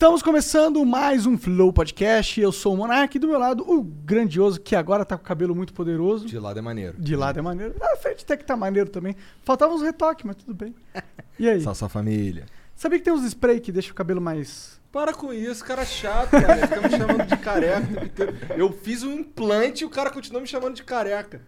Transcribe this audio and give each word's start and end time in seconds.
Estamos 0.00 0.22
começando 0.22 0.82
mais 0.86 1.26
um 1.26 1.36
Flow 1.36 1.70
Podcast. 1.74 2.40
Eu 2.40 2.50
sou 2.52 2.72
o 2.72 2.76
Monark 2.78 3.14
e 3.14 3.20
do 3.20 3.28
meu 3.28 3.38
lado 3.38 3.70
o 3.70 3.82
grandioso, 3.82 4.58
que 4.58 4.74
agora 4.74 5.04
tá 5.04 5.14
com 5.14 5.22
o 5.22 5.26
cabelo 5.26 5.54
muito 5.54 5.74
poderoso. 5.74 6.26
De 6.26 6.38
lado 6.38 6.58
é 6.58 6.62
maneiro. 6.62 6.98
De 6.98 7.14
lado 7.14 7.38
é 7.38 7.42
maneiro. 7.42 7.74
Na 7.78 7.94
frente 7.96 8.24
até 8.24 8.34
que 8.34 8.42
tá 8.46 8.56
maneiro 8.56 8.88
também. 8.88 9.14
Faltava 9.44 9.74
uns 9.74 9.82
retoques, 9.82 10.24
mas 10.24 10.36
tudo 10.36 10.54
bem. 10.54 10.74
E 11.38 11.46
aí? 11.46 11.60
Só 11.60 11.74
sua 11.74 11.90
família. 11.90 12.46
Sabia 12.74 12.98
que 12.98 13.04
tem 13.04 13.12
uns 13.12 13.24
spray 13.26 13.60
que 13.60 13.70
deixa 13.70 13.92
o 13.92 13.94
cabelo 13.94 14.22
mais. 14.22 14.80
Para 14.90 15.12
com 15.12 15.34
isso, 15.34 15.62
cara 15.62 15.84
chato, 15.84 16.30
cara. 16.30 16.66
Fica 16.66 16.80
me 16.80 16.90
chamando 16.96 17.26
de 17.26 17.36
careca. 17.36 18.10
Eu 18.56 18.72
fiz 18.72 19.02
um 19.02 19.12
implante 19.12 19.84
e 19.84 19.86
o 19.86 19.90
cara 19.90 20.08
continua 20.10 20.40
me 20.40 20.46
chamando 20.46 20.76
de 20.76 20.82
careca. 20.82 21.42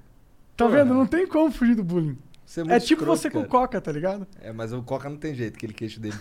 Tá 0.58 0.66
Porra. 0.66 0.84
vendo? 0.84 0.92
Não 0.92 1.06
tem 1.06 1.26
como 1.26 1.50
fugir 1.50 1.74
do 1.74 1.82
bullying. 1.82 2.18
Você 2.44 2.60
É, 2.60 2.64
muito 2.64 2.84
tipo 2.84 3.00
escroto, 3.00 3.18
você 3.18 3.30
com 3.30 3.38
cara. 3.38 3.48
coca, 3.48 3.80
tá 3.80 3.90
ligado? 3.90 4.26
É, 4.42 4.52
mas 4.52 4.74
o 4.74 4.82
Coca 4.82 5.08
não 5.08 5.16
tem 5.16 5.34
jeito, 5.34 5.56
aquele 5.56 5.72
queixo 5.72 5.98
dele. 5.98 6.16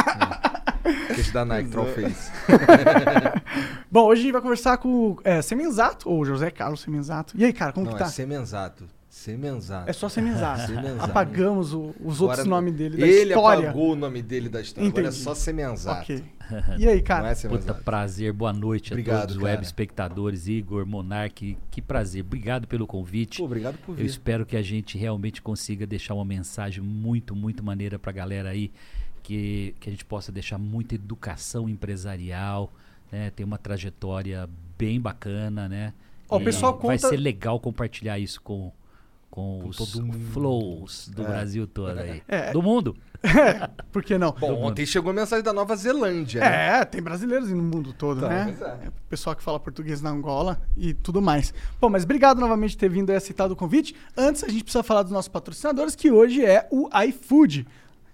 É. 0.00 0.44
Queixo 1.14 1.32
da 1.32 1.44
Nike, 1.44 1.70
Troll 1.70 1.86
Face. 1.86 2.30
Bom, 3.90 4.06
hoje 4.06 4.20
a 4.20 4.22
gente 4.24 4.32
vai 4.32 4.42
conversar 4.42 4.76
com 4.78 4.88
o 4.88 5.18
é, 5.24 5.40
Semenzato, 5.42 6.08
ou 6.10 6.24
José 6.24 6.50
Carlos 6.50 6.80
Semenzato. 6.80 7.34
E 7.36 7.44
aí, 7.44 7.52
cara, 7.52 7.72
como 7.72 7.86
Não, 7.86 7.92
que 7.92 7.98
tá? 7.98 8.06
é 8.06 8.08
Semenzato. 8.08 8.84
Semenzato. 9.08 9.88
É 9.88 9.92
só 9.92 10.08
Semenzato. 10.08 10.66
Semenzato. 10.66 11.04
Apagamos 11.04 11.72
o- 11.72 11.94
os 12.04 12.20
outros 12.20 12.40
Agora, 12.40 12.44
nomes 12.62 12.74
dele 12.74 12.96
da 12.98 13.06
Ele 13.06 13.28
história. 13.30 13.68
apagou 13.70 13.92
o 13.92 13.96
nome 13.96 14.20
dele 14.20 14.48
da 14.48 14.60
história. 14.60 14.88
Agora 14.88 15.04
é 15.04 15.08
Entendi. 15.08 15.22
só 15.22 15.34
Semenzato. 15.36 16.00
Ok. 16.02 16.24
E 16.78 16.86
aí, 16.88 17.00
cara? 17.00 17.30
é 17.30 17.34
Puta, 17.48 17.72
prazer, 17.72 18.32
boa 18.32 18.52
noite 18.52 18.92
Obrigado, 18.92 19.16
a 19.16 19.20
todos, 19.22 19.36
cara. 19.36 19.46
web 19.52 19.62
espectadores, 19.64 20.46
Igor, 20.48 20.84
Monark, 20.84 21.56
que 21.70 21.80
prazer, 21.80 22.22
obrigado 22.22 22.66
pelo 22.66 22.86
convite. 22.86 23.38
Pô, 23.38 23.44
obrigado 23.44 23.78
por 23.78 23.92
Eu 23.92 23.96
vir. 23.98 24.04
espero 24.06 24.44
que 24.44 24.56
a 24.56 24.62
gente 24.62 24.98
realmente 24.98 25.40
consiga 25.40 25.86
deixar 25.86 26.12
uma 26.14 26.24
mensagem 26.24 26.82
muito, 26.82 27.34
muito 27.34 27.62
maneira 27.64 27.98
pra 27.98 28.12
galera 28.12 28.50
aí, 28.50 28.70
que, 29.24 29.74
que 29.80 29.88
a 29.88 29.92
gente 29.92 30.04
possa 30.04 30.30
deixar 30.30 30.58
muita 30.58 30.94
educação 30.94 31.68
empresarial, 31.68 32.70
né? 33.10 33.30
Tem 33.34 33.44
uma 33.44 33.58
trajetória 33.58 34.48
bem 34.78 35.00
bacana, 35.00 35.68
né? 35.68 35.92
Ó, 36.28 36.36
o 36.38 36.40
E 36.40 36.44
pessoal 36.44 36.72
Vai 36.78 36.96
conta- 36.96 37.08
ser 37.08 37.16
legal 37.16 37.58
compartilhar 37.58 38.18
isso 38.18 38.40
com, 38.42 38.70
com, 39.30 39.60
Com 39.62 39.68
os 39.68 39.76
todo 39.76 40.04
mundo. 40.06 40.18
flows 40.32 41.08
do 41.08 41.22
Brasil 41.24 41.66
todo 41.66 41.98
aí. 41.98 42.22
É. 42.28 42.52
Do 42.52 42.62
mundo. 42.62 42.96
Por 43.90 44.02
que 44.02 44.18
não? 44.18 44.32
Bom, 44.32 44.62
ontem 44.64 44.84
chegou 44.84 45.10
a 45.10 45.14
mensagem 45.14 45.42
da 45.42 45.52
Nova 45.52 45.74
Zelândia, 45.76 46.40
né? 46.42 46.80
É, 46.80 46.84
tem 46.84 47.00
brasileiros 47.02 47.50
no 47.50 47.62
mundo 47.62 47.94
todo, 47.94 48.20
Tá, 48.20 48.28
né? 48.28 48.54
é. 48.60 48.86
É, 48.86 48.90
Pessoal 49.08 49.34
que 49.34 49.42
fala 49.42 49.58
português 49.58 50.02
na 50.02 50.10
Angola 50.10 50.60
e 50.76 50.92
tudo 50.92 51.22
mais. 51.22 51.54
Bom, 51.80 51.88
mas 51.88 52.04
obrigado 52.04 52.38
novamente 52.38 52.76
por 52.76 52.80
ter 52.80 52.90
vindo 52.90 53.10
e 53.10 53.14
aceitado 53.16 53.52
o 53.52 53.56
convite. 53.56 53.96
Antes, 54.14 54.44
a 54.44 54.48
gente 54.48 54.64
precisa 54.64 54.82
falar 54.82 55.02
dos 55.04 55.12
nossos 55.12 55.28
patrocinadores, 55.28 55.96
que 55.96 56.10
hoje 56.10 56.44
é 56.44 56.68
o 56.70 56.88
iFood. 57.08 57.66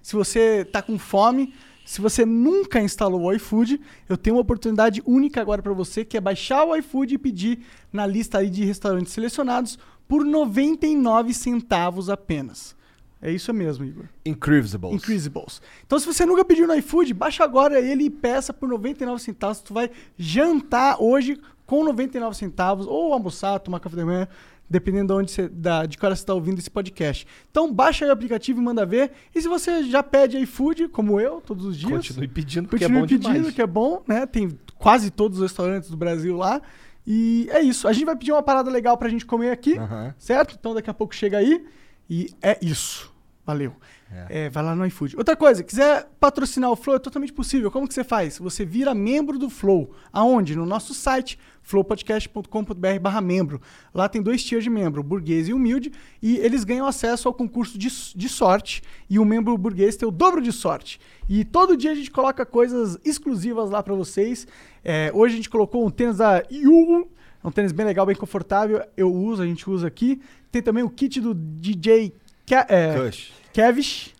Se 0.03 0.15
você 0.15 0.65
tá 0.65 0.81
com 0.83 0.99
fome, 0.99 1.55
se 1.85 2.01
você 2.01 2.25
nunca 2.25 2.81
instalou 2.81 3.23
o 3.23 3.33
iFood, 3.33 3.81
eu 4.09 4.17
tenho 4.17 4.37
uma 4.37 4.43
oportunidade 4.43 5.03
única 5.05 5.41
agora 5.41 5.61
para 5.61 5.73
você, 5.73 6.05
que 6.05 6.17
é 6.17 6.21
baixar 6.21 6.65
o 6.65 6.77
iFood 6.77 7.15
e 7.15 7.19
pedir 7.19 7.61
na 7.93 8.07
lista 8.07 8.39
aí 8.39 8.49
de 8.49 8.65
restaurantes 8.65 9.13
selecionados 9.13 9.79
por 10.07 10.25
99 10.25 11.35
centavos 11.35 12.09
apenas. 12.09 12.77
É 13.23 13.31
isso 13.31 13.53
mesmo, 13.53 13.85
Igor. 13.85 14.07
Incredibles. 14.25 14.95
Incredibles. 14.95 15.61
Então, 15.87 15.99
se 15.99 16.07
você 16.07 16.25
nunca 16.25 16.45
pediu 16.45 16.67
no 16.67 16.75
iFood, 16.75 17.13
baixa 17.13 17.45
agora 17.45 17.79
ele 17.81 18.05
e 18.05 18.11
peça 18.11 18.53
por 18.53 18.69
99 18.69 19.21
centavos. 19.21 19.61
Tu 19.61 19.75
vai 19.75 19.91
jantar 20.17 21.03
hoje 21.03 21.39
com 21.67 21.85
99 21.85 22.35
centavos, 22.37 22.87
ou 22.87 23.13
almoçar, 23.13 23.59
tomar 23.61 23.79
café 23.79 23.95
da 23.95 24.05
manhã, 24.05 24.27
dependendo 24.71 25.13
de, 25.13 25.21
onde 25.21 25.31
você, 25.33 25.49
da, 25.49 25.85
de 25.85 25.99
que 25.99 26.07
hora 26.07 26.15
você 26.15 26.23
está 26.23 26.33
ouvindo 26.33 26.61
esse 26.61 26.71
podcast. 26.71 27.27
Então, 27.51 27.73
baixa 27.75 28.05
aí 28.05 28.09
o 28.09 28.13
aplicativo 28.13 28.61
e 28.61 28.65
manda 28.65 28.87
ver. 28.87 29.11
E 29.35 29.43
se 29.43 29.49
você 29.49 29.83
já 29.83 30.01
pede 30.01 30.39
iFood, 30.39 30.87
como 30.89 31.21
eu, 31.21 31.41
todos 31.41 31.65
os 31.67 31.77
dias, 31.77 31.91
Continue 32.07 32.29
pedindo, 32.29 32.69
porque 32.69 32.85
continue 32.85 32.99
é 32.99 33.03
bom 33.03 33.09
pedindo, 33.09 33.33
demais. 33.33 33.55
que 33.55 33.61
é 33.63 33.67
bom, 33.67 34.03
né? 34.07 34.25
Tem 34.27 34.57
quase 34.79 35.11
todos 35.11 35.39
os 35.39 35.43
restaurantes 35.43 35.91
do 35.91 35.97
Brasil 35.97 36.37
lá. 36.37 36.63
E 37.05 37.49
é 37.51 37.61
isso. 37.61 37.89
A 37.89 37.93
gente 37.93 38.05
vai 38.05 38.15
pedir 38.15 38.31
uma 38.31 38.43
parada 38.43 38.71
legal 38.71 38.97
pra 38.97 39.09
gente 39.09 39.27
comer 39.27 39.51
aqui, 39.51 39.77
Aham. 39.77 40.15
certo? 40.17 40.57
Então, 40.59 40.73
daqui 40.73 40.89
a 40.89 40.95
pouco 40.95 41.15
chega 41.15 41.39
aí. 41.39 41.67
E 42.09 42.29
é 42.41 42.57
isso. 42.63 43.13
Valeu. 43.45 43.75
É. 44.13 44.47
É, 44.47 44.51
vai 44.51 44.63
lá 44.63 44.75
no 44.75 44.85
iFood. 44.87 45.17
Outra 45.17 45.37
coisa, 45.37 45.63
quiser 45.63 46.09
patrocinar 46.19 46.71
o 46.71 46.77
Flow, 46.77 46.97
é 46.97 46.99
totalmente 46.99 47.33
possível. 47.33 47.71
Como 47.71 47.87
que 47.87 47.95
você 47.95 48.03
faz? 48.03 48.39
Você 48.39 48.65
vira 48.65 48.93
membro 48.93 49.39
do 49.39 49.49
Flow. 49.49 49.93
Aonde? 50.13 50.57
No 50.57 50.67
nosso 50.67 50.93
site, 50.93 51.39
flowpodcast.com.br 51.63 52.99
barra 53.01 53.21
membro. 53.21 53.61
Lá 53.95 54.09
tem 54.09 54.21
dois 54.21 54.43
tiers 54.43 54.65
de 54.65 54.71
membro, 54.71 55.03
burguês 55.03 55.49
e 55.49 55.53
humilde, 55.53 55.93
e 56.21 56.39
eles 56.39 56.65
ganham 56.65 56.87
acesso 56.87 57.29
ao 57.29 57.35
concurso 57.35 57.79
de, 57.79 57.89
de 58.17 58.29
sorte, 58.29 58.83
e 59.09 59.19
o 59.19 59.25
membro 59.25 59.57
burguês 59.57 59.97
tem 59.97 60.09
o 60.09 60.13
dobro 60.13 60.43
de 60.43 60.51
sorte. 60.51 61.01
E 61.29 61.45
todo 61.45 61.77
dia 61.77 61.93
a 61.93 61.95
gente 61.95 62.11
coloca 62.11 62.45
coisas 62.45 62.99
exclusivas 63.05 63.71
lá 63.71 63.81
pra 63.81 63.95
vocês. 63.95 64.47
É, 64.85 65.13
hoje 65.15 65.35
a 65.35 65.37
gente 65.37 65.51
colocou 65.51 65.87
um 65.87 65.91
tênis 65.91 66.17
da 66.17 66.43
Yu, 66.51 67.09
é 67.43 67.47
um 67.47 67.51
tênis 67.51 67.73
bem 67.73 67.87
legal, 67.87 68.05
bem 68.05 68.17
confortável. 68.17 68.83
Eu 68.97 69.13
uso, 69.13 69.43
a 69.43 69.47
gente 69.47 69.69
usa 69.71 69.87
aqui. 69.87 70.21
Tem 70.51 70.61
também 70.61 70.83
o 70.83 70.91
kit 70.91 71.21
do 71.21 71.33
DJ 71.33 72.13
Ke 72.51 72.57
é, 72.69 72.99
Kush. 72.99 73.33
Kevish. 73.53 74.15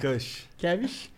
Kush. 0.00 0.48
Kevish. 0.56 1.10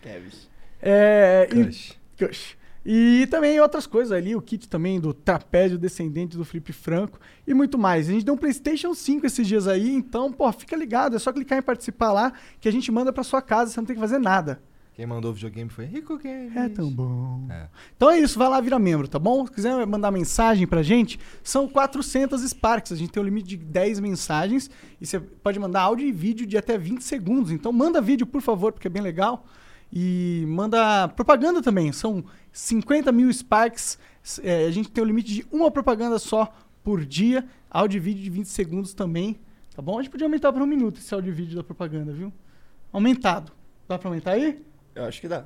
É, 0.81 1.47
e, 1.51 1.65
Kush. 1.65 1.93
Kush. 2.17 2.57
E 2.83 3.27
também 3.29 3.59
outras 3.59 3.85
coisas 3.85 4.11
ali, 4.11 4.35
o 4.35 4.41
kit 4.41 4.67
também 4.67 4.99
do 4.99 5.13
trapézio 5.13 5.77
descendente 5.77 6.35
do 6.37 6.43
Felipe 6.43 6.73
Franco 6.73 7.19
e 7.45 7.53
muito 7.53 7.77
mais. 7.77 8.09
A 8.09 8.13
gente 8.13 8.25
deu 8.25 8.33
um 8.33 8.37
PlayStation 8.37 8.95
5 8.95 9.27
esses 9.27 9.47
dias 9.47 9.67
aí, 9.67 9.93
então, 9.93 10.33
pô, 10.33 10.51
fica 10.51 10.75
ligado, 10.75 11.15
é 11.15 11.19
só 11.19 11.31
clicar 11.31 11.59
em 11.59 11.61
participar 11.61 12.11
lá 12.11 12.33
que 12.59 12.67
a 12.67 12.71
gente 12.71 12.91
manda 12.91 13.13
pra 13.13 13.23
sua 13.23 13.41
casa, 13.41 13.71
você 13.71 13.79
não 13.79 13.85
tem 13.85 13.95
que 13.95 14.01
fazer 14.01 14.17
nada. 14.17 14.59
Quem 14.95 15.05
mandou 15.05 15.31
o 15.31 15.33
videogame 15.33 15.69
foi 15.69 15.83
Rico 15.83 16.17
Games. 16.17 16.55
É 16.55 16.69
tão 16.69 16.89
bom. 16.89 17.45
É. 17.49 17.67
Então 17.97 18.09
é 18.09 18.17
isso, 18.17 18.39
vai 18.39 18.47
lá 18.47 18.61
virar 18.61 18.79
membro, 18.79 19.09
tá 19.09 19.19
bom? 19.19 19.45
Se 19.45 19.51
quiser 19.51 19.85
mandar 19.85 20.09
mensagem 20.09 20.65
pra 20.65 20.81
gente, 20.81 21.19
são 21.43 21.67
400 21.67 22.41
Sparks. 22.41 22.93
A 22.93 22.95
gente 22.95 23.11
tem 23.11 23.21
um 23.21 23.25
limite 23.25 23.49
de 23.49 23.57
10 23.57 23.99
mensagens 23.99 24.69
e 25.01 25.05
você 25.05 25.19
pode 25.19 25.59
mandar 25.59 25.81
áudio 25.81 26.07
e 26.07 26.13
vídeo 26.13 26.47
de 26.47 26.57
até 26.57 26.77
20 26.77 27.01
segundos. 27.01 27.51
Então 27.51 27.73
manda 27.73 27.99
vídeo, 27.99 28.25
por 28.25 28.41
favor, 28.41 28.71
porque 28.71 28.87
é 28.87 28.89
bem 28.89 29.01
legal. 29.01 29.45
E 29.91 30.45
manda 30.47 31.09
propaganda 31.09 31.61
também. 31.61 31.91
São 31.91 32.23
50 32.53 33.11
mil 33.11 33.31
Sparks. 33.33 33.99
É, 34.43 34.65
a 34.65 34.71
gente 34.71 34.89
tem 34.89 35.03
o 35.03 35.07
limite 35.07 35.33
de 35.33 35.45
uma 35.51 35.69
propaganda 35.69 36.17
só 36.17 36.53
por 36.81 37.03
dia. 37.03 37.45
Áudio 37.69 37.97
e 37.97 37.99
vídeo 37.99 38.23
de 38.23 38.29
20 38.29 38.45
segundos 38.45 38.93
também. 38.93 39.37
Tá 39.75 39.81
bom? 39.81 39.99
A 39.99 40.01
gente 40.01 40.11
podia 40.11 40.25
aumentar 40.25 40.53
para 40.53 40.63
um 40.63 40.67
minuto 40.67 40.99
esse 40.99 41.13
áudio 41.13 41.31
e 41.31 41.33
vídeo 41.33 41.57
da 41.57 41.63
propaganda, 41.65 42.13
viu? 42.13 42.31
Aumentado. 42.93 43.51
Dá 43.89 43.99
pra 43.99 44.07
aumentar 44.07 44.31
aí? 44.31 44.63
Eu 44.95 45.05
acho 45.05 45.19
que 45.21 45.27
dá. 45.27 45.43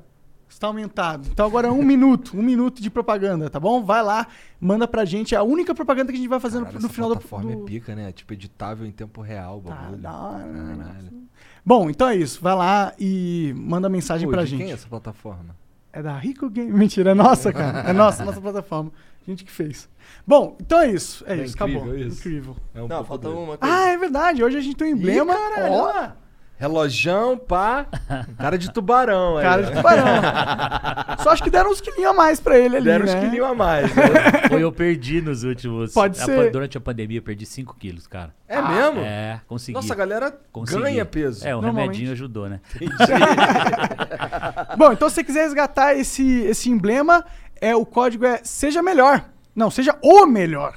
Está 0.48 0.66
aumentado. 0.68 1.28
Então 1.32 1.46
agora 1.46 1.68
é 1.68 1.72
um 1.72 1.84
minuto, 1.84 2.36
um 2.36 2.42
minuto 2.42 2.82
de 2.82 2.90
propaganda, 2.90 3.50
tá 3.52 3.60
bom? 3.60 3.84
Vai 3.84 4.02
lá, 4.02 4.26
manda 4.60 4.88
pra 4.88 5.06
gente. 5.06 5.36
É 5.36 5.38
a 5.38 5.44
única 5.44 5.76
propaganda 5.76 6.12
que 6.12 6.18
a 6.18 6.22
gente 6.22 6.30
vai 6.30 6.40
fazer 6.40 6.58
no- 6.60 6.66
Caralho, 6.66 6.82
no, 6.82 6.90
final 6.90 7.10
do, 7.10 7.16
plataforma 7.16 7.52
do... 7.56 7.62
é 7.62 7.66
pica, 7.66 7.96
né? 7.96 8.12
Tipo, 8.12 8.34
editável 8.34 8.86
em 8.88 8.92
tempo 8.92 9.22
real 9.22 9.60
o 9.60 9.62
Tá, 9.62 9.76
bagulho. 9.76 9.98
da 10.02 10.12
hora, 10.18 10.46
né? 10.46 10.76
Caralho. 10.84 11.10
Bom, 11.64 11.90
então 11.90 12.08
é 12.10 12.16
isso. 12.16 12.42
Vai 12.42 12.56
lá 12.56 12.94
e 13.00 13.54
manda 13.58 13.88
mensagem 13.90 14.28
Pô, 14.28 14.34
pra 14.34 14.44
de 14.44 14.50
gente. 14.50 14.62
quem 14.64 14.72
é 14.72 14.74
essa 14.74 14.88
plataforma? 14.88 15.56
É 15.94 16.02
da 16.02 16.18
Rico 16.18 16.50
Game. 16.50 16.72
Mentira, 16.72 17.12
é 17.12 17.14
nossa, 17.14 17.54
cara. 17.54 17.88
É 17.90 17.94
nossa, 17.94 18.26
nossa 18.26 18.42
plataforma. 18.42 18.92
A 19.28 19.30
gente 19.30 19.44
que 19.46 19.52
fez. 19.52 19.88
Bom, 20.26 20.58
então 20.60 20.80
é 20.80 20.90
isso. 20.92 21.24
É, 21.28 21.34
É 21.40 21.44
isso, 21.44 21.56
incrível 21.56 21.82
acabou. 21.82 21.98
isso. 21.98 22.20
Incrível. 22.20 22.56
É 22.74 22.82
um 22.82 22.88
Não, 22.88 23.04
falta 23.06 23.30
uma 23.30 23.56
coisa. 23.58 23.74
Ah, 23.76 23.90
é 23.90 23.98
verdade. 23.98 24.44
Hoje 24.44 24.58
a 24.58 24.62
gente 24.62 24.76
tem 24.76 24.94
um 24.94 24.98
emblema. 24.98 25.32
caralho. 25.36 25.74
Ó, 25.74 26.12
Relojão, 26.60 27.38
pá. 27.38 27.86
Cara 28.38 28.58
de 28.58 28.70
tubarão. 28.72 29.38
aí, 29.38 29.44
Cara 29.46 29.64
de 29.64 29.72
tubarão. 29.72 30.04
Só 31.24 31.30
acho 31.30 31.42
que 31.42 31.50
deram 31.50 31.72
uns 31.72 31.80
quilinhos 31.80 32.12
a 32.12 32.14
mais 32.14 32.42
pra 32.42 32.60
ele 32.60 32.76
ali, 32.76 32.86
Deram 32.86 33.06
né? 33.06 33.16
uns 33.16 33.24
quilinhos 33.24 33.48
a 33.48 33.56
mais. 33.56 33.96
né? 33.96 34.04
Ou 34.52 34.60
eu 34.60 34.70
perdi 34.70 35.22
nos 35.22 35.46
últimos. 35.46 35.94
Pode 35.94 36.22
a 36.22 36.26
ser. 36.26 36.52
durante 36.52 36.78
a 36.78 36.82
pandemia 36.82 37.20
eu 37.20 37.24
perdi 37.24 37.46
5 37.46 37.74
quilos, 37.80 38.08
cara. 38.08 38.34
É 38.46 38.62
mesmo? 38.62 39.00
É, 39.00 39.40
consegui. 39.48 39.74
Nossa, 39.74 39.94
a 39.94 39.96
galera 39.96 40.38
Consegui. 40.52 40.82
ganha 40.82 41.06
peso. 41.06 41.48
É, 41.48 41.56
o 41.56 41.62
remedinho 41.62 42.12
ajudou, 42.12 42.50
né? 42.50 42.60
Bom, 44.78 44.92
então 44.92 45.08
se 45.08 45.16
você 45.16 45.24
quiser 45.24 45.44
resgatar 45.44 45.96
esse, 45.96 46.42
esse 46.42 46.70
emblema, 46.70 47.24
é, 47.62 47.74
o 47.76 47.86
código 47.86 48.26
é 48.26 48.42
Seja 48.44 48.82
Melhor. 48.82 49.24
Não, 49.56 49.72
seja 49.72 49.98
o 50.04 50.26
melhor. 50.26 50.76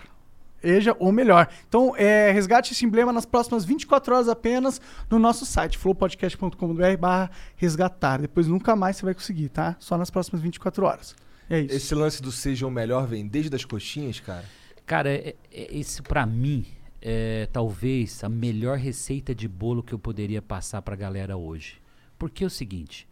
Seja 0.62 0.96
o 1.00 1.10
melhor. 1.10 1.48
Então, 1.68 1.94
é, 1.96 2.30
resgate 2.30 2.72
esse 2.72 2.86
emblema 2.86 3.12
nas 3.12 3.26
próximas 3.26 3.64
24 3.64 4.14
horas 4.14 4.28
apenas 4.28 4.80
no 5.10 5.18
nosso 5.18 5.44
site, 5.44 5.76
flowpodcast.com.br 5.76 6.96
barra 6.98 7.30
resgatar. 7.56 8.20
Depois 8.20 8.46
nunca 8.46 8.76
mais 8.76 8.96
você 8.96 9.04
vai 9.04 9.12
conseguir, 9.12 9.48
tá? 9.48 9.74
Só 9.80 9.98
nas 9.98 10.08
próximas 10.08 10.40
24 10.40 10.86
horas. 10.86 11.16
É 11.50 11.60
isso. 11.60 11.74
Esse 11.74 11.94
lance 11.94 12.22
do 12.22 12.30
seja 12.30 12.66
o 12.66 12.70
melhor 12.70 13.08
vem 13.08 13.26
desde 13.26 13.54
as 13.54 13.64
coxinhas, 13.64 14.20
cara. 14.20 14.44
Cara, 14.86 15.10
é, 15.10 15.34
é, 15.50 15.76
esse 15.76 16.00
pra 16.00 16.24
mim 16.24 16.64
é 17.00 17.48
talvez 17.52 18.22
a 18.22 18.28
melhor 18.28 18.78
receita 18.78 19.34
de 19.34 19.48
bolo 19.48 19.82
que 19.82 19.92
eu 19.92 19.98
poderia 19.98 20.40
passar 20.40 20.80
pra 20.80 20.94
galera 20.94 21.36
hoje. 21.36 21.82
Porque 22.16 22.44
é 22.44 22.46
o 22.46 22.50
seguinte, 22.50 23.08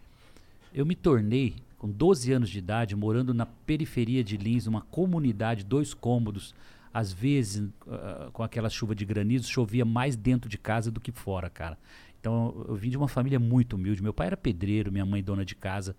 eu 0.72 0.86
me 0.86 0.94
tornei 0.94 1.56
com 1.78 1.90
12 1.90 2.32
anos 2.32 2.50
de 2.50 2.58
idade, 2.58 2.94
morando 2.94 3.34
na 3.34 3.46
periferia 3.46 4.22
de 4.22 4.36
Lins, 4.36 4.66
uma 4.66 4.82
comunidade, 4.82 5.64
dois 5.64 5.92
cômodos, 5.94 6.54
às 6.92 7.12
vezes 7.12 7.68
ah, 7.88 8.30
com 8.32 8.42
aquela 8.42 8.68
chuva 8.68 8.94
de 8.94 9.04
granizo, 9.04 9.48
chovia 9.48 9.84
mais 9.84 10.16
dentro 10.16 10.48
de 10.48 10.58
casa 10.58 10.90
do 10.90 11.00
que 11.00 11.12
fora, 11.12 11.48
cara. 11.50 11.78
Então 12.20 12.64
eu, 12.68 12.74
vim 12.74 12.90
de 12.90 12.96
uma 12.96 13.08
família 13.08 13.38
muito 13.38 13.76
humilde. 13.76 14.02
Meu 14.02 14.12
pai 14.12 14.26
era 14.28 14.36
pedreiro, 14.36 14.92
minha 14.92 15.06
mãe 15.06 15.22
dona 15.22 15.44
de 15.44 15.54
casa. 15.54 15.96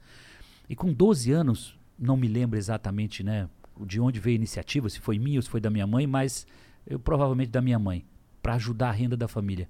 E 0.70 0.76
com 0.76 0.94
12 0.94 1.32
anos, 1.32 1.78
não 1.98 2.16
me 2.16 2.28
lembro 2.28 2.58
exatamente, 2.58 3.24
né, 3.24 3.50
de 3.86 4.00
onde 4.00 4.20
veio 4.20 4.36
a 4.36 4.38
iniciativa, 4.38 4.88
se 4.90 5.00
foi 5.00 5.18
minha 5.18 5.40
ou 5.40 5.42
se 5.42 5.50
foi 5.50 5.60
da 5.60 5.70
minha 5.70 5.88
mãe, 5.88 6.06
mas 6.06 6.46
eu 6.86 7.00
provavelmente 7.00 7.50
da 7.50 7.62
minha 7.62 7.80
mãe, 7.80 8.06
para 8.42 8.54
ajudar 8.56 8.90
a 8.90 8.92
renda 8.92 9.18
da 9.18 9.28
família. 9.28 9.68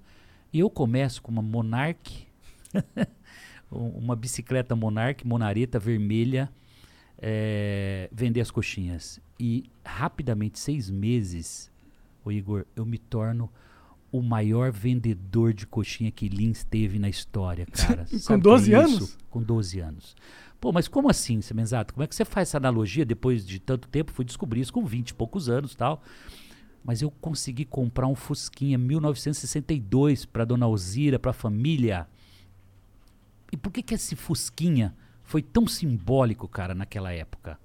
E 0.52 0.58
eu 0.60 0.68
começo 0.68 1.22
com 1.22 1.32
uma 1.32 1.42
Monarch, 1.42 2.26
um- 3.72 3.88
uma 3.98 4.14
bicicleta 4.16 4.76
Monarch, 4.76 5.26
monareta 5.26 5.78
vermelha, 5.78 6.50
é, 7.24 8.08
vender 8.12 8.40
as 8.40 8.50
coxinhas. 8.50 9.20
E 9.38 9.70
rapidamente, 9.84 10.58
seis 10.58 10.90
meses, 10.90 11.70
o 12.24 12.32
Igor, 12.32 12.66
eu 12.74 12.84
me 12.84 12.98
torno 12.98 13.48
o 14.10 14.20
maior 14.20 14.72
vendedor 14.72 15.54
de 15.54 15.66
coxinha 15.66 16.10
que 16.10 16.28
Lins 16.28 16.64
teve 16.64 16.98
na 16.98 17.08
história, 17.08 17.64
cara. 17.72 18.04
Com 18.10 18.18
Sabe 18.18 18.40
o 18.40 18.42
que 18.42 18.48
12 18.48 18.74
é 18.74 18.76
anos? 18.76 19.02
isso? 19.02 19.18
Com 19.30 19.42
12 19.42 19.80
anos. 19.80 20.16
Pô, 20.60 20.72
mas 20.72 20.88
como 20.88 21.08
assim, 21.08 21.40
Semenzato? 21.40 21.94
Como 21.94 22.04
é 22.04 22.06
que 22.06 22.14
você 22.14 22.24
faz 22.24 22.48
essa 22.48 22.58
analogia 22.58 23.04
depois 23.04 23.46
de 23.46 23.58
tanto 23.58 23.88
tempo? 23.88 24.12
Fui 24.12 24.24
descobrir 24.24 24.60
isso 24.60 24.72
com 24.72 24.84
20 24.84 25.10
e 25.10 25.14
poucos 25.14 25.48
anos 25.48 25.72
e 25.72 25.76
tal. 25.76 26.02
Mas 26.84 27.00
eu 27.00 27.10
consegui 27.10 27.64
comprar 27.64 28.08
um 28.08 28.14
Fusquinha 28.14 28.76
1962 28.76 30.24
para 30.24 30.44
dona 30.44 30.66
Alzira, 30.66 31.18
para 31.18 31.30
a 31.30 31.34
família. 31.34 32.08
E 33.52 33.56
por 33.56 33.72
que 33.72 33.82
que 33.82 33.94
esse 33.94 34.16
Fusquinha 34.16 34.94
foi 35.32 35.40
tão 35.40 35.66
simbólico, 35.66 36.46
cara, 36.46 36.74
naquela 36.74 37.10
época? 37.10 37.58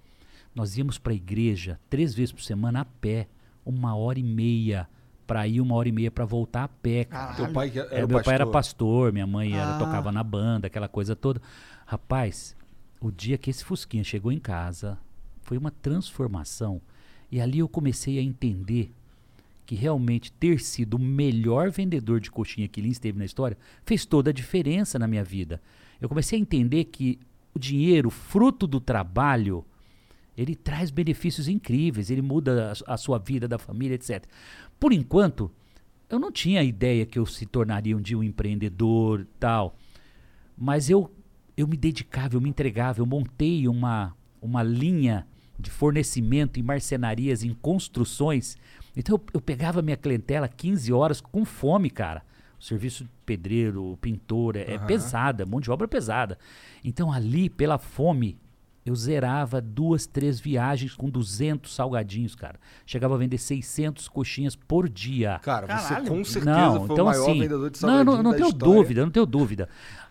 Nós 0.56 0.78
íamos 0.78 0.98
para 0.98 1.12
a 1.12 1.16
igreja 1.16 1.78
três 1.90 2.14
vezes 2.16 2.32
por 2.32 2.42
semana 2.42 2.80
a 2.80 2.86
pé, 2.86 3.28
uma 3.66 3.94
hora 3.94 4.18
e 4.18 4.24
meia 4.24 4.88
para 5.28 5.46
ir, 5.46 5.60
uma 5.60 5.76
hora 5.76 5.90
e 5.90 5.92
meia 5.92 6.10
para 6.10 6.24
voltar 6.24 6.64
a 6.64 6.68
pé, 6.70 7.04
cara. 7.04 7.36
Teu 7.36 7.52
pai 7.52 7.70
era 7.76 7.90
É, 7.94 8.08
meu 8.08 8.24
pai 8.24 8.36
era 8.36 8.46
pastor. 8.46 8.52
pastor, 8.54 9.12
minha 9.12 9.28
mãe 9.28 9.52
era, 9.52 9.76
Ah. 9.76 9.80
tocava 9.80 10.14
na 10.14 10.24
banda, 10.24 10.68
aquela 10.68 10.88
coisa 10.88 11.14
toda. 11.14 11.42
Rapaz, 11.86 12.56
o 13.02 13.12
dia 13.12 13.38
que 13.38 13.50
esse 13.50 13.66
Fusquinha 13.66 14.02
chegou 14.06 14.32
em 14.32 14.40
casa, 14.40 14.98
foi 15.42 15.58
uma 15.58 15.70
transformação. 15.70 16.82
E 17.30 17.42
ali 17.42 17.60
eu 17.60 17.68
comecei 17.68 18.18
a 18.18 18.22
entender 18.22 18.94
que 19.66 19.76
realmente 19.76 20.32
ter 20.32 20.62
sido 20.62 20.94
o 20.94 21.00
melhor 21.00 21.70
vendedor 21.70 22.22
de 22.22 22.32
coxinha 22.32 22.70
que 22.70 22.80
Lins 22.80 22.98
teve 22.98 23.20
na 23.20 23.26
história 23.26 23.58
fez 23.86 24.06
toda 24.06 24.30
a 24.30 24.34
diferença 24.34 24.98
na 24.98 25.06
minha 25.06 25.26
vida. 25.26 25.62
Eu 26.00 26.08
comecei 26.08 26.40
a 26.40 26.42
entender 26.42 26.86
que 26.86 27.20
o 27.58 27.60
dinheiro, 27.60 28.10
fruto 28.10 28.66
do 28.66 28.80
trabalho, 28.80 29.66
ele 30.38 30.56
traz 30.56 30.90
benefícios 30.90 31.48
incríveis, 31.48 32.10
ele 32.10 32.22
muda 32.22 32.74
a 32.88 32.94
a 32.94 32.98
sua 32.98 33.18
vida, 33.18 33.48
da 33.48 33.58
família, 33.58 33.96
etc. 33.96 34.26
Por 34.80 34.94
enquanto, 34.94 35.52
eu 36.10 36.20
não 36.20 36.32
tinha 36.32 36.64
ideia 36.64 37.06
que 37.06 37.20
eu 37.20 37.26
se 37.26 37.46
tornaria 37.46 37.96
um 37.98 38.02
dia 38.02 38.18
um 38.18 38.24
empreendedor 38.24 39.28
tal. 39.40 39.76
Mas 40.58 40.90
eu, 40.90 41.12
eu 41.56 41.68
me 41.68 41.76
dedicava, 41.76 42.36
eu 42.36 42.42
me 42.42 42.50
entregava, 42.50 43.00
eu 43.02 43.06
montei 43.06 43.68
uma, 43.68 44.16
uma 44.42 44.64
linha 44.64 45.28
de 45.60 45.70
fornecimento 45.70 46.60
em 46.60 46.64
marcenarias, 46.64 47.44
em 47.44 47.54
construções. 47.54 48.58
Então 48.96 49.16
eu, 49.16 49.24
eu 49.36 49.42
pegava 49.42 49.82
minha 49.82 49.98
clientela 49.98 50.48
15 50.48 50.94
horas 50.94 51.20
com 51.20 51.44
fome, 51.44 51.90
cara. 51.90 52.24
O 52.60 52.64
serviço 52.64 53.04
de 53.04 53.10
pedreiro, 53.26 53.98
pintor, 54.02 54.56
é, 54.56 54.72
é 54.72 54.76
Aham. 54.76 54.86
pesada, 54.88 55.46
mão 55.46 55.60
de 55.62 55.70
obra 55.70 55.88
pesada. 55.88 56.38
Então 56.84 57.12
ali, 57.12 57.50
pela 57.50 57.78
fome, 57.78 58.38
eu 58.86 58.96
zerava 58.96 59.60
duas, 59.62 60.08
três 60.08 60.40
viagens 60.40 60.96
com 60.96 61.10
200 61.10 61.74
salgadinhos, 61.74 62.36
cara. 62.36 62.60
Chegava 62.86 63.16
a 63.16 63.18
vender 63.18 63.38
600 63.38 64.08
coxinhas 64.08 64.56
por 64.56 64.88
dia. 64.90 65.40
Cara, 65.44 65.68
você 65.68 65.90
Caralho. 65.90 66.08
com 66.08 66.24
certeza 66.24 66.56
Não, 66.56 66.86
foi 66.86 66.94
então 66.96 67.06
o 67.06 67.08
maior 67.10 67.22
assim, 67.30 67.40
vendedor 67.40 67.70
de 67.70 67.82
não, 67.82 67.90
salgadinho 67.90 68.06
não, 68.16 68.24
não 68.24 68.32
da 68.32 68.38
tenho 68.38 68.50
história. 68.50 68.76
dúvida, 68.76 69.02
não 69.04 69.12
tenho 69.12 69.26
dúvida. 69.26 69.70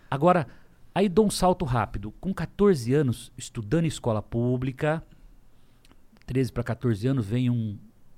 Agora, 0.09 0.47
aí 0.93 1.09
dou 1.09 1.25
um 1.25 1.31
salto 1.31 1.65
rápido. 1.65 2.13
Com 2.21 2.33
14 2.33 2.93
anos, 2.93 3.31
estudando 3.37 3.85
em 3.85 3.87
escola 3.87 4.21
pública, 4.21 5.03
13 6.27 6.51
para 6.51 6.63
14 6.63 7.07
anos, 7.07 7.25
vem 7.25 7.49
um, 7.49 7.77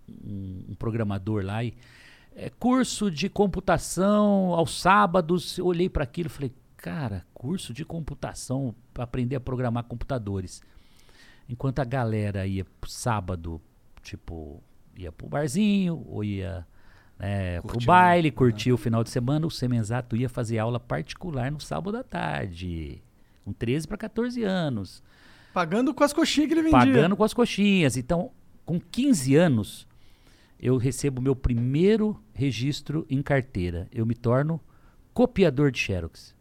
um, 0.10 0.66
um 0.70 0.76
programador 0.76 1.44
lá 1.44 1.64
e 1.64 1.74
é, 2.36 2.50
curso 2.50 3.12
de 3.12 3.30
computação 3.30 4.54
aos 4.54 4.80
sábados. 4.80 5.58
Eu 5.58 5.66
olhei 5.66 5.90
para 5.90 6.04
aquilo 6.04 6.28
e 6.28 6.32
falei, 6.32 6.54
cara, 6.78 7.26
curso 7.34 7.74
de 7.74 7.84
computação 7.84 8.74
para 8.94 9.04
aprender 9.04 9.36
a 9.36 9.40
programar 9.40 9.84
computadores. 9.84 10.62
Enquanto 11.48 11.80
a 11.80 11.86
galera 11.86 12.46
ia 12.46 12.66
sábado, 12.88 13.60
tipo, 14.02 14.62
ia 14.96 15.12
pro 15.12 15.28
barzinho, 15.28 16.06
ou 16.08 16.24
ia 16.24 16.66
né, 17.18 17.60
pro 17.62 17.74
Curtir, 17.74 17.86
baile, 17.86 18.32
curtir 18.32 18.72
o 18.72 18.78
final 18.78 19.04
de 19.04 19.10
semana, 19.10 19.46
o 19.46 19.52
Semenzato 19.52 20.16
ia 20.16 20.30
fazer 20.30 20.58
aula 20.58 20.80
particular 20.80 21.52
no 21.52 21.60
sábado 21.60 21.98
à 21.98 22.04
tarde. 22.04 23.02
Com 23.44 23.52
13 23.52 23.88
para 23.88 23.98
14 23.98 24.44
anos. 24.44 25.04
Pagando 25.54 25.94
com 25.94 26.04
as 26.04 26.14
coxinhas 26.14 26.48
que 26.48 26.54
ele 26.54 26.62
vendia. 26.62 26.80
Pagando 26.80 27.18
com 27.18 27.24
as 27.24 27.34
coxinhas. 27.34 27.98
Então, 27.98 28.32
com 28.66 28.80
15 28.80 29.36
anos, 29.36 29.88
eu 30.60 30.78
recebo 30.78 31.22
meu 31.22 31.36
primeiro 31.36 32.22
registro 32.34 33.06
em 33.10 33.22
carteira. 33.22 33.88
Eu 33.92 34.06
me 34.06 34.14
torno 34.16 34.60
copiador 35.14 35.72
de 35.72 35.80
Xerox. 35.80 36.36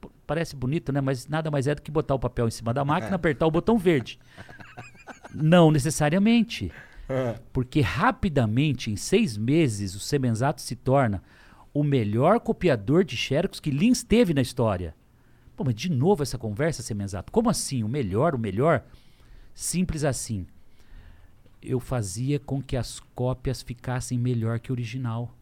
P- 0.00 0.08
Parece 0.26 0.56
bonito, 0.56 0.92
né? 0.92 1.00
Mas 1.00 1.26
nada 1.28 1.50
mais 1.50 1.66
é 1.66 1.74
do 1.74 1.82
que 1.82 1.90
botar 1.90 2.14
o 2.14 2.18
papel 2.18 2.48
em 2.48 2.50
cima 2.50 2.72
da 2.72 2.84
máquina, 2.84 3.16
apertar 3.16 3.46
o 3.46 3.50
botão 3.50 3.76
verde. 3.78 4.18
Não 5.34 5.70
necessariamente. 5.70 6.70
Ah, 7.08 7.38
Porque 7.52 7.80
rapidamente, 7.80 8.90
em 8.90 8.96
seis 8.96 9.36
meses, 9.36 9.94
o 9.94 10.00
Semenzato 10.00 10.62
se 10.62 10.74
torna 10.74 11.22
o 11.72 11.82
melhor 11.82 12.40
copiador 12.40 13.04
de 13.04 13.16
Xerox 13.16 13.60
que 13.60 13.70
Lins 13.70 14.02
teve 14.02 14.32
na 14.32 14.40
história. 14.40 14.94
Pô, 15.56 15.64
mas 15.64 15.74
de 15.74 15.90
novo 15.90 16.22
essa 16.22 16.38
conversa, 16.38 16.82
Semenzato? 16.82 17.30
Como 17.32 17.50
assim? 17.50 17.82
O 17.84 17.88
melhor, 17.88 18.34
o 18.34 18.38
melhor? 18.38 18.84
Simples 19.54 20.02
assim. 20.04 20.46
Eu 21.64 21.80
fazia 21.80 22.38
com 22.38 22.62
que 22.62 22.76
as 22.76 23.00
cópias 23.14 23.62
ficassem 23.62 24.18
melhor 24.18 24.60
que 24.60 24.70
o 24.70 24.74
original. 24.74 25.34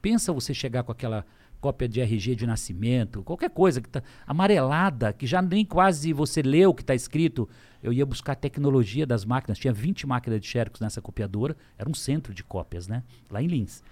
Pensa 0.00 0.32
você 0.32 0.54
chegar 0.54 0.84
com 0.84 0.92
aquela 0.92 1.26
cópia 1.60 1.88
de 1.88 2.00
RG 2.00 2.36
de 2.36 2.46
nascimento, 2.46 3.24
qualquer 3.24 3.50
coisa 3.50 3.80
que 3.80 3.88
tá 3.88 4.02
amarelada, 4.24 5.12
que 5.12 5.26
já 5.26 5.42
nem 5.42 5.64
quase 5.64 6.12
você 6.12 6.42
lê 6.42 6.64
o 6.64 6.72
que 6.72 6.82
está 6.82 6.94
escrito. 6.94 7.48
Eu 7.82 7.92
ia 7.92 8.06
buscar 8.06 8.32
a 8.32 8.36
tecnologia 8.36 9.04
das 9.04 9.24
máquinas. 9.24 9.58
Tinha 9.58 9.72
20 9.72 10.06
máquinas 10.06 10.40
de 10.40 10.46
Xerox 10.46 10.78
nessa 10.78 11.02
copiadora. 11.02 11.56
Era 11.76 11.90
um 11.90 11.94
centro 11.94 12.32
de 12.32 12.44
cópias, 12.44 12.86
né? 12.86 13.02
Lá 13.28 13.42
em 13.42 13.48
Lins. 13.48 13.82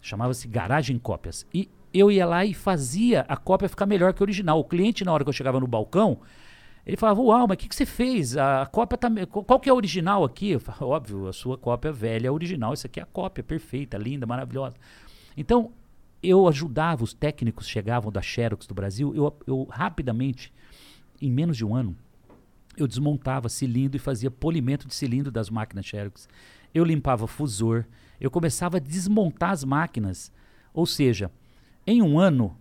Chamava-se 0.00 0.46
Garagem 0.46 0.98
Cópias. 0.98 1.44
E 1.52 1.68
eu 1.92 2.12
ia 2.12 2.26
lá 2.26 2.44
e 2.44 2.54
fazia 2.54 3.22
a 3.22 3.36
cópia 3.36 3.68
ficar 3.68 3.86
melhor 3.86 4.14
que 4.14 4.22
o 4.22 4.24
original. 4.24 4.60
O 4.60 4.64
cliente, 4.64 5.04
na 5.04 5.12
hora 5.12 5.24
que 5.24 5.28
eu 5.28 5.32
chegava 5.32 5.58
no 5.58 5.66
balcão, 5.66 6.20
ele 6.86 6.96
falava, 6.96 7.20
uau, 7.20 7.48
mas 7.48 7.56
o 7.56 7.58
que, 7.58 7.68
que 7.68 7.74
você 7.74 7.84
fez? 7.84 8.36
A 8.36 8.64
cópia 8.64 8.96
tá. 8.96 9.10
Qual 9.26 9.58
que 9.58 9.68
é 9.68 9.72
a 9.72 9.74
original 9.74 10.22
aqui? 10.22 10.50
Eu 10.50 10.60
falava, 10.60 10.86
óbvio, 10.86 11.26
a 11.26 11.32
sua 11.32 11.58
cópia 11.58 11.90
velha 11.90 12.28
é 12.28 12.30
original. 12.30 12.72
Isso 12.72 12.86
aqui 12.86 13.00
é 13.00 13.02
a 13.02 13.06
cópia 13.06 13.42
perfeita, 13.42 13.98
linda, 13.98 14.24
maravilhosa. 14.24 14.76
Então, 15.36 15.72
eu 16.22 16.46
ajudava, 16.46 17.02
os 17.02 17.12
técnicos 17.12 17.68
chegavam 17.68 18.12
da 18.12 18.22
Xerox 18.22 18.68
do 18.68 18.74
Brasil, 18.74 19.12
eu, 19.16 19.36
eu 19.46 19.64
rapidamente, 19.68 20.52
em 21.20 21.30
menos 21.30 21.56
de 21.56 21.64
um 21.64 21.74
ano, 21.74 21.96
eu 22.76 22.86
desmontava 22.86 23.48
cilindro 23.48 23.96
e 23.96 24.00
fazia 24.00 24.30
polimento 24.30 24.86
de 24.86 24.94
cilindro 24.94 25.32
das 25.32 25.50
máquinas 25.50 25.86
Xerox. 25.86 26.28
Eu 26.72 26.84
limpava 26.84 27.26
fusor, 27.26 27.84
eu 28.20 28.30
começava 28.30 28.76
a 28.76 28.80
desmontar 28.80 29.50
as 29.50 29.64
máquinas. 29.64 30.30
Ou 30.72 30.86
seja, 30.86 31.32
em 31.84 32.00
um 32.00 32.18
ano, 32.18 32.56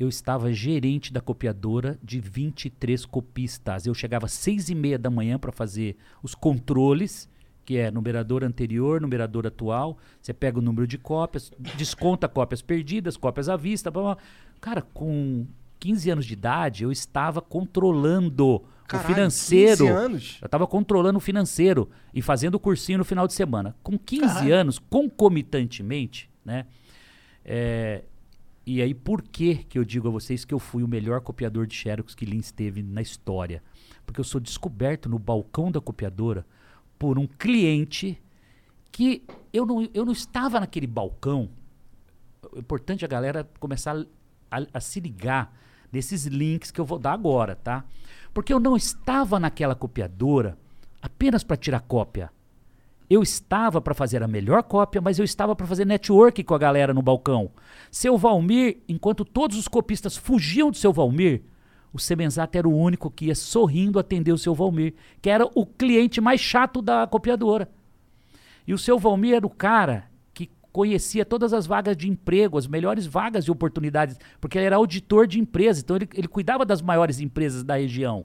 eu 0.00 0.08
estava 0.08 0.50
gerente 0.50 1.12
da 1.12 1.20
copiadora 1.20 1.98
de 2.02 2.18
23 2.18 3.04
copistas. 3.04 3.86
Eu 3.86 3.92
chegava 3.92 4.24
às 4.24 4.32
seis 4.32 4.70
e 4.70 4.74
meia 4.74 4.98
da 4.98 5.10
manhã 5.10 5.38
para 5.38 5.52
fazer 5.52 5.94
os 6.22 6.34
controles, 6.34 7.28
que 7.66 7.76
é 7.76 7.90
numerador 7.90 8.42
anterior, 8.42 8.98
numerador 8.98 9.46
atual. 9.46 9.98
Você 10.18 10.32
pega 10.32 10.58
o 10.58 10.62
número 10.62 10.86
de 10.86 10.96
cópias, 10.96 11.52
desconta 11.76 12.26
cópias 12.26 12.62
perdidas, 12.62 13.18
cópias 13.18 13.50
à 13.50 13.58
vista. 13.58 13.90
Blá, 13.90 14.02
blá. 14.02 14.16
Cara, 14.58 14.80
com 14.80 15.46
15 15.78 16.10
anos 16.10 16.24
de 16.24 16.32
idade, 16.32 16.82
eu 16.82 16.90
estava 16.90 17.42
controlando 17.42 18.62
Caralho, 18.88 19.06
o 19.06 19.14
financeiro. 19.14 19.84
15 19.84 19.88
anos? 19.90 20.38
Eu 20.40 20.46
estava 20.46 20.66
controlando 20.66 21.18
o 21.18 21.20
financeiro 21.20 21.90
e 22.14 22.22
fazendo 22.22 22.54
o 22.54 22.58
cursinho 22.58 22.96
no 22.96 23.04
final 23.04 23.26
de 23.26 23.34
semana. 23.34 23.76
Com 23.82 23.98
15 23.98 24.22
Caralho. 24.22 24.54
anos, 24.54 24.78
concomitantemente, 24.78 26.30
né? 26.42 26.64
É, 27.44 28.04
e 28.76 28.82
aí, 28.82 28.94
por 28.94 29.22
que 29.22 29.56
que 29.64 29.78
eu 29.78 29.84
digo 29.84 30.08
a 30.08 30.10
vocês 30.10 30.44
que 30.44 30.54
eu 30.54 30.58
fui 30.58 30.82
o 30.82 30.88
melhor 30.88 31.20
copiador 31.20 31.66
de 31.66 31.74
Xerox 31.74 32.14
que 32.14 32.24
Lins 32.24 32.52
teve 32.52 32.82
na 32.82 33.00
história? 33.02 33.62
Porque 34.04 34.20
eu 34.20 34.24
sou 34.24 34.40
descoberto 34.40 35.08
no 35.08 35.18
balcão 35.18 35.70
da 35.72 35.80
copiadora 35.80 36.46
por 36.98 37.18
um 37.18 37.26
cliente 37.26 38.20
que 38.92 39.24
eu 39.52 39.64
não, 39.66 39.88
eu 39.94 40.04
não 40.04 40.12
estava 40.12 40.60
naquele 40.60 40.86
balcão. 40.86 41.48
O 42.52 42.58
importante 42.58 43.04
é 43.04 43.06
a 43.06 43.08
galera 43.08 43.48
começar 43.58 43.96
a, 44.50 44.66
a- 44.74 44.80
se 44.80 45.00
ligar 45.00 45.56
nesses 45.92 46.26
links 46.26 46.70
que 46.70 46.80
eu 46.80 46.84
vou 46.84 46.98
dar 46.98 47.12
agora, 47.12 47.56
tá? 47.56 47.84
Porque 48.32 48.52
eu 48.52 48.60
não 48.60 48.76
estava 48.76 49.40
naquela 49.40 49.74
copiadora 49.74 50.56
apenas 51.02 51.42
para 51.42 51.56
tirar 51.56 51.80
cópia. 51.80 52.30
Eu 53.10 53.24
estava 53.24 53.80
para 53.80 53.92
fazer 53.92 54.22
a 54.22 54.28
melhor 54.28 54.62
cópia, 54.62 55.00
mas 55.00 55.18
eu 55.18 55.24
estava 55.24 55.56
para 55.56 55.66
fazer 55.66 55.84
network 55.84 56.44
com 56.44 56.54
a 56.54 56.58
galera 56.58 56.94
no 56.94 57.02
balcão. 57.02 57.50
Seu 57.90 58.16
Valmir, 58.16 58.78
enquanto 58.88 59.24
todos 59.24 59.58
os 59.58 59.66
copistas 59.66 60.16
fugiam 60.16 60.70
do 60.70 60.76
seu 60.76 60.92
Valmir, 60.92 61.42
o 61.92 61.98
Semenzato 61.98 62.56
era 62.56 62.68
o 62.68 62.76
único 62.76 63.10
que 63.10 63.26
ia 63.26 63.34
sorrindo 63.34 63.98
atender 63.98 64.30
o 64.30 64.38
seu 64.38 64.54
Valmir, 64.54 64.94
que 65.20 65.28
era 65.28 65.44
o 65.56 65.66
cliente 65.66 66.20
mais 66.20 66.40
chato 66.40 66.80
da 66.80 67.04
copiadora. 67.04 67.68
E 68.64 68.72
o 68.72 68.78
seu 68.78 68.96
Valmir 68.96 69.34
era 69.34 69.44
o 69.44 69.50
cara 69.50 70.04
que 70.32 70.48
conhecia 70.70 71.24
todas 71.24 71.52
as 71.52 71.66
vagas 71.66 71.96
de 71.96 72.08
emprego, 72.08 72.56
as 72.56 72.68
melhores 72.68 73.06
vagas 73.06 73.44
de 73.44 73.50
oportunidades, 73.50 74.16
porque 74.40 74.56
ele 74.56 74.66
era 74.66 74.76
auditor 74.76 75.26
de 75.26 75.40
empresas, 75.40 75.82
então 75.82 75.96
ele, 75.96 76.08
ele 76.14 76.28
cuidava 76.28 76.64
das 76.64 76.80
maiores 76.80 77.18
empresas 77.18 77.64
da 77.64 77.74
região. 77.74 78.24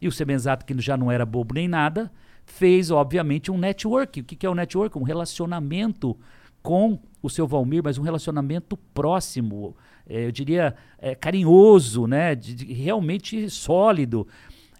E 0.00 0.06
o 0.06 0.12
Semenzato, 0.12 0.64
que 0.64 0.80
já 0.80 0.96
não 0.96 1.10
era 1.10 1.26
bobo 1.26 1.52
nem 1.52 1.66
nada, 1.66 2.12
fez, 2.50 2.90
obviamente, 2.90 3.50
um 3.50 3.58
network. 3.58 4.20
O 4.20 4.24
que, 4.24 4.46
é 4.46 4.50
o 4.50 4.54
network? 4.54 4.96
Um 4.98 5.02
relacionamento 5.02 6.16
com 6.62 6.98
o 7.22 7.30
seu 7.30 7.46
Valmir, 7.46 7.82
mas 7.82 7.96
um 7.98 8.02
relacionamento 8.02 8.76
próximo, 8.76 9.76
eh, 10.06 10.26
eu 10.26 10.32
diria 10.32 10.74
eh, 10.98 11.14
carinhoso, 11.14 12.06
né? 12.06 12.34
de- 12.34 12.54
de- 12.54 12.72
realmente 12.72 13.48
sólido. 13.48 14.26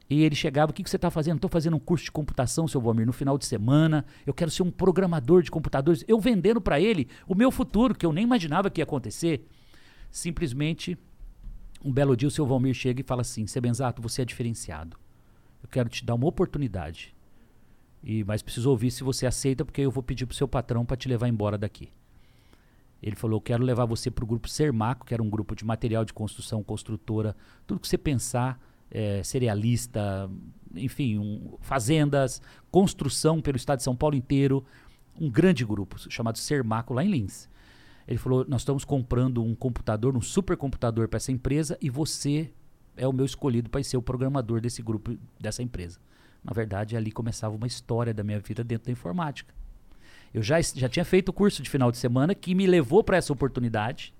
E 0.08 0.22
ele 0.22 0.34
chegava, 0.34 0.70
o 0.72 0.74
que, 0.74 0.82
que 0.82 0.90
você 0.90 0.96
está 0.96 1.10
fazendo? 1.10 1.36
Estou 1.36 1.48
fazendo 1.50 1.76
um 1.76 1.80
curso 1.80 2.04
de 2.04 2.10
computação, 2.10 2.66
seu 2.66 2.80
Valmir, 2.80 3.06
no 3.06 3.12
final 3.12 3.38
de 3.38 3.46
semana. 3.46 4.04
Eu 4.26 4.34
quero 4.34 4.50
ser 4.50 4.62
um 4.64 4.70
programador 4.70 5.42
de 5.42 5.50
computadores. 5.50 6.04
Eu 6.08 6.18
vendendo 6.18 6.60
para 6.60 6.80
ele 6.80 7.06
o 7.28 7.34
meu 7.34 7.50
futuro, 7.50 7.94
que 7.94 8.04
eu 8.04 8.12
nem 8.12 8.24
imaginava 8.24 8.68
que 8.68 8.80
ia 8.80 8.84
acontecer. 8.84 9.46
Simplesmente, 10.10 10.98
um 11.84 11.92
belo 11.92 12.16
dia, 12.16 12.26
o 12.28 12.30
seu 12.30 12.44
Valmir 12.44 12.74
chega 12.74 13.00
e 13.00 13.04
fala 13.04 13.20
assim: 13.22 13.46
Sebenzato, 13.46 14.02
você 14.02 14.22
é 14.22 14.24
diferenciado. 14.24 14.96
Eu 15.62 15.68
quero 15.68 15.88
te 15.88 16.04
dar 16.04 16.14
uma 16.14 16.26
oportunidade. 16.26 17.14
E, 18.02 18.24
mas 18.24 18.42
preciso 18.42 18.70
ouvir 18.70 18.90
se 18.90 19.04
você 19.04 19.26
aceita, 19.26 19.64
porque 19.64 19.80
eu 19.82 19.90
vou 19.90 20.02
pedir 20.02 20.26
pro 20.26 20.34
seu 20.36 20.48
patrão 20.48 20.84
para 20.84 20.96
te 20.96 21.08
levar 21.08 21.28
embora 21.28 21.58
daqui. 21.58 21.90
Ele 23.02 23.16
falou: 23.16 23.40
quero 23.40 23.62
levar 23.62 23.84
você 23.84 24.10
para 24.10 24.24
o 24.24 24.26
grupo 24.26 24.48
Sermaco, 24.48 25.06
que 25.06 25.14
era 25.14 25.22
um 25.22 25.30
grupo 25.30 25.54
de 25.54 25.64
material 25.64 26.04
de 26.04 26.12
construção, 26.12 26.62
construtora, 26.62 27.36
tudo 27.66 27.80
que 27.80 27.88
você 27.88 27.98
pensar, 27.98 28.60
é, 28.90 29.22
cerealista, 29.22 30.30
enfim, 30.74 31.18
um- 31.18 31.56
fazendas, 31.60 32.40
construção 32.70 33.40
pelo 33.40 33.56
estado 33.56 33.78
de 33.78 33.84
São 33.84 33.96
Paulo 33.96 34.16
inteiro. 34.16 34.64
Um 35.18 35.30
grande 35.30 35.64
grupo 35.64 35.98
chamado 36.10 36.38
Sermaco, 36.38 36.94
lá 36.94 37.04
em 37.04 37.10
Lins. 37.10 37.48
Ele 38.08 38.18
falou: 38.18 38.44
Nós 38.48 38.62
estamos 38.62 38.84
comprando 38.84 39.42
um 39.42 39.54
computador, 39.54 40.16
um 40.16 40.20
supercomputador 40.22 41.08
para 41.08 41.18
essa 41.18 41.32
empresa 41.32 41.78
e 41.80 41.90
você 41.90 42.50
é 42.96 43.06
o 43.06 43.12
meu 43.12 43.24
escolhido 43.24 43.70
para 43.70 43.82
ser 43.82 43.96
o 43.96 44.02
programador 44.02 44.60
desse 44.60 44.82
grupo, 44.82 45.16
dessa 45.38 45.62
empresa. 45.62 45.98
Na 46.42 46.52
verdade, 46.52 46.96
ali 46.96 47.12
começava 47.12 47.54
uma 47.54 47.66
história 47.66 48.14
da 48.14 48.24
minha 48.24 48.40
vida 48.40 48.64
dentro 48.64 48.86
da 48.86 48.92
informática. 48.92 49.54
Eu 50.32 50.42
já, 50.42 50.60
já 50.60 50.88
tinha 50.88 51.04
feito 51.04 51.30
o 51.30 51.32
curso 51.32 51.62
de 51.62 51.68
final 51.68 51.90
de 51.90 51.98
semana 51.98 52.34
que 52.34 52.54
me 52.54 52.66
levou 52.66 53.02
para 53.02 53.16
essa 53.16 53.32
oportunidade. 53.32 54.14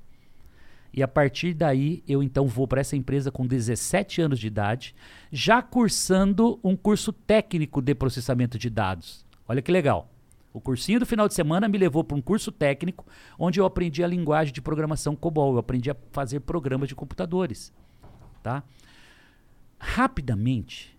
E 0.93 1.03
a 1.03 1.09
partir 1.09 1.55
daí, 1.55 2.03
eu 2.07 2.23
então 2.23 2.47
vou 2.49 2.67
para 2.67 2.81
essa 2.81 2.97
empresa 2.97 3.31
com 3.31 3.47
17 3.47 4.21
anos 4.21 4.41
de 4.41 4.49
idade, 4.49 4.95
já 5.31 5.63
cursando 5.63 6.59
um 6.65 6.77
curso 6.77 7.13
técnico 7.13 7.81
de 7.81 7.95
processamento 7.95 8.59
de 8.59 8.69
dados. 8.69 9.25
Olha 9.47 9.63
que 9.63 9.71
legal. 9.71 10.11
O 10.53 10.61
cursinho 10.61 10.99
do 10.99 11.07
final 11.07 11.29
de 11.29 11.35
semana 11.35 11.69
me 11.69 11.79
levou 11.79 12.03
para 12.03 12.17
um 12.17 12.21
curso 12.21 12.51
técnico 12.51 13.07
onde 13.39 13.61
eu 13.61 13.65
aprendi 13.65 14.03
a 14.03 14.07
linguagem 14.09 14.53
de 14.53 14.61
programação 14.61 15.15
COBOL. 15.15 15.53
Eu 15.53 15.59
aprendi 15.59 15.93
a 15.93 15.97
fazer 16.11 16.41
programas 16.41 16.89
de 16.89 16.95
computadores. 16.97 17.73
Tá? 18.43 18.65
Rapidamente, 19.79 20.97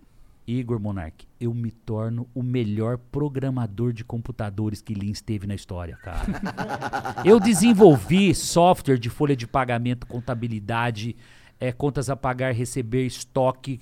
Igor 0.60 0.80
Monark, 0.80 1.26
eu 1.40 1.54
me 1.54 1.72
torno 1.72 2.28
o 2.36 2.44
melhor 2.44 2.98
programador 2.98 3.94
de 3.94 4.04
computadores 4.04 4.82
que 4.82 4.94
Lins 4.94 5.22
teve 5.22 5.48
na 5.48 5.56
história, 5.56 5.96
cara. 5.98 6.26
eu 7.24 7.40
desenvolvi 7.40 8.36
software 8.36 8.98
de 8.98 9.10
folha 9.10 9.36
de 9.36 9.48
pagamento, 9.48 10.06
contabilidade, 10.06 11.16
eh, 11.60 11.72
contas 11.72 12.10
a 12.10 12.16
pagar, 12.16 12.54
receber, 12.54 13.06
estoque, 13.06 13.80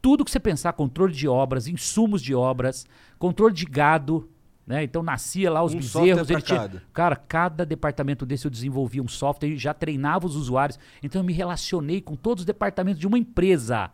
tudo 0.00 0.24
que 0.24 0.30
você 0.30 0.40
pensar, 0.40 0.72
controle 0.72 1.12
de 1.12 1.28
obras, 1.28 1.66
insumos 1.66 2.22
de 2.22 2.34
obras, 2.34 2.86
controle 3.18 3.52
de 3.52 3.66
gado, 3.66 4.30
né? 4.66 4.82
Então 4.84 5.02
nascia 5.02 5.50
lá 5.50 5.62
os 5.62 5.74
Um 5.74 5.78
bezerros, 5.78 6.30
ele 6.30 6.42
tinha, 6.42 6.60
cada. 6.60 6.82
Cara, 6.92 7.16
cada 7.16 7.66
departamento 7.66 8.24
desse 8.24 8.46
eu 8.46 8.50
desenvolvia 8.50 9.02
um 9.02 9.08
software 9.08 9.50
e 9.50 9.56
já 9.56 9.74
treinava 9.74 10.26
os 10.26 10.34
usuários. 10.34 10.78
Então 11.02 11.20
eu 11.20 11.24
me 11.24 11.32
relacionei 11.32 12.00
com 12.00 12.16
todos 12.16 12.42
os 12.42 12.46
departamentos 12.46 12.98
de 13.00 13.06
uma 13.06 13.18
empresa. 13.18 13.90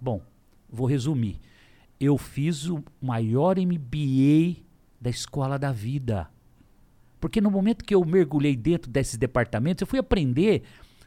Bom, 0.00 0.22
vou 0.70 0.86
resumir. 0.86 1.38
Eu 2.00 2.16
fiz 2.16 2.66
o 2.66 2.82
maior 3.00 3.56
MBA 3.58 4.62
da 5.00 5.10
escola 5.10 5.58
da 5.58 5.72
vida. 5.72 6.28
Porque 7.20 7.40
no 7.40 7.50
momento 7.50 7.84
que 7.84 7.94
eu 7.94 8.04
mergulhei 8.04 8.54
dentro 8.54 8.90
desses 8.90 9.16
departamentos, 9.16 9.80
eu 9.80 9.86
fui 9.86 9.98
aprender 9.98 10.62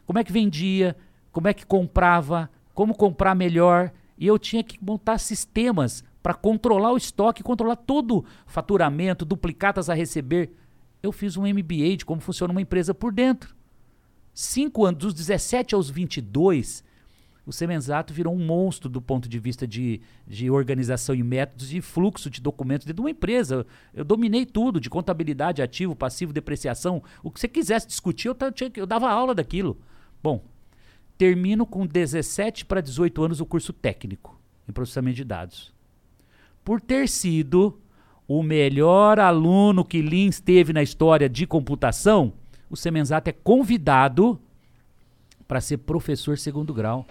como 0.05 0.19
é 0.19 0.23
que 0.23 0.31
vendia, 0.31 0.95
como 1.31 1.47
é 1.47 1.53
que 1.53 1.65
comprava, 1.65 2.49
como 2.73 2.93
comprar 2.93 3.35
melhor. 3.35 3.91
E 4.17 4.27
eu 4.27 4.37
tinha 4.37 4.63
que 4.63 4.77
montar 4.83 5.17
sistemas 5.17 6.03
para 6.21 6.33
controlar 6.33 6.91
o 6.91 6.97
estoque, 6.97 7.41
controlar 7.41 7.77
todo 7.77 8.19
o 8.19 8.25
faturamento, 8.45 9.25
duplicatas 9.25 9.89
a 9.89 9.93
receber. 9.93 10.53
Eu 11.01 11.11
fiz 11.11 11.37
um 11.37 11.43
MBA 11.43 11.97
de 11.97 12.05
como 12.05 12.21
funciona 12.21 12.51
uma 12.51 12.61
empresa 12.61 12.93
por 12.93 13.11
dentro. 13.11 13.55
Cinco 14.33 14.85
anos, 14.85 14.99
dos 14.99 15.13
17 15.13 15.73
aos 15.73 15.89
22, 15.89 16.83
o 17.51 17.53
Semenzato 17.53 18.13
virou 18.13 18.33
um 18.33 18.39
monstro 18.39 18.87
do 18.87 19.01
ponto 19.01 19.27
de 19.27 19.37
vista 19.37 19.67
de, 19.67 19.99
de 20.25 20.49
organização 20.49 21.13
e 21.13 21.21
métodos 21.21 21.73
e 21.73 21.81
fluxo 21.81 22.29
de 22.29 22.39
documentos 22.39 22.85
dentro 22.85 22.95
de 22.95 23.01
uma 23.01 23.11
empresa. 23.11 23.67
Eu, 23.93 24.05
dominei 24.05 24.45
tudo, 24.45 24.79
de 24.79 24.89
contabilidade, 24.89 25.61
ativo, 25.61 25.93
passivo, 25.93 26.31
depreciação. 26.31 27.03
O 27.21 27.29
que 27.29 27.41
você 27.41 27.49
quisesse 27.49 27.87
discutir, 27.87 28.29
eu, 28.29 28.51
tinha 28.53 28.71
eu 28.77 28.85
dava 28.85 29.11
aula 29.11 29.35
daquilo. 29.35 29.77
Bom, 30.23 30.45
termino 31.17 31.65
com 31.65 31.85
17 31.85 32.63
para 32.63 32.79
18 32.79 33.21
anos 33.21 33.41
o 33.41 33.45
curso 33.45 33.73
técnico 33.73 34.39
em 34.65 34.71
processamento 34.71 35.17
de 35.17 35.25
dados. 35.25 35.73
Por 36.63 36.79
ter 36.79 37.09
sido 37.09 37.77
o 38.29 38.41
melhor 38.41 39.19
aluno 39.19 39.83
que 39.83 40.01
Lins 40.01 40.39
teve 40.39 40.71
na 40.71 40.81
história 40.81 41.27
de 41.27 41.45
computação, 41.45 42.31
o 42.69 42.77
Semenzato 42.77 43.29
é 43.29 43.33
convidado 43.33 44.39
para 45.45 45.59
ser 45.59 45.79
professor 45.79 46.37
segundo 46.37 46.73
grau 46.73 47.05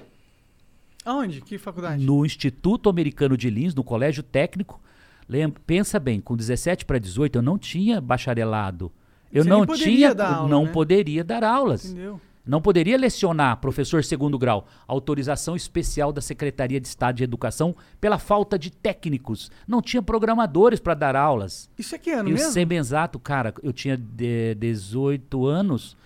Aonde? 1.05 1.41
Que 1.41 1.57
faculdade? 1.59 2.05
no 2.05 2.25
Instituto 2.27 2.89
Americano 2.91 3.37
de 3.37 3.49
Lins, 3.51 3.75
no 3.75 3.83
Colégio 3.85 4.23
Técnico. 4.23 4.81
Lembra, 5.29 5.61
pensa 5.67 5.99
bem, 6.01 6.21
com 6.21 6.37
17 6.37 6.85
para 6.85 6.99
18 6.99 7.37
eu 7.39 7.43
não 7.43 7.57
tinha 7.57 8.01
bacharelado. 8.01 8.91
Eu 9.33 9.45
Você 9.45 9.49
não 9.49 9.65
tinha, 9.67 10.13
dar 10.15 10.35
aula, 10.35 10.49
não 10.49 10.65
né? 10.65 10.73
poderia 10.73 11.23
dar 11.23 11.45
aulas. 11.45 11.85
Entendeu? 11.87 12.21
Não 12.45 12.61
poderia 12.61 12.97
lecionar 12.99 13.59
professor 13.59 14.03
segundo 14.03 14.37
grau. 14.37 14.67
Autorização 14.89 15.55
especial 15.55 16.11
da 16.13 16.21
Secretaria 16.21 16.81
de 16.81 16.89
Estado 16.89 17.17
de 17.17 17.23
Educação 17.23 17.77
pela 18.01 18.19
falta 18.19 18.59
de 18.59 18.71
técnicos. 18.73 19.53
Não 19.69 19.81
tinha 19.81 20.03
programadores 20.03 20.81
para 20.81 20.95
dar 20.95 21.15
aulas. 21.15 21.71
Isso 21.79 21.95
é 21.95 21.99
que 21.99 22.11
ano 22.11 22.31
mesmo? 22.31 22.51
Semenzato, 22.51 23.21
cara, 23.21 23.55
eu 23.63 23.73
tinha 23.73 23.97
de- 23.97 24.55
18 24.57 25.47
anos. 25.47 25.97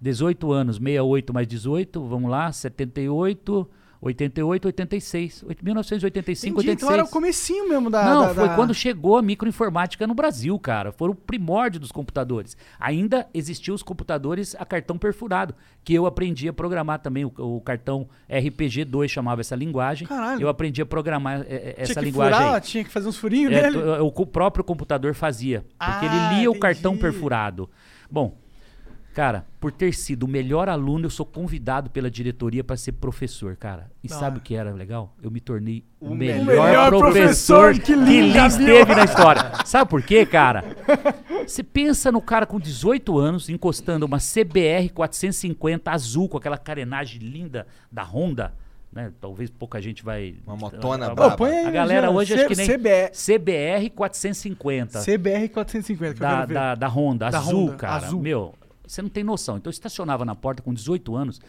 18 0.00 0.50
anos, 0.52 0.76
68 0.76 1.34
mais 1.34 1.46
18, 1.46 2.02
vamos 2.06 2.30
lá, 2.30 2.50
78, 2.50 3.68
88, 4.02 4.64
86. 4.66 5.42
oit- 5.46 5.62
1985, 5.62 6.62
Entendi, 6.62 6.72
então 6.72 6.88
era 6.90 7.02
o 7.02 7.06
86. 7.06 7.12
comecinho 7.12 7.68
mesmo 7.68 7.90
da... 7.90 8.02
Não, 8.04 8.22
da- 8.28 8.34
foi 8.34 8.48
da- 8.48 8.54
quando 8.56 8.72
chegou 8.72 9.18
a 9.18 9.22
microinformática 9.22 10.06
no 10.06 10.14
Brasil, 10.14 10.58
cara. 10.58 10.90
Foi 10.90 11.10
o 11.10 11.14
primórdio 11.14 11.78
dos 11.78 11.92
computadores. 11.92 12.56
Ainda 12.78 13.28
existiam 13.34 13.74
os 13.74 13.82
computadores 13.82 14.56
a 14.58 14.64
cartão 14.64 14.96
perfurado, 14.96 15.54
que 15.84 15.92
eu 15.92 16.06
aprendi 16.06 16.48
a 16.48 16.52
programar 16.52 17.00
também. 17.00 17.24
O, 17.26 17.32
o 17.38 17.60
cartão 17.60 18.08
RPG2 18.30 19.08
chamava 19.08 19.42
essa 19.42 19.54
linguagem. 19.54 20.08
Caralho. 20.08 20.40
Eu 20.42 20.48
aprendi 20.48 20.80
a 20.80 20.86
programar 20.86 21.42
é, 21.42 21.54
é, 21.54 21.58
Tinha 21.72 21.74
essa 21.76 21.94
que 21.94 22.06
linguagem 22.06 22.38
furar, 22.38 22.54
aí. 22.54 22.60
tinha 22.62 22.84
que 22.84 22.90
fazer 22.90 23.08
uns 23.08 23.18
furinhos 23.18 23.52
É, 23.52 23.62
nele. 23.70 23.78
o, 24.00 24.10
co- 24.10 24.26
próprio 24.26 24.64
computador 24.64 25.14
fazia. 25.14 25.60
Porque 25.78 26.06
Ah, 26.06 26.30
ele 26.32 26.38
lia 26.40 26.48
o 26.50 26.52
entendi. 26.52 26.58
cartão 26.60 26.96
perfurado. 26.96 27.68
Bom, 28.10 28.36
cara, 29.14 29.46
por 29.58 29.72
ter 29.72 29.92
sido 29.94 30.24
o 30.24 30.28
melhor 30.28 30.68
aluno, 30.68 31.06
eu 31.06 31.10
sou 31.10 31.26
convidado 31.26 31.90
pela 31.90 32.10
diretoria 32.10 32.62
para 32.64 32.76
ser 32.76 32.92
professor, 32.92 33.56
cara. 33.56 33.90
E 34.02 34.08
Da 34.08 34.16
sabe 34.16 34.38
o 34.38 34.40
que 34.40 34.54
era 34.54 34.72
legal? 34.72 35.14
Eu 35.22 35.30
me 35.30 35.40
tornei 35.40 35.84
o, 36.00 36.14
melhor, 36.14 36.46
melhor 36.46 36.88
professor, 36.90 37.72
professor 37.72 37.74
que 37.74 37.80
que 37.80 37.94
Lins 37.94 38.34
já 38.34 38.48
teve 38.50 38.94
na 38.94 39.04
história. 39.04 39.52
Sabe 39.64 39.90
por 39.90 40.02
quê, 40.02 40.24
cara? 40.24 40.64
Você 41.46 41.62
pensa 41.62 42.10
no 42.12 42.20
cara 42.22 42.46
com 42.46 42.58
18 42.60 43.18
anos 43.18 43.48
encostando 43.48 44.06
uma 44.06 44.18
CBR 44.18 44.88
450 44.90 45.90
azul 45.90 46.28
com 46.28 46.38
aquela 46.38 46.56
carenagem 46.58 47.20
linda 47.20 47.66
da 47.90 48.02
Honda, 48.04 48.54
né? 48.92 49.12
Talvez 49.20 49.50
pouca 49.50 49.80
gente 49.80 50.02
vai 50.04 50.36
Uma 50.46 50.56
motona 50.56 51.06
a, 51.06 51.14
braba. 51.14 51.46
Aí, 51.46 51.66
a 51.66 51.70
galera 51.70 52.06
Jean, 52.08 52.16
hoje 52.16 52.34
acho 52.34 52.46
que 52.48 52.56
nem 52.56 52.66
CBR, 52.66 53.10
CBR 53.12 53.90
450 53.90 55.00
CBR 55.00 55.48
450, 55.48 56.14
que 56.14 56.22
eu 56.22 56.26
da, 56.26 56.34
quero 56.36 56.48
ver. 56.48 56.54
da, 56.54 56.74
da 56.74 56.88
Honda, 56.88 57.30
Da 57.30 57.38
azul, 57.38 57.66
Honda, 57.66 57.76
cara. 57.76 58.06
azul. 58.06 58.20
Meu, 58.20 58.54
você 58.90 59.02
não 59.02 59.08
tem 59.08 59.22
noção. 59.24 59.56
Então 59.56 59.70
eu 59.70 59.72
estacionava 59.72 60.24
na 60.24 60.34
porta 60.34 60.62
com 60.62 60.72
18 60.72 61.14
anos 61.16 61.40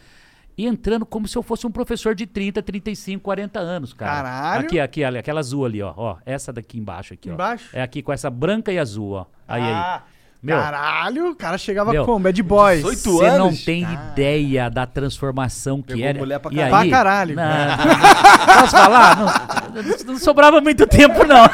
e 0.56 0.66
entrando 0.66 1.06
como 1.06 1.26
se 1.26 1.36
eu 1.36 1.42
fosse 1.42 1.66
um 1.66 1.70
professor 1.70 2.14
de 2.14 2.26
30, 2.26 2.62
35, 2.62 3.22
40 3.22 3.58
anos, 3.58 3.92
cara. 3.94 4.12
Caralho. 4.12 4.66
Aqui, 4.66 4.80
aqui, 4.80 5.04
ali, 5.04 5.18
aquela 5.18 5.40
azul 5.40 5.64
ali, 5.64 5.82
ó. 5.82 5.94
ó. 5.96 6.16
Essa 6.26 6.52
daqui 6.52 6.78
embaixo 6.78 7.14
aqui, 7.14 7.30
ó. 7.30 7.34
Embaixo? 7.34 7.70
É 7.72 7.82
aqui 7.82 8.02
com 8.02 8.12
essa 8.12 8.28
branca 8.28 8.70
e 8.72 8.78
azul, 8.78 9.12
ó. 9.12 9.26
Aí, 9.48 9.62
Ah, 9.62 9.96
aí. 9.96 10.11
Meu, 10.42 10.58
Caralho, 10.58 11.30
o 11.30 11.36
cara 11.36 11.56
chegava 11.56 11.92
Meu, 11.92 12.04
como? 12.04 12.18
Bad 12.24 12.42
Boys. 12.42 12.82
18 12.82 12.98
você 13.12 13.38
não 13.38 13.54
tem 13.54 13.84
ideia 13.84 14.68
da 14.68 14.84
transformação 14.84 15.80
que 15.80 15.92
Pegou 15.92 16.04
era. 16.04 16.18
mulher 16.18 16.40
pra 16.40 16.52
e 16.52 16.56
caralho. 16.56 16.74
aí, 16.74 16.88
Pra 16.88 16.98
caralho. 16.98 17.36
Não, 17.36 18.56
posso 18.60 18.76
falar? 18.76 19.70
Não, 19.72 20.06
não 20.06 20.18
sobrava 20.18 20.60
muito 20.60 20.84
tempo, 20.88 21.24
não. 21.24 21.44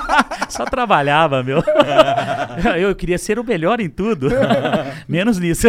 Só 0.48 0.64
trabalhava, 0.64 1.42
meu. 1.42 1.62
Eu 2.80 2.94
queria 2.96 3.18
ser 3.18 3.38
o 3.38 3.44
melhor 3.44 3.80
em 3.80 3.90
tudo. 3.90 4.28
Menos 5.06 5.38
nisso. 5.38 5.68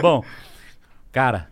Bom, 0.00 0.22
cara, 1.10 1.48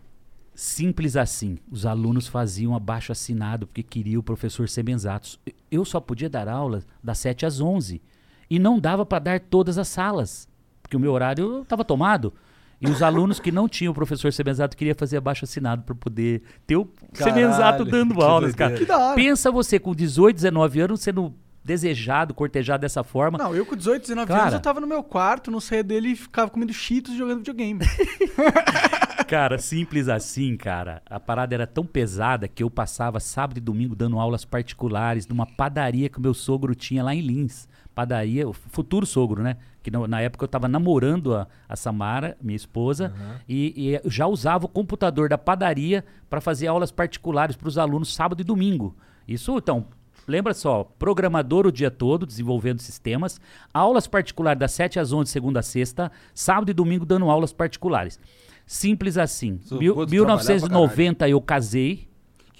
simples 0.55 1.17
assim. 1.17 1.57
Os 1.69 1.85
alunos 1.85 2.25
faziam 2.29 2.73
abaixo 2.73 3.11
assinado 3.11 3.67
porque 3.67 3.83
queriam 3.83 4.21
o 4.21 4.23
professor 4.23 4.69
Semenzatos. 4.69 5.37
Eu 5.69 5.83
só 5.83 5.99
podia 5.99 6.29
dar 6.29 6.47
aula 6.47 6.81
das 7.03 7.17
7 7.19 7.45
às 7.45 7.59
11 7.59 8.01
e 8.49 8.57
não 8.59 8.79
dava 8.79 9.05
para 9.05 9.19
dar 9.19 9.39
todas 9.39 9.77
as 9.77 9.87
salas, 9.87 10.47
porque 10.81 10.97
o 10.97 10.99
meu 10.99 11.11
horário 11.11 11.61
estava 11.61 11.85
tomado. 11.85 12.33
E 12.81 12.89
os 12.89 13.01
alunos 13.01 13.41
que 13.41 13.51
não 13.51 13.67
tinham 13.67 13.91
o 13.91 13.93
professor 13.93 14.31
Semenzato 14.31 14.77
queriam 14.77 14.95
fazer 14.95 15.17
abaixo 15.17 15.43
assinado 15.43 15.83
para 15.83 15.93
poder 15.93 16.41
ter 16.65 16.77
o 16.77 16.85
Caralho, 17.13 17.35
Semenzato 17.35 17.85
dando 17.85 18.21
aulas, 18.21 18.55
cara. 18.55 18.75
Que 18.75 18.85
da 18.85 18.97
hora. 18.97 19.15
Pensa 19.15 19.51
você 19.51 19.77
com 19.77 19.93
18, 19.93 20.35
19 20.35 20.79
anos 20.79 21.01
sendo 21.01 21.33
desejado, 21.61 22.33
cortejado 22.33 22.81
dessa 22.81 23.03
forma. 23.03 23.37
Não, 23.37 23.53
eu 23.53 23.65
com 23.65 23.75
18, 23.75 24.01
19 24.01 24.27
Cara. 24.27 24.41
anos, 24.41 24.53
eu 24.53 24.59
tava 24.59 24.79
no 24.79 24.87
meu 24.87 25.03
quarto, 25.03 25.51
não 25.51 25.59
saía 25.59 25.83
dele 25.83 26.09
e 26.09 26.15
ficava 26.15 26.49
comendo 26.49 26.73
cheetos 26.73 27.13
e 27.13 27.17
jogando 27.17 27.39
videogame. 27.39 27.81
Cara, 29.27 29.59
simples 29.59 30.09
assim, 30.09 30.57
cara. 30.57 31.03
A 31.07 31.19
parada 31.19 31.53
era 31.53 31.67
tão 31.67 31.85
pesada 31.85 32.47
que 32.47 32.63
eu 32.63 32.71
passava 32.71 33.19
sábado 33.19 33.59
e 33.59 33.61
domingo 33.61 33.95
dando 33.95 34.17
aulas 34.17 34.43
particulares 34.43 35.27
numa 35.27 35.45
padaria 35.45 36.09
que 36.09 36.17
o 36.17 36.21
meu 36.21 36.33
sogro 36.33 36.73
tinha 36.73 37.03
lá 37.03 37.13
em 37.13 37.21
Lins. 37.21 37.67
Padaria, 37.99 38.47
o 38.47 38.53
futuro 38.53 39.05
sogro, 39.05 39.43
né? 39.43 39.57
Que 39.83 39.91
no- 39.91 40.07
na 40.07 40.21
época 40.21 40.45
eu 40.45 40.47
tava 40.47 40.69
namorando 40.69 41.35
a, 41.35 41.45
a 41.67 41.75
Samara, 41.75 42.37
minha 42.41 42.55
esposa, 42.55 43.13
e, 43.47 43.73
e 43.75 43.95
eu 43.95 44.09
já 44.09 44.25
usava 44.25 44.65
o 44.65 44.69
computador 44.69 45.27
da 45.27 45.37
padaria 45.37 46.05
para 46.29 46.39
fazer 46.39 46.67
aulas 46.67 46.91
particulares 46.93 47.57
para 47.57 47.67
os 47.67 47.77
alunos 47.77 48.13
sábado 48.13 48.39
e 48.39 48.43
domingo. 48.45 48.95
Isso, 49.27 49.57
então, 49.57 49.85
lembra 50.25 50.53
só, 50.53 50.85
programador 50.97 51.67
o 51.67 51.71
dia 51.73 51.91
todo, 51.91 52.25
desenvolvendo 52.25 52.79
sistemas, 52.79 53.37
aulas 53.73 54.07
particulares 54.07 54.59
das 54.61 54.71
7 54.71 54.97
às 54.97 55.11
11, 55.11 55.29
segunda 55.29 55.59
a 55.59 55.63
sexta, 55.63 56.09
sábado 56.33 56.69
e 56.71 56.73
domingo 56.73 57.05
dando 57.05 57.29
aulas 57.29 57.51
particulares. 57.51 58.17
Simples 58.65 59.17
assim. 59.17 59.59
Isso, 59.61 59.77
Mil- 59.77 59.93
pô, 59.93 60.05
tu 60.05 60.11
1990 60.11 61.27
eu 61.27 61.41
casei 61.41 62.07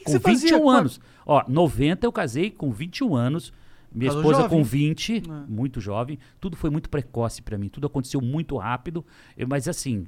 com 0.03 0.11
você 0.11 0.17
21 0.19 0.21
fazia 0.33 0.59
com 0.59 0.69
anos. 0.69 0.99
Ó, 1.25 1.43
90 1.47 2.05
eu 2.05 2.11
casei 2.11 2.51
com 2.51 2.71
21 2.71 3.15
anos. 3.15 3.53
Minha 3.91 4.09
esposa 4.09 4.41
jovem. 4.41 4.49
com 4.59 4.63
20, 4.63 5.17
É. 5.17 5.21
muito 5.47 5.81
jovem. 5.81 6.19
Tudo 6.39 6.55
foi 6.55 6.69
muito 6.69 6.89
precoce 6.89 7.41
pra 7.41 7.57
mim. 7.57 7.69
Tudo 7.69 7.87
aconteceu 7.87 8.21
muito 8.21 8.55
rápido. 8.57 9.05
Eu- 9.35 9.47
mas 9.47 9.67
assim, 9.67 10.05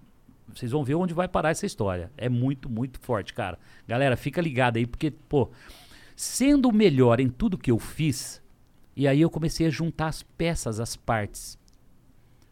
vocês 0.53 0.71
vão 0.71 0.83
ver 0.83 0.95
onde 0.95 1.13
vai 1.13 1.27
parar 1.27 1.49
essa 1.49 1.65
história. 1.65 2.11
É 2.17 2.29
muito, 2.29 2.69
muito 2.69 2.99
forte, 2.99 3.33
cara. 3.33 3.57
Galera, 3.87 4.15
fica 4.17 4.39
ligado 4.41 4.77
aí, 4.77 4.85
porque, 4.85 5.09
pô, 5.11 5.49
sendo 6.15 6.69
o 6.69 6.73
melhor 6.73 7.19
em 7.19 7.29
tudo 7.29 7.57
que 7.57 7.71
eu 7.71 7.79
fiz, 7.79 8.41
e 8.95 9.07
aí 9.07 9.19
eu 9.21 9.29
comecei 9.29 9.65
a 9.65 9.69
juntar 9.69 10.07
as 10.07 10.21
peças, 10.23 10.79
as 10.79 10.95
partes. 10.95 11.57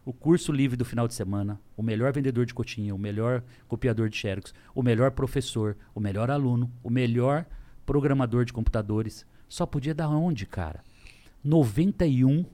O 0.06 0.14
curso 0.14 0.52
livre 0.52 0.76
do 0.76 0.86
final 0.86 1.08
de 1.08 1.14
semana, 1.14 1.60
o 1.78 1.84
melhor 1.84 2.12
vendedor 2.12 2.46
de 2.46 2.54
cotinha, 2.54 2.96
o 2.96 2.98
melhor 2.98 3.44
copiador 3.68 4.10
de 4.10 4.18
xerox, 4.18 4.54
o 4.74 4.82
melhor 4.82 5.12
professor, 5.12 5.78
o 5.94 6.00
melhor 6.00 6.32
aluno, 6.32 6.72
o 6.82 6.90
melhor 6.90 7.46
programador 7.86 8.44
de 8.46 8.54
computadores. 8.54 9.26
Só 9.48 9.66
podia 9.66 9.94
dar 9.94 10.10
onde, 10.10 10.46
cara? 10.48 10.84
91, 11.44 12.46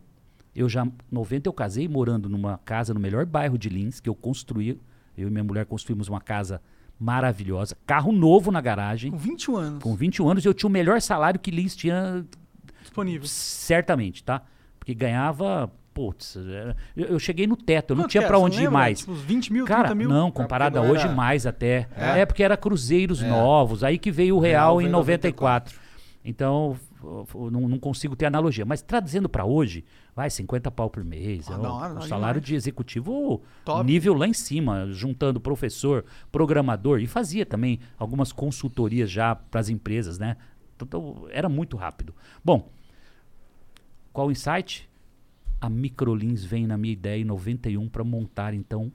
eu 0.55 0.69
já 0.69 0.87
90 1.11 1.49
eu 1.49 1.53
casei 1.53 1.87
morando 1.87 2.29
numa 2.29 2.57
casa 2.59 2.93
no 2.93 2.99
melhor 2.99 3.25
bairro 3.25 3.57
de 3.57 3.69
Lins, 3.69 3.99
que 3.99 4.09
eu 4.09 4.15
construí, 4.15 4.79
eu 5.17 5.27
e 5.27 5.31
minha 5.31 5.43
mulher 5.43 5.65
construímos 5.65 6.07
uma 6.07 6.21
casa 6.21 6.61
maravilhosa, 6.99 7.75
carro 7.85 8.11
novo 8.11 8.51
na 8.51 8.61
garagem. 8.61 9.11
com 9.11 9.17
21 9.17 9.57
anos 9.57 9.83
Com 9.83 9.95
21 9.95 10.29
anos 10.29 10.45
eu 10.45 10.53
tinha 10.53 10.69
o 10.69 10.71
melhor 10.71 11.01
salário 11.01 11.39
que 11.39 11.51
Lins 11.51 11.75
tinha 11.75 12.25
disponível. 12.81 13.27
certamente, 13.27 14.23
tá? 14.23 14.41
Porque 14.79 14.93
ganhava, 14.93 15.69
putz, 15.93 16.37
era- 16.37 16.75
eu, 16.95 17.07
eu 17.07 17.19
cheguei 17.19 17.47
no 17.47 17.57
teto, 17.57 17.91
eu 17.91 17.95
não 17.97 18.03
Quanto 18.03 18.11
tinha? 18.11 18.21
Você 18.21 18.33
onde 18.37 18.55
ir 18.57 18.59
lembra? 18.59 18.71
mais. 18.71 18.99
Tipo, 18.99 19.11
uns 19.11 19.21
20 19.21 19.51
mil, 19.51 19.65
Cara, 19.65 19.89
30 19.89 19.95
mil? 19.95 20.07
não, 20.09 20.31
comparado 20.31 20.77
a 20.77 20.81
porque 20.81 20.87
não 20.93 20.95
hoje, 20.95 21.05
era- 21.07 21.15
mais 21.15 21.45
até. 21.45 21.87
É? 21.97 22.19
É, 22.21 22.25
porque 22.25 22.43
era 22.43 22.55
cruzeiros 22.55 23.21
É. 23.21 23.27
novos, 23.27 23.83
aí 23.83 23.97
que 23.97 24.09
veio 24.11 24.37
o 24.37 24.39
real, 24.39 24.51
Real 24.77 24.81
em 24.81 24.83
veio 24.85 24.89
em 24.89 24.91
94. 24.91 25.77
Então, 26.23 26.77
não, 27.51 27.67
não 27.67 27.79
consigo 27.79 28.15
ter 28.15 28.25
analogia. 28.25 28.65
Mas 28.65 28.81
traduzindo 28.81 29.29
pra 29.29 29.45
hoje, 29.45 29.85
vai, 30.15 30.29
50 30.29 30.69
pau 30.71 30.89
por 30.89 31.03
mês. 31.03 31.49
Ah, 31.49 31.53
é 31.53 31.55
um- 31.57 31.59
um 31.59 31.63
da 31.63 31.73
hora 31.73 32.01
salário 32.01 32.41
de 32.41 32.55
executivo 32.55 33.41
Top. 33.63 33.85
nível 33.85 34.13
lá 34.13 34.27
em 34.27 34.33
cima, 34.33 34.87
juntando 34.91 35.39
professor, 35.39 36.03
programador, 36.31 36.99
e 36.99 37.07
fazia 37.07 37.45
também 37.45 37.79
algumas 37.97 38.31
consultorias 38.31 39.09
já 39.11 39.35
para 39.35 39.59
as 39.59 39.69
empresas, 39.69 40.17
né? 40.19 40.37
Então, 40.81 41.25
era 41.29 41.47
muito 41.47 41.77
rápido. 41.77 42.13
Bom, 42.43 42.69
qual 44.11 44.27
o 44.27 44.31
insight? 44.31 44.89
A 45.61 45.69
Microlins 45.69 46.43
vem 46.43 46.67
na 46.67 46.77
minha 46.77 46.93
ideia 46.93 47.21
em 47.21 47.25
91 47.25 47.87
para 47.87 48.03
montar 48.03 48.53
então 48.53 48.91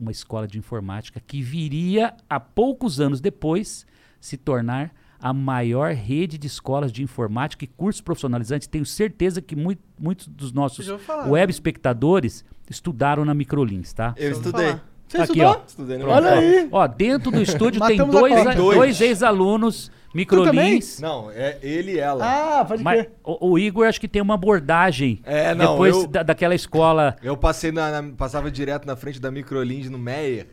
uma 0.00 0.10
escola 0.10 0.48
de 0.48 0.58
informática 0.58 1.20
que 1.20 1.40
viria 1.42 2.16
a 2.28 2.40
poucos 2.40 2.98
anos 2.98 3.20
depois 3.20 3.86
se 4.20 4.36
tornar 4.36 4.92
a 5.22 5.32
maior 5.32 5.92
rede 5.94 6.36
de 6.36 6.46
escolas 6.46 6.90
de 6.92 7.02
informática 7.02 7.64
e 7.64 7.68
cursos 7.68 8.00
profissionalizantes. 8.00 8.66
Tenho 8.66 8.84
certeza 8.84 9.40
que 9.40 9.54
mui- 9.54 9.78
muitos 9.98 10.26
dos 10.26 10.52
nossos 10.52 10.86
falar, 11.02 11.28
web 11.28 11.50
né? 11.50 11.54
espectadores 11.54 12.44
estudaram 12.68 13.24
na 13.24 13.32
Microlins, 13.34 13.92
tá? 13.92 14.14
Eu 14.16 14.32
estudei. 14.32 14.74
Você 15.08 15.18
Aqui, 15.18 15.32
estudou? 15.32 15.46
ó. 15.50 15.60
Estudei 15.66 15.98
no 15.98 16.08
Olha 16.08 16.30
aí. 16.34 16.68
Ó, 16.72 16.86
dentro 16.86 17.30
do 17.30 17.42
estúdio 17.42 17.80
tem 17.86 17.98
dois, 17.98 18.46
a- 18.46 18.54
Dois. 18.54 18.76
dois 18.78 19.00
ex-alunos 19.00 19.90
Microlins. 20.14 21.00
Não, 21.00 21.30
é 21.30 21.58
ele 21.62 21.92
e 21.92 21.98
ela. 21.98 22.60
Ah, 22.60 22.64
pode 22.64 22.82
Mas 22.82 23.00
crer. 23.02 23.12
o, 23.22 23.50
o 23.50 23.58
Igor 23.58 23.86
acho 23.86 24.00
que 24.00 24.08
tem 24.08 24.22
uma 24.22 24.34
abordagem 24.34 25.20
É, 25.24 25.54
não, 25.54 25.72
depois 25.72 25.94
eu- 25.96 26.06
da- 26.06 26.22
daquela 26.22 26.54
escola. 26.54 27.16
Eu 27.22 27.36
passei 27.36 27.70
na, 27.72 28.00
na- 28.02 28.12
passava 28.16 28.50
direto 28.50 28.86
na 28.86 28.96
frente 28.96 29.20
da 29.20 29.30
Microlins 29.30 29.90
no 29.90 29.98
Meyer 29.98 30.48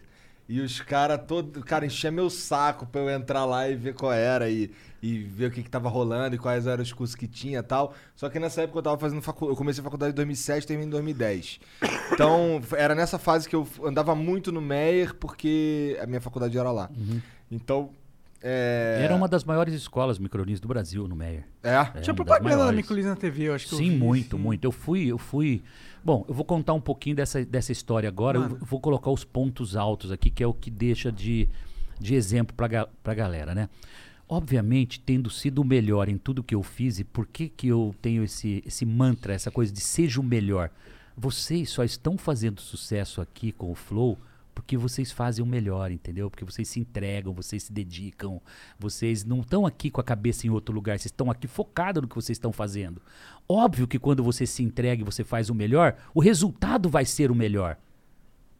e 0.49 0.59
os 0.61 0.81
caras 0.81 1.21
todo, 1.27 1.63
cara, 1.63 1.85
enchia 1.85 2.09
meu 2.09 2.27
saco 2.27 2.87
pra 2.87 3.01
eu 3.01 3.09
entrar 3.11 3.45
lá 3.45 3.69
e 3.69 3.75
ver 3.75 3.93
qual 3.93 4.11
era 4.11 4.49
e, 4.49 4.71
e 4.99 5.19
ver 5.19 5.45
o 5.45 5.51
que 5.51 5.61
que 5.61 5.69
tava 5.69 5.87
rolando 5.87 6.35
e 6.35 6.39
quais 6.39 6.65
eram 6.65 6.81
os 6.81 6.91
cursos 6.91 7.15
que 7.15 7.27
tinha 7.27 7.59
e 7.59 7.63
tal. 7.63 7.93
Só 8.15 8.27
que 8.29 8.39
nessa 8.39 8.63
época 8.63 8.79
eu 8.79 8.81
tava 8.81 8.97
fazendo 8.97 9.21
faculdade, 9.21 9.53
eu 9.53 9.55
comecei 9.55 9.81
a 9.81 9.83
faculdade 9.83 10.11
em 10.11 10.15
2007, 10.15 10.65
terminei 10.65 10.87
em 10.87 10.91
2010. 10.91 11.59
Então, 12.11 12.59
era 12.75 12.93
nessa 12.95 13.17
fase 13.17 13.47
que 13.47 13.55
eu 13.55 13.65
andava 13.85 14.13
muito 14.13 14.51
no 14.51 14.59
Meyer 14.59 15.13
porque 15.13 15.97
a 16.01 16.07
minha 16.07 16.19
faculdade 16.19 16.57
era 16.57 16.69
lá. 16.69 16.89
Então, 17.49 17.91
é... 18.41 19.01
Era 19.03 19.15
uma 19.15 19.27
das 19.27 19.43
maiores 19.43 19.73
escolas 19.73 20.17
Microlins 20.17 20.59
do 20.59 20.67
Brasil, 20.67 21.07
no 21.07 21.15
Meyer. 21.15 21.45
É? 21.61 21.75
É, 21.75 22.01
Tinha 22.01 22.13
propaganda 22.13 22.49
da 22.49 22.57
maiores. 22.57 22.75
Micolins 22.77 23.05
na 23.05 23.15
TV, 23.15 23.49
eu 23.49 23.53
acho 23.53 23.67
que 23.67 23.73
eu 23.73 23.77
Sim, 23.77 23.91
vi, 23.91 23.97
muito, 23.97 24.37
sim. 24.37 24.41
muito. 24.41 24.65
Eu 24.65 24.71
fui, 24.71 25.07
eu 25.07 25.17
fui. 25.17 25.61
Bom, 26.03 26.25
eu 26.27 26.33
vou 26.33 26.45
contar 26.45 26.73
um 26.73 26.81
pouquinho 26.81 27.15
dessa, 27.15 27.43
dessa 27.45 27.71
história 27.71 28.07
agora. 28.07 28.37
Eu 28.37 28.41
Mano. 28.41 28.57
vou 28.61 28.79
colocar 28.79 29.11
os 29.11 29.23
pontos 29.23 29.75
altos 29.75 30.11
aqui, 30.11 30.29
que 30.29 30.43
é 30.43 30.47
o 30.47 30.53
que 30.53 30.71
deixa 30.71 31.11
de, 31.11 31.47
de 31.99 32.15
exemplo 32.15 32.55
para 32.55 32.87
a 33.03 33.13
galera, 33.13 33.53
né? 33.53 33.69
Obviamente, 34.27 34.99
tendo 34.99 35.29
sido 35.29 35.59
o 35.61 35.65
melhor 35.65 36.07
em 36.07 36.17
tudo 36.17 36.43
que 36.43 36.53
eu 36.53 36.61
fiz, 36.61 36.99
e 36.99 37.03
por 37.03 37.25
que, 37.25 37.49
que 37.49 37.67
eu 37.67 37.95
tenho 37.99 38.23
esse, 38.23 38.63
esse 38.65 38.85
mantra, 38.85 39.33
essa 39.33 39.49
coisa 39.49 39.73
de 39.73 39.81
seja 39.81 40.21
o 40.21 40.23
melhor? 40.23 40.69
Vocês 41.17 41.69
só 41.69 41.83
estão 41.83 42.17
fazendo 42.17 42.61
sucesso 42.61 43.21
aqui 43.21 43.51
com 43.51 43.71
o 43.71 43.75
Flow 43.75 44.17
porque 44.59 44.75
vocês 44.75 45.09
fazem 45.09 45.43
o 45.43 45.47
melhor, 45.47 45.89
entendeu? 45.89 46.29
Porque 46.29 46.43
vocês 46.43 46.67
se 46.67 46.81
entregam, 46.81 47.33
vocês 47.33 47.63
se 47.63 47.71
dedicam, 47.71 48.41
vocês 48.77 49.23
não 49.23 49.39
estão 49.39 49.65
aqui 49.65 49.89
com 49.89 50.01
a 50.01 50.03
cabeça 50.03 50.45
em 50.45 50.49
outro 50.49 50.75
lugar, 50.75 50.99
vocês 50.99 51.05
estão 51.05 51.31
aqui 51.31 51.47
focados 51.47 52.01
no 52.01 52.07
que 52.07 52.15
vocês 52.15 52.35
estão 52.35 52.51
fazendo. 52.51 53.01
Óbvio 53.47 53.87
que 53.87 53.97
quando 53.97 54.21
você 54.21 54.45
se 54.45 54.61
entrega 54.61 55.01
e 55.01 55.05
você 55.05 55.23
faz 55.23 55.49
o 55.49 55.55
melhor, 55.55 55.95
o 56.13 56.19
resultado 56.19 56.89
vai 56.89 57.05
ser 57.05 57.31
o 57.31 57.35
melhor. 57.35 57.77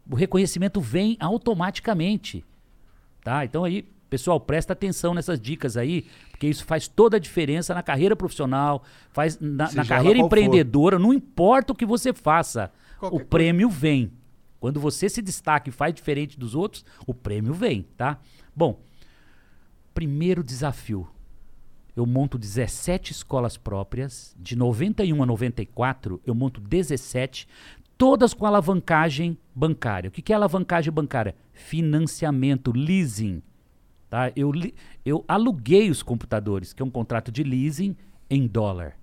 O 0.10 0.16
reconhecimento 0.16 0.80
vem 0.80 1.18
automaticamente. 1.20 2.46
Tá? 3.22 3.44
Então 3.44 3.66
aí, 3.66 3.84
pessoal, 4.10 4.40
presta 4.40 4.72
atenção 4.72 5.14
nessas 5.14 5.40
dicas 5.40 5.76
aí, 5.76 6.08
porque 6.32 6.48
isso 6.48 6.64
faz 6.64 6.88
toda 6.88 7.18
a 7.18 7.20
diferença 7.20 7.74
na 7.74 7.84
carreira 7.84 8.16
profissional, 8.16 8.84
faz 9.12 9.38
na, 9.38 9.70
na 9.74 9.86
carreira 9.86 10.18
qual 10.18 10.30
for. 10.30 10.38
empreendedora, 10.38 10.98
não 10.98 11.14
importa 11.14 11.74
o 11.74 11.76
que 11.76 11.86
você 11.86 12.14
faça, 12.14 12.72
Qualquer 12.98 13.16
o 13.16 13.26
prêmio 13.26 13.70
vem. 13.70 14.12
Quando 14.60 14.80
você 14.80 15.08
se 15.08 15.22
destaca 15.22 15.70
e 15.70 15.72
faz 15.72 15.94
diferente 15.94 16.38
dos 16.38 16.54
outros, 16.54 16.84
o 17.08 17.14
prêmio 17.14 17.54
vem, 17.54 17.84
tá? 17.96 18.20
Bom, 18.56 18.82
primeiro 19.94 20.44
desafio. 20.44 21.08
Eu 21.96 22.06
monto 22.06 22.38
17 22.38 23.12
escolas 23.12 23.58
próprias, 23.58 24.36
de 24.38 24.56
91 24.56 25.22
a 25.22 25.26
94, 25.26 26.22
eu 26.26 26.36
monto 26.36 26.62
17, 26.62 27.48
todas 27.98 28.34
com 28.34 28.46
alavancagem 28.46 29.38
bancária. 29.54 30.10
O 30.10 30.12
que 30.12 30.32
é 30.32 30.36
alavancagem 30.36 30.92
bancária? 30.92 31.36
Financiamento, 31.52 32.72
leasing. 32.72 33.42
Tá? 34.10 34.32
Eu, 34.36 34.52
eu 35.06 35.24
aluguei 35.28 35.90
os 35.90 36.02
computadores, 36.02 36.74
que 36.74 36.82
é 36.82 36.86
um 36.86 36.90
contrato 36.90 37.32
de 37.32 37.44
leasing 37.44 37.96
em 38.30 38.48
dólar. 38.48 38.98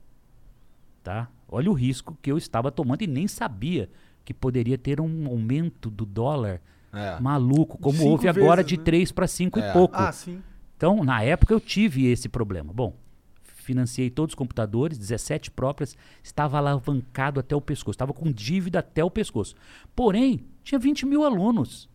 Tá? 1.02 1.30
Olha 1.48 1.70
o 1.70 1.74
risco 1.74 2.16
que 2.20 2.32
eu 2.32 2.38
estava 2.38 2.72
tomando 2.72 3.02
e 3.02 3.06
nem 3.06 3.28
sabia 3.28 3.90
que 4.26 4.34
poderia 4.34 4.76
ter 4.76 5.00
um 5.00 5.26
aumento 5.28 5.88
do 5.88 6.04
dólar 6.04 6.60
É. 6.92 7.18
maluco, 7.20 7.78
como 7.78 7.96
Cinco 7.96 8.10
houve 8.10 8.28
agora 8.28 8.56
vezes, 8.56 8.70
de 8.70 8.76
né? 8.78 8.82
3 8.84 9.12
para 9.12 9.26
5 9.28 9.58
É. 9.60 9.70
e 9.70 9.72
pouco. 9.72 9.94
Ah, 9.96 10.10
sim. 10.12 10.42
Então, 10.76 11.02
na 11.04 11.22
época 11.22 11.54
eu 11.54 11.60
tive 11.60 12.06
esse 12.06 12.28
problema. 12.28 12.72
Bom, 12.72 12.94
financiei 13.42 14.10
todos 14.10 14.32
os 14.32 14.34
computadores, 14.34 14.98
17 14.98 15.50
próprias, 15.50 15.96
estava 16.22 16.58
alavancado 16.58 17.38
até 17.38 17.54
o 17.54 17.60
pescoço, 17.60 17.92
estava 17.94 18.12
com 18.12 18.30
dívida 18.32 18.80
até 18.80 19.04
o 19.04 19.10
pescoço. 19.10 19.54
Porém, 19.94 20.40
tinha 20.64 20.78
20 20.78 21.06
mil 21.06 21.24
alunos. 21.24 21.88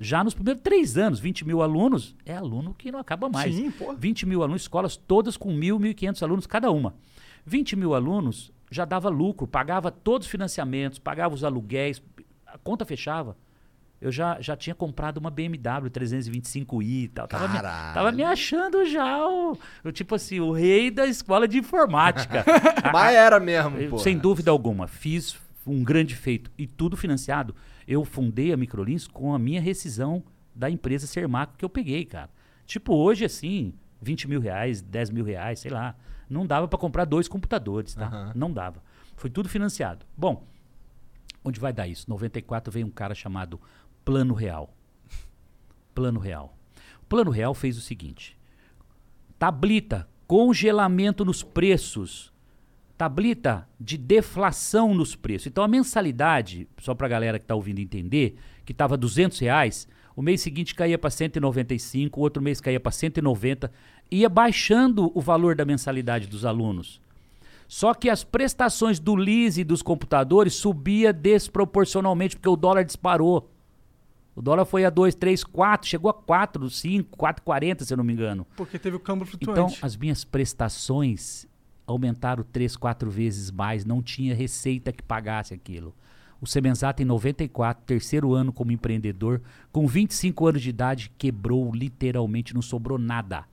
Já 0.00 0.24
nos 0.24 0.34
primeiros 0.34 0.60
três 0.62 0.96
anos, 0.98 1.20
20 1.20 1.44
mil 1.46 1.62
alunos, 1.62 2.16
é 2.26 2.34
aluno 2.36 2.74
que 2.74 2.90
não 2.90 2.98
acaba 2.98 3.28
mais. 3.28 3.54
Sim, 3.54 3.70
pô. 3.70 3.94
20 3.94 4.26
mil 4.26 4.42
alunos, 4.42 4.62
escolas 4.62 4.96
todas 4.96 5.36
com 5.36 5.52
mil, 5.52 5.78
1.500 5.78 6.22
alunos 6.24 6.46
cada 6.48 6.68
uma. 6.72 6.94
20 7.46 7.76
mil 7.76 7.94
alunos 7.94 8.50
já 8.74 8.84
dava 8.84 9.08
lucro, 9.08 9.46
pagava 9.46 9.90
todos 9.90 10.26
os 10.26 10.30
financiamentos, 10.30 10.98
pagava 10.98 11.34
os 11.34 11.44
aluguéis, 11.44 12.02
a 12.44 12.58
conta 12.58 12.84
fechava. 12.84 13.36
Eu 14.00 14.10
já, 14.10 14.38
já 14.40 14.56
tinha 14.56 14.74
comprado 14.74 15.18
uma 15.18 15.30
BMW 15.30 15.88
325i 15.88 17.04
e 17.04 17.08
tal. 17.08 17.28
Tava 17.28 17.48
me, 17.48 17.60
tava 17.60 18.12
me 18.12 18.22
achando 18.22 18.84
já 18.84 19.26
o, 19.26 19.56
o 19.84 19.92
tipo 19.92 20.14
assim, 20.14 20.40
o 20.40 20.50
rei 20.50 20.90
da 20.90 21.06
escola 21.06 21.46
de 21.46 21.56
informática. 21.58 22.44
Mas 22.92 23.14
era 23.14 23.38
mesmo, 23.38 23.78
eu, 23.78 23.90
pô. 23.90 23.98
Sem 23.98 24.18
dúvida 24.18 24.50
alguma. 24.50 24.88
Fiz 24.88 25.36
um 25.66 25.82
grande 25.82 26.14
feito. 26.16 26.50
E 26.58 26.66
tudo 26.66 26.96
financiado. 26.96 27.54
Eu 27.86 28.04
fundei 28.04 28.52
a 28.52 28.56
Microlins 28.56 29.06
com 29.06 29.32
a 29.32 29.38
minha 29.38 29.60
rescisão 29.60 30.22
da 30.54 30.68
empresa 30.68 31.06
Sermaco 31.06 31.54
que 31.56 31.64
eu 31.64 31.70
peguei, 31.70 32.04
cara. 32.04 32.28
Tipo, 32.66 32.94
hoje, 32.94 33.24
assim, 33.24 33.72
20 34.02 34.28
mil 34.28 34.40
reais, 34.40 34.82
10 34.82 35.10
mil 35.10 35.24
reais, 35.24 35.60
sei 35.60 35.70
lá. 35.70 35.94
Não 36.28 36.46
dava 36.46 36.66
para 36.68 36.78
comprar 36.78 37.04
dois 37.04 37.28
computadores, 37.28 37.94
tá? 37.94 38.06
Aham. 38.06 38.32
Não 38.34 38.52
dava. 38.52 38.82
Foi 39.16 39.30
tudo 39.30 39.48
financiado. 39.48 40.04
Bom, 40.16 40.46
onde 41.44 41.60
vai 41.60 41.72
dar 41.72 41.86
isso? 41.86 42.08
94 42.08 42.72
veio 42.72 42.86
um 42.86 42.90
cara 42.90 43.14
chamado 43.14 43.60
Plano 44.04 44.34
Real. 44.34 44.74
Plano 45.94 46.18
Real. 46.18 46.56
O 47.02 47.06
Plano 47.06 47.30
Real 47.30 47.54
fez 47.54 47.76
o 47.76 47.80
seguinte: 47.80 48.36
tablita, 49.38 50.08
congelamento 50.26 51.24
nos 51.24 51.42
preços. 51.42 52.32
Tablita 52.96 53.68
de 53.78 53.98
deflação 53.98 54.94
nos 54.94 55.16
preços. 55.16 55.48
Então 55.48 55.64
a 55.64 55.68
mensalidade, 55.68 56.68
só 56.78 56.94
para 56.94 57.06
a 57.06 57.10
galera 57.10 57.38
que 57.38 57.44
está 57.44 57.54
ouvindo 57.54 57.80
entender, 57.80 58.36
que 58.64 58.70
estava 58.70 58.96
200 58.96 59.36
reais, 59.40 59.88
o 60.16 60.22
mês 60.22 60.40
seguinte 60.40 60.74
caía 60.74 60.96
para 60.96 61.10
195, 61.10 62.18
o 62.18 62.22
outro 62.22 62.40
mês 62.40 62.60
caía 62.60 62.78
para 62.78 62.92
190, 62.92 63.70
ia 64.14 64.28
baixando 64.28 65.10
o 65.14 65.20
valor 65.20 65.54
da 65.54 65.64
mensalidade 65.64 66.26
dos 66.26 66.44
alunos. 66.44 67.00
Só 67.66 67.94
que 67.94 68.08
as 68.10 68.22
prestações 68.22 69.00
do 69.00 69.14
lease 69.14 69.64
dos 69.64 69.82
computadores 69.82 70.54
subia 70.54 71.12
desproporcionalmente, 71.12 72.36
porque 72.36 72.48
o 72.48 72.56
dólar 72.56 72.84
disparou. 72.84 73.50
O 74.36 74.42
dólar 74.42 74.64
foi 74.64 74.84
a 74.84 74.90
2, 74.90 75.14
3, 75.14 75.44
4, 75.44 75.88
chegou 75.88 76.10
a 76.10 76.14
4, 76.14 76.68
5, 76.68 77.16
4,40, 77.16 77.84
se 77.84 77.92
eu 77.92 77.96
não 77.96 78.04
me 78.04 78.12
engano. 78.12 78.46
Porque 78.56 78.78
teve 78.78 78.96
o 78.96 79.00
câmbio 79.00 79.26
Então, 79.40 79.54
flutuante. 79.68 79.78
as 79.84 79.96
minhas 79.96 80.24
prestações 80.24 81.46
aumentaram 81.86 82.44
3, 82.52 82.76
4 82.76 83.10
vezes 83.10 83.50
mais, 83.50 83.84
não 83.84 84.02
tinha 84.02 84.34
receita 84.34 84.92
que 84.92 85.02
pagasse 85.02 85.54
aquilo. 85.54 85.94
O 86.40 86.46
Semenzata, 86.46 87.02
em 87.02 87.06
94, 87.06 87.84
terceiro 87.86 88.34
ano 88.34 88.52
como 88.52 88.72
empreendedor, 88.72 89.40
com 89.72 89.86
25 89.86 90.46
anos 90.46 90.62
de 90.62 90.70
idade, 90.70 91.10
quebrou 91.16 91.72
literalmente, 91.72 92.54
não 92.54 92.60
sobrou 92.62 92.98
nada. 92.98 93.44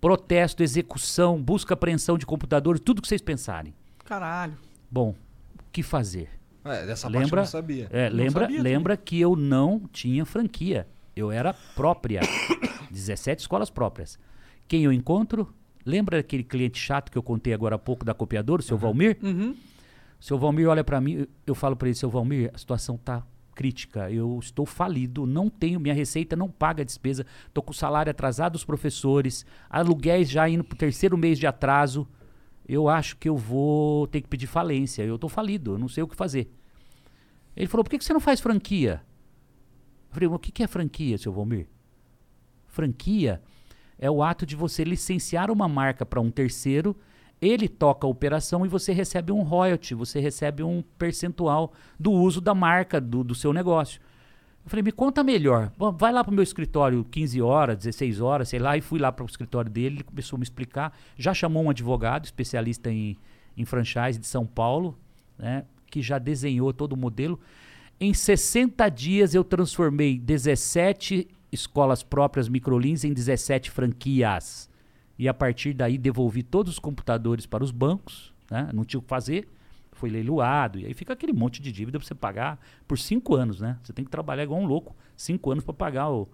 Protesto, 0.00 0.62
execução, 0.62 1.40
busca 1.42 1.74
apreensão 1.74 2.16
de 2.16 2.24
computadores, 2.24 2.80
tudo 2.80 3.02
que 3.02 3.08
vocês 3.08 3.20
pensarem. 3.20 3.74
Caralho. 4.04 4.56
Bom, 4.90 5.10
o 5.58 5.62
que 5.72 5.82
fazer? 5.82 6.28
É, 6.64 6.86
dessa 6.86 7.02
parte 7.08 7.14
eu 7.16 7.20
Lembra, 7.22 7.40
não 7.42 7.46
sabia. 7.48 7.88
é, 7.90 8.08
Não 8.10 8.16
lembra, 8.16 8.42
sabia 8.46 8.62
lembra 8.62 8.96
que 8.96 9.20
eu 9.20 9.36
não 9.36 9.82
tinha 9.92 10.24
franquia. 10.24 10.86
Eu 11.14 11.30
era 11.30 11.52
própria. 11.74 12.20
17 12.90 13.40
escolas 13.40 13.70
próprias. 13.70 14.18
Quem 14.66 14.84
eu 14.84 14.92
encontro? 14.92 15.52
Lembra 15.84 16.18
aquele 16.20 16.44
cliente 16.44 16.78
chato 16.78 17.10
que 17.10 17.16
eu 17.16 17.22
contei 17.22 17.52
agora 17.54 17.76
há 17.76 17.78
pouco 17.78 18.04
da 18.04 18.12
copiadora, 18.14 18.60
o 18.60 18.64
seu 18.64 18.76
Valmir? 18.76 19.18
Uhum. 19.22 19.54
O 20.20 20.24
seu 20.24 20.38
Valmir 20.38 20.68
olha 20.68 20.84
para 20.84 21.00
mim, 21.00 21.12
eu- 21.20 21.28
eu 21.46 21.54
falo 21.54 21.74
para 21.76 21.88
ele, 21.88 21.94
seu 21.94 22.10
Valmir, 22.10 22.50
a 22.54 22.58
situação 22.58 22.96
tá 22.98 23.22
crítica, 23.54 24.10
eu 24.10 24.38
estou 24.40 24.64
falido, 24.64 25.26
não 25.26 25.48
tenho, 25.48 25.80
minha 25.80 25.94
receita 25.94 26.34
não 26.36 26.48
paga 26.48 26.82
a 26.82 26.84
despesa, 26.84 27.26
tô 27.52 27.62
com 27.62 27.72
o 27.72 27.74
salário 27.74 28.10
atrasado 28.10 28.52
dos 28.52 28.64
professores, 28.64 29.44
aluguéis 29.68 30.30
já 30.30 30.48
indo 30.48 30.64
pro 30.64 30.76
terceiro 30.76 31.16
mês 31.16 31.38
de 31.38 31.46
atraso, 31.46 32.08
eu 32.68 32.88
acho 32.88 33.16
que 33.16 33.28
eu 33.28 33.36
vou 33.36 34.06
ter 34.06 34.20
que 34.20 34.28
pedir 34.28 34.46
falência, 34.46 35.02
eu 35.02 35.18
tô 35.18 35.28
falido, 35.28 35.72
eu 35.72 35.78
não 35.78 35.88
sei 35.88 36.02
o 36.02 36.08
que 36.08 36.16
fazer. 36.16 36.52
Ele 37.56 37.66
falou, 37.66 37.84
por 37.84 37.90
que, 37.90 37.98
que 37.98 38.04
você 38.04 38.12
não 38.12 38.20
faz 38.20 38.40
franquia? 38.40 39.02
Eu 40.08 40.14
falei, 40.14 40.28
"Mas 40.28 40.36
o 40.36 40.38
que, 40.38 40.52
que 40.52 40.62
é 40.62 40.66
franquia, 40.66 41.18
seu 41.18 41.32
Valmir? 41.32 41.66
Franquia 42.66 43.42
é 43.98 44.10
o 44.10 44.22
ato 44.22 44.46
de 44.46 44.56
você 44.56 44.84
licenciar 44.84 45.50
uma 45.50 45.68
marca 45.68 46.06
para 46.06 46.20
um 46.20 46.30
terceiro, 46.30 46.96
ele 47.40 47.68
toca 47.68 48.06
a 48.06 48.10
operação 48.10 48.66
e 48.66 48.68
você 48.68 48.92
recebe 48.92 49.32
um 49.32 49.42
royalty, 49.42 49.94
você 49.94 50.20
recebe 50.20 50.62
um 50.62 50.82
percentual 50.98 51.72
do 51.98 52.12
uso 52.12 52.40
da 52.40 52.54
marca 52.54 53.00
do, 53.00 53.24
do 53.24 53.34
seu 53.34 53.52
negócio. 53.52 54.00
Eu 54.64 54.68
falei, 54.68 54.82
me 54.82 54.92
conta 54.92 55.24
melhor. 55.24 55.72
Bom, 55.76 55.90
vai 55.90 56.12
lá 56.12 56.22
para 56.22 56.30
o 56.30 56.34
meu 56.34 56.42
escritório 56.42 57.04
15 57.10 57.40
horas, 57.40 57.78
16 57.78 58.20
horas, 58.20 58.48
sei 58.48 58.58
lá, 58.58 58.76
e 58.76 58.80
fui 58.82 58.98
lá 58.98 59.10
para 59.10 59.24
o 59.24 59.26
escritório 59.26 59.70
dele, 59.70 59.96
ele 59.96 60.04
começou 60.04 60.36
a 60.36 60.38
me 60.38 60.44
explicar. 60.44 60.96
Já 61.16 61.32
chamou 61.32 61.62
um 61.62 61.70
advogado, 61.70 62.26
especialista 62.26 62.90
em, 62.90 63.16
em 63.56 63.64
franchise 63.64 64.18
de 64.18 64.26
São 64.26 64.46
Paulo, 64.46 64.98
né, 65.38 65.64
que 65.90 66.02
já 66.02 66.18
desenhou 66.18 66.74
todo 66.74 66.92
o 66.92 66.96
modelo. 66.96 67.40
Em 67.98 68.12
60 68.12 68.88
dias 68.90 69.34
eu 69.34 69.42
transformei 69.42 70.18
17 70.18 71.26
escolas 71.50 72.02
próprias 72.02 72.48
microlins 72.48 73.02
em 73.02 73.12
17 73.12 73.70
franquias. 73.70 74.69
E 75.20 75.28
a 75.28 75.34
partir 75.34 75.74
daí 75.74 75.98
devolvi 75.98 76.42
todos 76.42 76.72
os 76.72 76.78
computadores 76.78 77.44
para 77.44 77.62
os 77.62 77.70
bancos, 77.70 78.32
né? 78.50 78.70
não 78.72 78.86
tinha 78.86 78.98
o 78.98 79.02
que 79.02 79.08
fazer, 79.08 79.46
foi 79.92 80.08
leiloado, 80.08 80.78
e 80.78 80.86
aí 80.86 80.94
fica 80.94 81.12
aquele 81.12 81.30
monte 81.34 81.60
de 81.60 81.70
dívida 81.70 81.98
para 81.98 82.08
você 82.08 82.14
pagar 82.14 82.58
por 82.88 82.98
cinco 82.98 83.36
anos, 83.36 83.60
né? 83.60 83.76
Você 83.82 83.92
tem 83.92 84.02
que 84.02 84.10
trabalhar 84.10 84.44
igual 84.44 84.58
um 84.58 84.64
louco, 84.64 84.96
cinco 85.14 85.50
anos 85.50 85.62
para 85.62 85.74
pagar 85.74 86.08
o. 86.08 86.26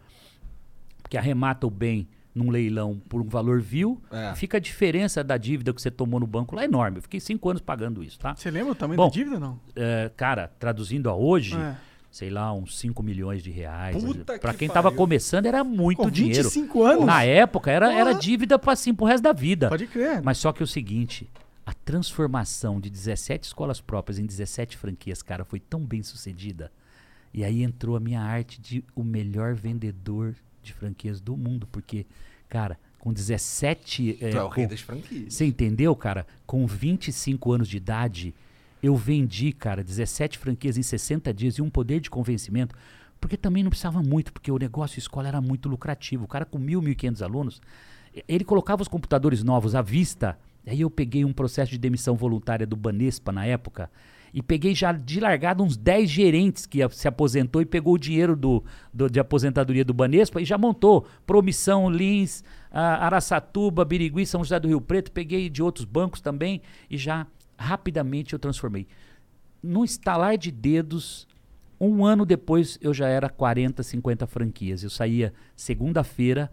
Porque 1.03 1.19
arremata 1.19 1.67
o 1.67 1.71
bem 1.71 2.07
num 2.33 2.49
leilão 2.49 3.03
por 3.09 3.21
um 3.21 3.27
valor 3.27 3.61
vil, 3.61 4.01
É. 4.09 4.37
fica 4.37 4.59
a 4.59 4.61
diferença 4.61 5.25
da 5.25 5.37
dívida 5.37 5.73
que 5.73 5.83
você 5.83 5.91
tomou 5.91 6.21
no 6.21 6.27
banco 6.29 6.55
lá 6.55 6.65
enorme. 6.65 6.99
Eu 6.99 7.03
fiquei 7.03 7.19
cinco 7.19 7.51
anos 7.51 7.61
pagando 7.61 8.05
isso, 8.05 8.21
tá? 8.21 8.37
Você 8.37 8.53
lembra 8.53 8.71
o 8.71 8.75
tamanho 8.77 8.99
Bom, 8.99 9.09
da 9.09 9.13
dívida 9.13 9.41
não? 9.41 9.59
É, 9.75 10.13
cara, 10.17 10.53
traduzindo 10.61 11.11
a 11.11 11.15
hoje, 11.17 11.57
É. 11.57 11.75
sei 12.17 12.31
lá, 12.31 12.51
uns 12.51 12.79
5 12.79 13.03
milhões 13.03 13.43
de 13.43 13.51
reais. 13.51 14.03
Puta 14.03 14.39
Pra 14.39 14.53
que 14.53 14.61
quem 14.61 14.69
tava 14.69 14.85
pariu. 14.85 14.97
começando 14.97 15.45
era 15.45 15.63
muito 15.63 15.99
Com 15.99 16.11
dinheiro. 16.11 16.45
25 16.45 16.83
anos? 16.83 17.05
Na 17.05 17.23
época 17.25 17.71
era, 17.71 17.93
era 17.93 18.15
dívida 18.15 18.59
pra, 18.59 18.73
assim, 18.73 18.95
pro 18.95 19.05
resto 19.05 19.23
da 19.23 19.35
vida. 19.35 19.69
Pode 19.69 19.87
crer. 19.87 20.23
Mas 20.23 20.39
só 20.39 20.51
que 20.51 20.63
é 20.63 20.65
o 20.65 20.67
seguinte, 20.67 21.29
a 21.67 21.75
transformação 21.75 22.81
de 22.81 22.89
17 22.89 23.45
escolas 23.49 23.83
próprias 23.83 24.19
em 24.19 24.25
17 24.25 24.79
franquias, 24.79 25.21
cara, 25.21 25.45
foi 25.45 25.61
tão 25.61 25.81
bem 25.81 26.03
sucedida. 26.03 26.73
E 27.35 27.45
aí 27.45 27.63
entrou 27.63 27.97
a 27.97 28.01
minha 28.01 28.23
arte 28.23 28.61
de 28.63 28.83
o 28.95 29.05
melhor 29.05 29.55
vendedor 29.55 30.35
de 30.63 30.73
franquias 30.73 31.21
do 31.21 31.37
mundo, 31.37 31.69
porque, 31.71 32.07
cara, 32.49 32.79
com 32.99 33.13
17. 33.13 34.15
Tu 34.19 34.25
é 34.25 34.43
o 34.43 34.49
com- 34.49 34.55
rei 34.55 34.67
das 34.67 34.81
franquias. 34.81 35.35
você 35.35 35.45
entendeu, 35.45 35.95
cara? 35.95 36.27
Com 36.47 36.67
25 36.67 37.53
anos 37.53 37.69
de 37.69 37.77
idade, 37.77 38.35
eu 38.83 38.95
vendi, 38.97 39.53
cara, 39.53 39.83
17 39.83 40.39
franquias 40.39 40.77
em 40.77 40.83
60 40.83 41.33
dias 41.33 41.55
e 41.57 41.63
um 41.63 41.71
poder 41.71 42.01
de 42.01 42.11
convencimento, 42.11 42.75
porque 43.21 43.37
também 43.37 43.63
não 43.63 43.71
precisava 43.71 44.03
muito, 44.03 44.33
porque 44.33 44.51
o 44.53 44.59
negócio 44.59 44.99
escola 44.99 45.29
era 45.29 45.41
muito 45.41 45.69
lucrativo. 45.69 46.25
O 46.25 46.29
cara 46.29 46.45
com 46.45 46.59
mil, 46.59 46.81
mil 46.83 46.93
e 46.93 46.95
quinhentos 46.95 47.23
alunos, 47.23 47.61
ele 48.29 48.45
colocava 48.45 48.83
os 48.83 48.89
computadores 48.89 49.43
novos 49.43 49.75
à 49.75 49.83
vista. 49.83 50.39
Aí 50.67 50.81
eu 50.81 50.91
peguei 50.91 51.25
um 51.25 51.33
processo 51.33 51.71
de 51.71 51.79
demissão 51.79 52.15
voluntária 52.17 52.67
do 52.67 52.77
Banespa 52.77 53.33
na 53.33 53.47
época 53.47 53.91
e 54.35 54.43
peguei 54.43 54.75
já 54.75 54.93
de 54.93 55.21
largada 55.21 55.63
uns 55.63 55.77
10 55.77 56.11
gerentes 56.11 56.67
que 56.67 56.87
se 56.91 57.07
aposentou 57.09 57.63
e 57.63 57.65
pegou 57.65 57.95
o 57.95 57.99
dinheiro 57.99 58.37
do, 58.37 58.63
do- 58.93 59.09
de 59.09 59.19
aposentadoria 59.21 59.85
do 59.85 59.95
Banespa 59.95 60.43
e 60.43 60.45
já 60.45 60.59
montou 60.59 61.07
Promissão, 61.25 61.89
Lins, 61.89 62.43
ah, 62.71 63.07
Araçatuba, 63.07 63.85
Birigui, 63.85 64.27
São 64.27 64.43
José 64.45 64.59
do 64.61 64.69
Rio 64.69 64.81
Preto. 64.81 65.11
Peguei 65.13 65.49
de 65.49 65.63
outros 65.63 65.85
bancos 65.87 66.21
também 66.21 66.61
e 66.91 66.99
já 66.99 67.27
rapidamente 67.59 68.33
eu 68.33 68.39
transformei. 68.39 68.87
No 69.63 69.85
estalar 69.85 70.37
de 70.37 70.51
dedos, 70.51 71.27
um 71.81 72.05
ano 72.05 72.25
depois 72.25 72.79
eu 72.81 72.95
já 72.95 73.09
era 73.09 73.29
40, 73.29 73.83
50 73.83 74.27
franquias. 74.27 74.83
Eu 74.83 74.91
saía 74.91 75.33
segunda-feira 75.55 76.51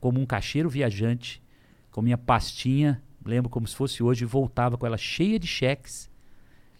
como 0.00 0.20
um 0.20 0.26
caixeiro 0.26 0.68
viajante, 0.68 1.42
com 1.90 2.02
minha 2.02 2.18
pastinha, 2.18 3.00
lembro 3.24 3.48
como 3.48 3.66
se 3.68 3.76
fosse 3.76 4.02
hoje, 4.02 4.24
voltava 4.24 4.76
com 4.76 4.86
ela 4.86 4.98
cheia 4.98 5.38
de 5.38 5.46
cheques. 5.46 6.10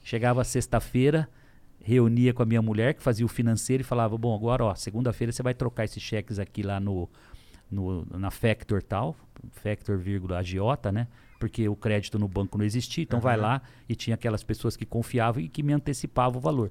Chegava 0.02 0.42
sexta-feira, 0.42 1.28
reunia 1.81 2.35
com 2.35 2.42
a 2.42 2.46
minha 2.46 2.61
mulher, 2.61 2.94
que 2.94 3.02
fazia 3.02 3.24
o 3.24 3.28
financeiro, 3.28 3.83
e 3.83 3.85
falava: 3.85 4.18
Bom, 4.18 4.35
agora, 4.35 4.64
ó, 4.64 4.74
segunda-feira 4.74 5.33
você 5.33 5.42
vai 5.42 5.55
trocar 5.55 5.85
esses 5.85 6.02
cheques 6.02 6.40
aqui 6.40 6.62
lá 6.62 6.81
no, 6.81 7.09
no, 7.70 8.05
na 8.18 8.31
Factor 8.31 8.83
tal, 8.83 9.14
Factor, 9.50 9.98
vírgula, 9.98 10.38
agiota, 10.38 10.90
né? 10.90 11.07
Porque 11.42 11.68
o 11.68 11.74
crédito 11.74 12.20
no 12.20 12.28
banco 12.28 12.57
não 12.57 12.64
existia, 12.64 13.02
então 13.02 13.18
vai 13.18 13.37
lá 13.37 13.61
e 13.88 13.96
tinha 13.96 14.14
aquelas 14.14 14.44
pessoas 14.44 14.76
que 14.76 14.87
confiavam 14.87 15.42
e 15.42 15.48
que 15.48 15.61
me 15.61 15.72
antecipavam 15.72 16.38
o 16.38 16.40
valor. 16.40 16.70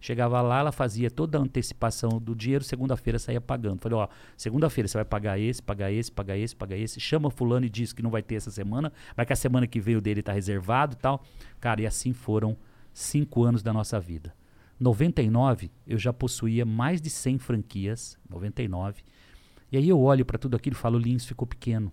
Chegava 0.00 0.40
lá, 0.40 0.60
ela 0.60 0.72
fazia 0.72 1.10
toda 1.10 1.36
a 1.36 1.40
antecipação 1.42 2.18
do 2.18 2.34
dinheiro, 2.34 2.64
segunda-feira 2.64 3.18
saía 3.18 3.42
pagando. 3.42 3.78
Falei, 3.82 3.98
ó, 3.98 4.08
segunda-feira 4.34 4.88
você 4.88 4.96
vai 4.96 5.04
pagar 5.04 5.38
esse, 5.38 5.62
pagar 5.62 5.92
esse, 5.92 6.10
pagar 6.10 6.38
esse, 6.38 6.56
pagar 6.56 6.78
esse. 6.78 6.98
Chama 6.98 7.30
fulano 7.30 7.66
e 7.66 7.68
diz 7.68 7.92
que 7.92 8.02
não 8.02 8.08
vai 8.08 8.22
ter 8.22 8.36
essa 8.36 8.50
semana, 8.50 8.90
vai 9.14 9.26
que 9.26 9.34
a 9.34 9.36
semana 9.36 9.66
que 9.66 9.78
vem 9.78 9.96
o 9.96 10.00
dele 10.00 10.22
tá 10.22 10.32
reservado 10.32 10.94
e 10.94 10.96
tal. 10.96 11.22
Cara, 11.60 11.82
e 11.82 11.86
assim 11.86 12.14
foram 12.14 12.56
cinco 12.94 13.44
anos 13.44 13.62
da 13.62 13.70
nossa 13.70 14.00
vida. 14.00 14.34
99, 14.80 15.70
eu 15.86 15.98
já 15.98 16.10
possuía 16.10 16.64
mais 16.64 17.02
de 17.02 17.10
100 17.10 17.36
franquias, 17.36 18.18
99. 18.30 19.02
E 19.70 19.76
aí 19.76 19.90
eu 19.90 20.00
olho 20.00 20.24
para 20.24 20.38
tudo 20.38 20.56
aquilo 20.56 20.74
e 20.74 20.78
falo, 20.78 20.98
Lins 20.98 21.26
ficou 21.26 21.46
pequeno. 21.46 21.92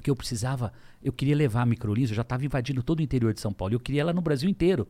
Porque 0.00 0.10
eu 0.10 0.16
precisava, 0.16 0.72
eu 1.02 1.12
queria 1.12 1.36
levar 1.36 1.60
a 1.60 1.66
Microlins, 1.66 2.08
eu 2.08 2.16
já 2.16 2.22
estava 2.22 2.42
invadindo 2.42 2.82
todo 2.82 3.00
o 3.00 3.02
interior 3.02 3.34
de 3.34 3.40
São 3.42 3.52
Paulo, 3.52 3.74
eu 3.74 3.78
queria 3.78 4.00
ela 4.00 4.14
no 4.14 4.22
Brasil 4.22 4.48
inteiro. 4.48 4.88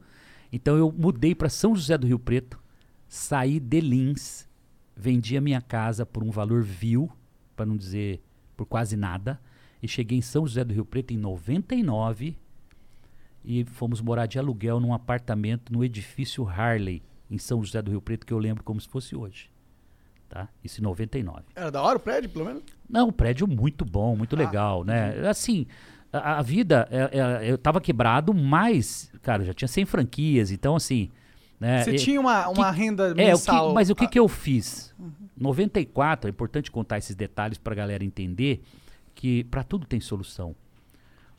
Então 0.52 0.76
eu 0.76 0.92
mudei 0.96 1.34
para 1.34 1.48
São 1.48 1.74
José 1.74 1.98
do 1.98 2.06
Rio 2.06 2.18
Preto, 2.18 2.60
saí 3.08 3.58
de 3.58 3.80
Lins, 3.80 4.48
vendi 4.96 5.36
a 5.36 5.40
minha 5.40 5.60
casa 5.60 6.06
por 6.06 6.22
um 6.22 6.30
valor 6.30 6.62
vil, 6.62 7.10
para 7.56 7.66
não 7.66 7.76
dizer 7.76 8.22
por 8.56 8.66
quase 8.66 8.96
nada, 8.96 9.40
e 9.82 9.88
cheguei 9.88 10.16
em 10.16 10.22
São 10.22 10.46
José 10.46 10.62
do 10.62 10.72
Rio 10.72 10.84
Preto 10.84 11.12
em 11.12 11.16
99 11.16 12.36
e 13.44 13.64
fomos 13.64 14.00
morar 14.00 14.26
de 14.26 14.38
aluguel 14.38 14.78
num 14.78 14.94
apartamento 14.94 15.72
no 15.72 15.82
edifício 15.82 16.48
Harley, 16.48 17.02
em 17.28 17.36
São 17.36 17.64
José 17.64 17.82
do 17.82 17.90
Rio 17.90 18.00
Preto, 18.00 18.24
que 18.24 18.32
eu 18.32 18.38
lembro 18.38 18.62
como 18.62 18.80
se 18.80 18.88
fosse 18.88 19.16
hoje. 19.16 19.49
Tá? 20.30 20.48
Isso 20.62 20.80
em 20.80 20.84
99. 20.84 21.42
Era 21.56 21.70
da 21.72 21.82
hora 21.82 21.96
o 21.98 22.00
prédio, 22.00 22.30
pelo 22.30 22.44
menos? 22.44 22.62
Não, 22.88 23.08
um 23.08 23.12
prédio 23.12 23.48
muito 23.48 23.84
bom, 23.84 24.14
muito 24.16 24.36
legal, 24.36 24.84
né? 24.84 25.28
Assim, 25.28 25.66
a, 26.12 26.38
a 26.38 26.42
vida, 26.42 26.86
é- 26.88 27.18
é- 27.46 27.50
eu 27.50 27.58
tava 27.58 27.80
quebrado, 27.80 28.32
mas, 28.32 29.12
cara, 29.22 29.42
eu 29.42 29.46
já 29.46 29.52
tinha 29.54 29.66
100 29.66 29.84
franquias, 29.86 30.52
então 30.52 30.76
assim... 30.76 31.10
Né, 31.58 31.82
Você 31.82 31.94
tinha 31.96 32.20
uma, 32.20 32.48
uma 32.48 32.70
renda 32.70 33.08
é, 33.08 33.10
o 33.10 33.14
que, 33.16 33.22
mensal. 33.24 33.74
mas 33.74 33.90
o 33.90 33.94
que, 33.96 34.04
Ah, 34.04 34.08
que 34.08 34.18
eu 34.20 34.28
fiz? 34.28 34.94
94, 35.36 36.28
é 36.28 36.30
importante 36.30 36.70
contar 36.70 36.98
esses 36.98 37.16
detalhes 37.16 37.58
para 37.58 37.72
a 37.72 37.76
galera 37.76 38.04
entender 38.04 38.62
que 39.16 39.42
para 39.44 39.64
tudo 39.64 39.84
tem 39.86 39.98
solução. 40.00 40.54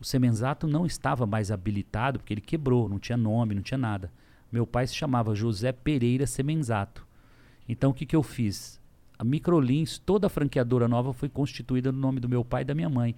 O 0.01 0.03
Semenzato 0.03 0.67
não 0.67 0.85
estava 0.85 1.25
mais 1.25 1.49
habilitado 1.49 2.19
porque 2.19 2.33
ele 2.33 2.41
quebrou, 2.41 2.89
não 2.89 2.99
tinha 2.99 3.17
nome, 3.17 3.55
não 3.55 3.61
tinha 3.61 3.77
nada. 3.77 4.11
Meu 4.51 4.67
pai 4.67 4.85
se 4.85 4.95
chamava 4.95 5.33
José 5.33 5.71
Pereira 5.71 6.27
Semenzato. 6.27 7.07
Então 7.69 7.91
o 7.91 7.93
que, 7.93 8.05
que 8.05 8.15
eu 8.15 8.21
fiz? 8.23 8.80
A 9.21 9.23
Microlins, 9.23 9.99
toda 9.99 10.25
a 10.25 10.29
franqueadora 10.31 10.87
nova 10.87 11.13
foi 11.13 11.29
constituída 11.29 11.91
no 11.91 11.99
nome 11.99 12.19
do 12.19 12.27
meu 12.27 12.43
pai 12.43 12.63
e 12.63 12.65
da 12.65 12.73
minha 12.73 12.89
mãe. 12.89 13.15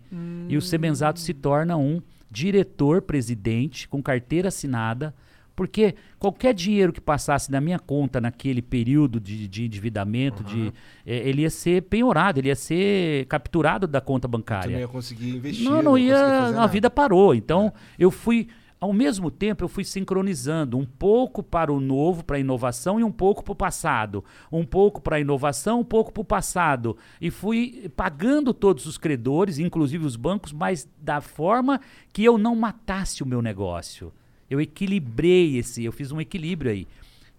E 0.49 0.57
o 0.57 0.61
Semenzato 0.61 1.17
se 1.17 1.33
torna 1.33 1.77
um 1.77 2.01
diretor-presidente 2.29 3.87
com 3.87 4.03
carteira 4.03 4.49
assinada, 4.49 5.15
porque 5.55 5.95
qualquer 6.19 6.53
dinheiro 6.53 6.91
que 6.91 6.99
passasse 6.99 7.49
na 7.49 7.61
minha 7.61 7.79
conta 7.79 8.19
naquele 8.19 8.61
período 8.61 9.17
de, 9.17 9.47
de 9.47 9.63
endividamento, 9.63 10.43
de, 10.43 10.73
eh, 11.05 11.29
ele 11.29 11.43
ia 11.43 11.49
ser 11.49 11.83
penhorado, 11.83 12.39
ele 12.39 12.49
ia 12.49 12.55
ser 12.55 13.25
capturado 13.27 13.87
da 13.87 14.01
conta 14.01 14.27
Tu 14.27 14.31
bancária. 14.31 14.71
não 14.73 14.79
ia 14.79 14.87
conseguir 14.89 15.29
investir. 15.29 15.63
Não, 15.63 15.81
não 15.81 15.91
conseguia 15.91 16.15
ia. 16.15 16.47
A 16.47 16.51
nada. 16.51 16.67
vida 16.67 16.89
parou. 16.89 17.33
Então, 17.33 17.71
eu 17.97 18.11
fui. 18.11 18.49
Ao 18.83 18.91
mesmo 18.91 19.31
tempo, 19.31 19.63
eu 19.63 19.69
fui 19.69 19.85
sincronizando 19.85 20.77
um 20.77 20.85
pouco 20.85 21.41
para 21.41 21.71
o 21.71 21.79
novo, 21.79 22.21
para 22.21 22.35
a 22.35 22.39
inovação, 22.41 22.99
e 22.99 23.03
um 23.05 23.13
pouco 23.13 23.41
para 23.41 23.53
o 23.53 23.55
passado. 23.55 24.25
Um 24.51 24.65
pouco 24.65 24.99
para 24.99 25.15
a 25.15 25.19
inovação, 25.21 25.79
um 25.79 25.85
pouco 25.85 26.11
para 26.11 26.19
o 26.19 26.25
passado. 26.25 26.97
E 27.21 27.31
fui 27.31 27.89
pagando 27.95 28.53
todos 28.53 28.85
os 28.85 28.97
credores, 28.97 29.57
inclusive 29.57 30.05
os 30.05 30.17
bancos, 30.17 30.51
mas 30.51 30.85
da 30.99 31.21
forma 31.21 31.79
que 32.11 32.25
eu 32.25 32.37
não 32.37 32.57
matasse 32.57 33.23
o 33.23 33.25
meu 33.25 33.41
negócio. 33.41 34.11
Eu 34.49 34.59
equilibrei 34.59 35.55
esse, 35.55 35.85
eu 35.85 35.93
fiz 35.93 36.11
um 36.11 36.19
equilíbrio 36.19 36.69
aí. 36.69 36.85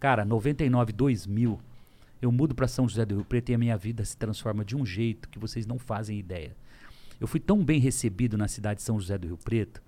Cara, 0.00 0.24
99, 0.24 0.94
2000, 0.94 1.60
eu 2.22 2.32
mudo 2.32 2.54
para 2.54 2.66
São 2.66 2.88
José 2.88 3.04
do 3.04 3.16
Rio 3.16 3.24
Preto 3.26 3.50
e 3.50 3.54
a 3.54 3.58
minha 3.58 3.76
vida 3.76 4.02
se 4.02 4.16
transforma 4.16 4.64
de 4.64 4.74
um 4.74 4.86
jeito 4.86 5.28
que 5.28 5.38
vocês 5.38 5.66
não 5.66 5.78
fazem 5.78 6.18
ideia. 6.18 6.56
Eu 7.20 7.26
fui 7.26 7.38
tão 7.38 7.62
bem 7.62 7.80
recebido 7.80 8.38
na 8.38 8.48
cidade 8.48 8.78
de 8.78 8.84
São 8.84 8.98
José 8.98 9.18
do 9.18 9.26
Rio 9.26 9.36
Preto 9.36 9.83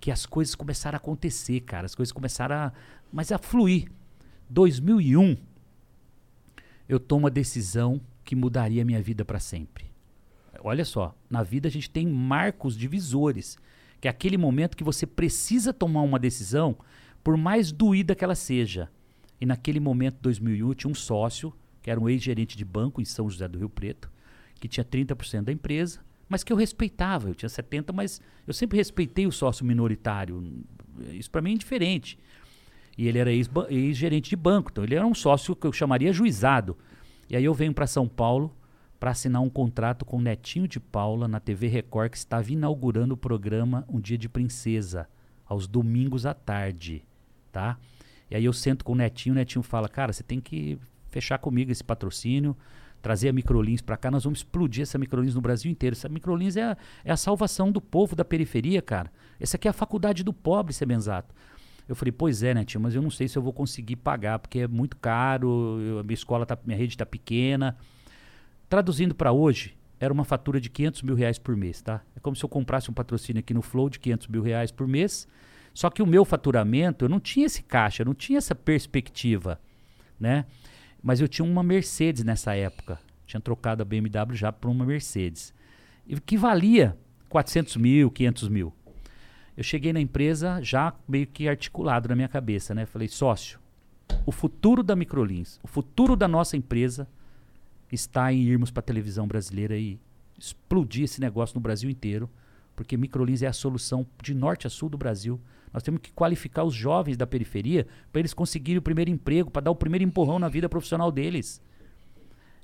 que 0.00 0.10
as 0.10 0.26
coisas 0.26 0.54
começaram 0.54 0.96
a 0.96 0.98
acontecer, 0.98 1.60
cara. 1.60 1.86
As 1.86 1.94
coisas 1.94 2.12
começaram 2.12 2.54
a. 2.54 2.72
Mas 3.12 3.32
a 3.32 3.38
fluir. 3.38 3.90
2001, 4.48 5.36
eu 6.88 7.00
tomo 7.00 7.26
a 7.26 7.30
decisão 7.30 8.00
que 8.24 8.36
mudaria 8.36 8.82
a 8.82 8.84
minha 8.84 9.02
vida 9.02 9.24
para 9.24 9.40
sempre. 9.40 9.86
Olha 10.60 10.84
só, 10.84 11.14
na 11.28 11.42
vida 11.42 11.68
a 11.68 11.70
gente 11.70 11.90
tem 11.90 12.06
marcos 12.06 12.76
divisores, 12.76 13.58
que 14.00 14.08
é 14.08 14.10
aquele 14.10 14.36
momento 14.36 14.76
que 14.76 14.84
você 14.84 15.06
precisa 15.06 15.72
tomar 15.72 16.02
uma 16.02 16.18
decisão, 16.18 16.76
por 17.22 17.36
mais 17.36 17.72
doída 17.72 18.14
que 18.14 18.24
ela 18.24 18.34
seja. 18.34 18.88
E 19.40 19.46
naquele 19.46 19.80
momento, 19.80 20.18
2001, 20.22 20.68
eu 20.68 20.74
tinha 20.74 20.90
um 20.90 20.94
sócio, 20.94 21.52
que 21.82 21.90
era 21.90 22.00
um 22.00 22.08
ex-gerente 22.08 22.56
de 22.56 22.64
banco 22.64 23.00
em 23.00 23.04
São 23.04 23.28
José 23.28 23.46
do 23.48 23.58
Rio 23.58 23.68
Preto, 23.68 24.10
que 24.60 24.68
tinha 24.68 24.84
30% 24.84 25.42
da 25.42 25.52
empresa, 25.52 26.00
mas 26.28 26.42
que 26.42 26.52
eu 26.52 26.56
respeitava. 26.56 27.28
Eu 27.28 27.34
tinha 27.34 27.48
70%, 27.48 27.92
mas 27.92 28.20
eu 28.46 28.52
sempre 28.52 28.76
respeitei 28.76 29.26
o 29.26 29.32
sócio 29.32 29.64
minoritário. 29.64 30.64
Isso 31.12 31.30
para 31.30 31.42
mim 31.42 31.50
é 31.50 31.54
indiferente. 31.54 32.18
E 32.96 33.06
ele 33.06 33.18
era 33.18 33.30
ex-gerente 33.32 34.30
de 34.30 34.36
banco, 34.36 34.70
então 34.70 34.82
ele 34.82 34.94
era 34.94 35.06
um 35.06 35.14
sócio 35.14 35.54
que 35.54 35.66
eu 35.66 35.72
chamaria 35.72 36.12
juizado. 36.12 36.76
E 37.28 37.36
aí 37.36 37.44
eu 37.44 37.52
venho 37.52 37.74
para 37.74 37.86
São 37.86 38.08
Paulo 38.08 38.56
para 38.98 39.10
assinar 39.10 39.42
um 39.42 39.50
contrato 39.50 40.04
com 40.04 40.16
o 40.16 40.22
Netinho 40.22 40.66
de 40.66 40.80
Paula 40.80 41.28
na 41.28 41.38
TV 41.38 41.68
Record, 41.68 42.10
que 42.10 42.16
estava 42.16 42.50
inaugurando 42.50 43.14
o 43.14 43.16
programa 43.16 43.84
Um 43.88 44.00
Dia 44.00 44.16
de 44.16 44.28
Princesa, 44.28 45.08
aos 45.44 45.66
domingos 45.66 46.24
à 46.24 46.32
tarde, 46.32 47.04
tá? 47.52 47.78
E 48.30 48.34
aí 48.34 48.44
eu 48.44 48.52
sento 48.54 48.84
com 48.84 48.92
o 48.92 48.96
Netinho, 48.96 49.34
o 49.34 49.36
Netinho 49.36 49.62
fala, 49.62 49.88
cara, 49.88 50.12
você 50.12 50.22
tem 50.22 50.40
que 50.40 50.78
fechar 51.10 51.38
comigo 51.38 51.70
esse 51.70 51.84
patrocínio, 51.84 52.56
trazer 53.06 53.28
a 53.28 53.32
Microlins 53.32 53.80
para 53.80 53.96
cá, 53.96 54.10
nós 54.10 54.24
vamos 54.24 54.40
explodir 54.40 54.82
essa 54.82 54.98
Microlins 54.98 55.32
no 55.32 55.40
Brasil 55.40 55.70
inteiro. 55.70 55.94
Essa 55.94 56.08
Microlins 56.08 56.56
é 56.56 56.64
a, 56.64 56.76
é 57.04 57.12
a 57.12 57.16
salvação 57.16 57.70
do 57.70 57.80
povo 57.80 58.16
da 58.16 58.24
periferia, 58.24 58.82
cara. 58.82 59.12
Essa 59.38 59.56
aqui 59.56 59.68
é 59.68 59.70
a 59.70 59.72
faculdade 59.72 60.24
do 60.24 60.32
pobre, 60.32 60.72
Semenzato. 60.72 61.32
Eu 61.88 61.94
falei, 61.94 62.10
pois 62.10 62.42
é, 62.42 62.52
Netinho, 62.52 62.82
mas 62.82 62.96
eu 62.96 63.00
não 63.00 63.08
sei 63.08 63.28
se 63.28 63.38
eu 63.38 63.42
vou 63.42 63.52
conseguir 63.52 63.94
pagar, 63.94 64.40
porque 64.40 64.58
é 64.58 64.66
muito 64.66 64.96
caro, 64.96 65.78
eu, 65.80 66.00
a 66.00 66.02
minha 66.02 66.14
escola, 66.14 66.44
tá, 66.44 66.58
minha 66.66 66.76
rede 66.76 66.94
está 66.94 67.06
pequena. 67.06 67.76
Traduzindo 68.68 69.14
para 69.14 69.30
hoje, 69.30 69.76
era 70.00 70.12
uma 70.12 70.24
fatura 70.24 70.60
de 70.60 70.68
500 70.68 71.02
mil 71.02 71.14
reais 71.14 71.38
por 71.38 71.56
mês, 71.56 71.80
tá? 71.80 72.02
É 72.16 72.18
como 72.18 72.34
se 72.34 72.44
eu 72.44 72.48
comprasse 72.48 72.90
um 72.90 72.94
patrocínio 72.94 73.38
aqui 73.38 73.54
no 73.54 73.62
Flow 73.62 73.88
de 73.88 74.00
500 74.00 74.26
mil 74.26 74.42
reais 74.42 74.72
por 74.72 74.88
mês, 74.88 75.28
só 75.72 75.90
que 75.90 76.02
o 76.02 76.06
meu 76.06 76.24
faturamento, 76.24 77.04
eu 77.04 77.08
não 77.08 77.20
tinha 77.20 77.46
esse 77.46 77.62
caixa, 77.62 78.02
eu 78.02 78.06
não 78.06 78.14
tinha 78.14 78.38
essa 78.38 78.54
perspectiva, 78.54 79.60
né? 80.18 80.44
Mas 81.06 81.20
eu 81.20 81.28
tinha 81.28 81.48
uma 81.48 81.62
Mercedes 81.62 82.24
nessa 82.24 82.56
época. 82.56 82.98
Tinha 83.28 83.40
trocado 83.40 83.80
a 83.80 83.84
BMW 83.84 84.34
já 84.34 84.50
por 84.50 84.68
uma 84.68 84.84
Mercedes. 84.84 85.54
E 86.04 86.20
que 86.20 86.36
valia 86.36 86.98
400 87.28 87.76
mil, 87.76 88.10
500 88.10 88.48
mil. 88.48 88.74
Eu 89.56 89.62
cheguei 89.62 89.92
na 89.92 90.00
empresa 90.00 90.60
já 90.60 90.92
meio 91.06 91.28
que 91.28 91.48
articulado 91.48 92.08
na 92.08 92.16
minha 92.16 92.26
cabeça, 92.26 92.74
né? 92.74 92.86
Falei, 92.86 93.06
sócio, 93.06 93.60
o 94.26 94.32
futuro 94.32 94.82
da 94.82 94.96
Microlins, 94.96 95.60
o 95.62 95.68
futuro 95.68 96.16
da 96.16 96.26
nossa 96.26 96.56
empresa 96.56 97.06
está 97.92 98.32
em 98.32 98.42
irmos 98.42 98.72
para 98.72 98.80
a 98.80 98.82
televisão 98.82 99.28
brasileira 99.28 99.78
e 99.78 100.00
explodir 100.36 101.04
esse 101.04 101.20
negócio 101.20 101.54
no 101.54 101.60
Brasil 101.60 101.88
inteiro, 101.88 102.28
porque 102.74 102.96
Microlins 102.96 103.42
é 103.42 103.46
a 103.46 103.52
solução 103.52 104.04
de 104.20 104.34
norte 104.34 104.66
a 104.66 104.70
sul 104.70 104.88
do 104.88 104.98
Brasil. 104.98 105.40
Nós 105.76 105.82
temos 105.82 106.00
que 106.00 106.10
qualificar 106.10 106.64
os 106.64 106.72
jovens 106.72 107.18
da 107.18 107.26
periferia 107.26 107.86
para 108.10 108.20
eles 108.20 108.32
conseguirem 108.32 108.78
o 108.78 108.82
primeiro 108.82 109.10
emprego, 109.10 109.50
para 109.50 109.60
dar 109.60 109.70
o 109.70 109.76
primeiro 109.76 110.02
empurrão 110.06 110.38
na 110.38 110.48
vida 110.48 110.70
profissional 110.70 111.12
deles. 111.12 111.60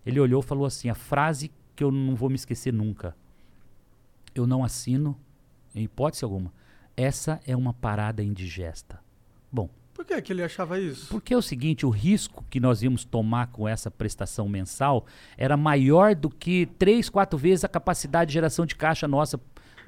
Ele 0.07 0.19
olhou 0.19 0.41
e 0.41 0.43
falou 0.43 0.65
assim: 0.65 0.89
a 0.89 0.95
frase 0.95 1.53
que 1.77 1.85
eu 1.85 1.93
não 1.93 2.15
vou 2.15 2.31
me 2.31 2.37
esquecer 2.37 2.73
nunca. 2.73 3.15
Eu 4.35 4.47
não 4.47 4.65
assino, 4.65 5.15
em 5.75 5.85
hipótese 5.85 6.25
alguma. 6.25 6.55
Essa 6.97 7.39
é 7.47 7.55
uma 7.55 7.75
parada 7.75 8.23
indigesta. 8.23 8.99
Bom, 9.53 9.69
Por 9.93 10.07
que, 10.07 10.23
que 10.23 10.33
ele 10.33 10.43
achava 10.43 10.81
isso? 10.81 11.09
porque 11.11 11.35
é 11.35 11.37
o 11.37 11.43
seguinte, 11.43 11.85
o 11.85 11.91
risco 11.91 12.43
que 12.49 12.59
nós 12.59 12.83
íamos 12.83 13.05
tomar 13.05 13.49
com 13.49 13.69
essa 13.69 13.91
prestação 13.91 14.49
mensal 14.49 15.05
era 15.37 15.55
maior 15.55 16.15
do 16.15 16.31
que 16.31 16.65
três, 16.79 17.11
quatro 17.11 17.39
vezes 17.39 17.63
a 17.63 17.69
capacidade 17.69 18.29
de 18.29 18.33
geração 18.33 18.65
de 18.65 18.75
caixa 18.75 19.07
nossa 19.07 19.37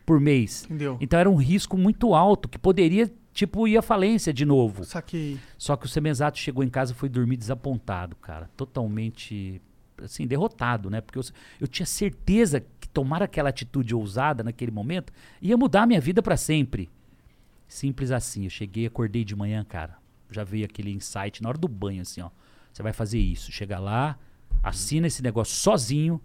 por 0.05 0.21
mês. 0.21 0.65
Entendeu? 0.65 0.97
Então 1.01 1.19
era 1.19 1.31
um 1.31 1.37
risco 1.37 1.77
muito 1.77 2.15
alto 2.15 2.49
que 2.49 2.59
poderia, 2.59 3.11
tipo, 3.33 3.67
ir 3.67 3.77
à 3.77 3.83
falência 3.83 4.33
de 4.33 4.45
novo. 4.45 4.85
Saquei. 4.85 5.39
Só 5.59 5.77
que 5.77 5.87
o 5.87 5.89
Semenzato 5.89 6.39
chegou 6.39 6.63
em 6.63 6.69
casa 6.69 6.93
e 6.93 6.95
foi 6.95 7.09
dormir 7.09 7.37
desapontado, 7.37 8.17
cara. 8.17 8.51
Totalmente, 8.57 9.61
assim, 10.03 10.27
derrotado, 10.27 10.91
né? 10.91 11.01
Porque 11.01 11.19
eu, 11.19 11.25
eu 11.61 11.67
tinha 11.67 11.87
certeza 11.87 12.61
que 12.81 12.89
tomar 12.89 13.23
aquela 13.23 13.49
atitude 13.49 13.95
ousada 13.95 14.43
naquele 14.43 14.71
momento 14.71 15.13
ia 15.41 15.57
mudar 15.57 15.83
a 15.83 15.87
minha 15.87 16.01
vida 16.01 16.23
para 16.23 16.37
sempre. 16.37 16.91
Simples 17.67 18.11
assim. 18.11 18.45
Eu 18.45 18.51
cheguei, 18.51 18.87
acordei 18.87 19.25
de 19.25 19.35
manhã, 19.35 19.65
cara. 19.65 19.97
Já 20.31 20.45
veio 20.45 20.65
aquele 20.65 20.91
insight 20.91 21.43
na 21.43 21.49
hora 21.49 21.59
do 21.59 21.69
banho, 21.69 22.03
assim, 22.03 22.21
ó. 22.21 22.31
Você 22.73 22.83
vai 22.83 22.93
fazer 22.93 23.19
isso. 23.19 23.53
Chega 23.53 23.79
lá, 23.79 24.19
assina 24.63 25.07
esse 25.07 25.23
negócio 25.23 25.55
sozinho 25.55 26.21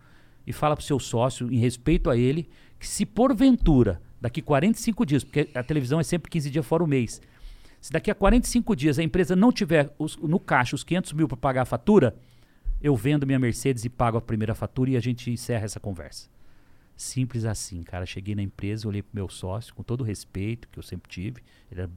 e 0.47 0.51
fala 0.51 0.75
pro 0.75 0.83
seu 0.83 0.99
sócio, 0.99 1.51
em 1.51 1.59
respeito 1.59 2.09
a 2.09 2.17
ele, 2.17 2.49
que 2.79 2.87
se 2.87 3.05
porventura, 3.05 4.01
daqui 4.21 4.41
45 4.41 5.05
dias, 5.05 5.23
porque 5.23 5.49
a 5.53 5.63
televisão 5.63 5.99
é 5.99 6.03
sempre 6.03 6.29
15 6.31 6.49
dias 6.49 6.65
fora 6.65 6.83
o 6.83 6.87
mês, 6.87 7.21
se 7.81 7.91
daqui 7.91 8.09
a 8.11 8.15
45 8.15 8.75
dias 8.75 8.97
a 8.99 9.03
empresa 9.03 9.35
não 9.35 9.51
tiver 9.51 9.93
os- 9.99 10.17
no 10.17 10.39
caixa 10.39 10.75
os 10.75 10.83
500 10.83 11.13
mil 11.13 11.27
para 11.27 11.37
pagar 11.37 11.61
a 11.61 11.65
fatura, 11.65 12.15
eu 12.81 12.95
vendo 12.95 13.25
minha 13.27 13.39
Mercedes 13.39 13.83
e 13.85 13.89
pago 13.89 14.17
a 14.17 14.21
primeira 14.21 14.55
fatura 14.55 14.91
e 14.91 14.97
a 14.97 14.99
gente 14.99 15.29
encerra 15.29 15.65
essa 15.65 15.79
conversa. 15.79 16.29
Simples 16.95 17.45
assim, 17.45 17.81
cara. 17.83 18.05
Cheguei 18.05 18.35
na 18.35 18.41
empresa, 18.41 18.87
olhei 18.87 19.01
pro 19.01 19.11
meu 19.13 19.29
sócio, 19.29 19.73
com 19.73 19.83
todo 19.83 20.01
o 20.01 20.03
respeito 20.03 20.67
que 20.69 20.77
eu 20.79 20.83
sempre 20.83 21.09
tive. 21.09 21.41
Ele 21.71 21.81
era- 21.81 21.91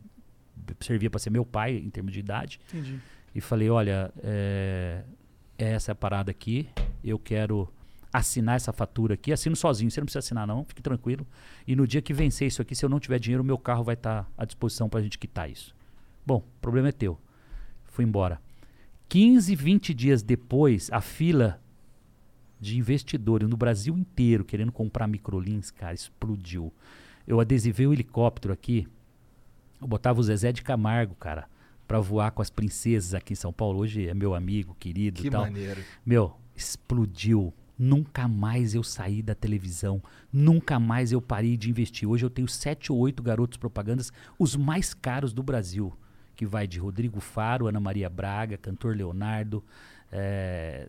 servia 0.81 1.11
para 1.11 1.19
ser 1.19 1.31
meu 1.31 1.45
pai 1.45 1.77
em 1.77 1.91
termos 1.91 2.13
de 2.13 2.21
idade. 2.21 2.61
Entendi. 2.69 2.99
E 3.35 3.41
falei, 3.41 3.69
olha, 3.71 4.13
é, 4.23 5.03
essa 5.59 5.91
é 5.91 5.93
a 5.93 5.97
parada 5.97 6.31
aqui. 6.31 6.69
Eu 7.03 7.19
quero 7.19 7.69
assinar 8.13 8.57
essa 8.57 8.73
fatura 8.73 9.15
aqui. 9.15 9.33
Assino 9.33 9.57
sozinho, 9.57 9.91
você 9.91 10.01
não 10.01 10.05
precisa 10.05 10.19
assinar 10.19 10.47
não, 10.47 10.65
fique 10.65 10.83
tranquilo. 10.83 11.27
E 11.67 11.75
no 11.75 11.87
dia 11.87 12.03
que 12.03 12.13
vencer 12.13 12.49
isso 12.49 12.61
aqui, 12.61 12.75
se 12.75 12.85
eu 12.85 12.89
não 12.89 13.01
tiver 13.01 13.19
dinheiro, 13.19 13.43
o 13.43 13.47
meu 13.47 13.57
carro 13.59 13.83
vai 13.85 13.95
estar 13.95 14.31
à 14.37 14.45
disposição 14.45 14.89
para 14.89 15.01
a 15.01 15.03
gente 15.03 15.19
quitar 15.19 15.51
isso. 15.51 15.75
Bom, 16.27 16.39
o 16.39 16.61
problema 16.61 16.89
é 16.89 16.93
teu. 16.93 17.19
Fui 17.85 18.05
embora. 18.05 18.41
15, 19.09 19.55
20 19.55 19.95
dias 19.95 20.23
depois, 20.23 20.89
a 20.93 21.01
fila 21.01 21.61
de 22.61 22.79
investidores 22.79 23.49
no 23.49 23.57
Brasil 23.57 23.97
inteiro 23.99 24.45
querendo 24.45 24.73
comprar 24.73 25.07
microlins, 25.07 25.71
cara, 25.71 25.93
explodiu. 25.93 26.73
Eu 27.27 27.41
adesivei 27.41 27.87
o 27.87 27.93
helicóptero 27.93 28.53
aqui, 28.55 28.87
eu 29.81 29.87
botava 29.87 30.21
o 30.21 30.23
Zezé 30.23 30.53
de 30.53 30.63
Camargo, 30.63 31.15
cara, 31.17 31.49
pra 31.89 31.99
voar 31.99 32.31
com 32.31 32.41
as 32.41 32.51
princesas 32.51 33.15
aqui 33.15 33.33
em 33.33 33.37
São 33.37 33.53
Paulo. 33.53 33.81
Hoje 33.81 34.09
é 34.09 34.15
meu 34.15 34.35
amigo, 34.35 34.77
querido 34.79 35.21
Que 35.21 35.27
e 35.27 35.31
tal. 35.31 35.43
maneiro. 35.43 35.83
Meu, 36.07 36.37
explodiu. 36.55 37.53
Nunca 37.83 38.29
mais 38.29 38.77
eu 38.77 38.85
saí 38.85 39.21
da 39.21 39.35
televisão. 39.35 40.01
Nunca 40.33 40.79
mais 40.79 41.11
eu 41.11 41.21
parei 41.21 41.57
de 41.57 41.69
investir. 41.69 42.09
Hoje 42.09 42.25
eu 42.25 42.31
tenho 42.31 42.47
sete 42.47 42.93
ou 42.93 42.99
oito 43.01 43.21
garotos 43.25 43.59
propagandas, 43.59 44.13
os 44.39 44.55
mais 44.55 44.95
caros 44.95 45.33
do 45.33 45.43
Brasil. 45.43 45.93
Que 46.37 46.47
vai 46.47 46.69
de 46.69 46.79
Rodrigo 46.79 47.19
Faro, 47.19 47.67
Ana 47.67 47.81
Maria 47.81 48.09
Braga, 48.09 48.57
Cantor 48.57 48.95
Leonardo. 48.95 49.65
é, 50.13 50.89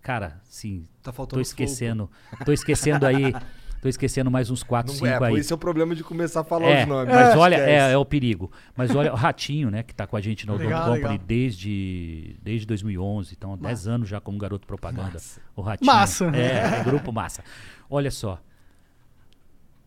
Cara, 0.00 0.40
sim. 0.44 0.88
Tá 1.02 1.12
tô 1.12 1.40
esquecendo. 1.40 2.10
Tô 2.42 2.52
esquecendo 2.52 3.04
aí. 3.04 3.34
Tô 3.80 3.88
esquecendo 3.88 4.30
mais 4.30 4.50
uns 4.50 4.62
quatro, 4.62 4.92
Não 4.92 4.98
cinco 4.98 5.24
é, 5.24 5.28
aí. 5.28 5.36
esse 5.36 5.50
é 5.52 5.56
o 5.56 5.58
problema 5.58 5.94
de 5.94 6.04
começar 6.04 6.40
a 6.40 6.44
falar 6.44 6.66
É, 6.66 6.82
os 6.82 6.88
nomes. 6.88 7.14
Mas 7.14 7.28
É, 7.34 7.36
olha, 7.38 7.56
é, 7.56 7.92
é 7.92 7.96
o 7.96 8.04
perigo. 8.04 8.52
Mas 8.76 8.94
olha, 8.94 9.10
o 9.10 9.16
Ratinho, 9.16 9.70
né, 9.70 9.82
que 9.82 9.94
tá 9.94 10.06
com 10.06 10.16
a 10.16 10.20
gente 10.20 10.46
no 10.46 10.54
Odonto 10.54 10.70
Company 10.70 10.96
legal. 11.12 11.18
desde, 11.26 12.36
desde 12.42 12.66
2011, 12.66 13.34
então 13.36 13.54
há 13.54 13.56
10 13.56 13.88
anos 13.88 14.08
já 14.08 14.20
como 14.20 14.36
garoto 14.36 14.66
propaganda. 14.66 15.16
O 15.56 15.62
Ratinho. 15.62 15.86
Massa. 15.86 16.26
É, 16.36 16.80
é 16.80 16.84
grupo 16.84 17.10
massa. 17.10 17.42
Olha 17.88 18.10
só. 18.10 18.38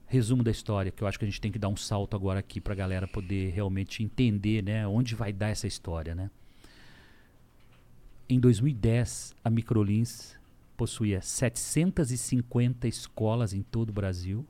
Resumo 0.08 0.44
da 0.44 0.52
história, 0.52 0.92
que 0.92 1.04
eu 1.04 1.08
acho 1.08 1.18
que 1.20 1.26
a 1.26 1.28
gente 1.28 1.42
tem 1.42 1.52
que 1.52 1.60
dar 1.60 1.68
um 1.70 1.78
salto 1.78 2.16
agora 2.16 2.40
aqui 2.40 2.60
pra 2.60 2.74
galera 2.74 3.08
poder 3.08 3.52
realmente 3.52 4.04
entender, 4.04 4.64
né, 4.64 4.88
onde 4.88 5.14
vai 5.16 5.32
dar 5.32 5.50
essa 5.50 5.68
história, 5.68 6.14
né? 6.16 6.30
Em 8.30 8.40
2010, 8.40 9.36
a 9.44 9.50
Microlins 9.50 10.36
possuía 10.74 11.22
750 11.22 12.88
escolas 12.88 13.54
em 13.54 13.62
todo 13.62 13.90
o 13.90 13.94
Brasil, 13.94 14.46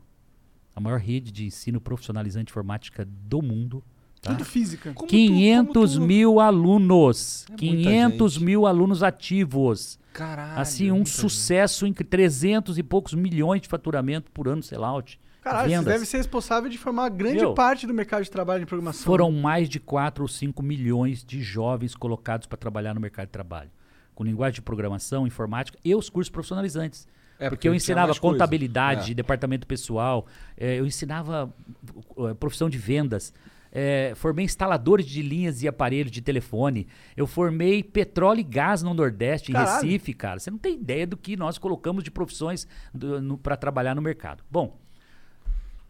a 0.75 0.79
maior 0.79 0.99
rede 0.99 1.31
de 1.31 1.45
ensino 1.45 1.79
profissionalizante 1.79 2.45
de 2.47 2.51
informática 2.51 3.05
do 3.05 3.41
mundo. 3.41 3.83
Tá? 4.21 4.31
Tudo 4.31 4.45
física. 4.45 4.93
Como 4.93 5.07
tu- 5.07 5.11
500 5.11 5.91
como 5.93 6.03
tu- 6.05 6.07
mil 6.07 6.39
alunos. 6.39 7.45
É 7.47 7.51
muita 7.51 7.59
500 7.59 8.33
gente. 8.33 8.43
mil 8.45 8.65
alunos 8.65 9.03
ativos. 9.03 9.99
Caralho. 10.13 10.59
assim, 10.61 10.91
um 10.91 10.95
muita 10.97 11.09
gente. 11.09 11.19
sucesso 11.21 11.87
entre 11.87 12.03
300 12.03 12.77
e 12.77 12.83
poucos 12.83 13.15
milhões 13.15 13.61
de 13.61 13.67
faturamento 13.67 14.29
por 14.31 14.47
ano, 14.47 14.61
sellout. 14.61 15.19
Caralho, 15.41 15.69
você 15.69 15.75
vendas. 15.75 15.93
deve 15.93 16.05
ser 16.05 16.17
responsável 16.17 16.69
de 16.69 16.77
formar 16.77 17.09
grande 17.09 17.39
Meu, 17.39 17.53
parte 17.55 17.85
do 17.87 17.93
mercado 17.93 18.23
de 18.23 18.29
trabalho 18.31 18.59
de 18.61 18.65
programação. 18.67 19.03
Foram 19.03 19.29
mais 19.31 19.67
de 19.67 19.79
4 19.79 20.23
ou 20.23 20.27
5 20.27 20.61
milhões 20.63 21.25
de 21.25 21.41
jovens 21.41 21.95
colocados 21.95 22.45
para 22.47 22.57
trabalhar 22.57 22.93
no 22.93 23.01
mercado 23.01 23.25
de 23.25 23.31
trabalho. 23.31 23.69
Com 24.15 24.23
linguagem 24.23 24.55
de 24.55 24.61
programação, 24.61 25.25
informática 25.25 25.77
e 25.83 25.93
os 25.95 26.09
cursos 26.09 26.29
profissionalizantes. 26.29 27.07
É, 27.39 27.49
porque 27.49 27.67
eu 27.67 27.71
tinha 27.71 27.77
ensinava 27.77 28.13
contabilidade, 28.15 29.11
É. 29.11 29.15
departamento 29.15 29.65
pessoal, 29.67 30.25
eh, 30.55 30.79
eu 30.79 30.85
ensinava 30.85 31.51
uh, 32.15 32.35
profissão 32.35 32.69
de 32.69 32.77
vendas, 32.77 33.33
eh, 33.71 34.13
formei 34.15 34.45
instaladores 34.45 35.05
de 35.05 35.21
linhas 35.23 35.63
e 35.63 35.67
aparelhos 35.67 36.11
de 36.11 36.21
telefone, 36.21 36.87
eu 37.17 37.25
formei 37.25 37.81
petróleo 37.83 38.39
e 38.39 38.43
gás 38.43 38.83
no 38.83 38.93
Nordeste, 38.93 39.51
em 39.51 39.55
Caralho. 39.55 39.81
Recife, 39.81 40.13
cara. 40.13 40.39
Você 40.39 40.51
não 40.51 40.59
tem 40.59 40.75
ideia 40.75 41.07
do 41.07 41.17
que 41.17 41.35
nós 41.35 41.57
colocamos 41.57 42.03
de 42.03 42.11
profissões 42.11 42.67
para 43.41 43.57
trabalhar 43.57 43.95
no 43.95 44.01
mercado. 44.01 44.43
Bom, 44.49 44.79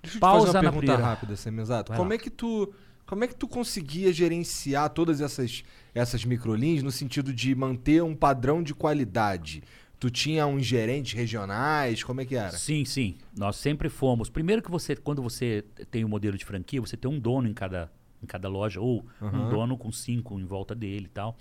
Deixa 0.02 0.18
eu 0.18 0.20
te 0.20 0.22
Pausa 0.22 0.46
fazer 0.48 0.58
uma 0.58 0.64
na 0.64 0.72
pergunta 0.72 0.86
primeira. 0.94 1.04
rápida, 1.04 1.36
Semizato. 1.36 1.94
Como 1.94 2.10
lá. 2.10 2.16
é 2.16 2.18
que 2.18 2.30
tu 2.30 2.74
como 3.14 3.26
é 3.26 3.28
que 3.28 3.36
tu 3.36 3.48
conseguia 3.48 4.12
gerenciar 4.12 4.90
todas 4.90 5.22
essas 5.22 5.64
essas 5.94 6.26
microlins 6.26 6.82
no 6.82 6.92
sentido 6.92 7.32
de 7.32 7.54
manter 7.54 8.02
um 8.02 8.16
padrão 8.16 8.64
de 8.64 8.74
qualidade? 8.74 9.62
Tu 10.00 10.10
tinha 10.10 10.48
uns 10.48 10.66
gerentes 10.66 11.14
regionais, 11.14 12.04
como 12.04 12.22
é 12.22 12.26
que 12.26 12.36
era? 12.36 12.58
Sim, 12.58 12.84
sim. 12.84 13.18
Nós 13.38 13.58
sempre 13.58 13.88
fomos. 13.88 14.32
Primeiro 14.32 14.64
que 14.64 14.72
você, 14.72 14.96
quando 14.96 15.22
você 15.22 15.64
tem 15.92 16.04
um 16.04 16.08
modelo 16.08 16.36
de 16.36 16.44
franquia, 16.44 16.82
você 16.82 16.98
tem 16.98 17.10
um 17.10 17.20
dono 17.20 17.48
em 17.48 17.54
cada, 17.54 17.92
em 18.22 18.26
cada 18.26 18.50
loja, 18.50 18.82
ou 18.82 19.06
um 19.22 19.26
Aham. 19.28 19.50
dono 19.50 19.78
com 19.78 19.92
cinco 19.92 20.40
em 20.40 20.46
volta 20.46 20.74
dele 20.74 21.06
e 21.06 21.10
tal. 21.10 21.38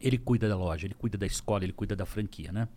Ele 0.00 0.16
cuida 0.16 0.48
da 0.48 0.56
loja, 0.56 0.86
ele 0.86 0.94
cuida 0.94 1.18
da 1.18 1.26
escola, 1.26 1.64
ele 1.64 1.72
cuida 1.72 1.96
da 1.96 2.06
franquia, 2.06 2.52
né? 2.52 2.68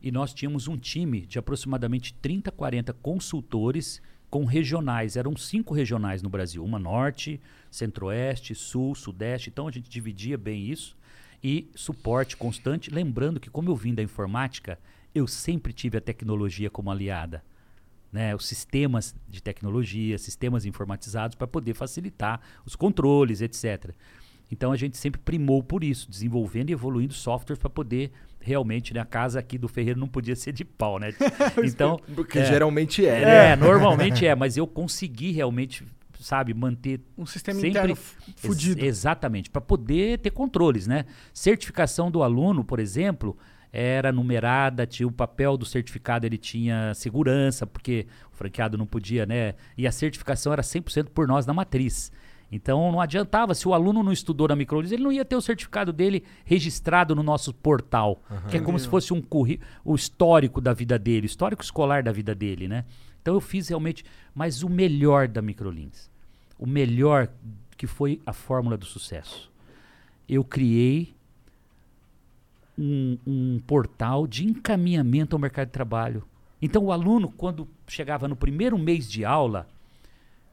E 0.00 0.12
nós 0.12 0.32
tínhamos 0.32 0.68
um 0.68 0.78
time 0.78 1.26
de 1.26 1.36
aproximadamente 1.36 2.14
30, 2.14 2.52
40 2.52 2.92
consultores 2.92 4.00
com 4.30 4.44
regionais. 4.44 5.16
Eram 5.16 5.36
cinco 5.36 5.74
regionais 5.74 6.22
no 6.22 6.30
Brasil: 6.30 6.64
uma 6.64 6.78
norte, 6.78 7.40
centro-oeste, 7.70 8.54
sul, 8.54 8.94
sudeste. 8.94 9.50
Então 9.50 9.66
a 9.66 9.70
gente 9.70 9.90
dividia 9.90 10.38
bem 10.38 10.70
isso. 10.70 10.96
E 11.42 11.70
suporte 11.74 12.36
constante. 12.36 12.90
Lembrando 12.90 13.40
que, 13.40 13.50
como 13.50 13.70
eu 13.70 13.76
vim 13.76 13.94
da 13.94 14.02
informática, 14.02 14.78
eu 15.14 15.26
sempre 15.26 15.72
tive 15.72 15.98
a 15.98 16.00
tecnologia 16.00 16.70
como 16.70 16.90
aliada. 16.90 17.42
Né, 18.12 18.34
os 18.34 18.44
sistemas 18.44 19.14
de 19.28 19.40
tecnologia, 19.40 20.18
sistemas 20.18 20.66
informatizados 20.66 21.36
para 21.36 21.46
poder 21.46 21.74
facilitar 21.74 22.40
os 22.66 22.74
controles, 22.74 23.40
etc. 23.40 23.94
Então 24.50 24.72
a 24.72 24.76
gente 24.76 24.96
sempre 24.96 25.20
primou 25.20 25.62
por 25.62 25.84
isso, 25.84 26.10
desenvolvendo 26.10 26.70
e 26.70 26.72
evoluindo 26.72 27.14
softwares 27.14 27.58
para 27.58 27.70
poder 27.70 28.10
realmente, 28.40 28.94
né, 28.94 29.00
a 29.00 29.04
casa 29.04 29.38
aqui 29.38 29.58
do 29.58 29.68
Ferreiro 29.68 30.00
não 30.00 30.08
podia 30.08 30.34
ser 30.34 30.52
de 30.52 30.64
pau, 30.64 30.98
né? 30.98 31.12
Então, 31.62 32.00
Porque 32.14 32.38
é, 32.38 32.44
geralmente 32.44 33.04
é, 33.04 33.22
é, 33.22 33.24
né? 33.24 33.56
normalmente 33.56 34.26
é, 34.26 34.34
mas 34.34 34.56
eu 34.56 34.66
consegui 34.66 35.30
realmente, 35.30 35.84
sabe, 36.18 36.54
manter 36.54 37.00
Um 37.18 37.26
sistema 37.26 37.60
sempre 37.60 37.94
fudido. 38.36 38.80
Ex- 38.80 38.98
exatamente, 38.98 39.50
para 39.50 39.60
poder 39.60 40.18
ter 40.18 40.30
controles, 40.30 40.86
né? 40.86 41.04
Certificação 41.34 42.10
do 42.10 42.22
aluno, 42.22 42.64
por 42.64 42.80
exemplo, 42.80 43.36
era 43.72 44.10
numerada, 44.10 44.86
tinha 44.86 45.06
o 45.06 45.12
papel 45.12 45.56
do 45.56 45.64
certificado, 45.64 46.26
ele 46.26 46.38
tinha 46.38 46.92
segurança, 46.94 47.66
porque 47.66 48.06
o 48.32 48.36
franqueado 48.36 48.76
não 48.76 48.86
podia, 48.86 49.26
né? 49.26 49.54
E 49.76 49.86
a 49.86 49.92
certificação 49.92 50.52
era 50.52 50.62
100% 50.62 51.10
por 51.10 51.28
nós 51.28 51.46
na 51.46 51.52
matriz. 51.52 52.10
Então 52.52 52.90
não 52.90 53.00
adiantava, 53.00 53.54
se 53.54 53.68
o 53.68 53.72
aluno 53.74 54.02
não 54.02 54.12
estudou 54.12 54.48
na 54.48 54.56
Microlins, 54.56 54.90
ele 54.90 55.04
não 55.04 55.12
ia 55.12 55.24
ter 55.24 55.36
o 55.36 55.40
certificado 55.40 55.92
dele 55.92 56.24
registrado 56.44 57.14
no 57.14 57.22
nosso 57.22 57.54
portal, 57.54 58.20
que 58.48 58.56
é 58.56 58.60
como 58.60 58.76
se 58.78 58.88
fosse 58.88 59.12
um 59.12 59.22
curri- 59.22 59.60
o 59.84 59.94
histórico 59.94 60.60
da 60.60 60.72
vida 60.72 60.98
dele, 60.98 61.26
o 61.26 61.28
histórico 61.28 61.62
escolar 61.62 62.02
da 62.02 62.10
vida 62.10 62.34
dele, 62.34 62.66
né? 62.66 62.84
Então 63.22 63.34
eu 63.34 63.40
fiz 63.40 63.68
realmente, 63.68 64.04
mas 64.34 64.62
o 64.64 64.68
melhor 64.68 65.28
da 65.28 65.40
Microlins, 65.40 66.10
o 66.58 66.66
melhor 66.66 67.28
que 67.76 67.86
foi 67.86 68.20
a 68.26 68.32
fórmula 68.32 68.76
do 68.76 68.84
sucesso. 68.84 69.48
Eu 70.28 70.42
criei 70.42 71.14
um, 72.78 73.16
um 73.26 73.60
portal 73.66 74.26
de 74.26 74.44
encaminhamento 74.46 75.36
ao 75.36 75.40
mercado 75.40 75.66
de 75.68 75.72
trabalho. 75.72 76.22
Então 76.60 76.84
o 76.84 76.92
aluno, 76.92 77.30
quando 77.36 77.68
chegava 77.86 78.26
no 78.28 78.36
primeiro 78.36 78.78
mês 78.78 79.10
de 79.10 79.24
aula, 79.24 79.66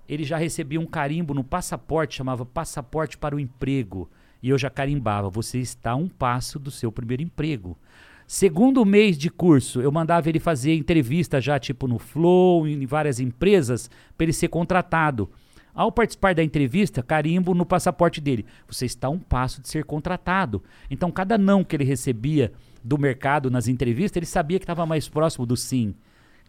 ele 0.08 0.24
já 0.24 0.38
recebia 0.38 0.80
um 0.80 0.86
carimbo 0.86 1.34
no 1.34 1.44
passaporte, 1.44 2.16
chamava 2.16 2.46
Passaporte 2.46 3.18
para 3.18 3.36
o 3.36 3.40
Emprego. 3.40 4.10
E 4.42 4.50
eu 4.50 4.58
já 4.58 4.70
carimbava, 4.70 5.30
você 5.30 5.60
está 5.60 5.92
a 5.92 5.96
um 5.96 6.08
passo 6.08 6.60
do 6.60 6.72
seu 6.72 6.92
primeiro 6.92 7.24
emprego. 7.24 7.78
Segundo 8.26 8.86
mês 8.86 9.18
de 9.18 9.30
curso, 9.30 9.82
eu 9.82 9.92
mandava 9.92 10.30
ele 10.30 10.40
fazer 10.40 10.76
entrevista 10.76 11.40
já, 11.42 11.58
tipo 11.58 11.88
no 11.88 11.98
Flow, 11.98 12.68
em 12.68 12.86
várias 12.86 13.20
empresas, 13.20 13.90
para 14.18 14.26
ele 14.26 14.34
ser 14.34 14.50
contratado. 14.50 15.30
Ao 15.74 15.92
participar 15.92 16.36
da 16.36 16.44
entrevista, 16.44 17.02
carimbo 17.02 17.54
no 17.54 17.66
passaporte 17.66 18.20
dele. 18.20 18.46
Você 18.68 18.86
está 18.86 19.08
a 19.08 19.12
um 19.12 19.20
passo 19.20 19.62
de 19.62 19.70
ser 19.70 19.86
contratado. 19.86 20.64
Então, 20.90 21.12
cada 21.12 21.38
não 21.38 21.64
que 21.64 21.76
ele 21.76 21.84
recebia 21.84 22.52
do 22.84 22.98
mercado 22.98 23.50
nas 23.50 23.68
entrevistas, 23.68 24.18
ele 24.18 24.26
sabia 24.26 24.60
que 24.60 24.64
estava 24.64 24.86
mais 24.86 25.08
próximo 25.08 25.46
do 25.46 25.56
sim. 25.56 25.94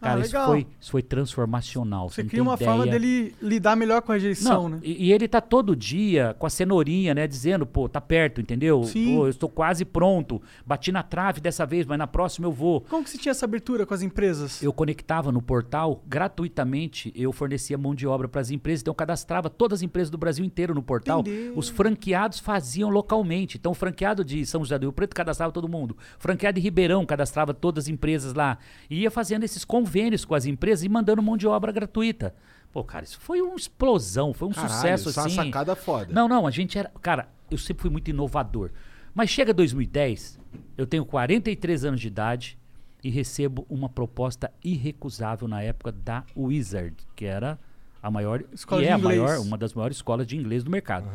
Ah, 0.01 0.09
Cara, 0.09 0.19
isso, 0.21 0.29
legal. 0.33 0.47
foi, 0.47 0.67
isso 0.79 0.91
foi 0.91 1.01
transformacional. 1.01 2.09
Você 2.09 2.23
não 2.23 2.29
cria 2.29 2.41
uma 2.43 2.57
forma 2.57 2.85
ideia. 2.85 2.99
dele 2.99 3.35
lidar 3.41 3.75
melhor 3.75 4.01
com 4.01 4.11
a 4.11 4.15
rejeição, 4.15 4.63
Não, 4.63 4.69
né? 4.69 4.79
e, 4.83 5.07
e 5.07 5.13
ele 5.13 5.27
tá 5.27 5.41
todo 5.41 5.75
dia 5.75 6.35
com 6.39 6.45
a 6.45 6.49
cenourinha, 6.49 7.13
né? 7.13 7.27
Dizendo, 7.27 7.65
pô, 7.65 7.87
tá 7.89 7.99
perto, 7.99 8.39
entendeu? 8.41 8.83
Sim. 8.83 9.15
Pô, 9.15 9.25
eu 9.25 9.29
estou 9.29 9.49
quase 9.49 9.83
pronto. 9.85 10.41
Bati 10.65 10.91
na 10.91 11.03
trave 11.03 11.41
dessa 11.41 11.65
vez, 11.65 11.85
mas 11.85 11.97
na 11.97 12.07
próxima 12.07 12.47
eu 12.47 12.51
vou. 12.51 12.81
Como 12.81 13.03
que 13.03 13.09
você 13.09 13.17
tinha 13.17 13.31
essa 13.31 13.45
abertura 13.45 13.85
com 13.85 13.93
as 13.93 14.01
empresas? 14.01 14.61
Eu 14.63 14.71
conectava 14.71 15.31
no 15.31 15.41
portal, 15.41 16.03
gratuitamente, 16.07 17.11
eu 17.15 17.31
fornecia 17.31 17.77
mão 17.77 17.93
de 17.93 18.07
obra 18.07 18.27
para 18.27 18.41
as 18.41 18.51
empresas, 18.51 18.81
então 18.81 18.91
eu 18.91 18.95
cadastrava 18.95 19.49
todas 19.49 19.79
as 19.79 19.83
empresas 19.83 20.09
do 20.09 20.17
Brasil 20.17 20.43
inteiro 20.45 20.73
no 20.73 20.81
portal. 20.81 21.19
Entendeu. 21.21 21.53
Os 21.57 21.69
franqueados 21.69 22.39
faziam 22.39 22.89
localmente. 22.89 23.57
Então 23.57 23.71
o 23.71 23.75
franqueado 23.75 24.23
de 24.23 24.45
São 24.45 24.61
José 24.63 24.77
do 24.79 24.83
Rio 24.83 24.93
Preto 24.93 25.15
cadastrava 25.15 25.51
todo 25.51 25.67
mundo. 25.67 25.91
O 26.17 26.21
franqueado 26.21 26.55
de 26.55 26.61
Ribeirão 26.61 27.05
cadastrava 27.05 27.53
todas 27.53 27.85
as 27.85 27.87
empresas 27.89 28.33
lá. 28.33 28.57
E 28.89 29.01
ia 29.01 29.11
fazendo 29.11 29.43
esses 29.43 29.65
convênios 29.89 30.23
com 30.23 30.35
as 30.35 30.45
empresas 30.45 30.83
e 30.83 30.89
mandando 30.89 31.21
mão 31.21 31.35
de 31.35 31.47
obra 31.47 31.71
gratuita. 31.71 32.35
Pô, 32.71 32.83
cara, 32.83 33.03
isso 33.03 33.19
foi 33.19 33.41
uma 33.41 33.55
explosão, 33.55 34.31
foi 34.33 34.47
um 34.47 34.51
Caralho, 34.51 34.73
sucesso 34.73 35.09
é 35.09 35.21
uma 35.21 35.25
assim. 35.25 35.35
sacada 35.35 35.75
foda. 35.75 36.13
Não, 36.13 36.27
não, 36.27 36.45
a 36.45 36.51
gente 36.51 36.77
era. 36.77 36.91
Cara, 37.01 37.27
eu 37.49 37.57
sempre 37.57 37.81
fui 37.81 37.89
muito 37.89 38.09
inovador. 38.09 38.69
Mas 39.13 39.31
chega 39.31 39.51
2010, 39.51 40.39
eu 40.77 40.85
tenho 40.85 41.03
43 41.03 41.85
anos 41.85 41.99
de 41.99 42.07
idade 42.07 42.59
e 43.03 43.09
recebo 43.09 43.65
uma 43.67 43.89
proposta 43.89 44.51
irrecusável 44.63 45.47
na 45.47 45.63
época 45.63 45.91
da 45.91 46.23
Wizard, 46.37 46.95
que 47.15 47.25
era 47.25 47.57
a 48.03 48.11
maior. 48.11 48.43
Escola 48.53 48.83
e 48.83 48.85
de 48.85 48.91
é 48.91 48.93
a 48.93 48.97
maior, 48.99 49.39
uma 49.39 49.57
das 49.57 49.73
maiores 49.73 49.97
escolas 49.97 50.27
de 50.27 50.37
inglês 50.37 50.63
do 50.63 50.69
mercado. 50.69 51.09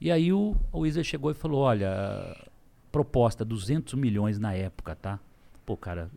E 0.00 0.10
aí 0.10 0.32
o, 0.32 0.56
o 0.72 0.80
Wizard 0.80 1.06
chegou 1.06 1.30
e 1.30 1.34
falou: 1.34 1.60
olha, 1.60 2.34
proposta 2.90 3.44
200 3.44 3.92
milhões 3.94 4.38
na 4.38 4.54
época, 4.54 4.96
tá? 4.96 5.20
Pô, 5.66 5.76
cara, 5.76 6.10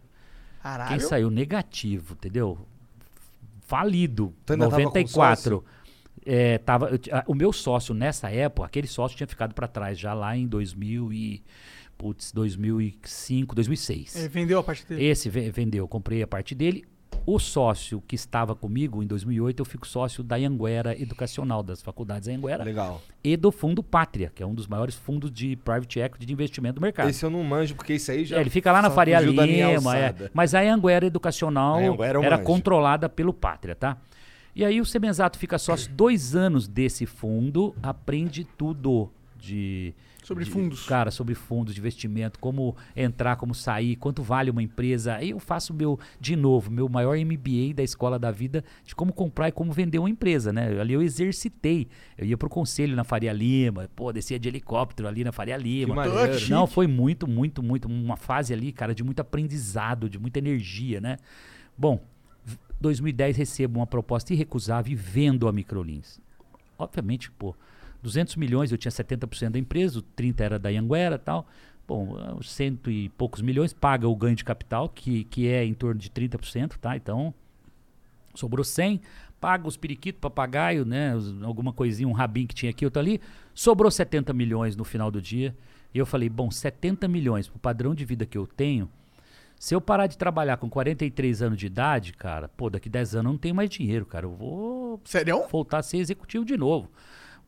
Caralho. 0.68 0.90
quem 0.90 1.00
saiu 1.00 1.30
negativo, 1.30 2.14
entendeu? 2.14 2.58
Falido. 3.62 4.34
Tu 4.46 4.54
ainda 4.54 4.66
tava 4.70 4.78
com 4.78 4.84
94. 4.90 5.64
É, 6.26 6.58
tava, 6.58 6.90
eu 6.90 7.00
o 7.26 7.34
meu 7.34 7.54
sócio 7.54 7.94
nessa 7.94 8.30
época, 8.30 8.66
aquele 8.68 8.88
sócio 8.88 9.16
tinha 9.16 9.28
ficado 9.28 9.54
para 9.54 9.68
trás 9.68 9.98
já 9.98 10.14
lá 10.14 10.36
em 10.36 10.46
2000 10.46 11.14
e, 11.14 11.42
putz, 11.98 12.32
2005, 12.34 13.56
2006. 13.56 14.16
É, 14.16 14.28
vendeu 14.28 14.60
a 14.60 14.64
parte 14.64 14.86
dele. 14.86 15.06
Esse 15.06 15.30
ve- 15.30 15.50
vendeu, 15.52 15.84
eu 15.86 15.88
comprei 15.88 16.22
a 16.22 16.28
parte 16.28 16.54
dele. 16.54 16.84
O 17.30 17.40
sócio 17.40 18.02
que 18.08 18.16
estava 18.16 18.56
comigo 18.56 19.04
em 19.04 19.06
2008, 19.06 19.60
eu 19.60 19.66
fico 19.66 19.86
sócio 19.86 20.24
da 20.24 20.38
Anguera 20.38 20.98
Educacional, 20.98 21.62
das 21.62 21.82
faculdades 21.82 22.30
Anguera. 22.30 22.64
Legal. 22.64 23.02
E 23.22 23.36
do 23.36 23.52
Fundo 23.52 23.84
Pátria, 23.84 24.32
que 24.34 24.42
é 24.42 24.46
um 24.46 24.54
dos 24.54 24.66
maiores 24.66 24.96
fundos 24.96 25.30
de 25.30 25.58
private 25.58 26.00
equity 26.00 26.26
de 26.26 26.32
investimento 26.32 26.76
do 26.76 26.82
mercado. 26.82 27.10
Esse 27.10 27.26
eu 27.26 27.30
não 27.30 27.44
manjo, 27.44 27.76
porque 27.76 27.96
isso 27.96 28.10
aí 28.12 28.24
já. 28.24 28.38
É, 28.38 28.40
ele 28.40 28.50
fica 28.50 28.72
lá 28.72 28.82
na 28.82 28.90
Faria 28.90 29.20
Lima, 29.20 29.98
é. 29.98 30.14
mas 30.34 30.56
a 30.56 30.62
Anguera 30.62 31.06
Educacional 31.06 31.76
A 31.76 31.82
Anguera 31.82 32.26
era 32.26 32.38
controlada 32.38 33.10
pelo 33.10 33.34
Pátria, 33.34 33.76
tá? 33.76 33.98
E 34.56 34.64
aí 34.64 34.80
o 34.80 34.86
Semenzato 34.86 35.38
fica 35.38 35.58
sócio 35.58 35.92
dois 35.92 36.34
anos 36.34 36.66
desse 36.66 37.06
fundo, 37.06 37.76
aprende 37.84 38.46
tudo 38.58 39.12
de... 39.38 39.94
Sobre 40.28 40.44
de- 40.44 40.52
fundos. 40.52 40.86
Cara, 40.86 41.10
sobre 41.10 41.34
fundos 41.34 41.74
de 41.74 41.80
investimento, 41.80 42.38
como 42.38 42.76
entrar, 42.96 43.38
como 43.38 43.56
sair, 43.56 43.96
quanto 43.96 44.22
vale 44.22 44.52
uma 44.52 44.62
empresa. 44.62 45.16
Aí 45.16 45.30
eu 45.30 45.40
faço 45.40 45.74
meu, 45.74 45.98
de 46.20 46.36
novo, 46.36 46.70
meu 46.70 46.90
maior 46.90 47.16
MBA 47.18 47.74
da 47.74 47.82
escola 47.82 48.20
da 48.20 48.30
vida 48.30 48.62
de 48.84 48.94
como 48.94 49.14
comprar 49.14 49.48
e 49.48 49.52
como 49.54 49.72
vender 49.72 50.00
uma 50.00 50.10
empresa, 50.10 50.52
né? 50.52 50.80
Ali 50.82 50.94
eu 50.94 51.02
exercitei. 51.02 51.88
Eu 52.18 52.26
ia 52.26 52.38
pro 52.38 52.50
conselho 52.50 52.94
na 52.96 53.06
Faria 53.06 53.32
Lima, 53.32 53.90
pô, 53.96 54.12
descia 54.12 54.38
de 54.38 54.50
helicóptero 54.50 55.08
ali 55.08 55.24
na 55.24 55.32
Faria 55.32 55.56
Lima. 55.56 55.96
Chique. 56.40 56.52
Não, 56.52 56.68
foi 56.68 56.88
muito, 56.88 57.26
muito, 57.26 57.64
muito. 57.64 57.88
Uma 57.88 58.18
fase 58.18 58.54
ali, 58.54 58.74
cara, 58.74 58.94
de 58.94 59.04
muito 59.06 59.22
aprendizado, 59.22 60.10
de 60.10 60.20
muita 60.20 60.40
energia, 60.40 61.00
né? 61.00 61.18
Bom, 61.78 62.02
v- 62.44 62.58
2010 62.82 63.38
recebo 63.38 63.80
uma 63.80 63.88
proposta 63.88 64.34
irrecusável 64.34 64.92
e 64.92 64.96
vendo 64.96 65.48
a 65.48 65.54
Microlins. 65.54 66.20
Obviamente, 66.78 67.32
pô, 67.32 67.56
200 68.02 68.36
milhões, 68.36 68.72
eu 68.72 68.78
tinha 68.78 68.92
70% 68.92 69.52
da 69.52 69.60
empresa, 69.60 70.00
o 70.00 70.02
30 70.02 70.44
era 70.44 70.60
da 70.60 70.70
Anguera 70.70 71.16
e 71.16 71.20
tal. 71.20 71.48
Bom, 71.88 72.18
os 72.38 72.52
cento 72.52 72.92
e 72.92 73.08
poucos 73.10 73.42
milhões 73.42 73.72
paga 73.72 74.08
o 74.08 74.16
ganho 74.16 74.36
de 74.36 74.44
capital, 74.44 74.90
que, 74.90 75.24
que 75.26 75.48
é 75.48 75.64
em 75.64 75.74
torno 75.74 76.00
de 76.00 76.10
30%, 76.10 76.78
tá? 76.78 76.98
Então, 76.98 77.34
sobrou 78.36 78.64
100, 78.64 79.00
paga 79.40 79.68
os 79.68 79.78
periquitos, 79.78 80.20
papagaio, 80.20 80.84
né? 80.84 81.14
alguma 81.44 81.72
coisinha, 81.72 82.08
um 82.08 82.12
rabinho 82.12 82.48
que 82.48 82.56
tinha 82.56 82.72
aqui, 82.72 82.84
outro 82.84 83.00
ali. 83.00 83.22
Sobrou 83.54 83.90
70 83.90 84.34
milhões 84.34 84.76
no 84.76 84.84
final 84.84 85.10
do 85.10 85.22
dia. 85.22 85.56
E 85.94 85.98
eu 85.98 86.06
falei, 86.06 86.28
bom, 86.28 86.52
70 86.52 87.08
milhões 87.08 87.48
pro 87.48 87.58
padrão 87.58 87.96
de 87.96 88.04
vida 88.04 88.26
que 88.26 88.38
eu 88.38 88.46
tenho, 88.46 88.90
se 89.60 89.74
eu 89.74 89.82
parar 89.82 90.08
de 90.08 90.18
trabalhar 90.18 90.58
com 90.58 90.70
43 90.70 91.42
anos 91.42 91.58
de 91.58 91.66
idade, 91.66 92.14
cara, 92.14 92.48
pô, 92.48 92.70
daqui 92.70 92.88
10 92.88 93.16
anos 93.16 93.26
eu 93.26 93.32
não 93.32 93.38
tenho 93.38 93.56
mais 93.56 93.70
dinheiro, 93.70 94.06
cara. 94.06 94.26
Eu 94.26 94.32
vou 94.32 95.02
Sério? 95.04 95.44
voltar 95.50 95.80
a 95.80 95.84
ser 95.84 95.98
executivo 95.98 96.46
de 96.46 96.56
novo. 96.56 96.92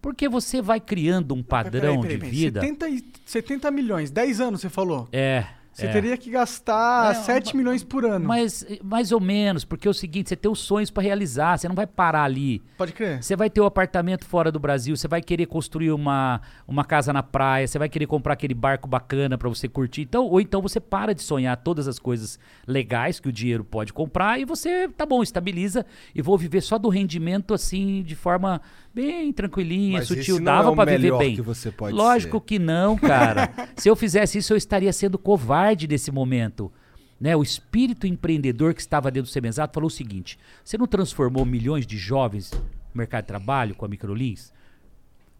Porque 0.01 0.29
você 0.29 0.61
vai 0.61 0.79
criando 0.79 1.33
um 1.35 1.43
padrão 1.43 2.01
Peraí, 2.01 2.17
peraí, 2.17 2.31
de 2.31 2.37
vida. 2.37 2.61
70, 2.61 2.89
e- 2.89 3.03
70 3.25 3.71
milhões, 3.71 4.09
10 4.11 4.39
anos 4.39 4.61
você 4.61 4.69
falou. 4.69 5.07
É, 5.11 5.45
Você 5.71 5.85
É. 5.85 5.91
teria 5.93 6.17
que 6.17 6.29
gastar 6.29 7.11
É, 7.11 7.13
7 7.13 7.55
milhões 7.55 7.85
por 7.85 8.03
ano. 8.03 8.27
Mas 8.27 8.65
mais 8.83 9.13
ou 9.13 9.21
menos, 9.21 9.63
porque 9.63 9.87
é 9.87 9.91
o 9.91 9.93
seguinte, 9.93 10.27
você 10.27 10.35
tem 10.35 10.51
os 10.51 10.59
sonhos 10.59 10.91
para 10.91 11.03
realizar, 11.03 11.57
você 11.57 11.69
não 11.69 11.75
vai 11.75 11.87
parar 11.87 12.23
ali. 12.23 12.61
Pode 12.77 12.91
crer. 12.91 13.23
Você 13.23 13.33
vai 13.33 13.49
ter 13.49 13.61
o 13.61 13.65
apartamento 13.65 14.25
fora 14.25 14.51
do 14.51 14.59
Brasil, 14.59 14.97
você 14.97 15.07
vai 15.07 15.21
querer 15.21 15.45
construir 15.45 15.91
uma, 15.91 16.41
uma 16.67 16.83
casa 16.83 17.13
na 17.13 17.23
praia, 17.23 17.65
você 17.65 17.79
vai 17.79 17.87
querer 17.87 18.07
comprar 18.07 18.33
aquele 18.33 18.53
barco 18.53 18.89
bacana 18.89 19.37
para 19.37 19.47
você 19.47 19.69
curtir. 19.69 20.01
Então, 20.01 20.25
ou 20.25 20.41
então 20.41 20.61
você 20.61 20.81
para 20.81 21.13
de 21.15 21.21
sonhar 21.21 21.55
todas 21.55 21.87
as 21.87 21.97
coisas 21.97 22.37
legais 22.67 23.17
que 23.21 23.29
o 23.29 23.31
dinheiro 23.31 23.63
pode 23.63 23.93
comprar 23.93 24.37
e 24.37 24.43
você, 24.43 24.89
tá 24.89 25.05
bom, 25.05 25.23
estabiliza 25.23 25.85
e 26.13 26.21
vou 26.21 26.37
viver 26.37 26.59
só 26.61 26.77
do 26.77 26.89
rendimento 26.89 27.53
assim, 27.53 28.03
de 28.03 28.15
forma 28.15 28.59
bem 28.93 29.31
tranquilinha, 29.31 29.99
Mas 29.99 30.07
sutil. 30.07 30.39
Dava 30.41 30.71
é 30.71 30.75
para 30.75 30.91
viver 30.97 31.17
bem. 31.17 31.35
que 31.35 31.41
você 31.41 31.71
pode 31.71 31.95
Lógico 31.95 32.37
ser. 32.37 32.45
que 32.45 32.59
não, 32.59 32.97
cara. 32.97 33.53
Se 33.75 33.89
eu 33.89 33.95
fizesse 33.95 34.37
isso, 34.37 34.53
eu 34.53 34.57
estaria 34.57 34.91
sendo 34.93 35.17
covarde 35.17 35.87
nesse 35.87 36.11
momento. 36.11 36.71
Né, 37.19 37.35
o 37.35 37.43
espírito 37.43 38.07
empreendedor 38.07 38.73
que 38.73 38.79
estava 38.79 39.11
dentro 39.11 39.29
do 39.29 39.33
Semenzato 39.33 39.73
falou 39.73 39.87
o 39.87 39.91
seguinte: 39.91 40.39
você 40.63 40.77
não 40.77 40.87
transformou 40.87 41.43
milhões 41.45 41.85
de 41.85 41.97
jovens 41.97 42.51
no 42.51 42.61
mercado 42.97 43.23
de 43.23 43.27
trabalho 43.27 43.75
com 43.75 43.83
a 43.83 43.89
Microlins? 43.89 44.53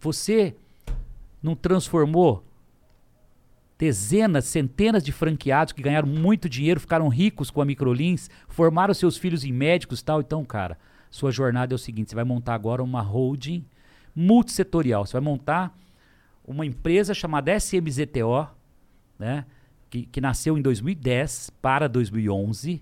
Você 0.01 0.55
não 1.41 1.55
transformou 1.55 2.43
dezenas, 3.77 4.43
centenas 4.43 5.01
de 5.01 5.13
franqueados 5.13 5.71
que 5.71 5.81
ganharam 5.81 6.07
muito 6.07 6.49
dinheiro, 6.49 6.81
ficaram 6.81 7.07
ricos 7.07 7.49
com 7.49 7.61
a 7.61 7.65
Microlins, 7.65 8.29
formaram 8.49 8.93
seus 8.93 9.17
filhos 9.17 9.45
em 9.45 9.53
médicos 9.53 10.01
e 10.01 10.03
tal? 10.03 10.19
Então, 10.19 10.43
cara, 10.43 10.77
sua 11.09 11.31
jornada 11.31 11.73
é 11.73 11.75
o 11.75 11.79
seguinte: 11.79 12.09
você 12.09 12.15
vai 12.15 12.23
montar 12.23 12.53
agora 12.53 12.83
uma 12.83 13.01
holding 13.01 13.65
multissetorial. 14.15 15.05
Você 15.05 15.13
vai 15.13 15.21
montar 15.21 15.77
uma 16.45 16.65
empresa 16.65 17.13
chamada 17.13 17.55
SMZTO, 17.55 18.47
né? 19.17 19.45
Que, 19.89 20.05
que 20.05 20.21
nasceu 20.21 20.57
em 20.57 20.61
2010 20.61 21.51
para 21.61 21.87
2011 21.87 22.81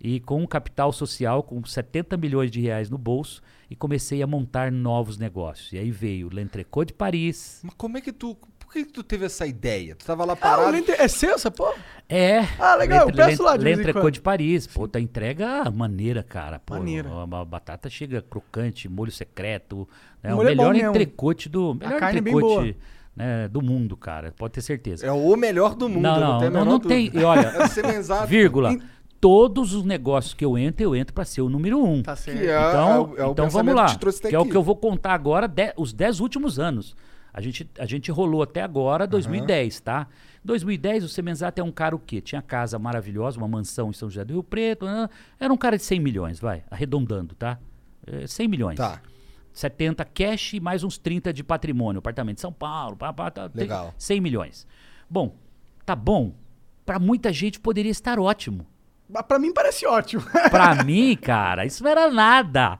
e 0.00 0.20
com 0.20 0.42
um 0.42 0.46
capital 0.46 0.92
social 0.92 1.42
com 1.42 1.64
70 1.64 2.16
milhões 2.16 2.50
de 2.50 2.60
reais 2.60 2.90
no 2.90 2.98
bolso 2.98 3.40
e 3.70 3.76
comecei 3.76 4.22
a 4.22 4.26
montar 4.26 4.70
novos 4.70 5.16
negócios. 5.16 5.72
E 5.72 5.78
aí 5.78 5.90
veio 5.90 6.26
o 6.26 6.30
L'Entrecôte 6.30 6.92
de 6.92 6.98
Paris. 6.98 7.60
Mas 7.64 7.74
como 7.74 7.96
é 7.96 8.00
que 8.00 8.12
tu. 8.12 8.36
Por 8.74 8.84
que 8.84 8.92
tu 8.92 9.02
teve 9.04 9.24
essa 9.26 9.46
ideia? 9.46 9.94
Tu 9.94 10.04
tava 10.04 10.24
lá 10.24 10.32
Ah, 10.32 10.34
o 10.34 10.36
parado. 10.36 10.70
lente- 10.72 10.90
é 10.90 11.06
seu 11.06 11.34
essa 11.34 11.50
porra? 11.50 11.74
É. 12.08 12.40
Ah, 12.58 12.74
legal, 12.74 13.08
eu 13.08 13.14
peço 13.14 13.42
lá 13.42 13.56
de 13.56 13.62
vez 13.64 13.76
em 13.78 13.82
L'Entrecôte 13.82 14.02
quando. 14.04 14.14
de 14.14 14.20
Paris. 14.20 14.66
Pô, 14.66 14.88
tá 14.88 14.98
entrega 15.00 15.70
maneira, 15.70 16.22
cara. 16.24 16.58
Pô, 16.58 16.74
Maneira. 16.74 17.08
A, 17.08 17.22
a 17.40 17.44
batata 17.44 17.88
chega 17.88 18.20
crocante, 18.20 18.88
molho 18.88 19.12
secreto. 19.12 19.88
Né? 20.22 20.30
O 20.30 20.34
O 20.34 20.36
molho 20.38 20.48
é 20.48 20.50
melhor 20.56 20.72
mesmo. 20.74 20.90
entrecote 20.90 21.48
do. 21.48 21.74
Melhor 21.74 22.00
carne 22.00 22.18
é 22.18 22.20
bem 22.20 22.34
entrecote 22.34 22.76
né, 23.16 23.48
do 23.48 23.62
mundo, 23.62 23.96
cara. 23.96 24.34
Pode 24.36 24.54
ter 24.54 24.60
certeza. 24.60 25.06
É 25.06 25.12
o 25.12 25.36
melhor 25.36 25.76
do 25.76 25.88
mundo. 25.88 26.02
Não, 26.02 26.18
não, 26.20 26.32
não, 26.32 26.38
tem 26.40 26.48
a 26.48 26.64
não, 26.64 26.80
tem. 26.80 27.10
E 27.14 27.22
olha, 27.22 27.52
É 28.22 28.26
vírgula. 28.26 28.76
Todos 29.20 29.72
os 29.72 29.84
negócios 29.84 30.34
que 30.34 30.44
eu 30.44 30.58
entro, 30.58 30.82
eu 30.84 30.94
entro 30.94 31.14
para 31.14 31.24
ser 31.24 31.40
o 31.40 31.48
número 31.48 31.82
um. 31.82 32.02
Tá 32.02 32.14
certo. 32.14 32.40
Que 32.40 32.46
é, 32.48 32.68
Então, 32.68 32.90
é 32.90 32.98
o- 32.98 33.16
é 33.22 33.26
o 33.28 33.30
então 33.32 33.48
vamos 33.48 33.74
lá. 33.74 33.86
que 33.86 34.28
Que 34.28 34.34
é 34.34 34.38
o 34.38 34.44
que 34.44 34.54
eu 34.56 34.62
vou 34.62 34.76
contar 34.76 35.14
agora, 35.14 35.48
de- 35.48 35.72
os 35.78 35.92
10 35.94 36.20
últimos 36.20 36.58
anos. 36.58 36.94
A 37.34 37.40
gente, 37.40 37.68
a 37.80 37.84
gente 37.84 38.12
rolou 38.12 38.42
até 38.42 38.62
agora 38.62 39.08
2010, 39.08 39.80
tá? 39.80 40.06
2010, 40.44 41.02
o 41.02 41.08
Semenzato 41.08 41.60
é 41.60 41.64
um 41.64 41.72
cara 41.72 41.96
o 41.96 41.98
quê? 41.98 42.20
Tinha 42.20 42.40
casa 42.40 42.78
maravilhosa, 42.78 43.38
uma 43.38 43.48
mansão 43.48 43.90
em 43.90 43.92
São 43.92 44.08
José 44.08 44.24
do 44.24 44.34
Rio 44.34 44.42
Preto. 44.44 44.86
né? 44.86 45.08
Era 45.40 45.52
um 45.52 45.56
cara 45.56 45.76
de 45.76 45.82
100 45.82 45.98
milhões, 45.98 46.38
vai, 46.38 46.62
arredondando, 46.70 47.34
tá? 47.34 47.58
É, 48.06 48.26
100 48.28 48.46
milhões. 48.46 48.76
Tá. 48.76 49.02
70 49.52 50.04
cash 50.04 50.54
e 50.54 50.60
mais 50.60 50.84
uns 50.84 50.96
30 50.96 51.32
de 51.32 51.42
patrimônio. 51.42 51.98
Apartamento 51.98 52.38
em 52.38 52.40
São 52.40 52.52
Paulo, 52.52 52.96
pá, 52.96 53.12
pá, 53.12 53.30
tá, 53.32 53.50
Legal. 53.52 53.92
100 53.98 54.20
milhões. 54.20 54.66
Bom, 55.10 55.34
tá 55.84 55.96
bom. 55.96 56.34
Pra 56.86 57.00
muita 57.00 57.32
gente 57.32 57.58
poderia 57.58 57.90
estar 57.90 58.18
ótimo. 58.20 58.64
Mas 59.08 59.22
Pra 59.26 59.38
mim 59.38 59.52
parece 59.52 59.86
ótimo. 59.86 60.22
Pra 60.50 60.82
mim, 60.84 61.16
cara, 61.16 61.66
isso 61.66 61.82
não 61.82 61.90
era 61.90 62.10
nada. 62.10 62.78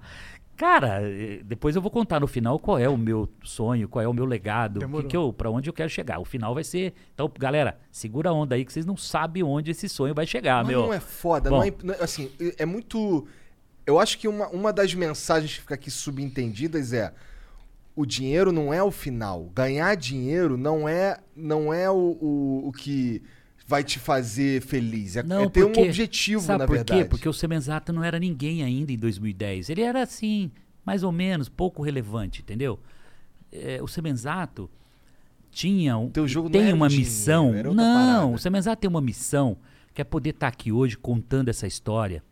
Cara, 0.57 1.00
eh, 1.02 1.40
depois 1.44 1.74
eu 1.74 1.82
vou 1.82 1.90
contar 1.90 2.20
no 2.20 2.26
final 2.26 2.59
qual 2.59 2.78
é 2.78 2.88
o 2.88 2.96
meu 2.96 3.28
sonho, 3.42 3.88
qual 3.88 4.02
é 4.05 4.09
o 4.09 4.12
meu 4.12 4.24
legado, 4.24 4.80
que 4.80 5.02
que 5.09 5.16
eu, 5.16 5.32
para 5.32 5.50
onde 5.50 5.68
eu 5.68 5.72
quero 5.74 5.90
chegar. 5.90 6.20
O 6.20 6.24
final 6.24 6.55
vai 6.55 6.62
ser. 6.64 6.94
Então, 7.12 7.30
galera, 7.38 7.78
segura 7.90 8.30
a 8.30 8.32
onda 8.32 8.55
aí 8.55 8.64
que 8.64 8.72
vocês 8.72 8.86
não 8.86 8.96
sabem 8.96 9.42
onde 9.42 9.70
esse 9.72 9.88
sonho 9.88 10.14
vai 10.14 10.26
chegar, 10.26 10.59
Mas 10.64 10.68
meu. 10.68 10.82
não 10.82 10.92
é 10.94 11.00
foda, 11.00 11.50
Bom. 11.50 11.57
não 11.59 11.64
é, 11.64 11.72
não 11.82 11.94
é- 11.94 12.02
assim, 12.02 12.30
é 12.59 12.64
muito. 12.64 13.26
Eu 13.86 13.98
acho 13.98 14.18
que 14.18 14.26
uma, 14.28 14.48
uma 14.48 14.72
das 14.72 14.94
mensagens 14.94 15.55
que 15.55 15.61
fica 15.61 15.74
aqui 15.74 15.90
subentendidas 15.90 16.92
é 16.92 17.12
o 17.96 18.07
dinheiro 18.07 18.50
não 18.52 18.72
é 18.72 18.82
o 18.82 18.90
final. 18.90 19.50
Ganhar 19.55 19.94
dinheiro 19.96 20.57
não 20.57 20.88
é 20.88 21.18
não 21.36 21.72
é 21.74 21.90
o, 21.90 21.94
o, 22.20 22.68
o 22.68 22.72
que 22.72 23.22
vai 23.67 23.83
te 23.83 23.99
fazer 23.99 24.61
feliz. 24.62 25.17
É, 25.17 25.23
Não, 25.23 25.43
é 25.45 25.49
ter 25.49 25.62
porque- 25.65 25.81
um 25.81 25.85
objetivo, 25.85 26.43
sabe 26.43 26.59
na 26.61 26.67
por 26.67 26.77
verdade. 26.77 27.03
quê? 27.03 27.09
Porque 27.09 27.29
o 27.29 27.33
Semenzato 27.33 27.93
não 27.93 28.05
era 28.05 28.19
ninguém 28.19 28.62
ainda 28.62 28.93
em 28.93 28.99
2010. 28.99 29.71
Ele 29.71 29.81
era 29.83 30.03
assim, 30.03 30.51
mais 30.85 31.03
ou 31.03 31.11
menos, 31.12 31.49
pouco 31.49 31.83
relevante, 31.83 32.43
entendeu? 32.43 32.79
É, 33.53 33.81
o 33.83 33.87
Semenzato 33.89 34.69
tinha 35.51 35.97
um, 35.97 36.11
Teu 36.11 36.27
jogo 36.27 36.51
tem 36.51 36.73
uma 36.73 36.89
dinheiro, 36.89 37.09
missão. 37.11 37.53
Não, 37.53 37.75
parada. 37.77 38.27
o 38.27 38.39
Semenzato 38.39 38.81
tem 38.81 38.91
uma 38.91 39.01
missão 39.01 39.57
que 39.95 40.01
é 40.01 40.05
poder 40.05 40.31
estar 40.31 40.49
aqui 40.49 40.73
hoje 40.73 40.99
contando 40.99 41.49
essa 41.49 41.67
história. 41.67 42.23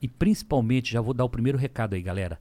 E 0.00 0.06
principalmente, 0.08 0.92
já 0.92 1.00
vou 1.00 1.14
dar 1.14 1.24
o 1.24 1.28
primeiro 1.28 1.56
recado 1.56 1.94
aí, 1.94 2.02
galera. 2.02 2.38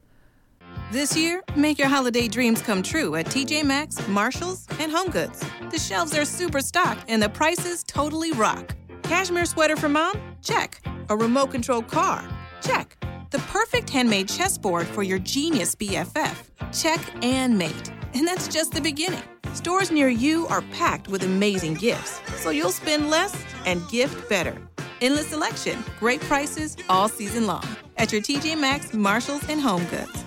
This 0.92 1.16
year, 1.16 1.42
make 1.56 1.80
your 1.80 1.88
holiday 1.88 2.28
dreams 2.28 2.62
come 2.62 2.84
true 2.84 3.16
at 3.16 3.28
TJ 3.28 3.64
Maxx, 3.64 4.06
Marshalls, 4.10 4.68
and 4.78 4.92
HomeGoods. 4.92 5.42
The 5.72 5.80
shelves 5.80 6.14
are 6.18 6.26
super 6.26 6.60
stocked 6.60 7.06
and 7.08 7.24
the 7.24 7.30
prices 7.30 7.82
totally 7.86 8.34
rock. 8.34 8.76
Cashmere 9.04 9.46
sweater 9.46 9.78
for 9.78 9.88
mom? 9.88 10.20
Check. 10.44 10.82
A 11.08 11.16
remote 11.16 11.50
control 11.50 11.82
car? 11.82 12.22
Check. 12.60 12.98
The 13.30 13.40
perfect 13.40 13.90
handmade 13.90 14.28
chessboard 14.28 14.86
for 14.86 15.02
your 15.02 15.18
genius 15.20 15.76
BFF? 15.76 16.36
Check 16.78 17.00
and 17.24 17.58
mate. 17.58 17.94
And 18.14 18.28
that's 18.28 18.50
just 18.50 18.74
the 18.74 18.82
beginning. 18.82 19.24
Stores 19.54 19.92
near 19.92 20.10
you 20.10 20.46
are 20.48 20.62
packed 20.74 21.08
with 21.08 21.24
amazing 21.24 21.76
gifts, 21.76 22.20
so 22.42 22.50
you'll 22.50 22.70
spend 22.70 23.10
less 23.10 23.34
and 23.66 23.82
gift 23.88 24.28
better. 24.28 24.58
Endless 25.00 25.28
selection, 25.28 25.86
great 26.02 26.20
prices 26.20 26.76
all 26.90 27.08
season 27.08 27.48
long 27.48 27.64
at 27.96 28.12
your 28.12 28.22
TJ 28.22 28.60
Maxx, 28.60 28.94
Marshalls, 28.94 29.48
and 29.48 29.62
HomeGoods. 29.62 30.26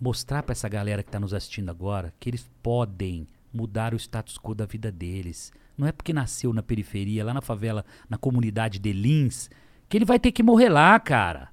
Mostrar 0.00 0.42
pra 0.42 0.52
essa 0.52 0.68
galera 0.68 1.02
que 1.02 1.10
tá 1.10 1.18
nos 1.18 1.34
assistindo 1.34 1.70
agora 1.70 2.12
que 2.20 2.28
eles 2.28 2.48
podem 2.62 3.26
mudar 3.52 3.94
o 3.94 3.96
status 3.96 4.38
quo 4.38 4.54
da 4.54 4.66
vida 4.66 4.92
deles. 4.92 5.52
Não 5.76 5.86
é 5.86 5.92
porque 5.92 6.12
nasceu 6.12 6.52
na 6.52 6.62
periferia, 6.62 7.24
lá 7.24 7.32
na 7.32 7.40
favela, 7.40 7.84
na 8.08 8.18
comunidade 8.18 8.78
de 8.78 8.92
Lins, 8.92 9.50
que 9.88 9.96
ele 9.96 10.04
vai 10.04 10.18
ter 10.18 10.32
que 10.32 10.42
morrer 10.42 10.68
lá, 10.68 10.98
cara. 11.00 11.50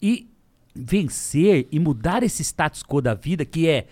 E 0.00 0.28
vencer 0.74 1.68
e 1.70 1.78
mudar 1.78 2.22
esse 2.22 2.42
status 2.42 2.82
quo 2.82 3.00
da 3.00 3.14
vida, 3.14 3.44
que 3.44 3.68
é 3.68 3.86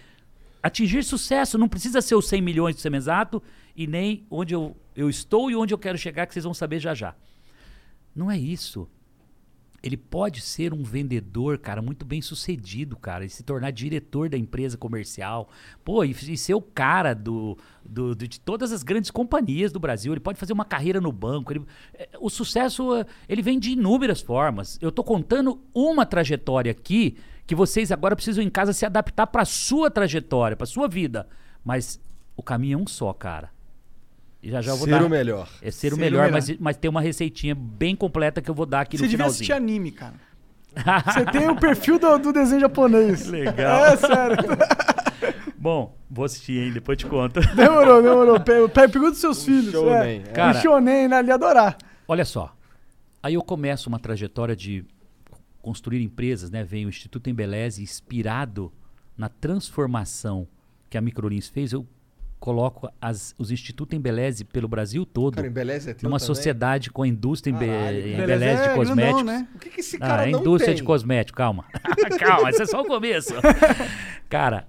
atingir 0.63 1.05
sucesso, 1.05 1.59
não 1.59 1.69
precisa 1.69 2.01
ser 2.01 2.15
os 2.15 2.27
100 2.29 2.41
milhões 2.41 2.75
do 2.75 2.81
Semenzato 2.81 3.43
e 3.77 3.87
nem 3.87 4.27
onde 4.31 4.55
eu, 4.55 4.77
eu 4.95 5.09
estou 5.09 5.51
e 5.51 5.57
onde 5.57 5.73
eu 5.73 5.79
quero 5.79 5.99
chegar, 5.99 6.27
que 6.27 6.33
vocês 6.33 6.45
vão 6.45 6.55
saber 6.55 6.79
já 6.79 6.95
já. 6.95 7.15
Não 8.15 8.31
é 8.31 8.39
isso 8.39 8.89
ele 9.83 9.97
pode 9.97 10.41
ser 10.41 10.73
um 10.73 10.83
vendedor, 10.85 11.59
cara, 11.59 11.83
muito 11.83 12.05
bem 12.05 12.23
sucedido, 12.23 12.97
cara, 12.97 13.25
e 13.25 13.29
se 13.29 13.43
tornar 13.43 13.73
diretor 13.73 14.29
da 14.29 14.39
empresa 14.39 14.77
comercial, 14.79 15.49
pô, 15.85 16.05
e, 16.05 16.11
e 16.13 16.37
ser 16.39 16.55
o 16.55 16.63
cara 16.63 17.15
do, 17.15 17.59
do- 17.85 18.15
do- 18.15 18.29
de 18.29 18.39
todas 18.39 18.71
as 18.73 18.83
grandes 18.85 19.11
companhias 19.11 19.73
do 19.73 19.81
Brasil. 19.81 20.13
Ele 20.13 20.21
pode 20.21 20.39
fazer 20.39 20.53
uma 20.53 20.65
carreira 20.65 21.01
no 21.01 21.11
banco. 21.11 21.53
ele- 21.53 21.65
é, 21.95 22.09
o 22.21 22.31
sucesso, 22.31 22.95
é, 22.95 23.05
ele 23.29 23.43
vem 23.43 23.59
de 23.59 23.73
inúmeras 23.73 24.21
formas. 24.21 24.79
Eu 24.81 24.93
tô 24.93 25.03
contando 25.03 25.61
uma 25.75 26.07
trajetória 26.07 26.71
aqui 26.71 27.17
que 27.45 27.55
vocês 27.57 27.91
agora 27.91 28.15
precisam 28.15 28.43
em 28.45 28.49
casa 28.51 28.73
se 28.73 28.87
adaptar 28.87 29.27
para 29.27 29.45
sua 29.45 29.91
trajetória, 29.91 30.57
para 30.57 30.65
sua 30.67 30.87
vida. 30.87 31.29
Mas 31.65 32.01
o 32.37 32.43
caminho 32.43 32.79
é 32.79 32.83
um 32.83 32.87
só, 32.87 33.13
cara. 33.13 33.51
E 34.43 34.51
já 34.51 34.61
já 34.61 34.75
vou 34.75 34.85
Ser 34.85 34.91
dar- 34.91 35.05
o 35.05 35.09
melhor. 35.09 35.49
É 35.63 35.71
ser, 35.71 35.89
Ser 35.89 35.93
o 35.93 35.97
o 35.97 35.99
melhor, 36.01 36.25
melhor. 36.25 36.33
Mas, 36.33 36.59
mas 36.59 36.77
tem 36.77 36.89
uma 36.91 37.01
receitinha 37.01 37.55
bem 37.55 37.95
completa 37.95 38.43
que 38.43 38.51
eu 38.51 38.55
vou 38.55 38.67
dar 38.67 38.81
aqui 38.81 38.97
Você 38.97 39.05
no 39.05 39.09
devia 39.09 39.25
finalzinho. 39.25 39.37
assistir 39.39 39.53
anime, 39.53 39.93
cara. 39.93 40.15
Você 41.13 41.25
tem 41.27 41.49
o 41.49 41.55
perfil 41.57 41.99
do, 41.99 42.19
do 42.19 42.33
desenho 42.33 42.61
japonês. 42.61 43.27
Legal. 43.27 43.85
É, 43.87 43.97
sério. 43.97 44.37
Bom, 45.57 45.97
vou 46.11 46.25
assistir, 46.25 46.59
hein? 46.61 46.73
Depois 46.73 46.99
te 46.99 47.07
conto. 47.07 47.41
Demorou, 47.55 48.03
demorou. 48.03 48.41
Pe- 48.41 48.67
pe- 48.69 48.89
Pergunta 48.89 49.11
dos 49.13 49.21
seus 49.21 49.45
filhos. 49.45 49.71
shonen, 49.71 49.93
É. 50.03 50.17
é. 50.17 50.33
Cara- 50.33 50.59
o 50.59 50.61
shonen, 50.61 51.09
né? 51.09 51.21
Ele 51.21 51.29
ia 51.29 51.35
adorar. 51.35 51.77
Olha 52.09 52.25
só. 52.25 52.53
Aí 53.23 53.35
eu 53.35 53.43
começo 53.43 53.89
uma 53.89 54.01
trajetória 54.01 54.57
de 54.57 54.85
construir 55.61 56.03
empresas, 56.03 56.51
né? 56.51 56.65
Vem 56.65 56.85
o 56.85 56.89
Instituto 56.89 57.31
Embeleze, 57.31 57.81
inspirado 57.83 58.73
na 59.17 59.29
transformação 59.29 60.49
que 60.91 60.99
a 60.99 61.01
Microlins 61.01 61.49
fez. 61.49 61.73
Eu 61.73 61.87
coloco 62.43 62.91
as, 63.01 63.37
os 63.39 63.53
Institutos 63.53 63.97
Embeleze 63.97 64.45
pelo 64.45 64.67
Brasil 64.67 65.07
todo. 65.07 65.37
Cara, 65.37 65.47
Embeleze 65.47 65.91
é 65.91 65.95
teu 65.95 66.09
numa 66.09 66.19
também? 66.19 66.27
sociedade 66.27 66.91
com 66.91 67.05
a 67.05 67.07
indústria 67.07 67.53
Embe-. 67.53 67.67
Embeleze 67.67 68.63
de 68.63 68.69
é 68.69 68.75
grandão, 68.75 68.77
cosméticos. 68.77 69.25
né? 69.25 69.49
O 69.55 69.59
que, 69.61 69.71
que 69.71 69.81
esse 69.81 69.97
Ah, 69.97 70.01
cara 70.01 70.29
é 70.29 70.31
não 70.33 70.41
indústria 70.41 70.75
tem? 70.75 70.77
de 70.77 70.83
cosmético, 70.83 71.39
calma. 71.39 71.65
calma, 72.19 72.51
esse 72.51 72.63
é 72.63 72.67
só 72.67 72.83
o 72.83 72.85
começo. 72.85 73.33
Cara, 74.29 74.67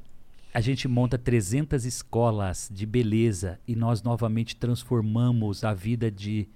a 0.54 0.62
gente 0.62 0.88
monta 0.88 1.18
300 1.18 1.84
escolas 1.84 2.70
de 2.72 2.86
beleza 2.86 3.60
e 3.68 3.76
nós 3.76 4.04
novamente 4.04 4.56
transformamos 4.56 5.64
a 5.64 5.74
vida 5.74 6.12
de 6.12 6.48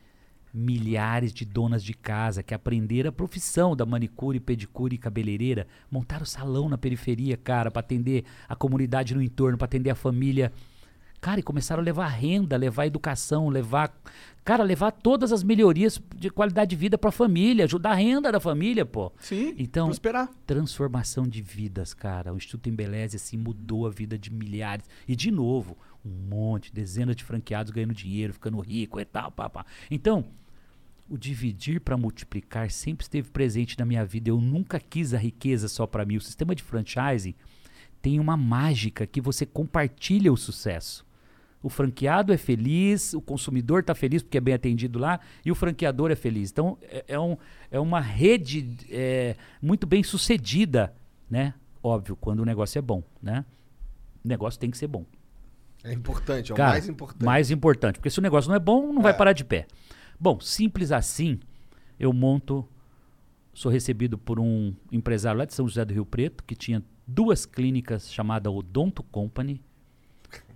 milhares 0.53 1.33
de 1.33 1.45
donas 1.45 1.83
de 1.83 1.95
casa 1.95 2.43
que 2.43 2.53
aprenderam 2.53 3.09
a 3.09 3.11
profissão 3.11 3.75
da 3.75 3.87
manicure, 3.87 4.39
pedicure 4.39 4.95
e 4.95 4.99
cabeleireira, 4.99 5.65
montaram 5.89 6.25
salão 6.25 6.69
na 6.69 6.77
periferia, 6.77 7.35
cara, 7.37 7.71
para 7.71 7.79
atender 7.79 8.23
a 8.47 8.55
comunidade 8.55 9.15
no 9.15 9.21
entorno, 9.21 9.57
para 9.57 9.65
atender 9.65 9.89
a 9.89 9.95
família. 9.95 10.51
Cara, 11.19 11.39
e 11.39 11.43
começaram 11.43 11.81
a 11.81 11.83
levar 11.83 12.07
renda, 12.07 12.55
levar 12.55 12.85
educação, 12.85 13.49
levar, 13.49 13.91
cara, 14.45 14.63
levar 14.63 14.91
todas 14.91 15.31
as 15.31 15.43
melhorias 15.43 15.99
de 16.15 16.29
qualidade 16.29 16.69
de 16.69 16.75
vida 16.75 16.97
para 16.97 17.09
a 17.09 17.11
família, 17.11 17.65
ajudar 17.65 17.91
a 17.91 17.95
renda 17.95 18.31
da 18.31 18.39
família, 18.39 18.85
pô. 18.85 19.11
Sim. 19.19 19.55
Então, 19.57 19.87
prosperar. 19.87 20.29
transformação 20.45 21.27
de 21.27 21.41
vidas, 21.41 21.93
cara. 21.93 22.33
O 22.33 22.37
Instituto 22.37 22.69
Embeleze 22.69 23.15
assim 23.15 23.35
mudou 23.35 23.87
a 23.87 23.89
vida 23.89 24.17
de 24.17 24.31
milhares. 24.31 24.85
E 25.07 25.15
de 25.15 25.31
novo, 25.31 25.75
um 26.05 26.29
monte, 26.29 26.73
dezenas 26.73 27.15
de 27.15 27.23
franqueados 27.23 27.71
ganhando 27.71 27.93
dinheiro, 27.93 28.33
ficando 28.33 28.59
rico 28.59 28.99
e 28.99 29.05
tal, 29.05 29.31
pá, 29.31 29.49
pá. 29.49 29.65
Então, 29.89 30.25
o 31.09 31.17
dividir 31.17 31.81
para 31.81 31.97
multiplicar 31.97 32.69
sempre 32.69 33.03
esteve 33.03 33.29
presente 33.31 33.77
na 33.79 33.85
minha 33.85 34.05
vida. 34.05 34.29
Eu 34.29 34.39
nunca 34.39 34.79
quis 34.79 35.13
a 35.13 35.17
riqueza 35.17 35.67
só 35.67 35.87
para 35.87 36.05
mim. 36.05 36.17
O 36.17 36.21
sistema 36.21 36.53
de 36.53 36.61
franchising 36.63 37.33
tem 38.01 38.19
uma 38.19 38.37
mágica 38.37 39.07
que 39.07 39.19
você 39.19 39.45
compartilha 39.45 40.31
o 40.31 40.37
sucesso. 40.37 41.06
O 41.61 41.69
franqueado 41.69 42.31
é 42.31 42.37
feliz, 42.37 43.13
o 43.13 43.21
consumidor 43.21 43.81
está 43.81 43.95
feliz 43.95 44.21
porque 44.21 44.37
é 44.37 44.41
bem 44.41 44.53
atendido 44.53 44.99
lá 44.99 45.19
e 45.43 45.51
o 45.51 45.55
franqueador 45.55 46.11
é 46.11 46.15
feliz. 46.15 46.51
Então 46.51 46.77
é, 46.83 47.05
é 47.07 47.19
um, 47.19 47.35
é 47.71 47.79
uma 47.79 47.99
rede 47.99 48.77
é, 48.89 49.35
muito 49.61 49.87
bem 49.87 50.03
sucedida, 50.03 50.93
né? 51.29 51.53
Óbvio, 51.81 52.15
quando 52.15 52.41
o 52.41 52.45
negócio 52.45 52.77
é 52.77 52.81
bom, 52.81 53.03
né? 53.21 53.43
O 54.23 54.27
negócio 54.27 54.59
tem 54.59 54.69
que 54.69 54.77
ser 54.77 54.87
bom. 54.87 55.05
É 55.83 55.93
importante, 55.93 56.51
é 56.51 56.55
Cara, 56.55 56.69
o 56.69 56.73
mais 56.73 56.89
importante. 56.89 57.25
Mais 57.25 57.51
importante, 57.51 57.95
porque 57.95 58.09
se 58.09 58.19
o 58.19 58.21
negócio 58.21 58.49
não 58.49 58.55
é 58.55 58.59
bom, 58.59 58.91
não 58.93 59.01
vai 59.01 59.15
parar 59.15 59.33
de 59.33 59.45
pé. 59.45 59.67
Bom, 60.19 60.39
simples 60.39 60.91
assim, 60.91 61.39
eu 61.99 62.11
monto, 62.11 62.67
sou 63.53 63.71
recebido 63.71 64.17
por 64.17 64.39
um 64.39 64.73
empresário 64.91 65.39
lá 65.39 65.45
de 65.45 65.53
São 65.53 65.67
José 65.67 65.85
do 65.85 65.93
Rio 65.93 66.05
Preto, 66.05 66.43
que 66.43 66.55
tinha 66.55 66.83
duas 67.05 67.45
clínicas 67.45 68.11
chamadas 68.11 68.51
Odonto 68.51 69.01
Company, 69.03 69.61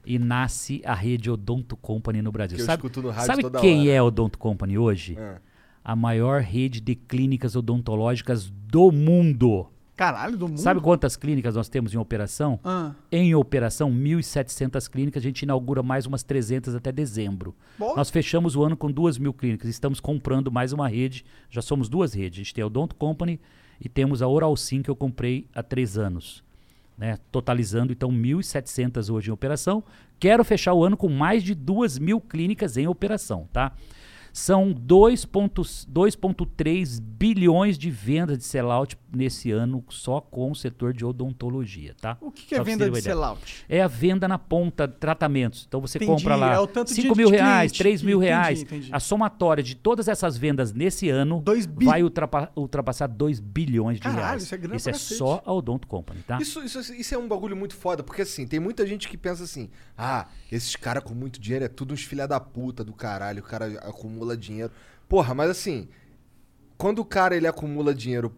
e 0.06 0.18
nasce 0.18 0.82
a 0.86 0.94
rede 0.94 1.30
Odonto 1.30 1.76
Company 1.78 2.22
no 2.22 2.32
Brasil. 2.32 2.58
Que 2.58 2.62
eu 2.62 2.66
sabe 2.66 2.80
escuto 2.80 3.02
no 3.02 3.10
rádio 3.10 3.28
sabe 3.28 3.42
toda 3.44 3.60
quem 3.60 3.82
hora. 3.82 3.90
é 3.90 3.98
a 3.98 4.04
Odonto 4.04 4.38
Company 4.38 4.78
hoje? 4.78 5.18
É. 5.18 5.38
A 5.84 5.96
maior 5.96 6.42
rede 6.42 6.80
de 6.80 6.96
clínicas 6.96 7.56
odontológicas 7.56 8.50
do 8.50 8.92
mundo. 8.92 9.68
Caralho, 9.96 10.36
do 10.36 10.48
mundo. 10.48 10.60
Sabe 10.60 10.80
quantas 10.80 11.16
clínicas 11.16 11.56
nós 11.56 11.70
temos 11.70 11.94
em 11.94 11.98
operação? 11.98 12.60
Ah. 12.64 12.94
Em 13.12 13.36
operação, 13.36 13.92
1.700 13.92 14.90
clínicas. 14.90 15.22
A 15.22 15.24
gente 15.24 15.44
inaugura 15.44 15.84
mais 15.84 16.08
umas 16.08 16.24
300 16.24 16.74
até 16.74 16.92
dezembro. 16.92 17.56
Bom. 17.78 17.96
Nós 17.96 18.10
fechamos 18.10 18.56
o 18.56 18.64
ano 18.64 18.76
com 18.76 18.92
2 18.92 19.18
mil 19.20 19.34
clínicas. 19.34 19.70
Estamos 19.70 20.00
comprando 20.00 20.52
mais 20.52 20.74
uma 20.74 20.88
rede. 20.88 21.24
Já 21.50 21.62
somos 21.62 21.88
duas 21.88 22.14
redes. 22.14 22.38
A 22.38 22.44
gente 22.44 22.54
tem 22.54 22.64
a 22.64 22.68
Odonto 22.68 22.96
Company 22.96 23.40
e 23.80 23.88
temos 23.88 24.22
a 24.22 24.28
Oral 24.28 24.56
Sim 24.58 24.82
que 24.82 24.90
eu 24.90 24.96
comprei 24.96 25.48
há 25.54 25.62
três 25.62 25.98
anos. 25.98 26.44
Né? 26.98 27.18
Totalizando, 27.32 27.92
então, 27.92 28.12
1.700 28.12 29.14
hoje 29.14 29.30
em 29.30 29.34
operação. 29.34 29.84
Quero 30.20 30.44
fechar 30.44 30.74
o 30.74 30.84
ano 30.84 30.96
com 30.96 31.10
mais 31.10 31.44
de 31.44 31.56
2 31.56 31.98
mil 31.98 32.22
clínicas 32.22 32.78
em 32.78 32.88
operação, 32.88 33.50
tá? 33.52 33.74
São 34.32 34.72
2,3 34.74 37.02
bilhões 37.02 37.78
de 37.78 37.90
vendas 37.90 38.38
de 38.38 38.46
sellout 38.46 38.96
nesse 39.14 39.52
ano 39.52 39.84
só 39.90 40.22
com 40.22 40.52
o 40.52 40.56
setor 40.56 40.94
de 40.94 41.04
odontologia, 41.04 41.94
tá? 42.00 42.18
O 42.22 42.32
que, 42.32 42.46
que 42.46 42.56
é 42.56 42.64
venda 42.64 42.90
de 42.90 43.02
sellout? 43.02 43.66
É 43.68 43.82
a 43.82 43.88
venda 43.88 44.28
na 44.28 44.40
ponta, 44.40 44.88
tratamentos. 44.88 45.66
Então 45.68 45.82
você 45.82 45.98
Entendi, 45.98 46.12
compra 46.12 46.36
lá 46.36 46.54
é 46.54 46.60
o 46.60 46.66
tanto 46.68 46.94
de- 46.94 47.02
5 47.02 47.16
mil 47.16 47.30
de 47.30 47.36
reais, 47.36 47.72
cliente. 47.72 47.78
3 47.80 48.02
mil 48.04 48.18
Entendi, 48.20 48.30
reais. 48.32 48.62
entendi. 48.62 48.90
A 48.92 49.00
somatória 49.00 49.64
de 49.64 49.76
todas 49.76 50.08
essas 50.08 50.38
vendas 50.38 50.72
nesse 50.74 51.10
ano 51.10 51.42
bi- 51.42 51.86
vai 51.86 52.04
ultrapa- 52.04 52.52
ultrapassar 52.56 53.08
2 53.08 53.40
bilhões 53.40 53.98
de 53.98 54.04
Caralho, 54.04 54.22
reais. 54.24 54.44
isso 54.44 54.56
é 54.56 54.58
grana 54.58 54.76
Isso 54.78 54.90
é 54.90 54.94
cacete. 54.94 55.16
só 55.16 55.42
a 55.46 55.54
Odonto 55.54 55.88
Company, 55.88 56.22
tá? 56.24 56.38
Isso, 56.42 56.64
isso, 56.64 56.80
isso 56.94 57.14
é 57.14 57.18
um 57.18 57.28
bagulho 57.28 57.56
muito 57.56 57.76
foda, 57.76 58.02
porque 58.04 58.22
assim, 58.22 58.48
tem 58.48 58.60
muita 58.60 58.88
gente 58.88 59.10
que 59.10 59.18
pensa 59.18 59.44
assim: 59.44 59.70
ah, 59.98 60.28
esses 60.52 60.76
caras 60.76 61.04
com 61.04 61.14
muito 61.14 61.40
dinheiro 61.40 61.66
é 61.66 61.68
tudo 61.68 61.94
uns 61.94 62.04
filha 62.04 62.28
da 62.28 62.40
puta 62.40 62.84
do 62.84 62.94
caralho, 62.94 63.40
o 63.42 63.44
cara 63.46 63.66
acumula 63.84 64.38
dinheiro. 64.38 64.72
Porra, 65.10 65.34
mas 65.34 65.50
assim, 65.50 65.90
quando 66.78 67.00
o 67.00 67.06
cara 67.06 67.36
ele 67.36 67.46
acumula 67.48 67.94
dinheiro 67.94 68.34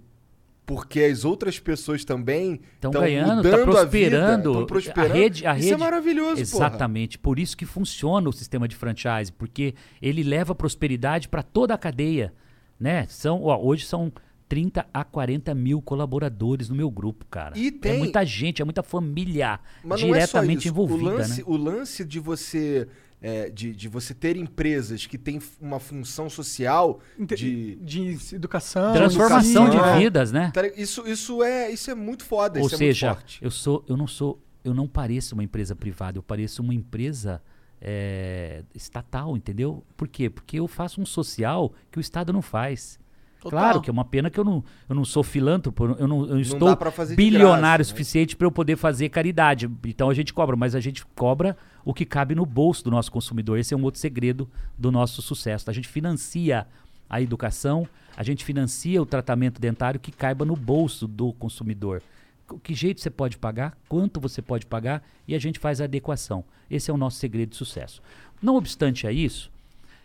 porque 0.66 1.02
as 1.02 1.26
outras 1.26 1.60
pessoas 1.60 2.06
também 2.06 2.62
Estão 2.76 2.92
tão 2.92 3.02
ganhando, 3.02 3.42
tá 3.44 3.50
a 3.50 3.52
vida, 3.58 3.64
prosperando. 3.66 4.66
prosperando. 4.66 5.12
A 5.12 5.16
rede, 5.16 5.46
a 5.48 5.52
isso 5.54 5.62
rede, 5.70 5.74
é 5.74 5.78
maravilhoso, 5.78 6.42
Exatamente. 6.42 7.18
Por 7.20 7.38
isso 7.40 7.58
que 7.58 7.66
funciona 7.66 8.30
o 8.30 8.34
sistema 8.34 8.68
de 8.68 8.76
franchise, 8.76 9.32
porque 9.32 9.74
ele 10.02 10.24
leva 10.24 10.56
prosperidade 10.56 11.28
para 11.28 11.44
toda 11.44 11.74
a 11.74 11.78
cadeia. 11.78 12.34
Né? 12.80 13.06
São, 13.10 13.44
ó, 13.44 13.62
hoje 13.62 13.86
são 13.86 14.12
30 14.50 14.86
a 14.94 15.04
40 15.04 15.54
mil 15.56 15.82
colaboradores 15.82 16.70
no 16.70 16.76
meu 16.76 16.90
grupo, 16.92 17.26
cara. 17.30 17.58
E 17.58 17.68
É 17.68 17.72
tem- 17.72 17.98
muita 18.00 18.26
gente, 18.26 18.62
é 18.62 18.66
muita 18.66 18.84
família 18.84 19.60
Mas 19.84 20.02
é 20.02 20.06
diretamente 20.06 20.60
isso. 20.60 20.68
envolvida. 20.70 21.00
o 21.00 21.04
lance, 21.18 21.38
né? 21.40 21.44
o 21.48 21.58
lance 21.58 22.06
de 22.06 22.20
você 22.20 22.88
é, 23.24 23.50
de, 23.50 23.74
de 23.74 23.88
você 23.88 24.14
ter 24.14 24.36
empresas 24.36 25.06
que 25.06 25.18
têm 25.18 25.42
uma 25.62 25.80
função 25.80 26.30
social 26.30 27.00
de, 27.18 27.78
de 27.78 28.18
educação, 28.36 28.92
Transformação 28.92 29.70
de 29.70 29.78
educação. 29.78 30.00
vidas, 30.00 30.32
né? 30.34 30.52
Isso, 30.76 31.08
isso, 31.08 31.42
é, 31.42 31.72
isso 31.72 31.90
é 31.90 31.96
muito 31.96 32.26
foda. 32.26 32.60
Ou 32.60 32.68
isso 32.68 32.76
seja, 32.76 33.08
é 33.08 33.10
muito 33.12 33.22
forte. 33.22 33.40
eu 33.42 33.50
sou, 33.50 33.86
eu 33.88 33.96
não 33.96 34.08
sou, 34.08 34.44
eu 34.62 34.74
não 34.74 34.90
pareço 34.90 35.36
uma 35.36 35.44
empresa 35.44 35.74
privada, 35.74 36.18
eu 36.18 36.24
pareço 36.24 36.62
uma 36.62 36.74
empresa 36.74 37.42
é, 37.82 38.64
estatal, 38.76 39.38
entendeu? 39.38 39.86
Por 39.96 40.10
quê? 40.10 40.30
Porque 40.30 40.60
eu 40.60 40.68
faço 40.68 41.00
um 41.00 41.06
social 41.06 41.74
que 41.90 41.98
o 41.98 42.02
Estado 42.02 42.34
não 42.34 42.42
faz. 42.42 43.00
Total. 43.44 43.60
Claro 43.60 43.82
que 43.82 43.90
é 43.90 43.94
uma 43.94 44.06
pena 44.06 44.30
que 44.30 44.40
eu 44.40 44.44
não, 44.44 44.64
eu 44.90 44.96
não 44.96 45.06
sou 45.06 45.24
filântropo, 45.24 45.96
eu 46.00 46.08
não, 46.08 46.26
eu 46.26 46.40
estou 46.40 46.76
fazer 46.92 47.16
de 47.16 47.22
bilionário 47.22 47.60
graça, 47.62 47.78
né? 47.78 47.84
suficiente 47.84 48.36
para 48.36 48.48
eu 48.48 48.52
poder 48.52 48.76
fazer 48.76 49.10
caridade. 49.10 49.70
Então 49.86 50.10
a 50.10 50.14
gente 50.14 50.34
cobra, 50.34 50.56
mas 50.56 50.74
a 50.76 50.80
gente 50.80 51.06
cobra 51.16 51.56
o 51.86 51.94
que 51.94 52.06
cabe 52.06 52.34
no 52.36 52.46
bolso 52.46 52.84
do 52.84 52.92
nosso 52.92 53.12
consumidor. 53.12 53.58
Esse 53.60 53.74
é 53.74 53.78
um 53.78 53.84
outro 53.84 54.00
segredo 54.00 54.50
do 54.78 54.92
nosso 54.92 55.22
sucesso. 55.22 55.70
A 55.70 55.74
gente 55.74 55.88
financia 55.88 56.66
a 57.10 57.22
educação, 57.22 57.88
a 58.18 58.24
gente 58.24 58.44
financia 58.44 59.02
o 59.02 59.06
tratamento 59.06 59.60
dentário 59.62 60.00
que 60.00 60.12
caiba 60.12 60.46
no 60.46 60.56
bolso 60.56 61.08
do 61.08 61.34
consumidor. 61.34 62.02
Co- 62.48 62.58
Que 62.60 62.74
jeito 62.74 63.02
você 63.02 63.10
pode 63.10 63.38
pagar, 63.38 63.78
quanto 63.88 64.20
você 64.20 64.42
pode 64.42 64.66
pagar 64.66 65.04
e 65.28 65.36
a 65.36 65.40
gente 65.40 65.60
faz 65.60 65.80
a 65.82 65.84
adequação. 65.84 66.44
Esse 66.72 66.90
é 66.90 66.94
o 66.94 66.98
nosso 66.98 67.18
segredo 67.18 67.50
de 67.50 67.56
sucesso. 67.58 68.02
Não 68.42 68.56
obstante 68.56 69.06
a 69.06 69.12
isso, 69.12 69.52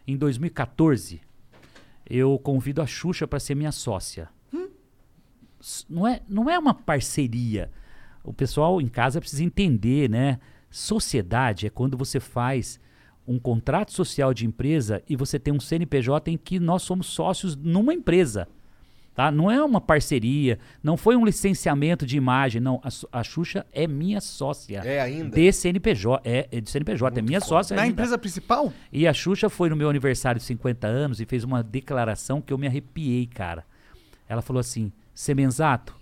em 0.07 0.16
2014, 0.16 1.20
eu 2.09 2.39
convido 2.39 2.81
a 2.83 2.87
Xuxa 2.87 3.27
para 3.27 3.39
ser 3.41 3.55
minha 3.55 3.73
sócia. 3.73 4.29
S- 5.61 5.85
Não 5.89 6.07
é, 6.07 6.23
não 6.29 6.49
é 6.49 6.59
uma 6.59 6.75
parceria. 6.75 7.71
O 8.25 8.33
pessoal 8.33 8.81
em 8.81 8.89
casa 8.89 9.21
precisa 9.21 9.45
entender, 9.45 10.09
né? 10.09 10.39
Sociedade 10.71 11.67
é 11.67 11.71
quando 11.71 11.97
você 11.97 12.21
faz 12.21 12.79
um 13.27 13.39
contrato 13.39 13.93
social 13.93 14.33
de 14.33 14.47
empresa 14.47 15.03
e 15.09 15.17
você 15.17 15.39
tem 15.39 15.53
um 15.53 15.61
CNPJ 15.61 16.31
em 16.31 16.37
que 16.39 16.59
nós 16.59 16.83
somos 16.83 17.07
sócios 17.09 17.57
numa 17.57 17.93
empresa. 17.93 18.49
Tá? 19.19 19.33
Não 19.33 19.51
é 19.51 19.61
uma 19.61 19.81
parceria, 19.81 20.61
não 20.81 20.97
foi 20.97 21.16
um 21.16 21.25
licenciamento 21.25 22.07
de 22.07 22.16
imagem, 22.16 22.61
não. 22.61 22.81
A, 22.85 23.19
a 23.19 23.25
Xuxa 23.25 23.66
é 23.73 23.85
minha 23.85 24.21
sócia. 24.21 24.79
É 24.85 25.01
ainda? 25.01 25.35
De 25.35 25.53
CNPJ, 25.53 26.21
é, 26.25 26.47
é 26.53 26.61
de 26.61 26.71
CNPJ, 26.71 27.19
é 27.19 27.23
minha 27.23 27.41
sócia 27.41 27.75
Na 27.75 27.83
ainda. 27.83 27.95
empresa 27.95 28.16
principal? 28.16 28.73
E 28.93 29.09
a 29.09 29.12
Xuxa 29.12 29.49
foi 29.49 29.71
no 29.71 29.75
meu 29.75 29.91
aniversário 29.91 30.39
de 30.41 30.47
50 30.47 30.87
anos 30.87 31.21
e 31.21 31.25
fez 31.27 31.43
uma 31.43 31.64
declaração 31.64 32.41
que 32.41 32.53
eu 32.53 32.59
me 32.59 32.69
arrepiei, 32.69 33.27
cara. 33.27 33.64
Ela 34.29 34.41
falou 34.41 34.61
assim: 34.61 34.93
Semenzato, 35.12 35.97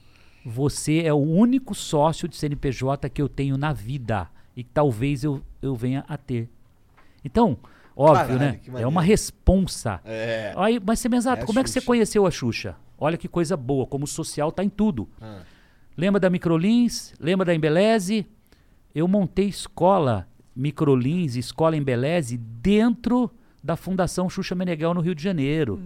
você 0.44 1.00
é 1.00 1.12
o 1.14 1.16
único 1.16 1.74
sócio 1.74 2.28
de 2.28 2.36
CNPJ 2.36 3.08
que 3.08 3.22
eu 3.22 3.30
tenho 3.30 3.56
na 3.56 3.72
vida 3.72 4.28
e 4.54 4.62
que 4.62 4.68
talvez 4.74 5.24
eu, 5.24 5.40
eu 5.62 5.74
venha 5.74 6.04
a 6.06 6.18
ter. 6.18 6.50
Então, 7.24 7.56
óbvio, 7.96 8.38
Caralho, 8.38 8.58
né? 8.74 8.82
É 8.82 8.86
uma 8.86 9.00
responsa. 9.00 10.02
É. 10.04 10.52
Aí, 10.54 10.78
mas 10.84 11.00
Semenzato, 11.00 11.44
É 11.44 11.46
como 11.46 11.58
é 11.58 11.62
que 11.62 11.70
você 11.70 11.80
Xuxa. 11.80 11.86
conheceu 11.86 12.26
a 12.26 12.30
Xuxa? 12.30 12.76
Olha 12.98 13.16
que 13.16 13.28
coisa 13.28 13.56
boa, 13.56 13.86
como 13.86 14.04
o 14.04 14.08
social 14.08 14.50
tá 14.50 14.64
em 14.64 14.68
tudo. 14.68 15.08
Ah. 15.20 15.40
Lembra 15.96 16.20
da 16.20 16.30
Microlins? 16.30 17.14
Lembra 17.20 17.44
da 17.46 17.54
Embeleze? 17.54 18.26
Eu 18.94 19.06
montei 19.06 19.46
escola 19.48 20.26
Microlins, 20.54 21.36
escola 21.36 21.76
Embeleze 21.76 22.36
dentro 22.36 23.30
da 23.62 23.76
Fundação 23.76 24.28
Xuxa 24.30 24.54
Meneghel 24.54 24.94
no 24.94 25.00
Rio 25.00 25.14
de 25.14 25.22
Janeiro. 25.22 25.78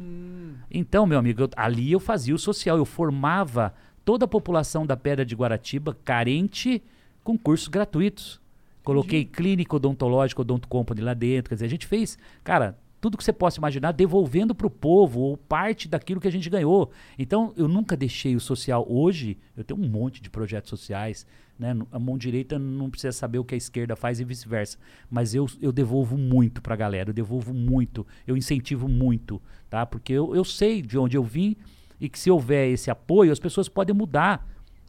Então, 0.71 1.07
meu 1.07 1.19
amigo, 1.19 1.43
eu- 1.43 1.51
ali 1.57 1.91
eu 1.93 1.99
fazia 2.01 2.35
o 2.35 2.39
social, 2.39 2.77
eu 2.77 2.85
formava 2.85 3.75
toda 4.05 4.25
a 4.25 4.29
população 4.29 4.87
da 4.87 4.97
Pedra 4.97 5.25
de 5.25 5.35
Guaratiba 5.35 5.97
carente 6.05 6.83
com 7.25 7.37
cursos 7.37 7.69
gratuitos. 7.69 8.41
Coloquei 8.85 9.25
clínica 9.25 9.77
odontológica, 9.77 10.41
Odonto 10.43 10.67
Company 10.69 11.01
lá 11.01 11.15
dentro. 11.15 11.51
Quer 11.51 11.57
dizer, 11.57 11.67
a 11.67 11.71
gente 11.71 11.87
fez, 11.87 12.19
cara, 12.43 12.79
tudo 13.01 13.17
que 13.17 13.25
você 13.25 13.33
possa 13.33 13.59
imaginar, 13.59 13.93
devolvendo 13.93 14.55
para 14.55 14.67
o 14.67 14.71
povo 14.71 15.21
ou 15.21 15.37
parte 15.37 15.89
daquilo 15.89 16.21
que 16.21 16.29
a 16.29 16.33
gente 16.33 16.51
ganhou. 16.51 16.91
Então, 17.19 17.53
eu 17.57 17.67
nunca 17.67 17.97
deixei 17.97 18.37
o 18.37 18.41
social. 18.41 18.87
Hoje, 18.89 19.39
eu 19.57 19.65
tenho 19.65 19.81
um 19.81 19.89
monte 19.89 20.21
de 20.21 20.29
projetos 20.29 20.69
sociais. 20.69 21.27
Né? 21.59 21.77
A 21.91 21.99
mão 21.99 22.17
direita 22.17 22.59
não 22.59 22.91
precisa 22.91 23.13
saber 23.13 23.39
o 23.39 23.45
que 23.45 23.55
a 23.55 23.59
esquerda 23.59 23.97
faz 23.97 24.21
e 24.21 24.25
vice-versa. 24.25 24.79
Mas 25.11 25.35
eu, 25.35 25.47
eu 25.61 25.73
devolvo 25.73 26.17
muito 26.17 26.61
para 26.61 26.75
a 26.75 26.77
galera, 26.77 27.11
eu 27.11 27.15
devolvo 27.15 27.55
muito, 27.55 28.07
eu 28.27 28.37
incentivo 28.37 28.89
muito, 28.89 29.41
tá? 29.69 29.85
Porque 29.85 30.13
eu, 30.13 30.35
eu 30.35 30.45
sei 30.45 30.81
de 30.81 30.99
onde 30.99 31.17
eu 31.17 31.23
vim 31.23 31.57
e 32.01 32.09
que 32.09 32.19
se 32.19 32.31
houver 32.31 32.71
esse 32.71 32.91
apoio, 32.91 33.31
as 33.31 33.39
pessoas 33.39 33.69
podem 33.69 33.95
mudar. 33.95 34.47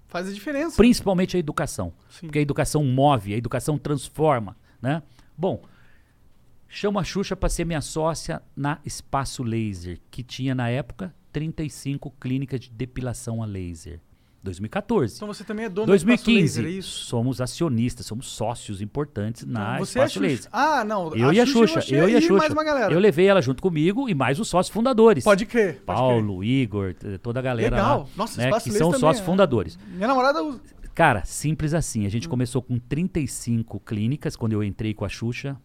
Faz 0.07 0.28
a 0.28 0.32
diferença. 0.32 0.78
Principalmente 0.78 1.36
a 1.36 1.39
educação. 1.39 1.93
Sim. 2.09 2.28
Porque 2.28 2.39
a 2.39 2.41
educação 2.41 2.84
move, 2.86 3.34
a 3.34 3.38
educação 3.38 3.78
transforma, 3.78 4.55
né? 4.82 5.03
Bom, 5.38 5.62
chamo 6.74 6.97
a 6.99 7.03
Xuxa 7.03 7.36
para 7.36 7.49
ser 7.49 7.65
minha 7.65 7.82
sócia 7.82 8.41
na 8.55 8.80
Espaço 8.86 9.43
Laser, 9.43 9.99
que 10.09 10.24
tinha 10.24 10.55
na 10.55 10.69
época 10.69 11.13
35 11.34 12.11
clínicas 12.19 12.59
de 12.61 12.69
depilação 12.69 13.43
a 13.43 13.45
laser. 13.45 13.99
2014. 14.43 15.17
Então 15.17 15.28
você 15.28 15.43
também 15.43 15.65
é 15.65 15.69
dono 15.69 15.86
2015, 15.86 16.24
do 16.34 16.39
Espaço 16.41 16.61
Laser, 16.61 16.65
é 16.65 16.69
isso? 16.80 17.05
somos 17.05 17.39
acionistas, 17.41 18.05
somos 18.07 18.26
sócios 18.26 18.82
importantes 18.82 19.45
na 19.45 19.76
Então, 19.76 19.86
você 19.86 19.99
é 19.99 20.01
a 20.01 20.05
Espaço 20.05 20.13
Xuxa. 20.13 20.28
Laser. 20.28 20.49
Ah, 20.51 20.84
não. 20.84 21.13
Eu 21.15 21.32
e 21.32 21.39
a 21.39 21.45
Xuxa, 21.45 21.80
eu 21.93 22.09
e 22.09 22.15
a 22.15 22.22
Xuxa. 22.22 22.34
mais 22.38 22.51
uma 22.51 22.63
galera. 22.63 22.91
Eu 22.91 22.99
levei 22.99 23.28
ela 23.28 23.39
junto 23.41 23.61
comigo 23.61 24.09
e 24.09 24.15
mais 24.15 24.39
os 24.39 24.47
sócios 24.47 24.74
fundadores. 24.74 25.24
Pode 25.24 25.45
crer. 25.45 25.84
pode 25.86 25.86
Paulo, 25.99 26.43
Igor, 26.43 26.95
t- 26.95 27.19
toda 27.19 27.38
a 27.39 27.43
galera 27.43 27.76
Legal. 27.76 27.99
lá, 27.99 28.07
Nossa, 28.17 28.41
né, 28.41 28.47
Espaço 28.47 28.63
que 28.63 28.69
Laser 28.72 28.88
são 28.89 28.99
sócios 28.99 29.22
é. 29.22 29.26
fundadores. 29.26 29.76
crer. 29.76 29.95
Minha 29.95 30.07
namorada 30.07 30.41
usa. 30.41 30.59
Cara, 30.95 31.24
simples 31.24 31.74
assim. 31.76 32.03
A 32.03 32.07
Hum. 32.07 32.09
gente 32.09 32.28
começou 32.28 32.63
com 32.63 32.80
35 32.80 33.80
clínicas 33.82 34.36
quando 34.36 34.53
eu 34.53 34.63
entrei 34.63 34.93
com 34.95 35.05
a 35.05 35.09
Xuxa. 35.09 35.55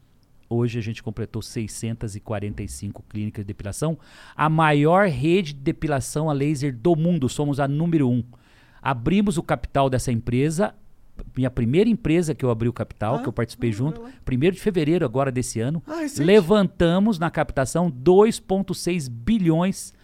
Hoje 0.49 0.78
a 0.78 0.82
gente 0.82 1.03
completou 1.03 1.42
645 1.42 3.03
clínicas 3.09 3.44
de 3.44 3.47
depilação. 3.49 3.99
A 4.34 4.49
maior 4.49 5.09
rede 5.09 5.53
de 5.53 5.61
depilação 5.61 6.30
a 6.30 6.32
laser 6.32 6.74
do 6.74 6.94
mundo. 6.94 7.28
Somos 7.28 7.59
a 7.61 7.66
número 7.66 8.09
um. 8.09 8.22
Abrimos 8.80 9.36
o 9.36 9.42
capital 9.42 9.90
dessa 9.90 10.12
empresa. 10.12 10.74
Minha 11.36 11.51
primeira 11.51 11.88
empresa 11.88 12.34
que 12.34 12.44
eu 12.44 12.51
abri 12.51 12.68
o 12.68 12.72
capital, 12.72 13.16
Ah, 13.16 13.22
que 13.22 13.28
eu 13.28 13.32
participei 13.32 13.72
junto, 13.72 14.03
primeiro 14.24 14.55
de 14.55 14.61
fevereiro 14.62 15.05
agora 15.05 15.32
desse 15.32 15.59
ano. 15.61 15.82
Ah, 15.86 16.01
levantamos 16.18 17.18
na 17.18 17.30
captação 17.30 17.90
2,6 17.90 19.09
bilhões 19.09 19.94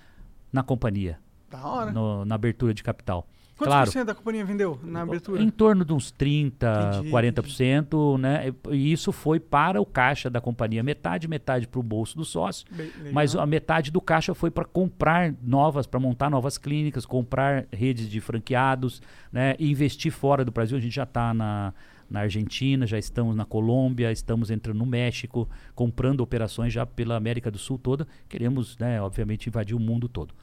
na 0.51 0.63
companhia, 0.63 1.19
Da 1.51 1.67
hora. 1.67 1.93
no- 1.93 2.25
na 2.25 2.35
abertura 2.35 2.73
de 2.73 2.83
capital. 2.83 3.29
Quantos 3.63 3.73
claro, 3.73 3.87
por 3.87 3.93
cento 3.93 4.07
da 4.07 4.15
companhia 4.15 4.45
vendeu 4.45 4.79
na 4.83 5.03
abertura? 5.03 5.43
em 5.43 5.51
torno 5.51 5.85
de 5.85 5.93
uns 5.93 6.11
30, 6.11 6.99
Entendi, 6.99 7.11
40%, 7.11 8.19
né? 8.19 8.53
E 8.71 8.93
isso 8.93 9.13
foi 9.13 9.39
para 9.39 9.81
o 9.81 9.87
caixa 9.87 10.29
da 10.29 10.41
companhia, 10.41 10.83
metade, 10.83 11.29
metade 11.29 11.69
para 11.69 11.79
o 11.79 11.83
bolso 11.83 12.17
do 12.17 12.25
sócio. 12.25 12.67
Bem. 12.71 12.91
Mas 13.13 13.37
a 13.37 13.47
metade 13.47 13.91
do 13.91 14.01
caixa 14.01 14.35
foi 14.35 14.51
para 14.51 14.65
comprar 14.65 15.33
novas, 15.43 15.87
para 15.87 16.01
montar 16.01 16.29
novas 16.29 16.59
clínicas, 16.59 17.07
comprar 17.07 17.67
redes 17.73 18.09
de 18.09 18.21
franqueados, 18.21 19.01
né? 19.33 19.55
E 19.59 19.71
investir 19.71 20.11
fora 20.11 20.45
do 20.45 20.51
Brasil. 20.51 20.77
A 20.77 20.81
gente 20.81 20.95
já 20.95 21.05
está 21.05 21.33
na, 21.33 21.73
na 22.11 22.21
Argentina, 22.21 22.87
já 22.87 22.99
estamos 22.99 23.37
na 23.37 23.45
Colômbia, 23.45 24.11
estamos 24.13 24.51
entrando 24.51 24.79
no 24.79 24.87
México, 24.87 25.49
comprando 25.75 26.21
operações 26.21 26.73
já 26.73 26.85
pela 26.85 27.17
América 27.17 27.51
do 27.51 27.59
Sul 27.59 27.79
toda. 27.79 28.07
Queremos, 28.29 28.77
né, 28.79 29.01
obviamente, 29.01 29.49
invadir 29.49 29.75
o 29.75 29.81
mundo 29.81 30.09
todo. 30.09 30.35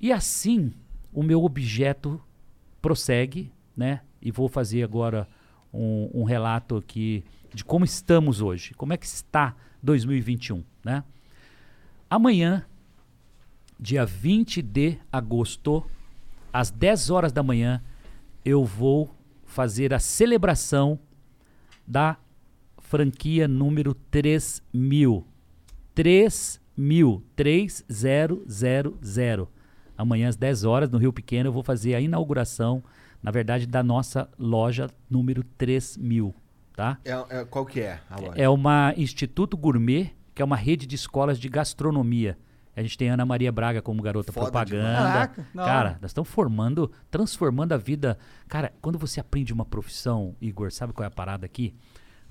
E 0.00 0.12
assim, 0.12 0.72
o 1.12 1.22
meu 1.22 1.42
objeto 1.44 2.20
prossegue, 2.80 3.52
né? 3.76 4.00
E 4.20 4.30
vou 4.30 4.48
fazer 4.48 4.82
agora 4.82 5.28
um, 5.72 6.10
um 6.12 6.24
relato 6.24 6.76
aqui 6.76 7.24
de 7.52 7.64
como 7.64 7.84
estamos 7.84 8.40
hoje, 8.40 8.74
como 8.74 8.92
é 8.92 8.96
que 8.96 9.06
está 9.06 9.54
2021, 9.82 10.64
né? 10.84 11.04
Amanhã, 12.10 12.64
dia 13.78 14.04
20 14.04 14.62
de 14.62 14.98
agosto, 15.12 15.84
às 16.52 16.70
10 16.70 17.10
horas 17.10 17.32
da 17.32 17.42
manhã, 17.42 17.82
eu 18.44 18.64
vou 18.64 19.14
fazer 19.44 19.92
a 19.92 19.98
celebração 19.98 20.98
da 21.86 22.16
franquia 22.78 23.46
número 23.46 23.94
3000. 23.94 25.26
3000, 25.94 27.22
3000. 27.36 29.48
Amanhã 29.98 30.28
às 30.28 30.36
10 30.36 30.62
horas 30.64 30.88
no 30.88 30.96
Rio 30.96 31.12
Pequeno 31.12 31.48
eu 31.48 31.52
vou 31.52 31.64
fazer 31.64 31.96
a 31.96 32.00
inauguração, 32.00 32.84
na 33.20 33.32
verdade, 33.32 33.66
da 33.66 33.82
nossa 33.82 34.28
loja 34.38 34.88
número 35.10 35.42
3000, 35.58 36.32
tá? 36.76 36.98
É, 37.04 37.10
é- 37.40 37.44
qual 37.44 37.66
que 37.66 37.80
é 37.80 37.98
a 38.08 38.20
loja? 38.20 38.32
É 38.36 38.48
uma 38.48 38.94
Instituto 38.96 39.56
Gourmet, 39.56 40.12
que 40.32 40.40
é 40.40 40.44
uma 40.44 40.56
rede 40.56 40.86
de 40.86 40.94
escolas 40.94 41.38
de 41.40 41.48
gastronomia. 41.48 42.38
A 42.76 42.80
gente 42.82 42.96
tem 42.96 43.08
Ana 43.10 43.26
Maria 43.26 43.50
Braga 43.50 43.82
como 43.82 44.00
garota 44.00 44.30
Foda 44.30 44.44
propaganda. 44.46 45.32
Cara, 45.52 45.98
nós 46.00 46.10
estamos 46.12 46.30
formando, 46.30 46.88
transformando 47.10 47.72
a 47.72 47.76
vida. 47.76 48.16
Cara, 48.46 48.72
quando 48.80 48.96
você 48.96 49.18
aprende 49.18 49.52
uma 49.52 49.64
profissão, 49.64 50.36
Igor, 50.40 50.70
sabe 50.70 50.92
qual 50.92 51.02
é 51.02 51.08
a 51.08 51.10
parada 51.10 51.44
aqui? 51.44 51.74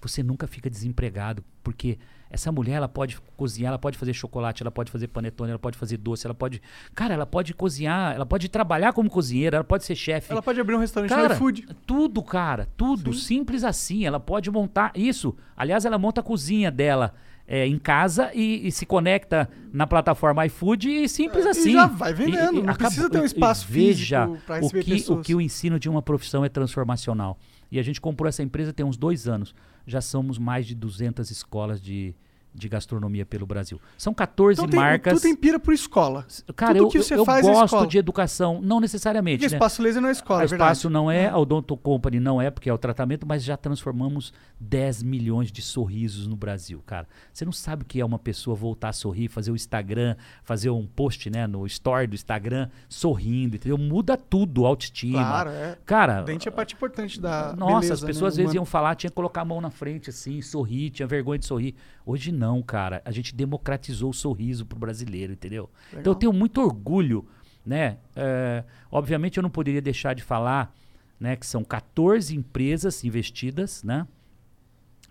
Você 0.01 0.21
nunca 0.21 0.45
fica 0.47 0.69
desempregado, 0.69 1.43
porque 1.63 1.97
essa 2.29 2.51
mulher, 2.51 2.73
ela 2.75 2.87
pode 2.87 3.17
cozinhar, 3.35 3.69
ela 3.69 3.79
pode 3.79 3.97
fazer 3.97 4.13
chocolate, 4.13 4.61
ela 4.61 4.69
pode 4.69 4.91
fazer 4.91 5.07
panetone, 5.07 5.49
ela 5.51 5.59
pode 5.59 5.77
fazer 5.77 5.97
doce, 5.97 6.27
ela 6.27 6.35
pode... 6.35 6.61
Cara, 6.93 7.13
ela 7.13 7.25
pode 7.25 7.53
cozinhar, 7.53 8.13
ela 8.13 8.25
pode 8.25 8.47
trabalhar 8.49 8.93
como 8.93 9.09
cozinheira, 9.09 9.57
ela 9.57 9.63
pode 9.63 9.85
ser 9.85 9.95
chefe. 9.95 10.31
Ela 10.31 10.41
pode 10.41 10.59
abrir 10.59 10.75
um 10.75 10.79
restaurante 10.79 11.09
Cara, 11.09 11.33
iFood. 11.33 11.67
tudo, 11.85 12.21
cara, 12.21 12.67
tudo. 12.77 13.13
Simples 13.13 13.63
assim. 13.63 14.05
Ela 14.05 14.19
pode 14.19 14.51
montar 14.51 14.91
isso. 14.93 15.35
Aliás, 15.55 15.83
ela 15.85 15.97
monta 15.97 16.21
a 16.21 16.23
cozinha 16.23 16.69
dela 16.69 17.13
é, 17.47 17.65
em 17.65 17.79
casa 17.79 18.29
e, 18.35 18.67
e 18.67 18.71
se 18.73 18.85
conecta 18.85 19.49
na 19.71 19.87
plataforma 19.87 20.45
iFood 20.47 20.89
e 20.89 21.07
simples 21.07 21.45
E 21.45 21.47
assim. 21.49 21.71
já 21.71 21.87
vai 21.87 22.13
vendendo, 22.13 22.61
não 22.61 22.73
precisa 22.75 23.09
ter 23.09 23.17
um 23.19 23.21
E- 23.21 23.23
e 23.23 23.27
espaço 23.27 23.65
veja 23.69 24.25
físico 24.27 24.45
pra 24.45 24.55
o 24.57 24.59
receber 24.59 24.83
que, 24.83 24.91
o 24.91 24.95
pessoas. 24.95 25.25
que 25.25 25.35
o 25.35 25.39
ensino 25.41 25.79
de 25.79 25.87
uma 25.89 26.01
profissão 26.01 26.43
é 26.43 26.49
transformacional. 26.49 27.39
E 27.71 27.79
a 27.79 27.83
gente 27.83 27.99
comprou 27.99 28.27
essa 28.27 28.43
empresa 28.43 28.73
tem 28.73 28.85
uns 28.85 28.97
dois 28.97 29.27
anos. 29.27 29.53
Já 29.85 30.01
somos 30.01 30.37
mais 30.37 30.65
de 30.65 30.75
200 30.75 31.29
escolas 31.31 31.81
de, 31.81 32.15
de 32.53 32.67
gastronomia 32.67 33.25
pelo 33.25 33.45
Brasil. 33.45 33.79
São 33.97 34.13
14 34.13 34.59
Então 34.59 34.69
tem, 34.69 34.79
marcas. 34.79 35.19
tu 35.19 35.21
tem 35.21 35.35
pira 35.35 35.59
por 35.59 35.73
escola. 35.73 36.25
Cara, 36.55 36.73
Tudo 36.73 36.85
eu, 36.85 36.89
que 36.89 36.97
você 37.03 37.13
eu, 37.13 37.19
eu 37.19 37.25
faz 37.25 37.45
é 37.45 37.51
gosto 37.51 37.65
escola. 37.65 37.87
de 37.87 37.97
educação, 37.99 38.59
não 38.61 38.79
necessariamente. 38.79 39.37
Porque 39.39 39.51
né? 39.51 39.57
espaço 39.57 39.81
laser 39.83 40.01
não 40.01 40.09
é 40.09 40.11
escola, 40.11 40.39
A 40.41 40.43
é 40.43 40.47
verdade. 40.47 40.71
espaço 40.71 40.89
não 40.89 41.11
é, 41.11 41.27
a 41.27 41.37
Odonto 41.37 41.77
Company 41.77 42.19
não 42.19 42.41
é, 42.41 42.49
porque 42.49 42.69
é 42.69 42.73
o 42.73 42.77
tratamento, 42.77 43.27
mas 43.27 43.43
já 43.43 43.55
transformamos 43.55 44.33
10 44.59 45.03
milhões 45.03 45.51
de 45.51 45.61
sorrisos 45.61 46.25
no 46.25 46.35
Brasil, 46.35 46.81
cara. 46.85 47.07
Você 47.31 47.45
não 47.45 47.51
sabe 47.51 47.83
o 47.83 47.85
que 47.85 48.01
é 48.01 48.05
uma 48.05 48.17
pessoa 48.19 48.55
voltar 48.55 48.89
a 48.89 48.93
sorrir, 48.93 49.27
fazer 49.27 49.51
o 49.51 49.55
Instagram, 49.55 50.15
fazer 50.43 50.69
um 50.71 50.87
post, 50.87 51.29
né, 51.29 51.45
no 51.45 51.65
story 51.67 52.07
do 52.07 52.15
Instagram, 52.15 52.69
sorrindo, 52.89 53.55
entendeu? 53.55 53.77
Muda 53.77 54.17
tudo, 54.17 54.65
autoestima. 54.65 55.19
Claro, 55.19 55.49
é. 55.51 55.77
Cara, 55.85 56.21
O 56.21 56.25
dente 56.25 56.47
é 56.47 56.51
parte 56.51 56.73
importante 56.73 57.19
da 57.21 57.53
nossa, 57.55 57.73
beleza, 57.75 57.93
as 57.93 58.01
pessoas 58.03 58.21
né, 58.21 58.27
às 58.27 58.37
vezes 58.37 58.53
iam 58.55 58.65
falar, 58.65 58.95
tinha 58.95 59.09
que 59.09 59.15
colocar 59.15 59.41
a 59.41 59.45
mão 59.45 59.61
na 59.61 59.69
frente, 59.69 60.09
assim, 60.09 60.41
sorrir, 60.41 60.89
tinha 60.89 61.07
vergonha 61.07 61.37
de 61.37 61.45
sorrir. 61.45 61.75
Hoje 62.07 62.31
não, 62.31 62.61
cara. 62.61 63.01
A 63.03 63.11
gente 63.11 63.35
democratizou 63.35 64.11
o 64.11 64.13
sorriso 64.13 64.65
pro 64.65 64.79
brasileiro, 64.79 65.33
entendeu? 65.33 65.69
Então 65.91 66.13
eu 66.13 66.15
tenho 66.15 66.31
muito 66.31 66.61
orgulho, 66.61 67.27
né? 67.65 67.97
É, 68.15 68.63
obviamente 68.89 69.35
eu 69.35 69.43
não 69.43 69.49
poderia 69.49 69.81
deixar 69.81 70.13
de 70.13 70.23
falar, 70.23 70.73
né, 71.19 71.35
que 71.35 71.45
são 71.45 71.65
14 71.65 72.33
empresas 72.33 73.03
investidas, 73.03 73.83
né? 73.83 74.07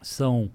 São 0.01 0.51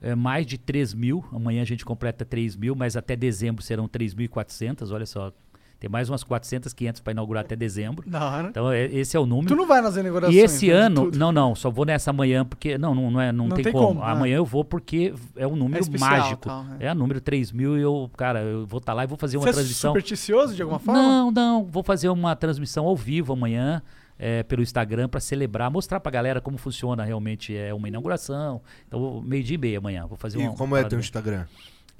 é, 0.00 0.14
mais 0.14 0.46
de 0.46 0.58
3 0.58 0.94
mil. 0.94 1.24
Amanhã 1.32 1.62
a 1.62 1.66
gente 1.66 1.84
completa 1.84 2.24
3 2.24 2.54
mil, 2.54 2.76
mas 2.76 2.96
até 2.96 3.16
dezembro 3.16 3.60
serão 3.60 3.88
3.400. 3.88 4.92
Olha 4.92 5.06
só, 5.06 5.32
tem 5.80 5.90
mais 5.90 6.08
umas 6.10 6.22
400, 6.22 6.72
500 6.72 7.00
para 7.00 7.10
inaugurar 7.12 7.42
até 7.44 7.56
dezembro. 7.56 8.08
Da 8.08 8.24
hora. 8.30 8.48
Então 8.50 8.70
é- 8.70 8.84
esse 8.84 9.16
é 9.16 9.20
o 9.20 9.24
número. 9.26 9.48
Tu 9.48 9.56
não 9.56 9.66
vai 9.66 9.80
nas 9.80 9.96
inaugurações. 9.96 10.36
E 10.36 10.38
esse 10.38 10.66
né, 10.68 10.72
ano, 10.74 11.04
tudo. 11.06 11.18
não, 11.18 11.32
não, 11.32 11.54
só 11.54 11.70
vou 11.70 11.84
nessa 11.86 12.10
amanhã 12.10 12.44
porque 12.44 12.76
não, 12.78 12.94
não, 12.94 13.10
não, 13.10 13.20
é, 13.20 13.32
não, 13.32 13.48
Não 13.48 13.56
tem, 13.56 13.64
tem 13.64 13.72
como. 13.72 13.86
como, 13.88 14.02
ah. 14.02 14.12
Amanhã 14.12 14.36
eu 14.36 14.44
vou 14.44 14.62
porque 14.64 15.12
é 15.34 15.46
um 15.46 15.56
número 15.56 15.82
especial, 15.82 16.10
mágico. 16.10 16.42
tal, 16.42 16.64
é. 16.78 16.86
a 16.88 16.94
número 16.94 17.20
3 17.20 17.50
mil 17.50 17.78
e 17.78 17.80
eu, 17.80 18.10
cara, 18.16 18.42
eu 18.42 18.66
vou 18.66 18.78
estar 18.78 18.92
lá 18.92 19.04
e 19.04 19.06
vou 19.06 19.16
fazer 19.16 19.38
uma 19.38 19.42
Você 19.44 19.48
é 19.48 19.52
transmissão. 19.54 19.90
supersticioso 19.90 20.54
de 20.54 20.60
alguma 20.62 20.78
forma? 20.78 21.00
Não, 21.02 21.30
não, 21.30 21.64
vou 21.64 21.82
fazer 21.82 22.10
uma 22.10 22.36
transmissão 22.36 22.84
ao 22.86 22.94
vivo 22.94 23.32
amanhã. 23.32 23.82
é, 24.22 24.42
pelo 24.42 24.60
Instagram 24.60 25.08
para 25.08 25.18
celebrar, 25.18 25.70
mostrar 25.70 25.98
pra 25.98 26.12
galera 26.12 26.42
como 26.42 26.58
funciona 26.58 27.02
realmente 27.04 27.56
é 27.56 27.72
uma 27.72 27.88
inauguração. 27.88 28.60
Então, 28.86 29.22
meio 29.24 29.42
dia 29.42 29.54
e 29.54 29.58
meia 29.58 29.78
amanhã. 29.78 30.06
Vou 30.06 30.18
fazer 30.18 30.38
E 30.38 30.42
uma. 30.42 30.54
como 30.54 30.76
é 30.76 30.80
teu 30.82 30.90
bem- 30.90 30.98
Instagram? 30.98 31.46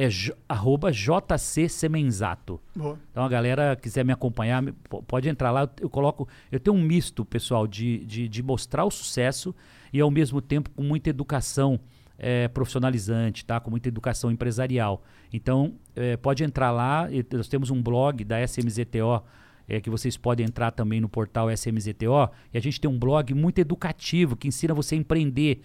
É 0.02 0.08
arroba 0.48 0.90
JC 0.90 1.68
Semenzato. 1.68 2.58
Boa. 2.74 2.98
Então 3.10 3.22
a 3.22 3.28
galera 3.28 3.76
quiser 3.76 4.02
me 4.02 4.12
acompanhar, 4.12 4.62
pode 5.06 5.28
entrar 5.28 5.50
lá. 5.50 5.68
Eu 5.78 5.90
coloco. 5.90 6.26
Eu 6.50 6.58
tenho 6.58 6.74
um 6.74 6.80
misto, 6.80 7.22
pessoal, 7.22 7.66
de, 7.66 7.98
de, 8.06 8.26
de 8.26 8.42
mostrar 8.42 8.86
o 8.86 8.90
sucesso 8.90 9.54
e 9.92 10.00
ao 10.00 10.10
mesmo 10.10 10.40
tempo 10.40 10.70
com 10.70 10.82
muita 10.82 11.10
educação 11.10 11.78
eh, 12.18 12.48
profissionalizante, 12.48 13.44
tá? 13.44 13.60
Com 13.60 13.70
muita 13.70 13.88
educação 13.88 14.30
empresarial. 14.30 15.02
Então, 15.30 15.74
eh, 15.94 16.16
pode 16.16 16.44
entrar 16.44 16.70
lá. 16.70 17.06
Nós 17.32 17.48
temos 17.48 17.70
um 17.70 17.82
blog 17.82 18.24
da 18.24 18.40
SMZTO. 18.42 19.22
eh, 19.68 19.80
que 19.80 19.90
vocês 19.90 20.16
podem 20.16 20.46
entrar 20.46 20.70
também 20.70 21.00
no 21.00 21.08
portal 21.08 21.50
SMZTO. 21.50 22.30
E 22.52 22.58
a 22.58 22.60
gente 22.60 22.80
tem 22.80 22.90
um 22.90 22.98
blog 22.98 23.32
muito 23.34 23.58
educativo 23.58 24.34
que 24.34 24.48
ensina 24.48 24.74
você 24.74 24.94
a 24.94 24.98
empreender 24.98 25.60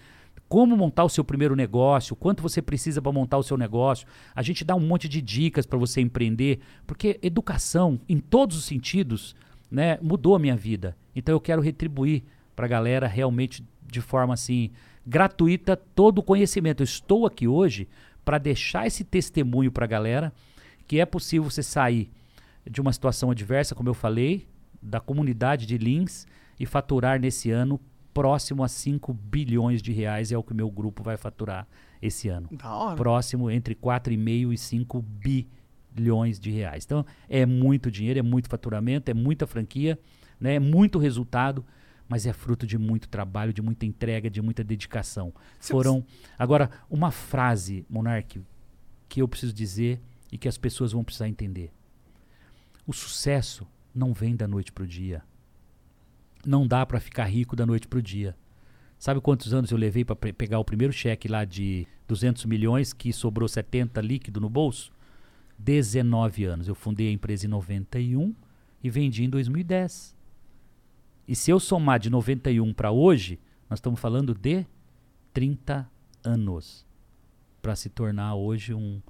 como 0.48 0.78
montar 0.78 1.04
o 1.04 1.10
seu 1.10 1.24
primeiro 1.24 1.56
negócio, 1.56 2.16
quanto 2.16 2.44
você 2.44 2.62
precisa 2.62 3.02
para 3.02 3.12
montar 3.12 3.38
o 3.38 3.44
seu 3.44 3.58
negócio. 3.58 4.08
A 4.34 4.42
gente 4.42 4.64
dá 4.64 4.76
um 4.76 4.80
monte 4.80 5.10
de 5.10 5.22
dicas 5.22 5.66
para 5.66 5.78
você 5.78 6.02
empreender, 6.02 6.60
porque 6.86 7.20
educação, 7.22 8.00
em 8.08 8.20
todos 8.20 8.58
os 8.58 8.66
sentidos, 8.66 9.36
né, 9.70 9.98
mudou 10.02 10.36
a 10.36 10.40
minha 10.40 10.56
vida. 10.56 10.96
Então 11.16 11.34
eu 11.34 11.40
quero 11.40 11.62
retribuir 11.62 12.24
para 12.56 12.66
a 12.66 12.70
galera 12.70 13.08
realmente 13.08 13.66
de 13.86 14.02
forma 14.02 14.34
assim 14.34 14.72
gratuita 15.06 15.76
todo 15.76 16.20
o 16.20 16.24
conhecimento. 16.24 16.82
Eu 16.82 16.86
estou 16.86 17.26
aqui 17.26 17.48
hoje 17.48 17.88
para 18.24 18.38
deixar 18.38 18.88
esse 18.88 19.04
testemunho 19.04 19.72
para 19.72 19.86
a 19.86 19.88
galera 19.88 20.34
que 20.88 21.00
é 21.00 21.06
possível 21.06 21.50
você 21.50 21.64
sair 21.64 22.12
de 22.70 22.82
uma 22.82 22.94
situação 22.94 23.32
adversa, 23.32 23.76
como 23.76 23.90
eu 23.90 23.94
falei, 23.94 24.48
da 24.82 25.00
comunidade 25.00 25.66
de 25.66 25.78
Lins 25.78 26.26
e 26.60 26.66
faturar 26.66 27.20
nesse 27.20 27.52
ano 27.52 27.80
próximo 28.16 28.64
a 28.64 28.70
5 28.70 29.14
bilhões 29.14 29.82
de 29.82 29.92
reais 29.92 30.32
é 30.32 30.38
o 30.38 30.42
que 30.42 30.54
o 30.54 30.56
meu 30.56 30.72
grupo 30.72 31.04
vai 31.04 31.18
faturar 31.18 31.68
esse 32.02 32.30
ano. 32.30 32.48
Da 32.50 32.74
hora. 32.74 32.96
Próximo 32.96 33.52
entre 33.52 33.76
4,5 33.76 34.54
e 34.54 34.58
5 34.58 35.06
bilhões 35.94 36.40
de 36.40 36.50
reais. 36.50 36.86
Então 36.86 37.06
é 37.28 37.46
muito 37.46 37.92
dinheiro, 37.92 38.18
é 38.18 38.22
muito 38.22 38.48
faturamento, 38.48 39.12
é 39.12 39.14
muita 39.14 39.46
franquia, 39.46 40.00
né? 40.40 40.56
é 40.56 40.60
muito 40.62 40.98
resultado, 40.98 41.66
mas 42.08 42.26
é 42.26 42.32
fruto 42.32 42.66
de 42.66 42.78
muito 42.78 43.10
trabalho, 43.10 43.52
de 43.52 43.62
muita 43.62 43.86
entrega, 43.86 44.30
de 44.30 44.42
muita 44.42 44.64
dedicação. 44.64 45.34
Foram 45.60 46.06
agora 46.40 46.70
uma 46.90 47.12
frase, 47.12 47.86
Monark, 47.90 48.42
que 49.10 49.22
eu 49.22 49.28
preciso 49.28 49.54
dizer 49.54 50.00
e 50.32 50.38
que 50.38 50.48
as 50.48 50.58
pessoas 50.58 50.94
vão 50.94 51.04
precisar 51.04 51.28
entender. 51.28 51.70
O 52.88 52.94
sucesso 52.94 53.68
não 53.94 54.14
vem 54.14 54.38
da 54.38 54.48
noite 54.48 54.72
pro 54.72 54.88
dia. 54.88 55.22
Não 56.46 56.68
dá 56.68 56.86
para 56.86 57.00
ficar 57.00 57.26
rico 57.26 57.56
da 57.56 57.66
noite 57.66 57.88
pro 57.88 58.02
dia. 58.02 58.36
Sabe 58.98 59.20
quantos 59.20 59.54
anos 59.54 59.72
eu 59.72 59.78
levei 59.78 60.06
para 60.06 60.16
pegar 60.16 60.60
o 60.60 60.66
primeiro 60.66 60.94
cheque 60.94 61.28
lá 61.28 61.44
de 61.44 61.88
200 62.08 62.46
milhões 62.46 62.94
que 62.94 63.12
sobrou 63.12 63.48
70 63.48 64.00
líquido 64.02 64.40
no 64.40 64.50
bolso? 64.50 64.92
19 65.58 66.46
anos. 66.46 66.68
Eu 66.68 66.76
fundei 66.76 67.10
a 67.10 67.12
empresa 67.12 67.46
em 67.46 67.50
91 67.50 68.34
e 68.84 68.90
vendi 68.90 69.24
em 69.24 69.30
2010. 69.30 70.16
E 71.28 71.36
se 71.36 71.52
eu 71.52 71.60
somar 71.60 72.00
de 72.00 72.10
91 72.10 72.74
para 72.74 72.92
hoje, 72.92 73.40
nós 73.70 73.80
estamos 73.80 74.00
falando 74.00 74.34
de 74.34 74.66
30 75.34 75.90
anos 76.24 76.86
para 77.62 77.76
se 77.76 77.90
tornar 77.90 78.36
hoje 78.36 78.74
um 78.74 79.02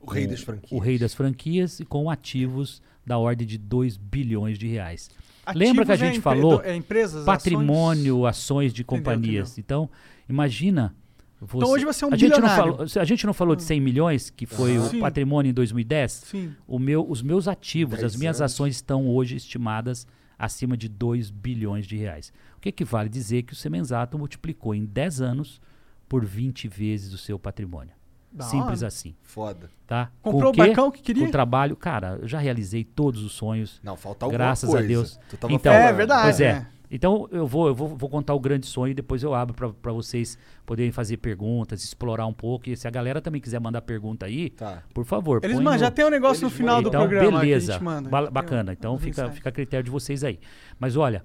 O 0.00 0.10
rei 0.10 0.26
das 0.26 0.40
franquias. 0.40 0.72
O 0.72 0.78
rei 0.78 0.98
das 0.98 1.14
franquias 1.14 1.80
e 1.80 1.84
com 1.84 2.10
ativos 2.10 2.82
da 3.06 3.16
ordem 3.16 3.46
de 3.46 3.58
2 3.58 3.96
bilhões 3.96 4.58
de 4.58 4.66
reais. 4.66 5.08
Ativos 5.44 5.66
Lembra 5.68 5.84
que 5.84 5.90
a 5.90 5.94
é 5.94 5.98
gente 5.98 6.18
empre- 6.18 6.22
falou 6.22 6.60
é 6.62 6.74
empresas, 6.76 7.24
patrimônio, 7.24 8.26
ações, 8.26 8.72
de 8.72 8.82
Entendeu, 8.82 8.98
companhias. 9.04 9.58
Então, 9.58 9.90
imagina 10.28 10.94
você, 11.40 11.56
Então 11.56 11.70
hoje 11.70 11.84
você 11.84 12.04
é 12.04 12.08
um 12.08 12.12
a 12.12 12.16
gente 12.16 12.40
não 12.40 12.48
falou, 12.48 12.78
a 13.00 13.04
gente 13.04 13.26
não 13.26 13.34
falou 13.34 13.56
de 13.56 13.62
100 13.64 13.80
milhões, 13.80 14.30
que 14.30 14.46
foi 14.46 14.76
Ah. 14.76 14.80
o 14.80 14.88
Sim. 14.90 15.00
patrimônio 15.00 15.50
em 15.50 15.52
2010? 15.52 16.12
Sim. 16.12 16.54
O 16.68 16.78
meu, 16.78 17.04
os 17.08 17.20
meus 17.22 17.48
ativos, 17.48 18.02
as 18.04 18.14
minhas 18.14 18.40
anos. 18.40 18.52
ações 18.52 18.76
estão 18.76 19.08
hoje 19.08 19.34
estimadas 19.34 20.06
acima 20.38 20.76
de 20.76 20.88
2 20.88 21.30
bilhões 21.30 21.86
de 21.86 21.96
reais. 21.96 22.32
O 22.56 22.60
que 22.60 22.68
equivale 22.68 23.08
dizer 23.08 23.42
que 23.42 23.52
o 23.52 23.56
Semenzato 23.56 24.16
multiplicou 24.18 24.74
em 24.74 24.84
10 24.84 25.20
anos 25.20 25.60
por 26.08 26.24
20 26.24 26.68
vezes 26.68 27.12
o 27.12 27.18
seu 27.18 27.38
patrimônio. 27.38 27.92
Da 28.32 28.44
Simples 28.44 28.78
hora. 28.80 28.88
assim, 28.88 29.14
Foda. 29.22 29.68
tá? 29.86 30.10
Comprou 30.22 30.44
Com 30.44 30.48
o 30.48 30.52
quê? 30.52 30.66
barcão 30.68 30.90
que 30.90 31.02
queria? 31.02 31.26
Com 31.26 31.30
trabalho, 31.30 31.76
cara, 31.76 32.18
eu 32.22 32.26
já 32.26 32.38
realizei 32.38 32.82
todos 32.82 33.22
os 33.22 33.32
sonhos. 33.32 33.78
Não, 33.82 33.94
falta 33.96 34.24
alguma 34.24 34.38
Graças 34.38 34.70
coisa. 34.70 34.84
a 34.84 34.88
Deus. 34.88 35.20
Tu 35.28 35.36
tava 35.36 35.52
então, 35.52 35.70
falando. 35.72 35.88
É 35.88 35.92
verdade, 35.92 36.22
Pois 36.22 36.40
é. 36.40 36.52
né? 36.54 36.66
Então 36.94 37.26
eu 37.30 37.46
vou, 37.46 37.68
eu 37.68 37.74
vou, 37.74 37.88
vou 37.96 38.08
contar 38.08 38.34
o 38.34 38.40
grande 38.40 38.66
sonho 38.66 38.90
e 38.90 38.94
depois 38.94 39.22
eu 39.22 39.34
abro 39.34 39.72
para 39.74 39.92
vocês 39.92 40.36
poderem 40.66 40.92
fazer 40.92 41.16
perguntas, 41.18 41.82
explorar 41.84 42.26
um 42.26 42.34
pouco. 42.34 42.68
E 42.68 42.76
se 42.76 42.86
a 42.86 42.90
galera 42.90 43.20
também 43.20 43.40
quiser 43.40 43.58
mandar 43.60 43.80
pergunta 43.82 44.26
aí, 44.26 44.50
Tá. 44.50 44.82
por 44.94 45.04
favor. 45.06 45.40
Eles 45.42 45.56
mandam, 45.56 45.72
no- 45.74 45.78
já 45.78 45.90
tem 45.90 46.04
um 46.04 46.10
negócio 46.10 46.42
no 46.42 46.48
Eles 46.48 46.56
final 46.56 46.82
do 46.82 46.88
então, 46.88 47.00
programa 47.08 47.40
beleza. 47.40 47.72
gente 47.74 47.82
manda. 47.82 48.08
Ba- 48.10 48.30
bacana. 48.30 48.72
Então 48.74 48.98
fica, 48.98 49.30
fica 49.30 49.48
a 49.48 49.52
critério 49.52 49.84
de 49.84 49.90
vocês 49.90 50.22
aí. 50.24 50.38
Mas 50.78 50.94
olha, 50.96 51.24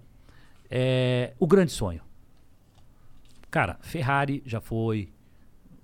é, 0.70 1.34
o 1.40 1.46
grande 1.46 1.72
sonho. 1.74 2.02
Cara, 3.52 3.78
Ferrari 3.82 4.42
já 4.46 4.60
foi, 4.62 5.10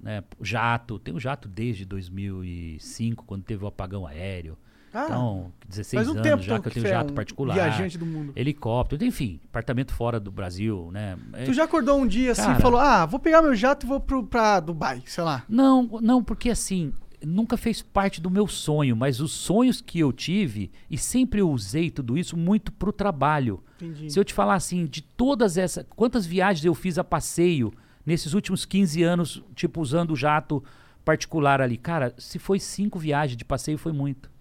né? 0.03 0.23
Jato, 0.41 0.99
tem 0.99 1.13
o 1.13 1.19
jato 1.19 1.47
desde 1.47 1.85
2005, 1.85 3.23
quando 3.25 3.43
teve 3.43 3.63
o 3.63 3.67
apagão 3.67 4.05
aéreo. 4.05 4.57
Ah, 4.93 5.05
então, 5.05 5.51
16 5.67 5.91
faz 6.03 6.07
um 6.07 6.11
anos 6.11 6.23
tempo, 6.23 6.43
já 6.43 6.51
então, 6.53 6.61
que 6.61 6.67
eu 6.67 6.73
tenho 6.73 6.85
é 6.85 6.89
jato 6.89 7.11
um 7.11 7.15
particular. 7.15 7.53
viajante 7.55 7.97
do 7.97 8.05
mundo. 8.05 8.31
Helicóptero, 8.35 9.03
enfim, 9.03 9.39
apartamento 9.45 9.91
fora 9.91 10.19
do 10.19 10.31
Brasil, 10.31 10.91
né? 10.91 11.17
É- 11.33 11.45
Tu 11.45 11.53
já 11.53 11.63
acordou 11.63 11.97
um 11.99 12.05
dia 12.05 12.33
assim 12.33 12.43
Cara. 12.43 12.59
e 12.59 12.61
falou: 12.61 12.79
Ah, 12.79 13.03
vou 13.07 13.19
pegar 13.19 13.41
meu 13.41 13.55
jato 13.55 13.87
e 13.87 13.89
vou 13.89 13.99
pro, 13.99 14.23
pra 14.23 14.59
Dubai, 14.59 15.01
sei 15.07 15.23
lá. 15.23 15.43
Não, 15.49 15.89
não, 15.99 16.23
porque 16.23 16.51
assim, 16.51 16.93
nunca 17.25 17.57
fez 17.57 17.81
parte 17.81 18.21
do 18.21 18.29
meu 18.29 18.47
sonho, 18.47 18.95
mas 18.95 19.19
os 19.19 19.31
sonhos 19.31 19.81
que 19.81 19.97
eu 19.97 20.13
tive, 20.13 20.69
e 20.91 20.95
sempre 20.95 21.41
eu 21.41 21.49
usei 21.49 21.89
tudo 21.89 22.15
isso 22.15 22.37
muito 22.37 22.71
pro 22.71 22.93
trabalho. 22.93 23.63
Entendi. 23.81 24.11
Se 24.11 24.19
eu 24.19 24.23
te 24.23 24.31
falar 24.31 24.53
assim, 24.53 24.85
de 24.85 25.01
todas 25.01 25.57
essas. 25.57 25.83
Quantas 25.95 26.23
viagens 26.23 26.63
eu 26.65 26.75
fiz 26.75 26.99
a 26.99 27.03
passeio 27.03 27.73
nesses 28.05 28.33
últimos 28.33 28.65
15 28.65 29.03
anos, 29.03 29.43
tipo, 29.55 29.81
usando 29.81 30.11
o 30.11 30.15
jato 30.15 30.63
particular 31.03 31.61
ali? 31.61 31.77
Cara, 31.77 32.13
se 32.17 32.39
foi 32.39 32.59
cinco 32.59 32.99
viagens 32.99 33.37
de 33.37 33.45
passeio, 33.45 33.77
foi 33.77 33.91
muito. 33.91 34.31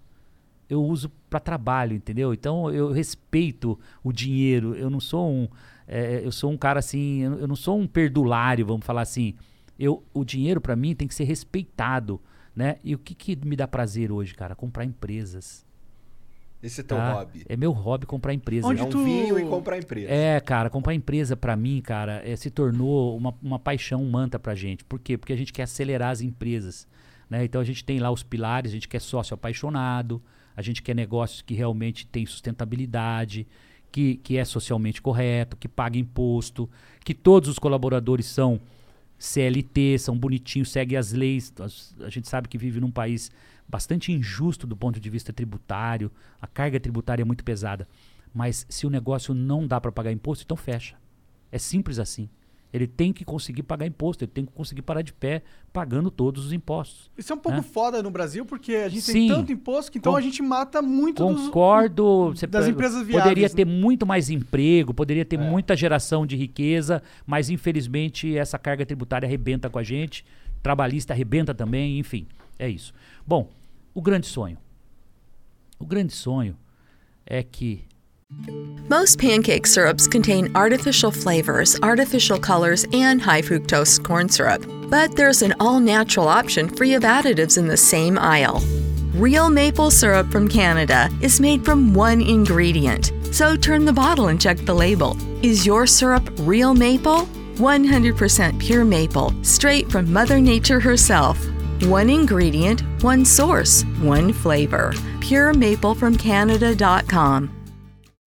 Eu 0.68 0.82
uso 0.82 1.10
para 1.28 1.40
trabalho, 1.40 1.94
entendeu? 1.94 2.32
Então 2.32 2.70
eu 2.70 2.92
respeito 2.92 3.78
o 4.02 4.12
dinheiro. 4.12 4.74
Eu 4.74 4.88
não 4.88 5.00
sou 5.00 5.30
um. 5.30 5.48
é, 5.86 6.24
eu 6.24 6.32
sou 6.32 6.50
um 6.50 6.56
cara 6.56 6.78
assim. 6.78 7.20
Eu, 7.22 7.40
eu 7.40 7.48
não 7.48 7.56
sou 7.56 7.78
um 7.78 7.86
perdulário, 7.86 8.64
vamos 8.66 8.86
falar 8.86 9.02
assim. 9.02 9.34
Eu, 9.78 10.02
o 10.14 10.24
dinheiro 10.24 10.60
para 10.60 10.76
mim 10.76 10.94
tem 10.94 11.08
que 11.08 11.14
ser 11.14 11.24
respeitado, 11.24 12.20
né? 12.54 12.76
E 12.82 12.94
o 12.94 12.98
que, 12.98 13.14
que 13.14 13.36
me 13.44 13.56
dá 13.56 13.66
prazer 13.66 14.10
hoje, 14.12 14.34
cara? 14.34 14.54
Comprar 14.54 14.84
empresas. 14.84 15.66
Esse 16.62 16.80
é 16.80 16.84
teu 16.84 16.96
tá? 16.96 17.14
hobby. 17.14 17.44
É 17.48 17.56
meu 17.56 17.72
hobby 17.72 18.06
comprar 18.06 18.32
empresas. 18.32 18.64
Onde 18.70 18.80
É 18.80 18.84
um 18.84 18.88
tu- 18.88 19.04
vinho 19.04 19.38
e 19.38 19.44
comprar 19.44 19.78
empresa. 19.78 20.08
É, 20.12 20.38
cara, 20.40 20.70
comprar 20.70 20.94
empresa 20.94 21.36
pra 21.36 21.56
mim, 21.56 21.80
cara, 21.80 22.22
é, 22.24 22.36
se 22.36 22.50
tornou 22.50 23.16
uma, 23.16 23.34
uma 23.42 23.58
paixão, 23.58 24.02
um 24.02 24.08
manta 24.10 24.38
pra 24.38 24.54
gente. 24.54 24.84
Por 24.84 25.00
quê? 25.00 25.18
Porque 25.18 25.32
a 25.32 25.36
gente 25.36 25.52
quer 25.52 25.64
acelerar 25.64 26.10
as 26.10 26.20
empresas. 26.20 26.86
Né? 27.28 27.44
Então 27.44 27.60
a 27.60 27.64
gente 27.64 27.84
tem 27.84 27.98
lá 27.98 28.10
os 28.10 28.22
pilares, 28.22 28.70
a 28.70 28.74
gente 28.74 28.88
quer 28.88 29.00
sócio 29.00 29.34
apaixonado, 29.34 30.22
a 30.56 30.62
gente 30.62 30.82
quer 30.82 30.94
negócios 30.94 31.42
que 31.42 31.54
realmente 31.54 32.06
tem 32.06 32.24
sustentabilidade, 32.26 33.46
que, 33.90 34.16
que 34.16 34.36
é 34.36 34.44
socialmente 34.44 35.02
correto, 35.02 35.56
que 35.56 35.66
paga 35.68 35.98
imposto, 35.98 36.68
que 37.04 37.12
todos 37.14 37.48
os 37.48 37.58
colaboradores 37.58 38.26
são 38.26 38.60
CLT, 39.18 39.98
são 39.98 40.16
bonitinhos, 40.16 40.70
seguem 40.70 40.98
as 40.98 41.12
leis. 41.12 41.52
A 42.00 42.08
gente 42.10 42.28
sabe 42.28 42.48
que 42.48 42.58
vive 42.58 42.80
num 42.80 42.90
país 42.90 43.30
bastante 43.68 44.12
injusto 44.12 44.66
do 44.66 44.76
ponto 44.76 45.00
de 45.00 45.10
vista 45.10 45.32
tributário, 45.32 46.10
a 46.40 46.46
carga 46.46 46.78
tributária 46.78 47.22
é 47.22 47.24
muito 47.24 47.44
pesada. 47.44 47.88
Mas 48.34 48.66
se 48.68 48.86
o 48.86 48.90
negócio 48.90 49.34
não 49.34 49.66
dá 49.66 49.80
para 49.80 49.92
pagar 49.92 50.12
imposto, 50.12 50.44
então 50.44 50.56
fecha. 50.56 50.96
É 51.50 51.58
simples 51.58 51.98
assim. 51.98 52.28
Ele 52.72 52.86
tem 52.86 53.12
que 53.12 53.22
conseguir 53.22 53.64
pagar 53.64 53.86
imposto, 53.86 54.24
ele 54.24 54.30
tem 54.32 54.46
que 54.46 54.52
conseguir 54.52 54.80
parar 54.80 55.02
de 55.02 55.12
pé 55.12 55.42
pagando 55.74 56.10
todos 56.10 56.46
os 56.46 56.52
impostos. 56.54 57.10
Isso 57.18 57.30
é 57.30 57.36
um 57.36 57.38
pouco 57.38 57.58
né? 57.58 57.62
foda 57.62 58.02
no 58.02 58.10
Brasil, 58.10 58.46
porque 58.46 58.74
a 58.76 58.88
gente 58.88 59.02
Sim. 59.02 59.12
tem 59.12 59.28
tanto 59.28 59.52
imposto 59.52 59.92
que 59.92 59.98
então 59.98 60.16
a 60.16 60.22
gente 60.22 60.40
mata 60.42 60.80
muito 60.80 61.22
dos- 61.26 61.48
Concordo. 61.48 62.30
você 62.34 62.46
das 62.46 62.66
empresas 62.66 63.06
viáveis. 63.06 63.22
Poderia 63.24 63.48
né? 63.48 63.54
ter 63.54 63.66
muito 63.66 64.06
mais 64.06 64.30
emprego, 64.30 64.94
poderia 64.94 65.24
ter 65.24 65.36
muita 65.38 65.76
geração 65.76 66.24
de 66.24 66.34
riqueza, 66.34 67.02
mas 67.26 67.50
infelizmente 67.50 68.34
essa 68.38 68.58
carga 68.58 68.86
tributária 68.86 69.26
arrebenta 69.26 69.68
com 69.68 69.78
a 69.78 69.82
gente, 69.82 70.24
trabalhista 70.62 71.12
arrebenta 71.12 71.54
também, 71.54 71.98
enfim, 71.98 72.26
é 72.58 72.68
isso. 72.68 72.92
Bom, 73.26 73.48
o 73.94 74.00
grande 74.00 74.26
sonho. 74.26 74.58
O 75.78 75.86
grande 75.86 76.12
sonho 76.12 76.56
é 77.26 77.42
que 77.42 77.84
Most 78.88 79.18
pancake 79.18 79.66
syrups 79.66 80.06
contain 80.06 80.50
artificial 80.54 81.10
flavors, 81.10 81.78
artificial 81.82 82.38
colors, 82.38 82.84
and 82.92 83.20
high 83.20 83.42
fructose 83.42 84.02
corn 84.02 84.28
syrup. 84.28 84.64
But 84.88 85.16
there's 85.16 85.42
an 85.42 85.54
all 85.60 85.80
natural 85.80 86.28
option 86.28 86.68
free 86.68 86.94
of 86.94 87.02
additives 87.02 87.58
in 87.58 87.66
the 87.66 87.76
same 87.76 88.18
aisle. 88.18 88.62
Real 89.14 89.50
maple 89.50 89.90
syrup 89.90 90.30
from 90.30 90.48
Canada 90.48 91.10
is 91.20 91.40
made 91.40 91.64
from 91.64 91.94
one 91.94 92.20
ingredient. 92.20 93.12
So 93.30 93.56
turn 93.56 93.84
the 93.84 93.92
bottle 93.92 94.28
and 94.28 94.40
check 94.40 94.58
the 94.58 94.74
label. 94.74 95.16
Is 95.42 95.66
your 95.66 95.86
syrup 95.86 96.28
real 96.40 96.74
maple? 96.74 97.26
100% 97.56 98.58
pure 98.58 98.84
maple, 98.84 99.32
straight 99.42 99.90
from 99.90 100.12
Mother 100.12 100.40
Nature 100.40 100.80
herself. 100.80 101.38
One 101.84 102.08
ingredient, 102.08 102.82
one 103.02 103.24
source, 103.24 103.82
one 104.02 104.32
flavor. 104.32 104.92
PureMapleFromCanada.com. 105.18 107.61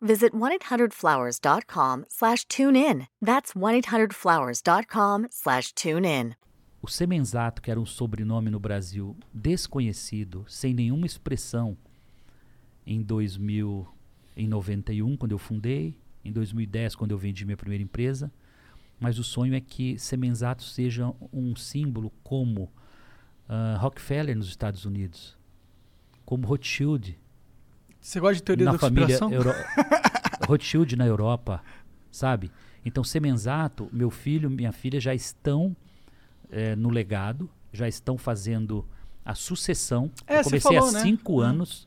visit 0.00 0.32
1-800-Flowers.com 0.32 2.04
slash 2.08 2.44
tune 2.46 2.76
in. 2.76 3.06
That's 3.20 3.54
1-800-Flowers.com 3.54 5.26
slash 5.30 5.72
tune 5.74 6.04
in. 6.04 6.34
O 6.80 6.86
Semenzato, 6.86 7.60
que 7.60 7.70
era 7.70 7.80
um 7.80 7.86
sobrenome 7.86 8.50
no 8.50 8.60
Brasil 8.60 9.16
desconhecido, 9.34 10.44
sem 10.48 10.72
nenhuma 10.72 11.06
expressão, 11.06 11.76
em 12.86 13.02
2000, 13.02 13.86
em 14.36 14.46
91, 14.46 15.16
quando 15.16 15.32
eu 15.32 15.38
fundei, 15.38 15.98
em 16.24 16.32
2010, 16.32 16.94
quando 16.94 17.10
eu 17.10 17.18
vendi 17.18 17.44
minha 17.44 17.56
primeira 17.56 17.82
empresa. 17.82 18.32
Mas 19.00 19.18
o 19.18 19.24
sonho 19.24 19.54
é 19.54 19.60
que 19.60 19.98
Semenzato 19.98 20.62
seja 20.62 21.12
um 21.32 21.54
símbolo 21.54 22.12
como 22.22 22.64
uh, 23.48 23.78
Rockefeller 23.78 24.36
nos 24.36 24.48
Estados 24.48 24.84
Unidos, 24.84 25.36
como 26.24 26.46
Rothschild. 26.46 27.18
Você 28.08 28.20
gosta 28.20 28.36
de 28.36 28.42
teoria 28.42 28.64
na 28.64 28.72
da 28.72 28.78
família? 28.78 29.18
Euro 29.30 29.50
Rothschild 30.48 30.96
na 30.96 31.06
Europa, 31.06 31.62
sabe? 32.10 32.50
Então, 32.82 33.04
Semenzato, 33.04 33.86
meu 33.92 34.08
filho, 34.08 34.48
minha 34.48 34.72
filha 34.72 34.98
já 34.98 35.14
estão 35.14 35.76
é, 36.50 36.74
no 36.74 36.88
legado, 36.88 37.50
já 37.70 37.86
estão 37.86 38.16
fazendo 38.16 38.82
a 39.22 39.34
sucessão. 39.34 40.10
É, 40.26 40.38
eu 40.38 40.44
comecei 40.44 40.72
falou, 40.72 40.88
há 40.88 40.92
né? 40.92 41.02
cinco 41.02 41.40
Hum. 41.40 41.40
anos 41.40 41.86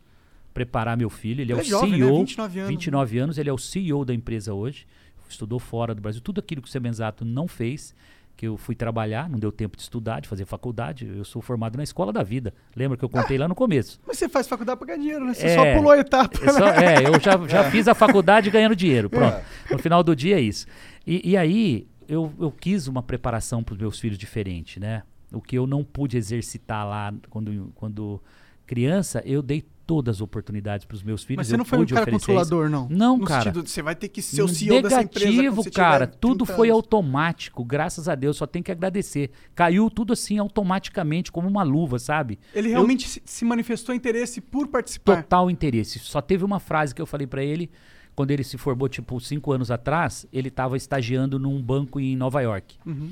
preparar 0.53 0.95
meu 0.95 1.09
filho. 1.09 1.41
Ele 1.41 1.53
é, 1.53 1.55
Ele 1.55 1.61
o 1.61 1.65
é 1.65 1.67
jovem, 1.67 1.89
né? 1.89 1.97
CEO, 1.97 2.17
29 2.19 2.59
anos. 2.59 2.69
29 2.69 3.17
anos, 3.17 3.37
ele 3.39 3.49
é 3.49 3.53
o 3.53 3.57
CEO 3.57 4.05
da 4.05 4.13
empresa 4.13 4.53
hoje. 4.53 4.85
Estudou 5.27 5.57
fora 5.57 5.95
do 5.95 6.01
Brasil. 6.03 6.21
Tudo 6.21 6.39
aquilo 6.39 6.61
que 6.61 6.67
o 6.67 6.71
Semenzato 6.71 7.25
não 7.25 7.47
fez, 7.47 7.95
que 8.41 8.47
eu 8.47 8.57
fui 8.57 8.73
trabalhar, 8.73 9.29
não 9.29 9.37
deu 9.37 9.51
tempo 9.51 9.77
de 9.77 9.83
estudar, 9.83 10.19
de 10.19 10.27
fazer 10.27 10.45
faculdade. 10.45 11.05
Eu 11.05 11.23
sou 11.23 11.43
formado 11.43 11.77
na 11.77 11.83
escola 11.83 12.11
da 12.11 12.23
vida. 12.23 12.51
Lembra 12.75 12.97
que 12.97 13.05
eu 13.05 13.09
contei 13.09 13.37
lá 13.37 13.47
no 13.47 13.53
começo? 13.53 13.99
Mas 14.07 14.17
você 14.17 14.27
faz 14.27 14.47
faculdade 14.47 14.79
pra 14.79 14.87
ganhar 14.87 14.97
dinheiro, 14.97 15.23
né? 15.25 15.35
Você 15.35 15.45
É, 15.45 15.55
só 15.55 15.77
pulou 15.77 15.91
a 15.91 15.99
etapa. 15.99 16.39
só- 16.51 16.59
né? 16.71 17.03
é, 17.03 17.07
eu 17.07 17.19
já, 17.19 17.37
já 17.47 17.69
fiz 17.69 17.87
a 17.87 17.93
faculdade 17.93 18.49
ganhando 18.49 18.75
dinheiro. 18.75 19.11
Pronto. 19.11 19.37
No 19.69 19.77
final 19.77 20.01
do 20.03 20.15
dia 20.15 20.37
é 20.37 20.41
isso. 20.41 20.65
E, 21.05 21.29
e 21.29 21.37
aí, 21.37 21.87
eu, 22.07 22.33
eu 22.39 22.51
quis 22.51 22.87
uma 22.87 23.03
preparação 23.03 23.61
para 23.63 23.73
os 23.73 23.79
meus 23.79 23.99
filhos 23.99 24.17
diferente, 24.17 24.79
né? 24.79 25.03
O 25.31 25.39
que 25.39 25.55
eu 25.55 25.67
não 25.67 25.83
pude 25.83 26.17
exercitar 26.17 26.83
lá 26.87 27.13
quando, 27.29 27.71
quando 27.75 28.19
criança, 28.65 29.21
eu 29.23 29.43
dei 29.43 29.63
todas 29.85 30.17
as 30.17 30.21
oportunidades 30.21 30.85
para 30.85 30.95
os 30.95 31.03
meus 31.03 31.23
filhos. 31.23 31.37
Mas 31.37 31.47
você 31.47 31.53
eu 31.53 31.57
não 31.57 31.65
foi 31.65 31.79
um 31.79 31.85
cara 31.85 32.09
controlador, 32.09 32.65
isso. 32.65 32.71
não? 32.71 32.87
Não, 32.89 33.17
no 33.17 33.25
cara. 33.25 33.43
sentido 33.43 33.63
de 33.63 33.69
você 33.69 33.81
vai 33.81 33.95
ter 33.95 34.07
que 34.09 34.21
ser 34.21 34.41
o 34.41 34.47
CEO 34.47 34.81
dessa 34.81 35.01
empresa 35.01 35.29
Negativo, 35.29 35.71
cara. 35.71 36.07
Tudo 36.07 36.45
30 36.45 36.55
foi 36.57 36.67
anos. 36.69 36.77
automático. 36.77 37.63
Graças 37.65 38.07
a 38.07 38.15
Deus, 38.15 38.37
só 38.37 38.45
tem 38.45 38.61
que 38.63 38.71
agradecer. 38.71 39.31
Caiu 39.55 39.89
tudo 39.89 40.13
assim 40.13 40.37
automaticamente, 40.37 41.31
como 41.31 41.47
uma 41.47 41.63
luva, 41.63 41.99
sabe? 41.99 42.39
Ele 42.53 42.69
Eu- 42.69 42.73
realmente 42.73 43.07
se- 43.07 43.21
se 43.25 43.43
manifestou 43.45 43.93
interesse 43.93 44.39
por 44.41 44.67
participar. 44.67 45.23
total 45.23 45.49
interesse. 45.51 45.99
Só 45.99 46.21
teve 46.21 46.45
uma 46.45 46.59
frase 46.59 46.93
que 46.95 47.01
eu 47.01 47.05
falei 47.05 47.27
pra 47.27 47.43
ele 47.43 47.69
quando 48.15 48.31
ele 48.31 48.43
se 48.43 48.57
formou, 48.57 48.87
tipo, 48.87 49.19
cinco 49.19 49.51
anos 49.51 49.71
atrás. 49.71 50.25
Ele 50.31 50.47
estava 50.49 50.77
estagiando 50.77 51.39
num 51.39 51.61
banco 51.61 51.99
em 51.99 52.15
Nova 52.15 52.41
York. 52.41 52.75
Uhum. 52.85 53.11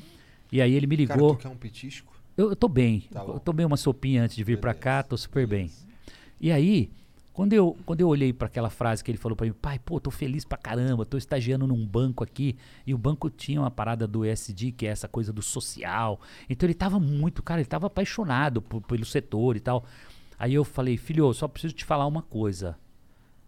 E 0.52 0.62
aí 0.62 0.74
ele 0.74 0.88
me 0.88 0.98
Cara, 1.06 1.20
ligou. 1.20 1.36
tu 1.36 1.42
quer 1.42 1.50
um 1.50 1.56
petisco? 1.58 2.14
Eu, 2.38 2.50
eu 2.52 2.56
tô 2.56 2.68
bem. 2.68 3.04
Tá 3.12 3.22
eu 3.24 3.40
tomei 3.40 3.66
uma 3.66 3.76
sopinha 3.78 4.24
antes 4.24 4.36
de 4.36 4.44
vir 4.44 4.58
pra 4.60 4.74
cá, 4.74 5.04
tô 5.04 5.18
super 5.18 5.46
bem. 5.46 5.70
E 6.40 6.52
aí, 6.52 6.90
quando 7.34 7.54
eu, 7.54 7.78
quando 7.86 8.02
eu 8.02 8.08
olhei 8.08 8.34
pra 8.34 8.48
aquela 8.48 8.70
frase 8.70 9.04
que 9.04 9.12
ele 9.12 9.18
falou 9.18 9.36
pra 9.36 9.46
mim, 9.46 9.54
pai, 9.54 9.80
pô, 9.80 10.00
tô 10.00 10.12
feliz 10.12 10.44
pra 10.44 10.58
caramba, 10.58 11.06
tô 11.06 11.18
estagiando 11.18 11.66
num 11.68 11.86
banco 11.86 12.24
aqui, 12.24 12.56
e 12.86 12.94
o 12.94 12.98
banco 12.98 13.30
tinha 13.30 13.62
uma 13.62 13.72
parada 13.72 14.08
do 14.08 14.26
ESG, 14.26 14.72
que 14.72 14.86
é 14.86 14.90
essa 14.90 15.08
coisa 15.08 15.32
do 15.32 15.42
social. 15.42 16.20
Então 16.50 16.68
ele 16.68 16.74
tava 16.74 17.00
muito, 17.00 17.42
cara, 17.44 17.62
ele 17.62 17.68
tava 17.70 17.88
apaixonado 17.88 18.62
por- 18.62 18.82
pelo 18.82 19.06
setor 19.06 19.56
e 19.56 19.60
tal. 19.60 19.86
Aí 20.38 20.54
eu 20.54 20.64
falei, 20.64 20.98
filho, 20.98 21.26
eu 21.28 21.34
só 21.34 21.48
preciso 21.48 21.74
te 21.74 21.86
falar 21.86 22.06
uma 22.08 22.22
coisa. 22.22 22.78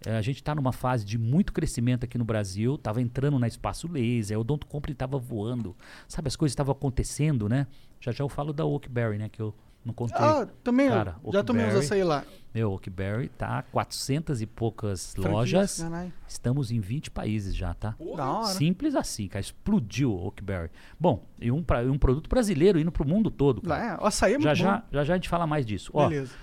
É, 0.06 0.18
a 0.18 0.22
gente 0.22 0.38
está 0.38 0.56
numa 0.56 0.72
fase 0.72 1.06
de 1.06 1.18
muito 1.18 1.54
crescimento 1.54 2.04
aqui 2.06 2.18
no 2.18 2.26
Brasil, 2.26 2.76
estava 2.76 3.02
entrando 3.02 3.38
na 3.38 3.48
espaço 3.48 3.88
laser, 3.92 4.38
o 4.38 4.42
Odonto 4.42 4.66
Company 4.66 4.94
estava 4.94 5.18
voando, 5.20 5.76
sabe, 6.08 6.28
as 6.28 6.36
coisas 6.36 6.54
estavam 6.54 6.72
acontecendo, 6.72 7.48
né? 7.48 7.68
Já 8.00 8.12
já 8.12 8.24
eu 8.24 8.30
falo 8.30 8.52
da 8.52 8.66
Oakberry, 8.66 9.20
né, 9.20 9.30
que 9.30 9.40
eu 9.40 9.54
não 9.84 9.94
contei. 9.94 10.18
Ah, 10.18 10.48
também, 10.64 10.88
Cara, 10.90 11.16
já 11.32 11.44
tomei 11.44 11.64
uns 11.64 11.68
Oakberry- 11.70 11.86
açaí 11.86 12.04
lá. 12.04 12.24
Meu, 12.54 12.72
Oakberry 12.72 13.30
tá 13.30 13.62
400 13.72 14.42
e 14.42 14.46
poucas 14.46 15.16
lojas, 15.16 15.84
estamos 16.28 16.70
em 16.70 16.80
20 16.82 17.10
países 17.10 17.56
já, 17.56 17.74
tá? 17.74 17.96
Da 18.16 18.30
hora. 18.32 18.46
Simples 18.48 18.94
assim, 18.96 19.28
cara, 19.28 19.40
explodiu 19.40 20.12
o 20.12 20.26
Oakberry. 20.26 20.70
Bom, 21.00 21.26
e 21.40 21.50
um, 21.52 21.64
pra- 21.64 21.82
um 21.84 21.98
produto 21.98 22.30
brasileiro 22.30 22.78
indo 22.80 22.92
pro 22.92 23.08
mundo 23.08 23.32
todo, 23.32 23.62
cara. 23.62 23.94
É, 23.96 23.98
o 24.04 24.06
açaí 24.06 24.34
é 24.34 24.38
muito 24.38 24.54
já, 24.54 24.54
bom. 24.54 24.84
já, 24.92 25.00
já 25.00 25.04
já 25.06 25.14
a 25.14 25.18
gente 25.18 25.30
fala 25.30 25.48
mais 25.48 25.66
disso. 25.66 25.92
Ó, 25.94 26.10
Beleza. 26.10 26.34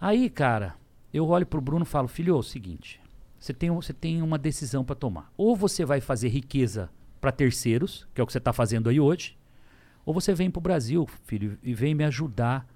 Aí, 0.00 0.28
cara, 0.28 0.74
eu 1.14 1.26
olho 1.28 1.46
pro 1.46 1.60
Bruno 1.60 1.84
e 1.84 1.88
falo, 1.88 2.08
filho, 2.08 2.34
é 2.34 2.38
o 2.38 2.42
seguinte, 2.42 3.00
você 3.38 3.54
tem, 3.54 3.70
você 3.70 3.92
tem 3.94 4.20
uma 4.20 4.36
decisão 4.38 4.84
para 4.84 4.94
tomar. 4.94 5.32
Ou 5.36 5.56
você 5.56 5.84
vai 5.84 6.00
fazer 6.00 6.28
riqueza 6.28 6.90
para 7.20 7.32
terceiros, 7.32 8.06
que 8.14 8.20
é 8.20 8.24
o 8.24 8.26
que 8.26 8.32
você 8.32 8.38
está 8.38 8.52
fazendo 8.52 8.90
aí 8.90 9.00
hoje, 9.00 9.36
ou 10.08 10.14
você 10.14 10.32
vem 10.32 10.50
pro 10.50 10.58
Brasil, 10.58 11.06
filho, 11.26 11.58
e 11.62 11.74
vem 11.74 11.94
me 11.94 12.02
ajudar 12.02 12.66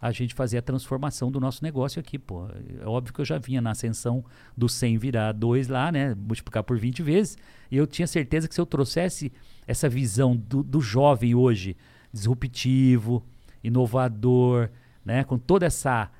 a 0.00 0.10
gente 0.10 0.34
fazer 0.34 0.58
a 0.58 0.62
transformação 0.62 1.30
do 1.30 1.38
nosso 1.38 1.62
negócio 1.62 2.00
aqui, 2.00 2.18
pô. 2.18 2.48
É 2.80 2.84
óbvio 2.84 3.14
que 3.14 3.20
eu 3.20 3.24
já 3.24 3.38
vinha 3.38 3.60
na 3.60 3.70
ascensão 3.70 4.24
do 4.56 4.68
100 4.68 4.98
virar 4.98 5.30
2 5.30 5.68
lá, 5.68 5.92
né, 5.92 6.12
multiplicar 6.12 6.64
por 6.64 6.76
20 6.76 7.00
vezes, 7.00 7.38
e 7.70 7.76
eu 7.76 7.86
tinha 7.86 8.08
certeza 8.08 8.48
que 8.48 8.54
se 8.56 8.60
eu 8.60 8.66
trouxesse 8.66 9.32
essa 9.64 9.88
visão 9.88 10.36
do, 10.36 10.60
do 10.60 10.80
jovem 10.80 11.36
hoje, 11.36 11.76
disruptivo, 12.12 13.24
inovador, 13.62 14.68
né, 15.04 15.22
com 15.22 15.38
toda 15.38 15.66
essa 15.66 16.10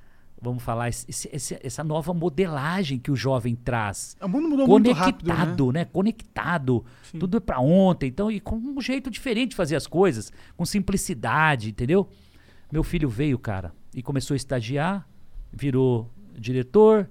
vamos 0.43 0.63
falar, 0.63 0.89
esse- 0.89 1.07
esse- 1.33 1.59
essa 1.63 1.85
nova 1.85 2.13
modelagem 2.13 2.99
que 2.99 3.11
o 3.11 3.17
jovem 3.17 3.55
traz. 3.55 4.17
O 4.21 4.27
mundo 4.29 4.49
mudou 4.49 4.67
muito 4.67 4.91
rápido, 4.93 5.29
né? 5.29 5.35
Conectado, 5.37 5.73
né? 5.73 5.85
Conectado. 5.85 6.85
Tudo 7.19 7.37
é 7.37 7.41
pra 7.41 7.61
ontem. 7.61 8.09
Então, 8.09 8.31
e 8.31 8.41
com 8.41 8.57
um 8.57 8.81
jeito 8.81 9.09
diferente 9.11 9.51
de 9.51 9.57
fazer 9.57 9.77
as 9.77 9.87
coisas, 9.87 10.33
com 10.57 10.67
simplicidade, 10.67 11.71
entendeu? 11.71 12.09
Meu 12.71 12.83
filho 12.83 13.09
veio, 13.09 13.39
cara, 13.39 13.73
e 13.95 14.03
começou 14.03 14.35
a 14.35 14.37
estagiar, 14.37 15.07
virou 15.53 16.11
diretor, 16.37 17.09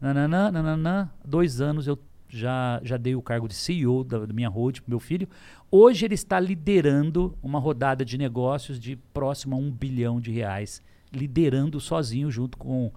nananã, 0.00 0.50
nananã. 0.50 1.10
Dois 1.24 1.60
anos 1.60 1.86
eu 1.86 1.98
já, 2.28 2.80
já 2.82 2.96
dei 2.96 3.14
o 3.14 3.20
cargo 3.22 3.46
de 3.48 3.54
CEO 3.54 4.04
da, 4.04 4.24
da 4.24 4.32
minha 4.32 4.48
road 4.48 4.80
pro 4.80 4.90
meu 4.90 5.00
filho. 5.00 5.28
Hoje 5.70 6.04
ele 6.04 6.14
está 6.14 6.38
liderando 6.40 7.36
uma 7.42 7.58
rodada 7.58 8.04
de 8.04 8.16
negócios 8.16 8.78
de 8.80 8.96
próximo 9.12 9.54
a 9.54 9.58
um 9.58 9.70
bilhão 9.70 10.20
de 10.20 10.30
reais, 10.30 10.82
liderando 11.12 11.80
sozinho 11.80 12.30
junto 12.30 12.56
com 12.56 12.90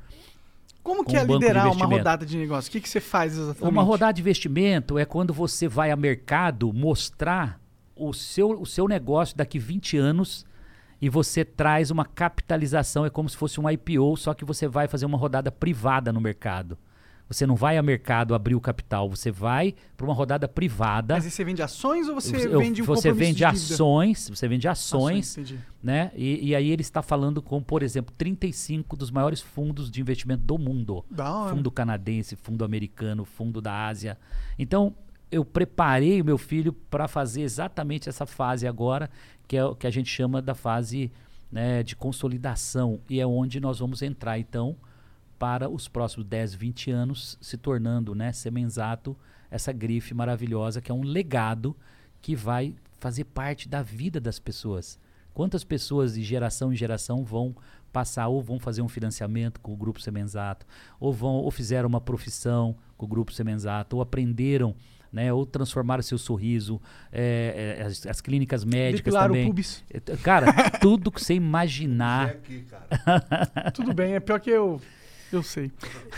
Como 0.81 1.03
com 1.03 1.11
que 1.11 1.17
é 1.17 1.23
liderar 1.23 1.71
uma 1.71 1.85
rodada 1.85 2.25
de 2.25 2.37
negócio? 2.37 2.69
O 2.69 2.71
que, 2.71 2.81
que 2.81 2.89
você 2.89 2.99
faz 2.99 3.33
exatamente? 3.33 3.71
Uma 3.71 3.83
rodada 3.83 4.13
de 4.13 4.21
investimento 4.21 4.97
é 4.97 5.05
quando 5.05 5.33
você 5.33 5.67
vai 5.67 5.91
a 5.91 5.95
mercado 5.95 6.71
mostrar 6.73 7.59
o 7.95 8.13
seu, 8.13 8.59
o 8.61 8.65
seu 8.65 8.87
negócio 8.87 9.35
daqui 9.37 9.57
20 9.57 9.97
anos 9.97 10.45
e 11.01 11.09
você 11.09 11.43
traz 11.45 11.91
uma 11.91 12.05
capitalização, 12.05 13.05
é 13.05 13.09
como 13.09 13.29
se 13.29 13.37
fosse 13.37 13.59
um 13.59 13.69
IPO, 13.69 14.17
só 14.17 14.33
que 14.33 14.45
você 14.45 14.67
vai 14.67 14.87
fazer 14.87 15.05
uma 15.05 15.17
rodada 15.17 15.51
privada 15.51 16.11
no 16.11 16.21
mercado. 16.21 16.77
Você 17.27 17.47
não 17.47 17.55
vai 17.55 17.75
a 17.77 17.81
mercado 17.81 18.35
abrir 18.35 18.53
o 18.53 18.61
capital, 18.61 19.09
você 19.09 19.31
vai 19.31 19.73
para 19.97 20.05
uma 20.05 20.13
rodada 20.13 20.47
privada. 20.47 21.15
Mas 21.15 21.25
você 21.25 21.43
vende 21.43 21.61
ações 21.61 22.07
ou 22.07 22.13
você 22.15 22.35
Eu- 22.47 22.59
vende 22.59 22.81
um 22.83 22.85
você 22.85 23.11
vende 23.11 23.43
ações, 23.43 24.29
você 24.29 24.47
vende 24.47 24.67
ações, 24.67 25.37
Ações, 25.37 25.55
né? 25.81 26.11
E, 26.15 26.49
e 26.49 26.55
aí 26.55 26.69
ele 26.69 26.81
está 26.81 27.01
falando 27.01 27.41
com, 27.41 27.61
por 27.63 27.81
exemplo, 27.81 28.13
35 28.15 28.95
dos 28.95 29.09
maiores 29.09 29.41
fundos 29.41 29.89
de 29.89 29.99
investimento 29.99 30.43
do 30.43 30.57
mundo. 30.57 31.03
Da 31.09 31.33
hora. 31.33 31.55
Fundo 31.55 31.71
canadense, 31.71 32.35
fundo 32.35 32.63
americano, 32.63 33.25
fundo 33.25 33.59
da 33.59 33.87
Ásia. 33.87 34.17
Então, 34.59 34.93
eu 35.31 35.43
preparei 35.43 36.21
o 36.21 36.25
meu 36.25 36.37
filho 36.37 36.71
para 36.71 37.07
fazer 37.07 37.41
exatamente 37.41 38.07
essa 38.07 38.27
fase 38.27 38.67
agora, 38.67 39.09
que 39.47 39.57
é 39.57 39.65
o 39.65 39.75
que 39.75 39.87
a 39.87 39.91
gente 39.91 40.09
chama 40.09 40.41
da 40.43 40.53
fase 40.53 41.11
né, 41.51 41.81
de 41.81 41.95
consolidação. 41.95 42.99
E 43.09 43.19
é 43.19 43.25
onde 43.25 43.59
nós 43.59 43.79
vamos 43.79 44.01
entrar, 44.01 44.37
então, 44.37 44.75
para 45.37 45.69
os 45.69 45.87
próximos 45.87 46.25
10, 46.27 46.53
20 46.55 46.91
anos, 46.91 47.37
se 47.41 47.57
tornando, 47.57 48.15
né, 48.15 48.31
Semenzato, 48.31 49.15
essa 49.49 49.71
grife 49.71 50.13
maravilhosa, 50.13 50.81
que 50.81 50.91
é 50.91 50.93
um 50.93 51.03
legado 51.03 51.75
que 52.21 52.35
vai 52.35 52.75
fazer 52.99 53.25
parte 53.25 53.69
da 53.69 53.81
vida 53.81 54.19
das 54.19 54.39
pessoas. 54.39 54.99
Quantas 55.33 55.63
pessoas 55.63 56.15
de 56.15 56.23
geração 56.23 56.71
em 56.71 56.75
geração 56.75 57.23
vão 57.23 57.55
passar 57.91 58.27
ou 58.27 58.41
vão 58.41 58.59
fazer 58.59 58.81
um 58.81 58.87
financiamento 58.87 59.59
com 59.59 59.73
o 59.73 59.75
grupo 59.75 60.01
Semenzato, 60.01 60.65
ou 60.99 61.13
vão 61.13 61.35
ou 61.35 61.51
fizeram 61.51 61.87
uma 61.87 62.01
profissão 62.01 62.75
com 62.97 63.05
o 63.05 63.09
grupo 63.09 63.31
Semenzato, 63.31 63.97
ou 63.97 64.01
aprenderam 64.01 64.75
Né, 65.13 65.31
ou 65.31 65.45
transformar 65.45 65.99
o 65.99 66.03
seu 66.03 66.17
sorriso, 66.17 66.81
é, 67.09 67.77
é, 67.79 67.83
as, 67.83 68.05
as, 68.05 68.19
clínicas 68.19 68.65
médicas 68.65 69.13
Depilar 69.13 69.27
também. 69.27 69.45
O 69.45 69.47
pubis. 69.47 69.81
Cara, 70.21 70.47
tudo 70.81 71.09
que 71.09 71.23
você 71.23 71.35
imaginar. 71.39 72.31
Aqui, 72.31 72.65
tudo 73.73 73.93
bem, 73.93 74.15
é 74.15 74.19
pior 74.19 74.41
que 74.41 74.49
eu. 74.49 74.81
Eu 75.35 75.43
sei. 75.43 75.71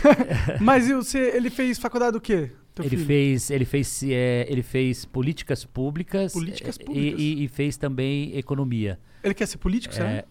Mas 0.60 0.88
você, 0.88 1.18
ele 1.34 1.50
fez 1.50 1.78
faculdade 1.78 2.12
do 2.12 2.20
quê? 2.20 2.52
ele 2.80 2.90
filho? 2.90 3.06
fez, 3.06 3.50
ele 3.50 3.64
fez, 3.64 4.02
é, 4.04 4.46
ele 4.48 4.62
fez 4.62 5.04
políticas 5.04 5.64
públicas, 5.64 6.32
políticas 6.32 6.78
públicas. 6.78 7.20
E, 7.20 7.44
e, 7.44 7.48
fez 7.48 7.76
também 7.76 8.36
economia. 8.36 8.98
Ele 9.22 9.34
quer 9.34 9.46
ser 9.46 9.58
político, 9.58 9.94
é, 9.96 10.24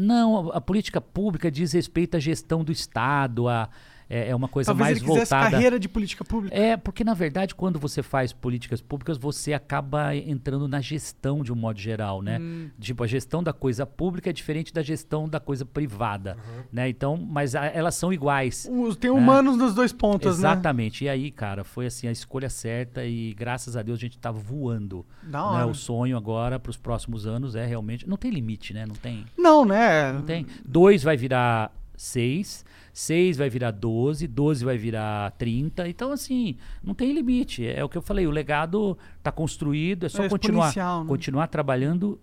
Não, 0.00 0.50
a, 0.50 0.58
a, 0.58 0.60
política 0.60 1.00
pública 1.00 1.50
diz 1.50 1.72
respeito 1.72 2.16
à 2.16 2.20
gestão 2.20 2.62
do 2.62 2.70
Estado, 2.70 3.48
a 3.48 3.68
é, 4.08 4.30
é 4.30 4.36
uma 4.36 4.48
coisa 4.48 4.68
Talvez 4.68 4.86
mais 4.86 4.96
ele 4.98 5.06
voltada. 5.06 5.50
carreira 5.50 5.78
de 5.78 5.88
política 5.88 6.24
pública. 6.24 6.56
É, 6.56 6.76
porque 6.76 7.04
na 7.04 7.14
verdade, 7.14 7.54
quando 7.54 7.78
você 7.78 8.02
faz 8.02 8.32
políticas 8.32 8.80
públicas, 8.80 9.18
você 9.18 9.52
acaba 9.52 10.16
entrando 10.16 10.66
na 10.66 10.80
gestão 10.80 11.42
de 11.42 11.52
um 11.52 11.56
modo 11.56 11.78
geral, 11.78 12.22
né? 12.22 12.38
Hum. 12.40 12.70
Tipo, 12.80 13.04
a 13.04 13.06
gestão 13.06 13.42
da 13.42 13.52
coisa 13.52 13.84
pública 13.84 14.30
é 14.30 14.32
diferente 14.32 14.72
da 14.72 14.82
gestão 14.82 15.28
da 15.28 15.38
coisa 15.38 15.64
privada, 15.66 16.36
uhum. 16.36 16.62
né? 16.72 16.88
Então, 16.88 17.16
mas 17.16 17.54
a, 17.54 17.66
elas 17.66 17.94
são 17.94 18.12
iguais. 18.12 18.68
tem 18.98 19.10
né? 19.10 19.16
humanos 19.16 19.56
nos 19.56 19.74
dois 19.74 19.92
pontos, 19.92 20.38
né? 20.38 20.48
Exatamente. 20.48 21.04
Né? 21.04 21.08
E 21.08 21.10
aí, 21.10 21.30
cara, 21.30 21.62
foi 21.62 21.86
assim 21.86 22.08
a 22.08 22.12
escolha 22.12 22.48
certa 22.48 23.04
e 23.04 23.34
graças 23.34 23.76
a 23.76 23.82
Deus 23.82 23.98
a 23.98 24.00
gente 24.00 24.18
tá 24.18 24.30
voando. 24.30 25.04
Da 25.22 25.44
hora. 25.44 25.58
Né? 25.58 25.70
O 25.70 25.74
sonho 25.74 26.16
agora 26.16 26.58
para 26.58 26.70
os 26.70 26.76
próximos 26.76 27.26
anos 27.26 27.54
é 27.54 27.66
realmente 27.66 28.08
não 28.08 28.16
tem 28.16 28.30
limite, 28.30 28.72
né? 28.72 28.86
Não 28.86 28.94
tem. 28.94 29.26
Não, 29.36 29.66
né? 29.66 30.12
Não 30.12 30.22
tem. 30.22 30.46
Dois 30.64 31.02
vai 31.02 31.16
virar 31.16 31.70
seis 31.98 32.64
6 32.98 33.36
vai 33.36 33.48
virar 33.48 33.70
12, 33.70 34.26
12 34.26 34.64
vai 34.64 34.76
virar 34.76 35.30
30. 35.38 35.86
Então, 35.86 36.10
assim, 36.10 36.56
não 36.82 36.94
tem 36.94 37.12
limite. 37.12 37.64
É 37.64 37.84
o 37.84 37.88
que 37.88 37.96
eu 37.96 38.02
falei, 38.02 38.26
o 38.26 38.30
legado 38.30 38.98
está 39.16 39.30
construído, 39.30 40.06
é 40.06 40.08
só 40.08 40.24
é 40.24 40.28
continuar, 40.28 40.74
né? 40.74 41.06
continuar 41.06 41.46
trabalhando 41.46 42.20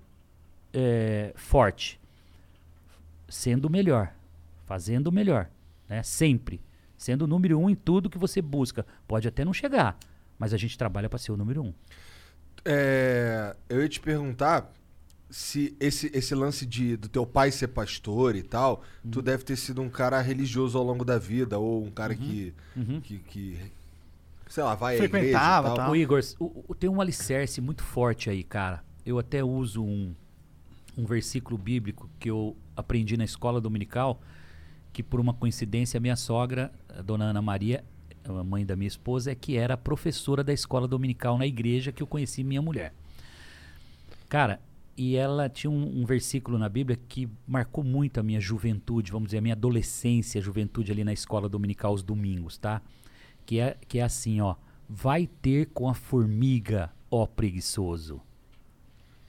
é, 0.74 1.32
forte, 1.34 1.98
sendo 3.30 3.66
o 3.66 3.72
melhor, 3.72 4.14
fazendo 4.66 5.08
o 5.08 5.12
melhor, 5.14 5.50
né? 5.88 6.04
Sempre. 6.04 6.62
Sendo 6.98 7.22
o 7.22 7.28
número 7.28 7.58
um 7.58 7.70
em 7.70 7.76
tudo 7.76 8.10
que 8.10 8.18
você 8.18 8.42
busca. 8.42 8.86
Pode 9.08 9.30
até 9.30 9.46
não 9.46 9.54
chegar, 9.54 9.98
mas 10.38 10.54
a 10.54 10.58
gente 10.58 10.78
trabalha 10.78 11.08
para 11.08 11.20
ser 11.20 11.32
o 11.32 11.38
número 11.38 11.64
um. 11.64 11.74
É, 12.66 13.56
eu 13.70 13.82
ia 13.82 13.88
te 13.88 14.02
perguntar 14.02 14.74
se 15.30 15.76
esse, 15.80 16.12
esse 16.14 16.36
lance 16.36 16.66
de 16.66 16.96
do 16.96 17.10
teu 17.10 17.26
pai 17.26 17.52
ser 17.52 17.70
pastor 17.70 18.36
e 18.36 18.44
tal, 18.44 18.84
uhum. 19.04 19.12
tu 19.12 19.22
deve 19.22 19.44
ter 19.44 19.56
sido 19.56 19.82
um 19.82 19.90
cara 19.90 20.22
religioso 20.22 20.78
ao 20.78 20.84
longo 20.84 21.04
da 21.04 21.18
vida, 21.18 21.58
ou 21.58 21.84
um 21.84 21.92
cara 21.92 22.14
uhum. 22.14 22.20
Que, 22.20 22.54
uhum. 22.76 23.02
que, 23.02 23.20
que, 23.20 23.60
sei 24.48 24.64
lá, 24.64 24.76
vai 24.76 24.98
Frequentava, 24.98 25.70
à 25.70 25.72
igreja 25.72 25.76
tal. 25.76 25.92
O 25.92 25.96
Igor, 25.96 26.22
o, 26.40 26.66
o, 26.68 26.76
tem 26.76 26.90
um 26.90 27.02
alicerce 27.02 27.60
muito 27.60 27.84
forte 27.84 28.30
aí, 28.30 28.44
cara. 28.44 28.84
Eu 29.06 29.20
até 29.20 29.44
uso 29.44 29.84
um, 29.84 30.14
um 30.98 31.06
versículo 31.06 31.58
bíblico 31.58 32.10
que 32.20 32.30
eu 32.30 32.56
aprendi 32.76 33.18
na 33.18 33.24
escola 33.24 33.60
dominical, 33.60 34.22
que 34.94 35.04
por 35.04 35.20
uma 35.20 35.34
coincidência 35.34 35.98
a 35.98 36.02
minha 36.02 36.16
sogra, 36.16 36.72
a 36.90 37.02
dona 37.02 37.26
Ana 37.26 37.42
Maria, 37.42 37.84
a 38.24 38.44
mãe 38.44 38.66
da 38.66 38.76
minha 38.76 38.88
esposa, 38.88 39.32
é 39.32 39.36
que 39.36 39.58
era 39.58 39.76
professora 39.76 40.44
da 40.44 40.54
escola 40.54 40.88
dominical 40.88 41.38
na 41.38 41.46
igreja 41.46 41.92
que 41.92 42.02
eu 42.02 42.08
conheci 42.08 42.44
minha 42.44 42.62
mulher. 42.62 42.94
Cara, 44.28 44.60
e 44.98 45.16
ela 45.16 45.50
tinha 45.50 45.70
um, 45.70 46.02
um, 46.02 46.06
versículo 46.06 46.58
na 46.58 46.70
Bíblia 46.70 46.98
que 47.08 47.30
marcou 47.48 47.84
muito 47.84 48.20
a 48.20 48.24
minha 48.24 48.40
juventude, 48.40 49.12
vamos 49.12 49.28
dizer, 49.28 49.40
a 49.40 49.42
minha 49.42 49.54
adolescência, 49.54 50.42
juventude 50.42 50.92
ali 50.92 51.04
na 51.04 51.12
escola 51.12 51.50
dominical 51.50 51.92
aos 51.92 52.02
domingos, 52.02 52.58
tá? 52.58 52.82
Que 53.46 53.60
é, 53.60 53.78
que 53.88 54.00
é 54.00 54.04
assim, 54.04 54.40
ó. 54.40 54.56
Vai 54.88 55.28
ter 55.28 55.68
com 55.74 55.90
a 55.90 55.94
formiga, 55.94 56.92
ó 57.12 57.26
preguiçoso. 57.26 58.22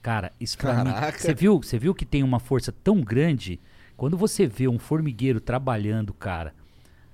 Cara, 0.02 0.32
isso 0.38 0.56
pra 0.56 0.84
mim. 0.84 0.90
Você 1.18 1.34
viu, 1.34 1.60
você 1.60 1.78
viu 1.78 1.94
que 1.94 2.04
tem 2.04 2.22
uma 2.22 2.38
força 2.38 2.70
tão 2.70 3.00
grande? 3.00 3.58
Quando 3.96 4.16
você 4.16 4.46
vê 4.46 4.68
um 4.68 4.78
formigueiro 4.78 5.40
trabalhando, 5.40 6.14
cara, 6.14 6.54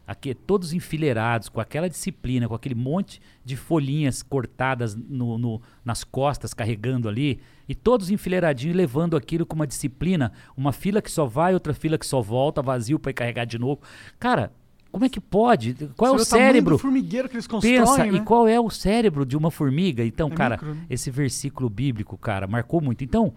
aqui 0.07 0.35
todos 0.35 0.73
enfileirados, 0.73 1.49
com 1.49 1.61
aquela 1.61 1.89
disciplina, 1.89 2.49
com 2.49 2.55
aquele 2.55 2.75
monte 2.75 3.21
de 3.45 3.57
folhinhas 3.57 4.23
cortadas 4.23 4.95
no, 4.95 5.39
no, 5.39 5.61
nas 5.85 6.05
costas, 6.05 6.53
carregando 6.53 7.09
ali, 7.09 7.41
e 7.69 7.75
todos 7.75 8.11
enfileiradinhos 8.11 8.77
levando 8.77 9.17
aquilo 9.17 9.47
com 9.47 9.55
uma 9.55 9.67
disciplina, 9.67 10.33
uma 10.57 10.73
fila 10.73 11.01
que 11.01 11.11
só 11.11 11.25
vai, 11.27 11.55
outra 11.55 11.73
fila 11.73 11.97
que 11.97 12.07
só 12.07 12.21
volta, 12.21 12.61
vazio 12.61 12.99
para 12.99 13.13
carregar 13.13 13.45
de 13.45 13.59
novo. 13.59 13.81
Cara, 14.19 14.53
como 14.91 15.07
é 15.07 15.09
que 15.09 15.21
pode? 15.21 15.75
Qual 15.97 16.13
Você 16.19 16.35
é 16.35 16.39
o 16.39 16.43
cérebro? 16.43 16.79
formigueiro 16.79 17.29
que 17.29 17.37
eles 17.37 17.47
constroem, 17.47 17.79
Pensa, 17.79 18.05
né? 18.05 18.13
e 18.13 18.21
qual 18.21 18.47
é 18.47 18.61
o 18.61 18.69
cérebro 18.69 19.25
de 19.25 19.37
uma 19.37 19.51
formiga? 19.51 20.05
Então, 20.05 20.29
é 20.29 20.35
cara, 20.35 20.57
micro, 20.57 20.75
né? 20.75 20.87
esse 20.91 21.11
versículo 21.11 21.71
bíblico, 21.71 22.19
cara, 22.19 22.47
marcou 22.47 22.81
muito. 22.81 23.03
Então, 23.03 23.33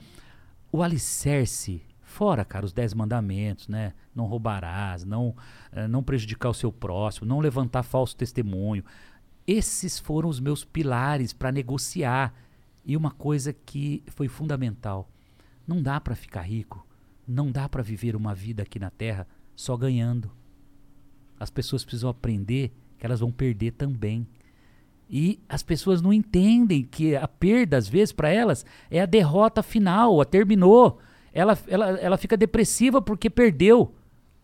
o 0.69 0.83
alicerce 0.83 1.81
Fora, 2.15 2.45
cara, 2.45 2.65
os 2.65 2.71
dez 2.71 2.93
mandamentos, 2.93 3.67
né? 3.67 3.91
Não 4.15 4.23
roubarás, 4.23 5.03
não, 5.03 5.35
uh, 5.73 5.85
não 5.89 6.01
prejudicar 6.01 6.47
o 6.47 6.53
seu 6.53 6.71
próximo, 6.71 7.27
não 7.27 7.41
levantar 7.41 7.83
falso 7.83 8.15
testemunho. 8.15 8.85
Esses 9.45 9.99
foram 9.99 10.29
os 10.29 10.39
meus 10.39 10.63
pilares 10.63 11.33
para 11.33 11.51
negociar. 11.51 12.33
E 12.85 12.95
uma 12.95 13.11
coisa 13.11 13.51
que 13.51 14.01
foi 14.07 14.29
fundamental: 14.29 15.09
não 15.67 15.83
dá 15.83 15.99
para 15.99 16.15
ficar 16.15 16.43
rico, 16.43 16.87
não 17.27 17.51
dá 17.51 17.67
para 17.67 17.83
viver 17.83 18.15
uma 18.15 18.33
vida 18.33 18.63
aqui 18.63 18.79
na 18.79 18.89
Terra 18.89 19.27
só 19.53 19.75
ganhando. 19.75 20.31
As 21.37 21.49
pessoas 21.49 21.83
precisam 21.83 22.09
aprender 22.09 22.71
que 22.97 23.05
elas 23.05 23.19
vão 23.19 23.29
perder 23.29 23.71
também. 23.71 24.25
E 25.09 25.37
as 25.49 25.63
pessoas 25.63 26.01
não 26.01 26.13
entendem 26.13 26.81
que 26.81 27.13
a 27.13 27.27
perda, 27.27 27.75
às 27.75 27.89
vezes, 27.89 28.13
para 28.13 28.29
elas, 28.29 28.65
é 28.89 29.01
a 29.01 29.05
derrota 29.05 29.61
final, 29.61 30.21
a 30.21 30.23
terminou 30.23 31.01
ela, 31.35 31.59
ela, 31.67 31.89
ela 31.99 32.17
fica 32.17 32.37
depressiva 32.37 33.01
porque 33.01 33.29
perdeu. 33.29 33.93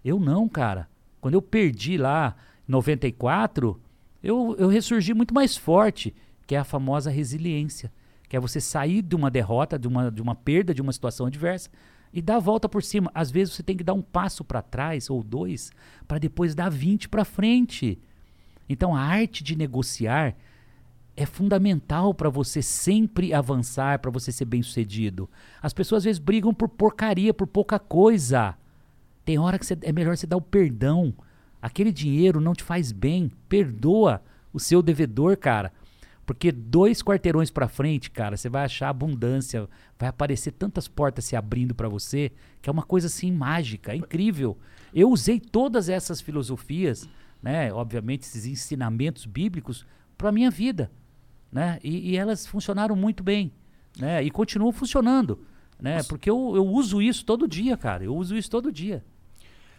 Eu 0.04 0.20
não, 0.20 0.50
cara. 0.50 0.90
Quando 1.22 1.36
eu 1.36 1.42
perdi 1.42 1.98
lá 1.98 2.36
em 2.68 2.72
94, 2.72 3.80
eu, 4.22 4.56
eu 4.60 4.68
ressurgi 4.68 5.14
muito 5.14 5.34
mais 5.34 5.56
forte, 5.56 6.14
que 6.46 6.54
é 6.54 6.60
a 6.60 6.66
famosa 6.66 7.10
resiliência. 7.10 7.90
Que 8.28 8.36
é 8.36 8.40
você 8.40 8.60
sair 8.60 9.02
de 9.02 9.16
uma 9.16 9.32
derrota, 9.32 9.80
de 9.80 9.88
uma, 9.88 10.12
de 10.12 10.22
uma 10.22 10.36
perda, 10.36 10.74
de 10.74 10.82
uma 10.82 10.92
situação 10.92 11.28
adversa 11.28 11.70
e 12.14 12.22
dar 12.22 12.36
a 12.36 12.40
volta 12.40 12.68
por 12.68 12.84
cima. 12.84 13.10
Às 13.14 13.32
vezes 13.32 13.54
você 13.54 13.64
tem 13.64 13.78
que 13.78 13.86
dar 13.86 13.94
um 13.94 14.02
passo 14.02 14.44
para 14.44 14.62
trás 14.62 15.10
ou 15.10 15.24
dois 15.24 15.72
para 16.06 16.18
depois 16.18 16.54
dar 16.54 16.70
20 16.70 17.08
para 17.08 17.24
frente. 17.24 17.98
Então 18.68 18.94
a 18.94 19.02
arte 19.02 19.44
de 19.44 19.56
negociar 19.56 20.36
é 21.22 21.26
fundamental 21.26 22.14
para 22.14 22.30
você 22.30 22.62
sempre 22.62 23.34
avançar, 23.34 24.00
para 24.00 24.12
você 24.12 24.32
ser 24.32 24.46
bem-sucedido. 24.46 25.30
As 25.62 25.74
pessoas 25.74 26.00
às 26.00 26.06
vezes 26.06 26.20
brigam 26.20 26.54
por 26.54 26.70
porcaria, 26.70 27.34
por 27.34 27.48
pouca 27.48 27.78
coisa. 27.78 28.58
Tem 29.24 29.38
hora 29.38 29.60
que 29.60 29.66
é 29.82 29.92
melhor 29.92 30.18
você 30.18 30.26
dar 30.26 30.38
o 30.38 30.42
perdão. 30.42 31.14
Aquele 31.62 31.92
dinheiro 31.92 32.42
não 32.42 32.54
te 32.54 32.64
faz 32.64 32.92
bem. 32.92 33.32
Perdoa 33.48 34.22
o 34.52 34.60
seu 34.60 34.82
devedor, 34.82 35.38
cara. 35.38 35.72
Porque 36.26 36.52
dois 36.52 37.04
quarteirões 37.04 37.52
para 37.52 37.68
frente, 37.68 38.10
cara, 38.10 38.38
você 38.38 38.48
vai 38.48 38.64
achar 38.64 38.90
abundância, 38.90 39.68
vai 40.00 40.08
aparecer 40.08 40.52
tantas 40.52 40.88
portas 40.88 41.26
se 41.26 41.36
abrindo 41.36 41.76
para 41.76 41.90
você, 41.90 42.32
que 42.62 42.70
é 42.70 42.72
uma 42.72 42.84
coisa 42.84 43.08
assim 43.08 43.32
mágica, 43.32 43.92
é 43.92 43.96
incrível. 43.96 44.58
Eu 44.94 45.10
usei 45.10 45.40
todas 45.40 45.90
essas 45.90 46.22
filosofias, 46.22 47.10
né, 47.42 47.74
obviamente 47.74 48.22
esses 48.22 48.46
ensinamentos 48.46 49.26
bíblicos 49.26 49.86
para 50.16 50.32
minha 50.32 50.50
vida 50.50 50.90
né? 51.52 51.80
E, 51.84 52.12
e, 52.12 52.18
elas 52.18 52.48
funcionaram 52.48 52.96
muito 52.96 53.24
bem, 53.24 53.52
né? 53.98 54.24
E 54.24 54.32
continuam 54.32 54.72
funcionando, 54.72 55.40
né? 55.80 55.98
Nossa. 55.98 56.10
Porque 56.10 56.30
eu, 56.30 56.54
eu 56.56 56.66
uso 56.66 57.02
isso 57.02 57.26
todo 57.26 57.48
dia, 57.48 57.76
cara. 57.76 58.04
Eu 58.04 58.16
uso 58.16 58.36
isso 58.36 58.50
todo 58.50 58.72
dia. 58.72 59.04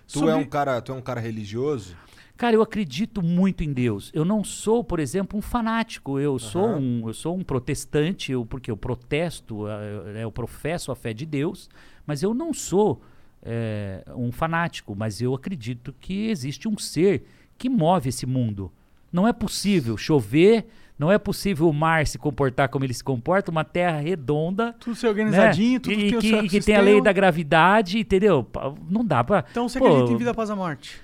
Tu 0.06 0.18
Sobre... 0.18 0.30
é 0.30 0.34
um 0.34 0.44
cara, 0.44 0.80
tu 0.80 0.92
é 0.92 0.94
um 0.94 1.00
cara 1.00 1.20
religioso? 1.20 1.96
Cara, 2.36 2.56
eu 2.56 2.62
acredito 2.62 3.22
muito 3.22 3.62
em 3.62 3.72
Deus. 3.72 4.10
Eu 4.12 4.24
não 4.24 4.42
sou, 4.42 4.82
por 4.82 4.98
exemplo, 4.98 5.38
um 5.38 5.42
fanático. 5.42 6.18
Eu 6.18 6.32
uhum. 6.32 6.38
sou 6.38 6.68
um, 6.76 7.08
eu 7.08 7.14
sou 7.14 7.36
um 7.36 7.44
protestante, 7.44 8.32
eu, 8.32 8.44
porque 8.44 8.70
eu 8.70 8.76
protesto, 8.76 9.66
eu, 9.68 10.08
eu 10.16 10.32
professo 10.32 10.90
a 10.90 10.96
fé 10.96 11.12
de 11.12 11.24
Deus, 11.24 11.70
mas 12.06 12.22
eu 12.22 12.34
não 12.34 12.52
sou 12.52 13.00
é, 13.42 14.02
um 14.16 14.32
fanático. 14.32 14.94
Mas 14.96 15.20
eu 15.20 15.34
acredito 15.34 15.94
que 16.00 16.28
existe 16.30 16.66
um 16.66 16.76
ser 16.76 17.24
que 17.56 17.68
move 17.68 18.08
esse 18.08 18.26
mundo. 18.26 18.72
Não 19.12 19.28
é 19.28 19.32
possível 19.32 19.96
chover 19.96 20.66
não 21.02 21.10
é 21.10 21.18
possível 21.18 21.68
o 21.68 21.72
mar 21.72 22.06
se 22.06 22.16
comportar 22.16 22.68
como 22.68 22.84
ele 22.84 22.94
se 22.94 23.02
comporta, 23.02 23.50
uma 23.50 23.64
terra 23.64 23.98
redonda. 23.98 24.72
Tudo 24.78 24.94
ser 24.94 25.08
organizadinho, 25.08 25.72
né? 25.72 25.78
tudo 25.80 25.92
e, 25.92 25.96
tem 25.96 26.20
que, 26.20 26.34
o 26.36 26.48
que 26.48 26.60
tem 26.60 26.76
a 26.76 26.80
lei 26.80 27.00
da 27.00 27.12
gravidade, 27.12 27.98
entendeu? 27.98 28.46
Não 28.88 29.04
dá 29.04 29.24
pra. 29.24 29.44
Então 29.50 29.68
você 29.68 29.80
pô, 29.80 29.86
acredita 29.86 30.12
em 30.12 30.16
vida 30.16 30.30
após 30.30 30.48
a 30.48 30.54
morte? 30.54 31.02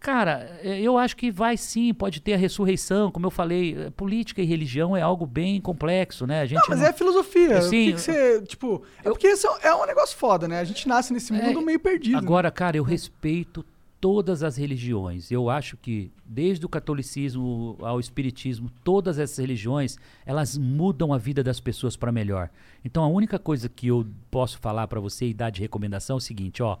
Cara, 0.00 0.58
é, 0.64 0.80
eu 0.80 0.98
acho 0.98 1.16
que 1.16 1.30
vai 1.30 1.56
sim, 1.56 1.94
pode 1.94 2.20
ter 2.20 2.34
a 2.34 2.36
ressurreição, 2.36 3.08
como 3.08 3.24
eu 3.24 3.30
falei, 3.30 3.86
é, 3.86 3.90
política 3.90 4.42
e 4.42 4.44
religião 4.44 4.96
é 4.96 5.00
algo 5.00 5.24
bem 5.24 5.60
complexo, 5.60 6.26
né? 6.26 6.40
A 6.40 6.46
gente 6.46 6.58
não, 6.58 6.66
mas 6.70 6.80
não... 6.80 6.86
é 6.88 6.92
filosofia. 6.92 7.62
Sim, 7.62 7.86
que 7.86 7.92
que 7.92 8.00
você, 8.00 8.42
tipo, 8.42 8.82
é 9.04 9.08
porque 9.08 9.28
isso 9.28 9.46
é 9.62 9.72
um 9.72 9.86
negócio 9.86 10.18
foda, 10.18 10.48
né? 10.48 10.58
A 10.58 10.64
gente 10.64 10.88
nasce 10.88 11.12
nesse 11.12 11.32
mundo 11.32 11.60
é, 11.60 11.64
meio 11.64 11.78
perdido. 11.78 12.18
Agora, 12.18 12.48
né? 12.48 12.50
cara, 12.50 12.76
eu 12.76 12.82
respeito 12.82 13.64
todas 14.04 14.42
as 14.42 14.58
religiões. 14.58 15.30
Eu 15.30 15.48
acho 15.48 15.78
que 15.78 16.12
desde 16.26 16.66
o 16.66 16.68
catolicismo 16.68 17.78
ao 17.80 17.98
espiritismo, 17.98 18.70
todas 18.84 19.18
essas 19.18 19.38
religiões, 19.38 19.96
elas 20.26 20.58
mudam 20.58 21.10
a 21.10 21.16
vida 21.16 21.42
das 21.42 21.58
pessoas 21.58 21.96
para 21.96 22.12
melhor. 22.12 22.50
Então 22.84 23.02
a 23.02 23.08
única 23.08 23.38
coisa 23.38 23.66
que 23.66 23.86
eu 23.86 24.06
posso 24.30 24.58
falar 24.58 24.88
para 24.88 25.00
você 25.00 25.28
e 25.28 25.32
dar 25.32 25.48
de 25.48 25.62
recomendação 25.62 26.16
é 26.16 26.18
o 26.18 26.20
seguinte, 26.20 26.62
ó, 26.62 26.76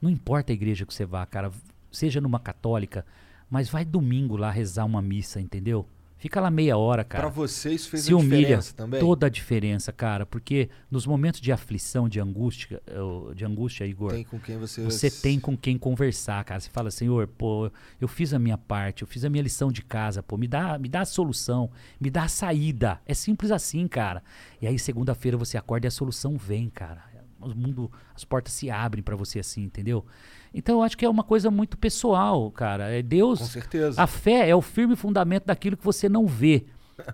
não 0.00 0.08
importa 0.08 0.52
a 0.52 0.54
igreja 0.54 0.86
que 0.86 0.94
você 0.94 1.04
vá, 1.04 1.26
cara, 1.26 1.52
seja 1.92 2.18
numa 2.18 2.40
católica, 2.40 3.04
mas 3.50 3.68
vai 3.68 3.84
domingo 3.84 4.34
lá 4.34 4.50
rezar 4.50 4.86
uma 4.86 5.02
missa, 5.02 5.42
entendeu? 5.42 5.86
Fica 6.24 6.40
lá 6.40 6.50
meia 6.50 6.74
hora, 6.78 7.04
cara. 7.04 7.24
Pra 7.24 7.30
você 7.30 7.74
isso 7.74 7.90
fez 7.90 8.04
Se 8.04 8.12
a 8.14 8.16
humilha 8.16 8.38
diferença 8.38 8.72
também? 8.74 8.98
toda 8.98 9.26
a 9.26 9.28
diferença, 9.28 9.92
cara, 9.92 10.24
porque 10.24 10.70
nos 10.90 11.06
momentos 11.06 11.38
de 11.38 11.52
aflição, 11.52 12.08
de 12.08 12.18
angústia, 12.18 12.80
eh, 12.86 13.34
de 13.34 13.44
angústia, 13.44 13.84
Igor, 13.84 14.10
Tem 14.10 14.24
com 14.24 14.40
quem 14.40 14.56
você... 14.56 14.82
você 14.82 15.10
tem 15.10 15.38
com 15.38 15.54
quem 15.54 15.76
conversar, 15.76 16.42
cara. 16.42 16.58
Você 16.58 16.70
fala, 16.70 16.90
Senhor, 16.90 17.28
pô, 17.28 17.70
eu 18.00 18.08
fiz 18.08 18.32
a 18.32 18.38
minha 18.38 18.56
parte, 18.56 19.02
eu 19.02 19.06
fiz 19.06 19.22
a 19.22 19.28
minha 19.28 19.42
lição 19.42 19.70
de 19.70 19.82
casa, 19.82 20.22
pô, 20.22 20.38
me 20.38 20.48
dá, 20.48 20.78
me 20.78 20.88
dá 20.88 21.02
a 21.02 21.04
solução, 21.04 21.70
me 22.00 22.08
dá 22.08 22.22
a 22.22 22.28
saída. 22.28 23.02
É 23.04 23.12
simples 23.12 23.50
assim, 23.50 23.86
cara. 23.86 24.22
E 24.62 24.66
aí 24.66 24.78
segunda-feira 24.78 25.36
você 25.36 25.58
acorda 25.58 25.86
e 25.86 25.88
a 25.88 25.90
solução 25.90 26.38
vem, 26.38 26.70
cara. 26.70 27.04
O 27.38 27.54
mundo, 27.54 27.92
as 28.14 28.24
portas 28.24 28.54
se 28.54 28.70
abrem 28.70 29.02
pra 29.02 29.14
você 29.14 29.40
assim, 29.40 29.62
entendeu? 29.64 30.06
Então 30.54 30.76
eu 30.76 30.82
acho 30.84 30.96
que 30.96 31.04
é 31.04 31.08
uma 31.08 31.24
coisa 31.24 31.50
muito 31.50 31.76
pessoal, 31.76 32.48
cara. 32.52 32.88
É 32.90 33.02
Deus. 33.02 33.40
Com 33.40 33.44
certeza. 33.46 34.00
A 34.00 34.06
fé 34.06 34.48
é 34.48 34.54
o 34.54 34.62
firme 34.62 34.94
fundamento 34.94 35.46
daquilo 35.46 35.76
que 35.76 35.84
você 35.84 36.08
não 36.08 36.26
vê, 36.26 36.64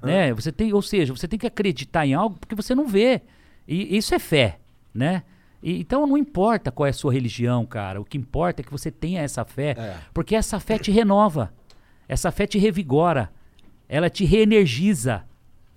né? 0.03 0.33
Você 0.35 0.53
tem, 0.53 0.75
ou 0.75 0.83
seja, 0.83 1.15
você 1.17 1.27
tem 1.27 1.39
que 1.39 1.47
acreditar 1.47 2.07
em 2.07 2.12
algo 2.12 2.37
porque 2.39 2.55
você 2.55 2.75
não 2.75 2.87
vê. 2.87 3.23
E 3.67 3.97
isso 3.97 4.15
é 4.15 4.19
fé, 4.19 4.59
né? 4.93 5.23
E, 5.62 5.81
então 5.81 6.07
não 6.07 6.19
importa 6.19 6.71
qual 6.71 6.87
é 6.87 6.91
a 6.91 6.93
sua 6.93 7.12
religião, 7.12 7.65
cara. 7.65 7.99
O 8.01 8.05
que 8.05 8.19
importa 8.19 8.61
é 8.61 8.65
que 8.65 8.71
você 8.71 8.91
tenha 8.91 9.23
essa 9.23 9.45
fé, 9.45 9.71
É. 9.79 9.97
porque 10.12 10.35
essa 10.35 10.61
fé 10.61 10.77
te 10.79 10.91
renova. 10.91 11.53
Essa 12.07 12.31
fé 12.31 12.47
te 12.47 12.59
revigora. 12.59 13.31
Ela 13.89 14.11
te 14.11 14.25
reenergiza. 14.25 15.25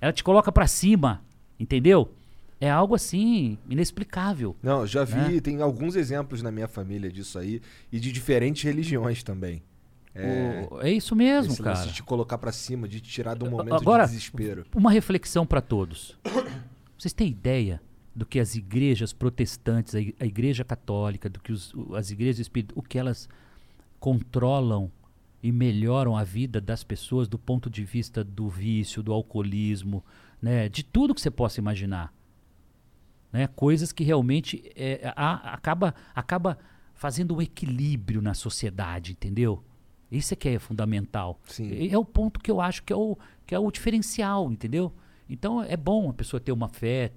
Ela 0.01 0.11
te 0.11 0.23
coloca 0.23 0.51
pra 0.51 0.67
cima, 0.67 1.21
entendeu? 1.57 2.11
É 2.63 2.69
algo 2.69 2.95
assim 2.95 3.57
inexplicável. 3.69 4.55
Não, 4.63 4.87
já 4.87 5.03
vi, 5.03 5.33
né? 5.35 5.39
tem 5.41 5.61
alguns 5.61 5.95
exemplos 5.95 6.41
na 6.41 6.49
minha 6.51 6.67
família 6.67 7.11
disso 7.11 7.37
aí 7.37 7.61
e 7.91 7.99
de 7.99 8.11
diferentes 8.11 8.63
religiões 8.63 9.21
também. 9.23 9.61
O- 10.71 10.79
é 10.81 10.91
isso 10.91 11.15
mesmo, 11.15 11.57
cara. 11.57 11.87
De 11.87 11.93
te 11.93 12.03
colocar 12.03 12.37
pra 12.37 12.51
cima, 12.51 12.87
de 12.87 13.01
te 13.01 13.09
tirar 13.09 13.41
um 13.43 13.49
momento 13.49 13.73
Agora, 13.75 14.05
de 14.05 14.11
desespero. 14.11 14.63
uma 14.75 14.91
reflexão 14.91 15.45
para 15.45 15.59
todos. 15.59 16.17
Vocês 16.97 17.11
têm 17.13 17.27
ideia 17.29 17.81
do 18.15 18.25
que 18.25 18.39
as 18.39 18.55
igrejas 18.55 19.11
protestantes, 19.11 19.93
a 19.95 20.25
igreja 20.25 20.63
católica, 20.63 21.27
do 21.27 21.39
que 21.41 21.51
os- 21.51 21.73
as 21.95 22.11
igrejas 22.11 22.39
espíritas, 22.39 22.77
o 22.77 22.81
que 22.81 22.97
elas 22.97 23.27
controlam 23.99 24.91
e 25.41 25.51
melhoram 25.51 26.15
a 26.15 26.23
vida 26.23 26.61
das 26.61 26.83
pessoas 26.83 27.27
do 27.27 27.37
ponto 27.37 27.69
de 27.69 27.83
vista 27.83 28.23
do 28.23 28.47
vício, 28.47 29.03
do 29.03 29.11
alcoolismo, 29.11 30.03
né, 30.41 30.69
de 30.69 30.83
tudo 30.83 31.13
que 31.13 31.19
você 31.21 31.31
possa 31.31 31.59
imaginar. 31.59 32.13
Né, 33.33 33.47
coisas 33.47 33.91
que 33.91 34.03
realmente 34.03 34.63
é, 34.75 35.11
a- 35.15 35.53
acaba, 35.55 35.95
acaba 36.13 36.55
fazendo 36.93 37.35
um 37.35 37.41
equilíbrio 37.41 38.21
na 38.21 38.35
sociedade, 38.35 39.11
entendeu? 39.13 39.63
Isso 40.11 40.35
é 40.35 40.37
que 40.37 40.47
é 40.49 40.59
fundamental. 40.59 41.39
E 41.63 41.89
É 41.89 41.97
o 41.97 42.05
ponto 42.05 42.39
que 42.39 42.51
eu 42.51 42.61
acho 42.61 42.83
que 42.83 42.93
é 42.93 42.95
o, 42.95 43.17
que 43.47 43.55
é 43.55 43.59
o 43.59 43.71
diferencial, 43.71 44.51
entendeu? 44.51 44.93
Então 45.27 45.63
é 45.63 45.75
bom 45.75 46.11
a 46.11 46.13
pessoa 46.13 46.39
ter 46.39 46.51
uma 46.51 46.69
fé, 46.69 47.11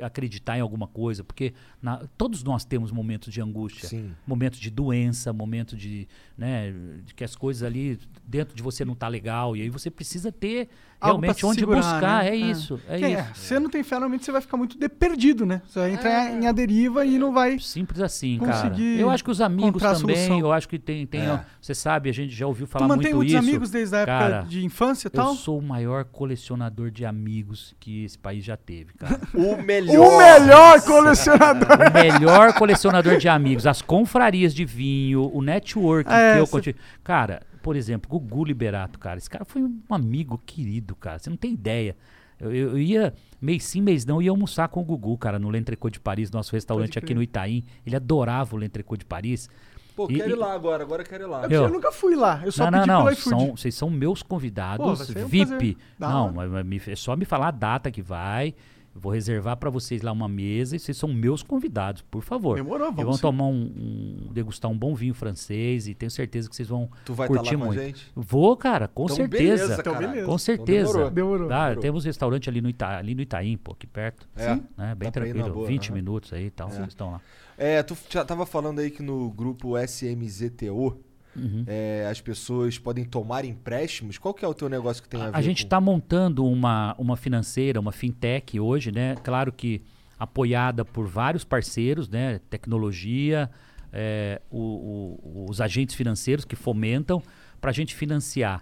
acreditar 0.00 0.56
em 0.56 0.60
alguma 0.62 0.86
coisa, 0.86 1.22
porque 1.24 1.52
na- 1.82 2.06
todos 2.16 2.42
nós 2.42 2.64
temos 2.64 2.90
momentos 2.92 3.30
de 3.34 3.42
angústia, 3.42 3.88
Sim. 3.88 4.14
momentos 4.26 4.58
de 4.58 4.70
doença, 4.70 5.32
momentos 5.32 5.78
de, 5.78 6.08
né, 6.38 6.72
de 7.04 7.12
que 7.14 7.22
as 7.24 7.34
coisas 7.36 7.62
ali 7.62 7.98
dentro 8.24 8.56
de 8.56 8.62
você 8.62 8.84
não 8.86 8.94
tá 8.94 9.06
legal 9.08 9.54
e 9.56 9.60
aí 9.62 9.68
você 9.68 9.90
precisa 9.90 10.30
ter 10.32 10.68
realmente 11.02 11.40
se 11.40 11.46
onde 11.46 11.60
segurar, 11.60 11.76
buscar. 11.80 12.24
né? 12.24 12.30
É 12.30 12.36
isso, 12.36 12.80
é 12.88 12.98
Quem 12.98 13.12
isso. 13.14 13.24
Se 13.34 13.40
você 13.48 13.58
não 13.60 13.70
tem 13.70 13.82
fé, 13.82 13.94
normalmente 13.96 14.24
você 14.24 14.32
vai 14.32 14.40
ficar 14.40 14.56
muito 14.56 14.78
de- 14.78 14.88
perdido, 14.88 15.44
né? 15.46 15.62
Você 15.66 15.78
vai 15.80 15.92
entrar 15.92 16.30
em 16.32 16.46
a 16.46 16.52
deriva 16.52 17.04
e 17.04 17.18
não 17.18 17.32
vai. 17.32 17.58
Simples 17.58 18.00
assim, 18.00 18.38
cara. 18.38 18.52
conseguir 18.52 18.98
Eu 19.00 19.10
acho 19.10 19.22
que 19.24 19.30
os 19.30 19.40
amigos 19.40 19.82
também, 19.82 20.40
eu 20.40 20.52
acho 20.52 20.68
que 20.68 20.78
tem, 20.78 21.06
tem 21.06 21.22
É. 21.22 21.44
você 21.60 21.74
sabe, 21.74 22.08
a 22.08 22.12
gente 22.12 22.34
já 22.34 22.46
ouviu 22.46 22.66
falar 22.66 22.86
tu 22.86 22.88
mantém 22.88 23.12
muito 23.14 23.16
muitos 23.16 23.34
isso. 23.34 23.42
amigos 23.48 23.70
desde 23.70 23.94
a 23.96 23.98
época 24.00 24.18
Cara, 24.18 24.42
de 24.42 24.64
infância 24.64 25.08
e 25.08 25.10
Eu 25.16 25.22
tal? 25.22 25.34
sou 25.34 25.58
o 25.58 25.62
maior 25.62 26.04
colecionador 26.04 26.90
de 26.90 27.04
amigos 27.04 27.74
que 27.78 28.04
esse 28.04 28.18
país 28.18 28.44
já 28.44 28.56
teve, 28.56 28.92
cara. 28.94 29.20
O 29.34 29.60
melhor. 29.62 30.06
O 30.06 30.18
melhor 30.18 30.80
colecionador. 30.82 31.68
o 31.90 31.92
melhor 31.92 32.52
colecionador 32.54 33.16
de 33.18 33.28
amigos, 33.28 33.66
as 33.66 33.82
confrarias 33.82 34.54
de 34.54 34.64
vinho, 34.64 35.30
o 35.32 35.42
network 35.42 36.10
É, 36.10 36.34
que 36.34 36.40
eu 36.40 36.46
cê- 36.46 36.52
continuo. 36.52 36.80
Cara, 37.04 37.42
por 37.66 37.74
exemplo, 37.74 38.08
Gugu 38.08 38.44
Liberato, 38.44 38.96
cara. 38.96 39.18
Esse 39.18 39.28
cara 39.28 39.44
foi 39.44 39.60
um 39.60 39.80
amigo 39.90 40.40
querido, 40.46 40.94
cara. 40.94 41.18
Você 41.18 41.28
não 41.28 41.36
tem 41.36 41.52
ideia. 41.52 41.96
Eu, 42.38 42.54
eu- 42.54 42.68
eu 42.70 42.78
ia, 42.78 43.12
mês 43.40 43.64
sim, 43.64 43.80
mês 43.82 44.06
não, 44.06 44.22
ia 44.22 44.30
almoçar 44.30 44.68
com 44.68 44.80
o 44.80 44.84
Gugu, 44.84 45.18
cara, 45.18 45.36
no 45.36 45.50
L'Entrecô 45.50 45.90
de 45.90 45.98
Paris, 45.98 46.30
nosso 46.30 46.52
restaurante 46.52 46.96
aqui 46.96 47.12
no 47.12 47.20
Itaim. 47.20 47.64
Ele 47.84 47.96
adorava 47.96 48.54
o 48.54 48.58
L'Entrecô 48.58 48.96
de 48.96 49.04
Paris. 49.04 49.50
Pô, 49.96 50.06
E- 50.08 50.14
quero 50.14 50.28
e- 50.30 50.32
ir 50.34 50.36
lá 50.36 50.52
agora, 50.52 50.84
agora 50.84 51.02
eu 51.02 51.06
quero 51.08 51.24
ir 51.24 51.26
lá. 51.26 51.38
É 51.38 51.40
porque 51.40 51.54
eu 51.56 51.68
nunca 51.68 51.90
fui 51.90 52.14
lá. 52.14 52.40
Eu 52.44 52.52
só 52.52 52.70
não, 52.70 52.78
pedi 52.78 52.86
não, 52.86 52.94
não. 52.98 53.04
pelo 53.06 53.12
iFood. 53.16 53.28
São, 53.46 53.56
vocês 53.56 53.74
são 53.74 53.90
meus 53.90 54.22
convidados 54.22 54.86
Pô, 55.12 55.20
um 55.20 55.26
VIP. 55.26 55.76
Não, 55.98 56.32
mas, 56.32 56.86
é 56.86 56.94
só 56.94 57.16
me 57.16 57.24
falar 57.24 57.48
a 57.48 57.50
data 57.50 57.90
que 57.90 58.00
vai. 58.00 58.54
Eu 58.96 59.00
vou 59.00 59.12
reservar 59.12 59.58
pra 59.58 59.68
vocês 59.68 60.00
lá 60.00 60.10
uma 60.10 60.26
mesa 60.26 60.74
e 60.74 60.78
vocês 60.78 60.96
são 60.96 61.12
meus 61.12 61.42
convidados, 61.42 62.00
por 62.00 62.22
favor. 62.22 62.56
Demorou, 62.56 62.86
E 62.88 62.90
vamos 62.92 63.04
vão 63.04 63.12
sim. 63.12 63.20
tomar 63.20 63.44
um, 63.44 63.70
um- 63.76 64.32
degustar 64.32 64.70
um 64.70 64.76
bom 64.78 64.94
vinho 64.94 65.12
francês 65.12 65.86
e 65.86 65.94
tenho 65.94 66.10
certeza 66.10 66.48
que 66.48 66.56
vocês 66.56 66.66
vão 66.66 66.88
Tu 67.04 67.12
vai 67.12 67.28
tá 67.28 67.34
lá 67.34 67.38
curtir 67.40 67.56
com 67.58 67.62
a 67.62 67.66
muito. 67.66 67.78
gente? 67.82 68.10
Vou, 68.16 68.56
cara, 68.56 68.88
com 68.88 69.04
Então, 69.04 69.16
certeza. 69.16 69.42
beleza, 69.66 69.80
Então, 69.80 69.92
beleza. 69.98 70.14
Com 70.16 70.22
Então, 70.22 70.38
certeza. 70.38 70.86
demorou. 70.92 71.10
Demorou. 71.10 71.48
Tá, 71.48 71.64
Demorou. 71.64 71.82
Temos 71.82 72.04
restaurante 72.06 72.48
ali 72.48 72.62
no, 72.62 72.70
Ita, 72.70 72.86
ali 72.96 73.14
no 73.14 73.20
Itaim, 73.20 73.58
pô, 73.58 73.72
aqui 73.72 73.86
perto. 73.86 74.26
É? 74.34 74.54
Sim. 74.54 74.62
Né, 74.78 74.94
bem 74.94 75.10
tranquilo, 75.12 75.52
boa, 75.52 75.66
20 75.66 75.88
aham. 75.88 75.94
minutos 75.94 76.32
aí 76.32 76.46
e 76.46 76.50
tal, 76.50 76.68
É. 76.68 76.70
vocês 76.72 76.88
estão 76.88 77.10
lá. 77.12 77.20
É, 77.58 77.82
tu 77.82 77.94
já 78.08 78.24
tava 78.24 78.46
falando 78.46 78.78
aí 78.78 78.90
que 78.90 79.02
no 79.02 79.30
grupo 79.30 79.76
SMZTO 79.78 80.98
Uhum. 81.36 81.64
é, 81.66 82.06
as 82.10 82.20
pessoas 82.20 82.78
podem 82.78 83.04
tomar 83.04 83.44
empréstimos. 83.44 84.18
Qual 84.18 84.32
que 84.34 84.44
é 84.44 84.48
o 84.48 84.54
teu 84.54 84.68
negócio 84.68 85.02
que 85.02 85.08
tem 85.08 85.20
a, 85.20 85.30
ver 85.30 85.36
A 85.36 85.42
gente 85.42 85.62
com... 85.62 85.66
está 85.66 85.80
montando 85.80 86.44
uma, 86.46 86.94
uma 86.98 87.16
financeira, 87.16 87.78
uma 87.80 87.92
fintech 87.92 88.58
hoje, 88.58 88.90
né? 88.90 89.14
Claro 89.22 89.52
que 89.52 89.82
apoiada 90.18 90.84
por 90.84 91.06
vários 91.06 91.44
parceiros, 91.44 92.08
né? 92.08 92.40
Tecnologia, 92.48 93.50
é, 93.92 94.40
o- 94.50 95.18
o- 95.22 95.46
os 95.50 95.60
agentes 95.60 95.94
financeiros 95.94 96.44
que 96.44 96.56
fomentam 96.56 97.22
para 97.60 97.70
a 97.70 97.72
gente 97.74 97.94
financiar 97.94 98.60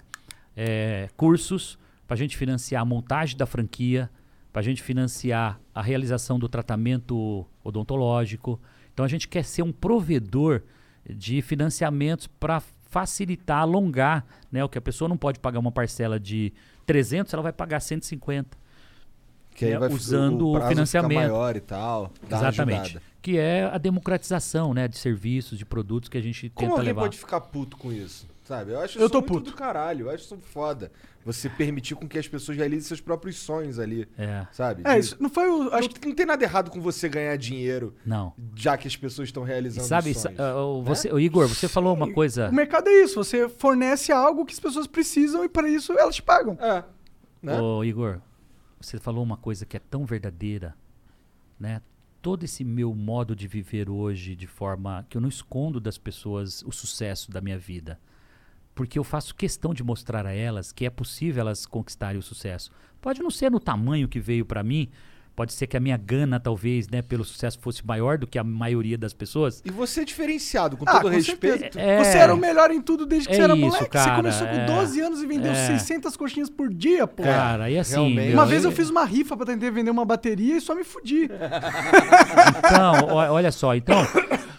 é, 0.56 1.09
cursos, 1.16 1.78
para 2.06 2.14
a 2.14 2.18
gente 2.18 2.36
financiar 2.36 2.82
a 2.82 2.84
montagem 2.84 3.36
da 3.36 3.44
franquia, 3.46 4.09
para 4.52 4.60
a 4.60 4.62
gente 4.64 4.82
financiar 4.82 5.59
a 5.74 5.82
realização 5.82 6.38
do 6.38 6.48
tratamento 6.48 7.44
odontológico. 7.64 8.60
Então 8.92 9.05
a 9.05 9.09
gente 9.09 9.26
quer 9.26 9.44
ser 9.44 9.62
um 9.62 9.72
provedor 9.72 10.62
de 11.09 11.43
financiamentos 11.43 12.26
para 12.26 12.60
facilitar, 12.60 13.59
alongar, 13.59 14.24
né? 14.51 14.62
O 14.64 14.68
que 14.68 14.78
a 14.78 14.81
pessoa 14.81 15.09
não 15.09 15.16
pode 15.16 15.40
pagar 15.40 15.59
uma 15.59 15.72
parcela 15.72 16.18
de 16.18 16.52
300, 16.86 17.32
ela 17.35 17.43
vai 17.43 17.52
pagar 17.52 17.81
150. 17.81 18.56
Que 19.55 19.66
né, 19.66 19.89
usando 19.89 20.48
o 20.48 20.56
o, 20.56 20.68
financiamento. 20.68 21.18
maior 21.18 21.56
e 21.56 21.60
tal, 21.60 22.10
Exatamente. 22.28 22.98
Que 23.22 23.39
é 23.39 23.64
a 23.64 23.78
democratização, 23.78 24.74
né, 24.74 24.86
de 24.89 24.98
serviços, 24.98 25.59
de 25.59 25.64
produtos 25.64 26.09
que 26.09 26.18
a 26.18 26.20
gente 26.20 26.51
Como 26.51 26.68
tenta 26.68 26.72
alguém 26.81 26.86
levar. 26.89 27.02
pode 27.02 27.18
ficar 27.18 27.40
puto 27.40 27.76
com 27.76 27.93
isso? 27.93 28.26
Sabe? 28.44 28.72
Eu 28.72 28.80
acho 28.80 28.98
Eu 28.98 29.06
isso 29.06 29.10
tô 29.12 29.20
muito 29.20 29.32
puto. 29.32 29.50
do 29.50 29.56
caralho. 29.56 30.06
Eu 30.06 30.10
acho 30.10 30.24
isso 30.24 30.36
foda. 30.38 30.92
Você 31.24 31.48
permitir 31.48 31.94
com 31.94 32.06
que 32.06 32.18
as 32.18 32.28
pessoas 32.28 32.58
realizem 32.58 32.86
seus 32.86 33.00
próprios 33.00 33.36
sonhos 33.38 33.78
ali. 33.78 34.06
É. 34.18 34.46
Sabe? 34.52 34.82
É, 34.84 34.98
isso 34.98 35.16
não 35.18 35.30
foi 35.30 35.48
o. 35.48 35.72
Acho 35.74 35.88
não, 35.88 36.08
não 36.08 36.14
tem 36.14 36.26
nada 36.26 36.44
errado 36.44 36.70
com 36.70 36.78
você 36.78 37.08
ganhar 37.08 37.34
dinheiro. 37.38 37.94
Não. 38.04 38.34
Já 38.54 38.76
que 38.76 38.86
as 38.86 38.94
pessoas 38.94 39.28
estão 39.28 39.44
E 39.44 39.46
realizando 39.46 39.86
sabe, 39.88 40.10
os 40.10 40.18
sonhos. 40.18 40.38
o- 40.38 40.82
você, 40.82 41.10
o 41.10 41.18
Igor, 41.18 41.48
você 41.48 41.66
falou 41.66 41.94
uma 41.94 42.12
coisa. 42.12 42.50
O 42.50 42.54
mercado 42.54 42.86
é 42.88 43.02
isso. 43.02 43.14
Você 43.14 43.48
fornece 43.48 44.12
algo 44.12 44.44
que 44.44 44.52
as 44.52 44.60
pessoas 44.60 44.86
precisam 44.86 45.42
e 45.42 45.48
para 45.48 45.66
isso 45.66 45.92
elas 45.98 46.14
te 46.16 46.22
pagam. 46.22 46.58
É. 46.60 46.84
Né? 47.42 47.58
Ô, 47.58 47.82
Igor, 47.82 48.20
você 48.78 48.98
falou 48.98 49.24
uma 49.24 49.38
coisa 49.38 49.64
que 49.64 49.78
é 49.78 49.80
tão 49.80 50.04
verdadeira, 50.04 50.76
né? 51.58 51.80
Todo 52.20 52.44
esse 52.44 52.62
meu 52.64 52.94
modo 52.94 53.34
de 53.36 53.46
viver 53.48 53.88
hoje, 53.90 54.34
de 54.36 54.46
forma 54.46 55.06
que 55.08 55.16
eu 55.16 55.20
não 55.20 55.28
escondo 55.30 55.78
das 55.80 55.96
pessoas 55.98 56.62
o 56.66 56.72
sucesso 56.72 57.30
da 57.30 57.40
minha 57.40 57.58
vida, 57.58 57.98
porque 58.74 58.98
eu 58.98 59.05
faço 59.05 59.34
questão 59.34 59.72
de 59.72 59.82
mostrar 59.84 60.26
a 60.26 60.32
elas 60.32 60.72
que 60.72 60.84
é 60.86 60.90
possível 60.90 61.42
elas 61.42 61.64
conquistarem 61.66 62.18
o 62.18 62.22
sucesso. 62.22 62.70
Pode 63.01 63.22
não 63.22 63.30
ser 63.30 63.51
no 63.51 63.60
tamanho 63.60 64.09
que 64.09 64.18
veio 64.18 64.44
pra 64.44 64.62
mim, 64.62 64.88
pode 65.36 65.52
ser 65.52 65.66
que 65.66 65.76
a 65.76 65.80
minha 65.80 65.96
gana 65.96 66.38
talvez, 66.40 66.88
né, 66.88 67.02
pelo 67.02 67.24
sucesso 67.24 67.59
fosse 67.60 67.84
maior 67.84 68.16
do 68.18 68.26
que 68.26 68.38
a 68.38 68.44
maioria 68.44 68.96
das 68.96 69.12
pessoas. 69.12 69.60
E 69.64 69.70
você 69.70 70.01
é 70.02 70.05
diferenciado, 70.05 70.76
com 70.76 70.84
Ah, 70.88 70.92
todo 70.92 71.02
com 71.02 71.09
respeito. 71.09 71.76
É. 71.78 72.02
Você 72.05 72.18
era 72.18 72.32
o 72.34 72.36
melhor 72.36 72.70
em 72.70 72.80
tudo 72.80 73.05
desde 73.05 73.28
que 73.28 73.34
É 73.34 73.36
você 73.38 73.42
era 73.42 73.52
isso, 73.56 73.66
moleque. 73.66 73.88
cara, 73.90 74.10
você 74.10 74.16
começou 74.16 74.46
com 74.46 74.55
é. 74.55 74.66
12 74.66 75.01
anos 75.01 75.22
e 75.22 75.26
vendeu 75.26 75.52
É. 75.52 75.66
600 75.66 76.16
coxinhas 76.16 76.48
por 76.48 76.72
dia, 76.72 77.06
pô. 77.06 77.22
Cara, 77.24 77.68
e 77.70 77.78
assim, 77.78 77.94
realmente. 77.94 78.26
meu, 78.28 78.32
Uma 78.34 78.46
vez 78.46 78.64
eu 78.64 78.70
e- 78.70 78.74
fiz 78.74 78.88
uma 78.90 79.05
rifa 79.05 79.36
pra 79.36 79.44
tentar 79.46 79.70
vender 79.70 79.90
uma 79.90 80.05
bateria 80.05 80.56
e 80.56 80.60
só 80.60 80.74
me 80.74 80.84
fudi. 80.84 81.24
Então, 82.59 83.06
olha 83.14 83.51
só, 83.52 83.74
então, 83.74 83.96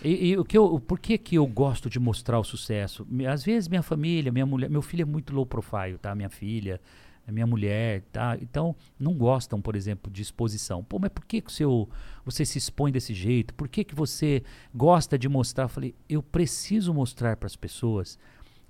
E, 0.05 0.27
e 0.27 0.37
o 0.37 0.45
que 0.45 0.55
eu, 0.55 0.79
por 0.79 0.99
que, 0.99 1.17
que 1.17 1.35
eu 1.35 1.47
gosto 1.47 1.89
de 1.89 1.99
mostrar 1.99 2.39
o 2.39 2.43
sucesso? 2.43 3.07
Às 3.27 3.43
vezes 3.43 3.67
minha 3.67 3.81
família, 3.81 4.31
minha 4.31 4.45
mulher, 4.45 4.69
meu 4.69 4.83
filho 4.83 5.01
é 5.01 5.05
muito 5.05 5.33
low 5.33 5.47
profile, 5.47 5.97
tá? 5.97 6.13
Minha 6.13 6.29
filha, 6.29 6.79
minha 7.27 7.47
mulher, 7.47 8.03
tá? 8.11 8.37
Então 8.39 8.75
não 8.99 9.15
gostam, 9.15 9.59
por 9.59 9.75
exemplo, 9.75 10.11
de 10.11 10.21
exposição. 10.21 10.83
Pô, 10.83 10.99
mas 10.99 11.09
por 11.09 11.25
que, 11.25 11.41
que 11.41 11.49
o 11.49 11.53
seu, 11.53 11.89
você 12.23 12.45
se 12.45 12.59
expõe 12.59 12.91
desse 12.91 13.15
jeito? 13.15 13.55
Por 13.55 13.67
que, 13.67 13.83
que 13.83 13.95
você 13.95 14.43
gosta 14.73 15.17
de 15.17 15.27
mostrar? 15.27 15.63
Eu 15.63 15.69
falei, 15.69 15.95
eu 16.07 16.21
preciso 16.21 16.93
mostrar 16.93 17.35
para 17.35 17.47
as 17.47 17.55
pessoas 17.55 18.19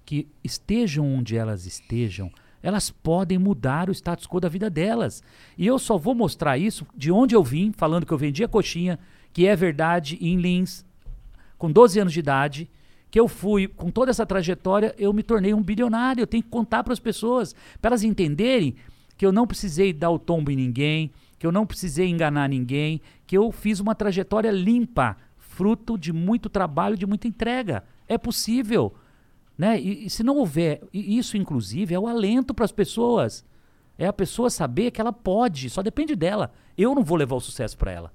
que 0.05 0.29
estejam 0.41 1.05
onde 1.05 1.35
elas 1.35 1.65
estejam, 1.65 2.31
elas 2.63 2.89
podem 2.89 3.37
mudar 3.37 3.89
o 3.89 3.91
status 3.91 4.25
quo 4.25 4.39
da 4.39 4.47
vida 4.47 4.69
delas. 4.69 5.21
E 5.57 5.67
eu 5.67 5.77
só 5.77 5.97
vou 5.97 6.15
mostrar 6.15 6.57
isso 6.57 6.87
de 6.95 7.11
onde 7.11 7.35
eu 7.35 7.43
vim, 7.43 7.73
falando 7.73 8.05
que 8.05 8.13
eu 8.13 8.17
vendia 8.17 8.47
coxinha, 8.47 8.97
que 9.33 9.45
é 9.45 9.53
verdade, 9.53 10.17
em 10.21 10.37
Lins, 10.37 10.84
com 11.65 11.71
12 11.71 11.99
anos 11.99 12.13
de 12.13 12.19
idade, 12.19 12.69
que 13.09 13.19
eu 13.19 13.27
fui, 13.27 13.67
com 13.67 13.89
toda 13.89 14.11
essa 14.11 14.23
trajetória, 14.23 14.93
eu 14.99 15.11
me 15.11 15.23
tornei 15.23 15.51
um 15.51 15.63
bilionário. 15.63 16.21
Eu 16.21 16.27
tenho 16.27 16.43
que 16.43 16.49
contar 16.49 16.83
para 16.83 16.93
as 16.93 16.99
pessoas, 16.99 17.55
para 17.81 17.89
elas 17.89 18.03
entenderem 18.03 18.75
que 19.17 19.25
eu 19.25 19.31
não 19.31 19.47
precisei 19.47 19.91
dar 19.91 20.11
o 20.11 20.19
tombo 20.19 20.51
em 20.51 20.55
ninguém, 20.55 21.11
que 21.39 21.47
eu 21.47 21.51
não 21.51 21.65
precisei 21.65 22.07
enganar 22.07 22.47
ninguém, 22.47 23.01
que 23.25 23.35
eu 23.35 23.51
fiz 23.51 23.79
uma 23.79 23.95
trajetória 23.95 24.51
limpa, 24.51 25.17
fruto 25.37 25.97
de 25.97 26.13
muito 26.13 26.49
trabalho, 26.49 26.95
de 26.95 27.07
muita 27.07 27.27
entrega. 27.27 27.83
É 28.07 28.15
possível. 28.15 28.93
Né? 29.57 29.81
E, 29.81 30.05
e 30.05 30.09
se 30.09 30.21
não 30.21 30.37
houver, 30.37 30.83
isso 30.93 31.35
inclusive 31.35 31.95
é 31.95 31.99
o 31.99 32.07
alento 32.07 32.53
para 32.53 32.65
as 32.65 32.71
pessoas. 32.71 33.43
É 33.97 34.05
a 34.05 34.13
pessoa 34.13 34.51
saber 34.51 34.91
que 34.91 35.01
ela 35.01 35.13
pode, 35.13 35.67
só 35.71 35.81
depende 35.81 36.15
dela. 36.15 36.51
Eu 36.77 36.93
não 36.93 37.03
vou 37.03 37.17
levar 37.17 37.37
o 37.37 37.41
sucesso 37.41 37.75
para 37.75 37.91
ela. 37.91 38.13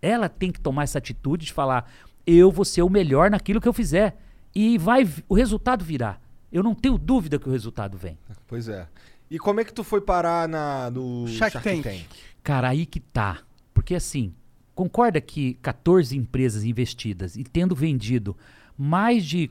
Ela 0.00 0.28
tem 0.28 0.52
que 0.52 0.60
tomar 0.60 0.84
essa 0.84 0.98
atitude 0.98 1.46
de 1.46 1.52
falar: 1.52 1.90
eu 2.26 2.50
vou 2.50 2.64
ser 2.64 2.82
o 2.82 2.90
melhor 2.90 3.30
naquilo 3.30 3.60
que 3.60 3.68
eu 3.68 3.72
fizer. 3.72 4.16
E 4.54 4.78
vai, 4.78 5.08
o 5.28 5.34
resultado 5.34 5.84
virá. 5.84 6.18
Eu 6.50 6.62
não 6.62 6.74
tenho 6.74 6.98
dúvida 6.98 7.38
que 7.38 7.48
o 7.48 7.52
resultado 7.52 7.96
vem. 7.96 8.18
Pois 8.46 8.68
é. 8.68 8.88
E 9.30 9.38
como 9.38 9.60
é 9.60 9.64
que 9.64 9.72
tu 9.72 9.84
foi 9.84 10.00
parar 10.00 10.48
na, 10.48 10.90
no 10.90 11.26
Shark 11.28 11.60
Tank. 11.60 12.06
Cara, 12.42 12.68
aí 12.68 12.86
que 12.86 13.00
tá. 13.00 13.40
Porque 13.74 13.94
assim, 13.94 14.32
concorda 14.74 15.20
que 15.20 15.54
14 15.54 16.16
empresas 16.16 16.64
investidas 16.64 17.36
e 17.36 17.44
tendo 17.44 17.74
vendido 17.74 18.36
mais 18.76 19.24
de, 19.24 19.50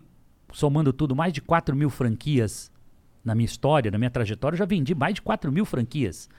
somando 0.54 0.94
tudo, 0.94 1.16
mais 1.16 1.34
de 1.34 1.42
4 1.42 1.76
mil 1.76 1.90
franquias 1.90 2.72
na 3.24 3.36
minha 3.36 3.46
história, 3.46 3.92
na 3.92 3.98
minha 3.98 4.10
trajetória, 4.10 4.56
eu 4.56 4.60
já 4.60 4.66
vendi 4.66 4.96
mais 4.96 5.16
de 5.16 5.22
4 5.22 5.52
mil 5.52 5.66
franquias. 5.66 6.30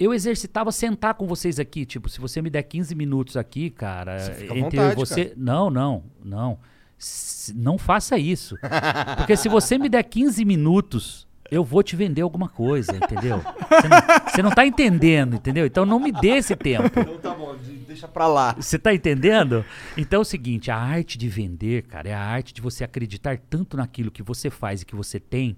Eu 0.00 0.14
exercitava 0.14 0.72
sentar 0.72 1.12
com 1.12 1.26
vocês 1.26 1.60
aqui, 1.60 1.84
tipo, 1.84 2.08
se 2.08 2.18
você 2.20 2.40
me 2.40 2.48
der 2.48 2.62
15 2.62 2.94
minutos 2.94 3.36
aqui, 3.36 3.68
cara, 3.68 4.18
Você 4.18 4.44
entre 4.44 4.60
vontade, 4.60 4.94
você, 4.96 5.24
cara. 5.26 5.36
não, 5.36 5.68
não, 5.70 6.04
não. 6.24 6.58
S- 6.98 7.52
não 7.54 7.76
faça 7.76 8.16
isso. 8.18 8.56
Porque 9.18 9.36
se 9.36 9.48
você 9.48 9.76
me 9.76 9.88
der 9.90 10.02
15 10.04 10.42
minutos, 10.44 11.26
eu 11.50 11.62
vou 11.62 11.82
te 11.82 11.96
vender 11.96 12.22
alguma 12.22 12.48
coisa, 12.48 12.96
entendeu? 12.96 13.38
Você 13.40 13.88
não, 13.88 14.30
você 14.30 14.42
não 14.42 14.50
tá 14.50 14.64
entendendo, 14.66 15.36
entendeu? 15.36 15.66
Então 15.66 15.84
não 15.84 16.00
me 16.00 16.12
dê 16.12 16.36
esse 16.36 16.56
tempo. 16.56 16.86
Então 16.98 17.18
tá 17.18 17.34
bom, 17.34 17.54
de- 17.56 17.72
deixa 17.86 18.08
pra 18.08 18.26
lá. 18.26 18.54
Você 18.58 18.78
tá 18.78 18.94
entendendo? 18.94 19.62
Então 19.98 20.20
é 20.20 20.22
o 20.22 20.24
seguinte, 20.24 20.70
a 20.70 20.76
arte 20.78 21.18
de 21.18 21.28
vender, 21.28 21.82
cara, 21.82 22.08
é 22.08 22.14
a 22.14 22.20
arte 22.22 22.54
de 22.54 22.62
você 22.62 22.84
acreditar 22.84 23.36
tanto 23.50 23.76
naquilo 23.76 24.10
que 24.10 24.22
você 24.22 24.48
faz 24.48 24.80
e 24.80 24.86
que 24.86 24.94
você 24.94 25.20
tem, 25.20 25.56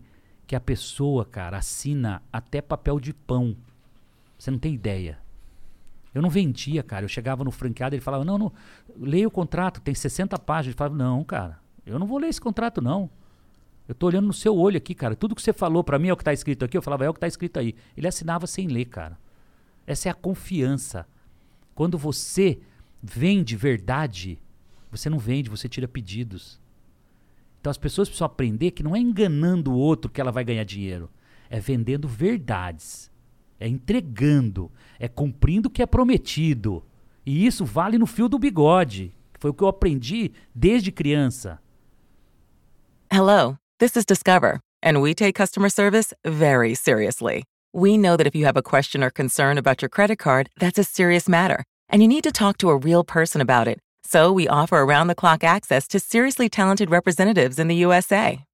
que 0.48 0.56
a 0.56 0.60
pessoa, 0.60 1.24
cara, 1.24 1.58
assina 1.58 2.20
até 2.32 2.60
papel 2.60 2.98
de 2.98 3.12
pão. 3.12 3.56
Você 4.42 4.50
não 4.50 4.58
tem 4.58 4.74
ideia. 4.74 5.20
Eu 6.12 6.20
não 6.20 6.28
vendia, 6.28 6.82
cara. 6.82 7.04
Eu 7.04 7.08
chegava 7.08 7.44
no 7.44 7.52
franqueado, 7.52 7.94
ele 7.94 8.02
falava, 8.02 8.24
não, 8.24 8.36
não, 8.36 8.52
leia 8.98 9.28
o 9.28 9.30
contrato, 9.30 9.80
tem 9.80 9.94
60 9.94 10.36
páginas. 10.40 10.72
Ele 10.72 10.76
falava, 10.76 10.96
não, 10.96 11.22
cara, 11.22 11.60
eu 11.86 11.96
não 11.96 12.08
vou 12.08 12.18
ler 12.18 12.26
esse 12.26 12.40
contrato, 12.40 12.82
não. 12.82 13.08
Eu 13.86 13.94
tô 13.94 14.08
olhando 14.08 14.26
no 14.26 14.32
seu 14.32 14.56
olho 14.56 14.76
aqui, 14.76 14.96
cara. 14.96 15.14
Tudo 15.14 15.36
que 15.36 15.42
você 15.42 15.52
falou 15.52 15.84
pra 15.84 15.96
mim 15.96 16.08
é 16.08 16.12
o 16.12 16.16
que 16.16 16.24
tá 16.24 16.32
escrito 16.32 16.64
aqui. 16.64 16.76
Eu 16.76 16.82
falava, 16.82 17.04
é 17.04 17.08
o 17.08 17.14
que 17.14 17.20
tá 17.20 17.28
escrito 17.28 17.56
aí. 17.56 17.76
Ele 17.96 18.08
assinava 18.08 18.48
sem 18.48 18.66
ler, 18.66 18.86
cara. 18.86 19.16
Essa 19.86 20.08
é 20.08 20.10
a 20.10 20.14
confiança. 20.14 21.06
Quando 21.72 21.96
você 21.96 22.58
vende 23.00 23.54
verdade, 23.54 24.40
você 24.90 25.08
não 25.08 25.20
vende, 25.20 25.50
você 25.50 25.68
tira 25.68 25.86
pedidos. 25.86 26.60
Então 27.60 27.70
as 27.70 27.78
pessoas 27.78 28.08
precisam 28.08 28.26
aprender 28.26 28.72
que 28.72 28.82
não 28.82 28.96
é 28.96 28.98
enganando 28.98 29.70
o 29.70 29.78
outro 29.78 30.10
que 30.10 30.20
ela 30.20 30.32
vai 30.32 30.42
ganhar 30.42 30.64
dinheiro. 30.64 31.08
É 31.48 31.60
vendendo 31.60 32.08
verdades. 32.08 33.11
É 33.62 33.68
entregando. 33.68 34.72
É 34.98 35.06
cumprindo 35.06 35.68
o 35.68 35.70
que 35.70 35.82
é 35.82 35.86
prometido. 35.86 36.84
E 37.24 37.46
isso 37.46 37.64
vale 37.64 37.96
no 37.96 38.08
fio 38.08 38.28
do 38.28 38.36
bigode. 38.36 39.14
Foi 39.38 39.50
o 39.50 39.54
que 39.54 39.62
eu 39.62 39.68
aprendi 39.68 40.32
desde 40.52 40.90
criança. 40.90 41.60
Hello, 43.08 43.56
this 43.78 43.96
is 43.96 44.04
Discover, 44.04 44.58
and 44.82 45.00
we 45.00 45.14
take 45.14 45.34
customer 45.34 45.70
service 45.70 46.12
very 46.24 46.74
seriously. 46.74 47.44
We 47.72 47.96
know 47.96 48.16
that 48.16 48.26
if 48.26 48.34
you 48.34 48.46
have 48.46 48.58
a 48.58 48.62
question 48.62 49.04
or 49.04 49.10
concern 49.10 49.58
about 49.58 49.80
your 49.80 49.88
credit 49.88 50.18
card, 50.18 50.48
that's 50.58 50.78
a 50.78 50.84
serious 50.84 51.28
matter, 51.28 51.62
and 51.88 52.02
you 52.02 52.08
need 52.08 52.24
to 52.24 52.32
talk 52.32 52.58
to 52.58 52.70
a 52.70 52.76
real 52.76 53.04
person 53.04 53.40
about 53.40 53.68
it. 53.68 53.78
So 54.02 54.32
we 54.32 54.48
offer 54.48 54.78
around 54.78 55.06
the 55.06 55.14
clock 55.14 55.44
access 55.44 55.86
to 55.88 56.00
seriously 56.00 56.48
talented 56.48 56.90
representatives 56.90 57.60
in 57.60 57.68
the 57.68 57.76
USA. 57.76 58.44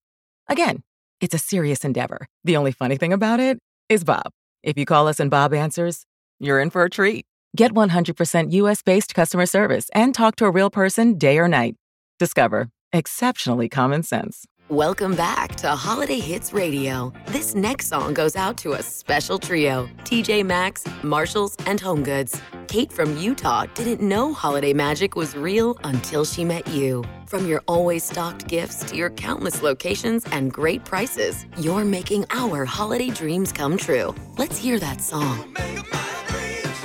Again, 0.49 0.83
it's 1.23 1.35
a 1.35 1.39
serious 1.39 1.83
endeavor. 1.83 2.27
The 2.45 2.59
only 2.59 2.73
funny 2.73 2.99
thing 2.99 3.15
about 3.15 3.41
it 3.41 3.59
is 3.89 4.05
Bob. 4.05 4.33
If 4.63 4.77
you 4.77 4.85
call 4.85 5.09
us 5.09 5.21
and 5.21 5.31
Bob 5.31 5.55
answers, 5.55 6.05
you're 6.41 6.61
in 6.61 6.71
for 6.71 6.83
a 6.83 6.91
treat. 6.91 7.27
Get 7.57 7.73
100% 7.73 8.53
US 8.53 8.83
based 8.83 9.15
customer 9.15 9.47
service 9.47 9.89
and 9.95 10.15
talk 10.15 10.37
to 10.37 10.47
a 10.47 10.51
real 10.51 10.71
person 10.71 11.17
day 11.17 11.39
or 11.39 11.49
night. 11.49 11.77
Discover 12.19 12.69
exceptionally 12.93 13.69
common 13.69 14.03
sense. 14.03 14.47
Welcome 14.71 15.15
back 15.15 15.57
to 15.57 15.69
Holiday 15.69 16.19
Hits 16.19 16.53
Radio. 16.53 17.11
This 17.29 17.55
next 17.55 17.87
song 17.87 18.13
goes 18.13 18.37
out 18.37 18.59
to 18.59 18.73
a 18.73 18.83
special 18.83 19.39
trio 19.39 19.89
TJ 20.05 20.45
Maxx, 20.45 20.85
Marshalls, 21.03 21.57
and 21.65 21.81
Home 21.81 22.03
Goods. 22.03 22.39
Kate 22.67 22.93
from 22.93 23.17
Utah 23.17 23.65
didn't 23.73 24.07
know 24.07 24.35
holiday 24.35 24.75
magic 24.75 25.17
was 25.17 25.35
real 25.35 25.79
until 25.85 26.23
she 26.23 26.45
met 26.45 26.69
you. 26.69 27.03
From 27.25 27.47
your 27.47 27.63
always 27.67 28.05
stocked 28.05 28.47
gifts 28.47 28.85
to 28.91 28.95
your 28.95 29.09
countless 29.09 29.63
locations 29.63 30.27
and 30.33 30.53
great 30.53 30.85
prices, 30.85 31.47
you're 31.57 31.87
making 31.87 32.27
our 32.29 32.67
holiday 32.67 33.09
dreams 33.09 33.53
come 33.53 33.79
true. 33.79 34.15
Let's 34.37 34.59
hear 34.59 34.79
that 34.81 35.01
song. 35.01 35.51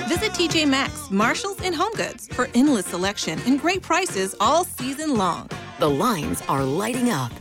Visit 0.08 0.32
TJ 0.32 0.70
Maxx, 0.70 1.12
Marshalls, 1.12 1.60
and 1.60 1.76
Home 1.76 1.94
Goods 1.96 2.30
for 2.30 2.48
endless 2.56 2.86
selection 2.86 3.42
and 3.46 3.60
great 3.60 3.82
prices 3.82 4.36
all 4.40 4.64
season 4.64 5.18
long. 5.18 5.50
The 5.80 5.90
lines 5.90 6.42
are 6.48 6.64
lighting 6.64 7.10
up. 7.10 7.34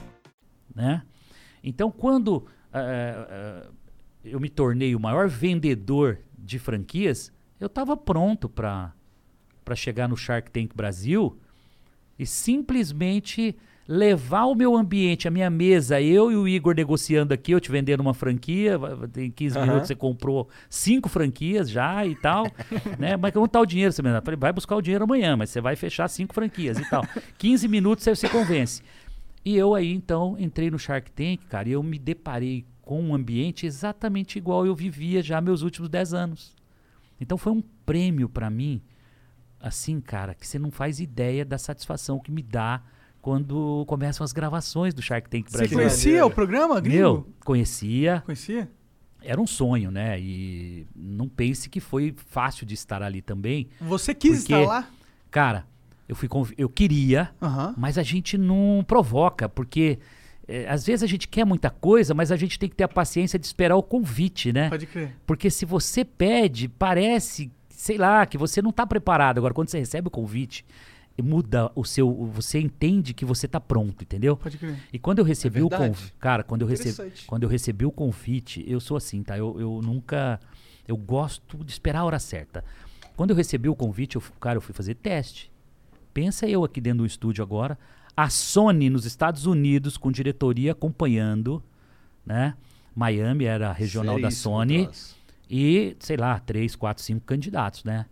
Né? 0.75 1.03
Então, 1.63 1.91
quando 1.91 2.47
ah, 2.73 3.27
ah, 3.29 3.71
eu 4.25 4.41
me 4.41 4.49
tornei 4.49 4.95
o 4.95 5.01
maior 5.01 5.29
vendedor 5.29 6.19
de 6.39 6.59
franquias, 6.59 7.33
eu 7.61 7.67
estava 7.67 7.97
pronto 7.97 8.49
para 8.49 8.93
chegar 9.75 10.09
no 10.09 10.17
Shark 10.17 10.51
Tank 10.51 10.75
Brasil 10.75 11.39
e 12.19 12.27
simplesmente 12.27 13.57
levar 13.87 14.45
o 14.45 14.55
meu 14.55 14.77
ambiente, 14.77 15.27
a 15.27 15.31
minha 15.31 15.51
mesa, 15.51 16.01
eu 16.01 16.31
e 16.31 16.37
o 16.37 16.47
Igor 16.47 16.75
negociando 16.75 17.35
aqui, 17.35 17.53
eu 17.53 17.61
te 17.61 17.71
vendendo 17.71 18.01
uma 18.01 18.15
franquia, 18.15 18.79
em 19.17 19.31
15 19.31 19.59
Aham. 19.59 19.67
minutos 19.67 19.89
você 19.89 19.95
comprou 19.95 20.49
cinco 20.71 21.09
franquias 21.09 21.69
já 21.69 22.07
e 22.07 22.15
tal, 22.15 22.47
né? 22.99 23.17
Mas 23.17 23.35
onde 23.37 23.51
tá 23.51 23.61
o 23.61 23.67
dinheiro? 23.67 23.93
Você 23.93 24.01
me 24.01 24.11
dá? 24.11 24.23
Falei, 24.23 24.39
vai 24.39 24.53
buscar 24.53 24.77
o 24.77 24.83
dinheiro 24.83 25.05
amanhã, 25.05 25.37
mas 25.37 25.51
você 25.51 25.61
vai 25.61 25.75
fechar 25.75 26.09
cinco 26.09 26.33
franquias 26.33 26.79
e 26.79 26.89
tal. 26.89 27.05
15 27.39 27.67
minutos 27.69 28.05
você 28.05 28.15
se 28.15 28.29
convence. 28.29 28.83
E 29.45 29.57
eu 29.57 29.75
aí, 29.75 29.93
então, 29.93 30.37
entrei 30.39 30.71
no 30.71 30.79
Shark 30.79 31.11
Tank, 31.11 31.47
cara, 31.47 31.69
e 31.69 31.73
eu 31.73 31.83
me 31.83 31.99
deparei 31.99 32.65
com 32.81 33.03
um 33.03 33.15
ambiente 33.15 33.67
exatamente 33.67 34.39
igual 34.39 34.67
eu 34.67 34.75
vivia 34.75 35.23
já 35.23 35.41
meus 35.41 35.63
últimos 35.63 35.89
10 35.89 36.15
anos. 36.15 36.57
Então 37.21 37.39
foi 37.39 37.53
um 37.53 37.63
prêmio 37.85 38.29
pra 38.29 38.51
mim, 38.51 38.83
assim, 39.61 40.01
cara, 40.01 40.35
que 40.35 40.47
você 40.47 40.59
não 40.59 40.71
faz 40.71 41.01
ideia 41.01 41.45
da 41.45 41.59
satisfação 41.59 42.19
que 42.19 42.31
me 42.31 42.43
dá 42.43 42.83
quando 43.21 43.85
começam 43.87 44.25
as 44.25 44.33
gravações 44.33 44.93
do 44.93 45.01
Shark 45.01 45.31
Tank 45.31 45.49
Você 45.49 45.59
Brasil. 45.59 45.79
conhecia 45.79 46.27
o 46.27 46.31
programa, 46.31 46.81
gringo? 46.81 46.99
Meu, 46.99 47.29
conhecia. 47.45 48.23
Conhecia? 48.27 48.69
Era 49.23 49.41
um 49.41 49.47
sonho, 49.47 49.93
né? 49.93 50.21
E 50.21 50.85
não 50.97 51.29
pense 51.29 51.71
que 51.71 51.79
foi 51.79 52.13
fácil 52.27 52.67
de 52.67 52.75
estar 52.75 53.01
ali 53.01 53.23
também. 53.23 53.69
Você 53.81 54.13
quis 54.13 54.41
porque, 54.41 54.55
estar 54.55 54.67
lá? 54.67 54.91
Cara, 55.31 55.67
eu 56.13 56.17
fui 56.17 56.29
conv- 56.29 56.53
eu 56.59 56.69
queria, 56.69 57.31
Aham. 57.41 57.75
mas 57.77 57.97
a 57.97 58.03
gente 58.03 58.37
não 58.37 58.85
provoca, 58.87 59.49
porque 59.49 59.99
eh, 60.47 60.67
às 60.69 60.85
vezes 60.85 61.03
a 61.03 61.07
gente 61.07 61.27
quer 61.27 61.45
muita 61.47 61.71
coisa, 61.71 62.13
mas 62.13 62.31
a 62.31 62.37
gente 62.37 62.59
tem 62.59 62.69
que 62.69 62.77
ter 62.77 62.85
a 62.85 62.89
paciência 62.89 63.39
de 63.39 63.47
esperar 63.47 63.77
o 63.77 63.83
convite, 63.83 64.53
né? 64.53 64.69
Pode 64.69 64.87
crer. 64.87 65.17
Porque 65.27 65.49
se 65.49 65.65
você 65.65 66.05
pede, 66.05 66.69
parece, 66.69 67.51
sei 67.71 67.97
lá, 67.97 68.27
que 68.27 68.37
você 68.37 68.61
não 68.61 68.71
está 68.71 68.87
preparado. 68.87 69.39
Agora, 69.39 69.55
quando 69.55 69.69
você 69.71 69.79
recebe 69.79 70.09
o 70.09 70.11
convite, 70.11 70.65
muda 71.23 71.71
o 71.75 71.85
seu. 71.85 72.13
Você 72.35 72.59
entende 72.59 73.15
que 73.15 73.25
você 73.25 73.47
está 73.47 73.61
pronto, 73.61 74.03
entendeu? 74.03 74.37
Pode 74.37 74.59
crer. 74.59 74.77
E 74.93 74.99
quando 74.99 75.19
eu 75.21 75.25
recebi 75.25 75.63
o 75.63 75.69
verdade. 75.69 75.95
convite. 75.95 76.15
Cara, 76.19 76.43
quando 76.43 76.63
eu, 76.63 76.69
recebi, 76.69 77.13
quando 77.27 77.43
eu 77.45 77.49
recebi 77.49 77.85
o 77.87 77.91
convite, 77.93 78.65
eu 78.67 78.81
sou 78.81 78.97
assim, 78.97 79.23
tá? 79.23 79.37
Eu, 79.39 79.59
eu 79.61 79.81
nunca. 79.83 80.41
Eu 80.89 80.97
gosto 80.97 81.63
de 81.65 81.71
esperar 81.71 82.01
a 82.01 82.05
hora 82.05 82.19
certa. 82.19 82.65
Quando 83.15 83.31
eu 83.31 83.37
recebi 83.37 83.69
o 83.69 83.75
convite, 83.77 84.17
eu, 84.17 84.23
cara, 84.41 84.57
eu 84.57 84.61
fui 84.61 84.75
fazer 84.75 84.95
teste. 84.95 85.52
Pensa 86.13 86.47
eu 86.47 86.65
aqui 86.65 86.81
dentro 86.81 86.99
do 86.99 87.07
estúdio 87.07 87.43
agora, 87.43 87.79
a 88.17 88.29
Sony 88.29 88.91
nos 88.91 89.07
Estados 89.07 89.47
Unidos 89.47 89.97
com 89.97 90.13
diretoria 90.13 90.73
acompanhando, 90.73 91.63
né? 92.25 92.55
Miami 92.95 93.47
era 93.47 93.71
a 93.71 93.73
regional 93.73 94.17
da 94.17 94.31
Seríssimo 94.31 94.55
Sony 94.55 94.83
troço. 94.85 95.17
e, 95.49 95.97
sei 95.99 96.17
lá, 96.17 96.39
três, 96.39 96.77
quatro, 96.77 97.03
cinco 97.03 97.25
candidatos, 97.25 97.85
né? 97.85 98.07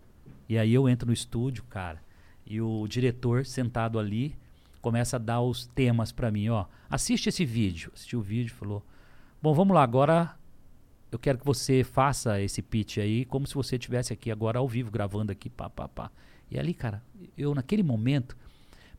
E 0.49 0.57
aí 0.57 0.73
eu 0.73 0.89
entro 0.89 1.07
no 1.07 1.13
estúdio, 1.13 1.63
cara, 1.69 2.01
e 2.45 2.59
o 2.59 2.87
diretor 2.87 3.45
sentado 3.45 3.99
ali 3.99 4.35
começa 4.81 5.17
a 5.17 5.19
dar 5.19 5.41
os 5.41 5.67
temas 5.67 6.11
pra 6.11 6.31
mim, 6.31 6.49
ó. 6.49 6.65
Assiste 6.89 7.27
esse 7.29 7.45
vídeo. 7.45 7.91
Assistiu 7.93 8.19
o 8.19 8.23
vídeo, 8.23 8.53
falou: 8.53 8.83
"Bom, 9.41 9.53
vamos 9.53 9.75
lá, 9.75 9.83
agora 9.83 10.35
eu 11.11 11.19
quero 11.19 11.37
que 11.37 11.45
você 11.45 11.83
faça 11.83 12.41
esse 12.41 12.61
pitch 12.61 12.97
aí 12.97 13.25
como 13.25 13.45
se 13.45 13.53
você 13.53 13.75
estivesse 13.75 14.11
aqui 14.11 14.31
agora 14.31 14.57
ao 14.57 14.67
vivo 14.67 14.89
gravando 14.89 15.31
aqui, 15.31 15.49
pá, 15.49 15.69
pá, 15.69 15.87
pá". 15.87 16.11
E 16.51 16.59
ali, 16.59 16.73
cara, 16.73 17.01
eu 17.37 17.55
naquele 17.55 17.81
momento 17.83 18.35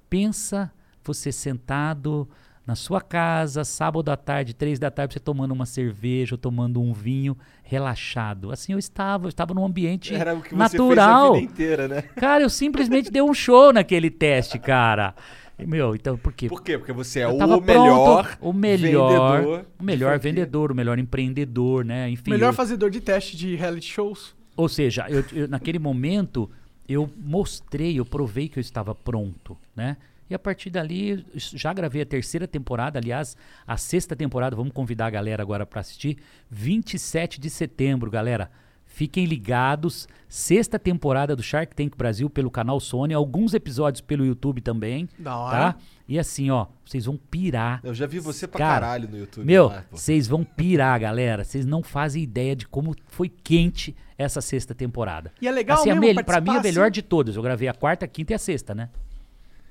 pensa 0.09 0.73
você 1.05 1.31
sentado 1.33 2.29
na 2.65 2.77
sua 2.77 3.01
casa, 3.01 3.65
sábado 3.65 4.09
à 4.11 4.17
tarde, 4.17 4.55
três 4.55 4.79
da 4.79 4.89
tarde, 4.91 5.15
você 5.15 5.21
tomando 5.21 5.51
uma 5.51 5.67
cerveja 5.67 6.35
ou 6.35 6.39
tomando 6.39 6.81
um 6.81 6.93
vinho, 6.93 7.37
relaxado. 7.65 8.53
Assim 8.53 8.73
eu 8.73 8.79
estava, 8.79 9.25
eu 9.25 9.29
estava 9.29 9.53
num 9.53 9.65
ambiente 9.65 10.15
Era 10.15 10.33
o 10.35 10.41
que 10.41 10.51
você 10.55 10.77
natural. 10.79 11.33
fez 11.33 11.37
a 11.37 11.41
vida 11.41 11.53
inteira, 11.53 11.89
né? 11.89 12.03
Cara, 12.17 12.45
eu 12.45 12.49
simplesmente 12.51 13.11
dei 13.11 13.21
um 13.21 13.35
show 13.35 13.73
naquele 13.73 14.11
teste, 14.11 14.59
cara. 14.61 15.13
E, 15.59 15.67
Meu, 15.67 15.95
então 15.95 16.17
por 16.17 16.33
quê? 16.33 16.49
Por 16.49 16.63
quê? 16.63 16.79
Porque 16.79 16.93
você 16.93 17.21
é 17.21 17.25
Eu 17.25 17.31
o 17.37 17.61
melhor 17.61 18.23
pronto, 18.23 18.39
o 18.41 18.53
melhor, 18.53 19.41
vendedor 19.41 19.67
o 19.79 19.83
melhor 19.83 20.19
vendedor, 20.21 20.73
o 20.73 20.75
melhor 20.75 20.99
empreendedor, 21.01 21.85
né? 21.85 22.09
Enfim, 22.11 22.31
Melhor 22.31 22.51
eu- 22.51 22.55
fazedor 22.55 22.91
de 22.91 23.01
teste 23.01 23.37
de 23.37 23.57
reality 23.57 23.91
shows. 23.93 24.35
ou 24.57 24.69
seja, 24.69 25.07
eu, 25.09 25.25
eu- 25.33 25.49
naquele 25.49 25.79
momento 25.81 26.49
eu 26.89 27.11
mostrei, 27.17 27.99
eu 27.99 28.05
provei 28.05 28.49
que 28.49 28.59
eu 28.59 28.61
estava 28.61 28.95
pronto, 28.95 29.57
né? 29.75 29.97
E 30.29 30.35
a 30.35 30.39
partir 30.39 30.71
dali 30.71 31.25
já 31.35 31.73
gravei 31.73 32.03
a 32.03 32.07
terceira 32.07 32.49
temporada, 32.49 32.99
aliás, 32.99 33.37
a 33.67 33.77
sexta 33.77 34.17
temporada, 34.17 34.57
vamos 34.57 34.73
convidar 34.73 35.07
a 35.07 35.11
galera 35.11 35.43
agora 35.43 35.67
para 35.67 35.81
assistir, 35.81 36.19
27 36.51 37.39
de 37.39 37.51
setembro, 37.51 38.11
galera. 38.11 38.51
Fiquem 38.95 39.25
ligados, 39.25 40.07
sexta 40.29 40.79
temporada 40.79 41.35
do 41.35 41.43
Shark 41.43 41.75
Tank 41.75 41.97
Brasil 41.97 42.29
pelo 42.29 42.51
canal 42.51 42.79
Sony, 42.79 43.15
alguns 43.15 43.55
episódios 43.55 44.03
pelo 44.03 44.23
YouTube 44.23 44.61
também, 44.61 45.09
Da 45.19 45.35
hora. 45.35 45.73
tá? 45.73 45.79
E 46.07 46.19
assim, 46.19 46.51
ó, 46.51 46.67
vocês 46.85 47.07
vão 47.07 47.17
pirar. 47.17 47.81
Eu 47.83 47.95
já 47.95 48.07
vi 48.07 48.19
você 48.19 48.47
pra 48.47 48.59
Cara, 48.59 48.81
caralho 48.87 49.09
no 49.09 49.17
YouTube. 49.17 49.47
Meu, 49.47 49.71
pô. 49.71 49.97
vocês 49.97 50.29
vão 50.29 50.45
pirar, 50.45 51.01
galera. 51.01 51.43
Vocês 51.43 51.65
não 51.65 51.83
fazem 51.83 52.23
ideia 52.23 52.55
de 52.55 52.69
como 52.69 52.95
foi 53.07 53.31
quente 53.31 53.97
essa 54.19 54.43
sexta 54.43 54.75
temporada. 54.75 55.33
E 55.41 55.49
é 55.49 55.51
legal 55.51 55.79
assim, 55.81 55.91
a 55.91 55.95
mesmo 55.95 56.17
mel- 56.17 56.25
Pra 56.25 56.41
mim, 56.43 56.51
a 56.51 56.61
melhor 56.63 56.85
assim. 56.85 56.93
de 56.93 57.01
todas. 57.03 57.35
Eu 57.35 57.43
gravei 57.43 57.67
a 57.69 57.73
quarta, 57.73 58.05
a 58.05 58.09
quinta 58.09 58.33
e 58.33 58.35
a 58.35 58.39
sexta, 58.39 58.75
né? 58.75 58.91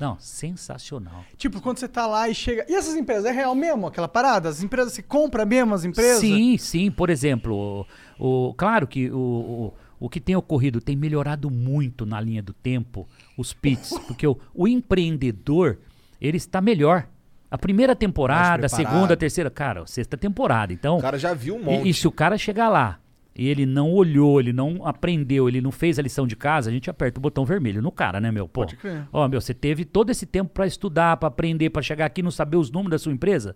Não, 0.02 0.18
sensacional. 0.20 1.24
Tipo, 1.38 1.62
quando 1.62 1.78
você 1.78 1.88
tá 1.88 2.08
lá 2.08 2.28
e 2.28 2.34
chega. 2.34 2.66
E 2.68 2.74
essas 2.74 2.96
empresas, 2.96 3.26
é 3.26 3.32
real 3.32 3.54
mesmo 3.54 3.86
aquela 3.86 4.08
parada? 4.08 4.50
As 4.50 4.64
empresas, 4.64 4.94
você 4.94 5.04
compra 5.04 5.46
mesmo 5.46 5.76
as 5.76 5.86
empresas? 5.86 6.20
Sim, 6.20 6.58
sim. 6.58 6.90
Por 6.90 7.12
exemplo, 7.12 7.86
o, 8.20 8.50
o- 8.50 8.54
claro 8.56 8.88
que 8.88 9.12
o, 9.12 9.16
o, 9.18 9.74
o 10.00 10.10
que 10.10 10.20
tem 10.20 10.36
ocorrido 10.36 10.82
tem 10.82 10.96
melhorado 10.96 11.52
muito 11.52 12.04
na 12.06 12.20
linha 12.20 12.42
do 12.42 12.52
tempo, 12.52 13.08
os 13.38 13.54
pits, 13.54 13.92
porque 14.08 14.26
o, 14.26 14.36
o 14.56 14.68
empreendedor, 14.68 15.78
ele 16.20 16.38
está 16.38 16.60
melhor. 16.60 17.08
A 17.50 17.58
primeira 17.58 17.94
temporada, 17.96 18.66
a 18.66 18.70
segunda, 18.70 19.14
a 19.14 19.18
terceira, 19.18 19.50
cara, 19.52 19.84
a 19.84 19.86
sexta 19.86 20.18
temporada. 20.18 20.72
Então, 20.72 20.98
O 20.98 21.02
cara 21.02 21.20
já 21.20 21.34
viu 21.34 21.56
um 21.58 21.60
E- 21.60 21.64
monte. 21.66 21.90
E, 21.90 21.94
se 21.94 22.08
o 22.08 22.12
cara 22.12 22.38
chegar 22.38 22.70
lá 22.70 22.98
e 23.36 23.48
ele 23.48 23.66
não 23.66 23.92
olhou, 23.92 24.40
ele 24.40 24.52
não 24.52 24.86
aprendeu, 24.86 25.48
ele 25.48 25.62
não 25.62 25.72
fez 25.72 25.98
a 25.98 26.02
lição 26.02 26.28
de 26.28 26.36
casa, 26.36 26.70
a 26.70 26.74
gente 26.74 26.90
aperta 26.90 27.20
o 27.20 27.22
botão 27.22 27.46
vermelho 27.46 27.82
no 27.82 27.92
cara, 27.92 28.20
né, 28.20 28.32
meu? 28.32 28.48
Pô, 28.48 28.62
Pode 28.62 28.76
crer. 28.76 29.08
ó, 29.12 29.28
meu, 29.28 29.40
você 29.40 29.54
teve 29.54 29.86
todo 29.86 30.10
esse 30.10 30.26
tempo 30.26 30.52
pra 30.54 30.68
estudar, 30.68 31.16
pra 31.18 31.28
aprender, 31.28 31.70
pra 31.70 31.82
chegar 31.82 32.06
aqui 32.06 32.20
e 32.22 32.24
não 32.24 32.32
saber 32.32 32.58
os 32.58 32.70
números 32.70 32.92
da 32.92 33.00
sua 33.00 33.14
empresa? 33.14 33.56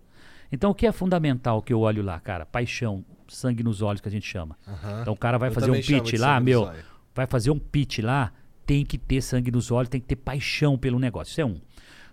Então, 0.51 0.71
o 0.71 0.75
que 0.75 0.85
é 0.87 0.91
fundamental 0.91 1.61
que 1.61 1.73
eu 1.73 1.79
olho 1.81 2.03
lá, 2.03 2.19
cara? 2.19 2.45
Paixão, 2.45 3.03
sangue 3.27 3.63
nos 3.63 3.81
olhos 3.81 3.99
que 3.99 4.07
a 4.07 4.11
gente 4.11 4.25
chama. 4.27 4.57
Então, 5.01 5.13
o 5.13 5.17
cara 5.17 5.37
vai 5.37 5.49
Eu 5.49 5.53
fazer 5.53 5.71
um 5.71 5.81
pitch 5.81 6.13
lá, 6.19 6.39
meu, 6.39 6.71
vai 7.13 7.25
fazer 7.25 7.51
um 7.51 7.59
pitch 7.59 7.99
lá, 7.99 8.31
tem 8.65 8.85
que 8.85 8.97
ter 8.97 9.21
sangue 9.21 9.51
nos 9.51 9.71
olhos, 9.71 9.89
tem 9.89 9.99
que 9.99 10.07
ter 10.07 10.15
paixão 10.15 10.77
pelo 10.77 10.99
negócio. 10.99 11.31
Isso 11.31 11.41
é 11.41 11.45
um. 11.45 11.59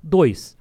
Dois, 0.02 0.56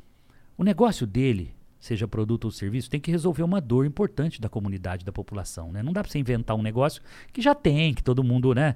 o 0.58 0.64
negócio 0.64 1.08
dele, 1.08 1.56
seja 1.82 2.08
produto 2.08 2.46
ou 2.46 2.52
serviço, 2.52 2.90
tem 2.90 3.00
que 3.00 3.12
resolver 3.12 3.44
uma 3.44 3.60
dor 3.60 3.86
importante 3.86 4.40
da 4.40 4.48
comunidade, 4.48 5.04
da 5.04 5.12
população. 5.12 5.72
Né? 5.72 5.82
Não 5.82 5.92
dá 5.92 6.02
para 6.02 6.12
você 6.12 6.20
inventar 6.20 6.56
um 6.56 6.62
negócio 6.62 7.02
que 7.34 7.42
já 7.42 7.54
tem, 7.56 7.94
que 7.94 8.04
todo 8.04 8.24
mundo, 8.24 8.54
né? 8.54 8.76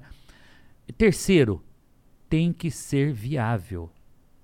Terceiro, 0.98 1.62
tem 2.28 2.52
que 2.52 2.70
ser 2.70 3.12
viável. 3.12 3.90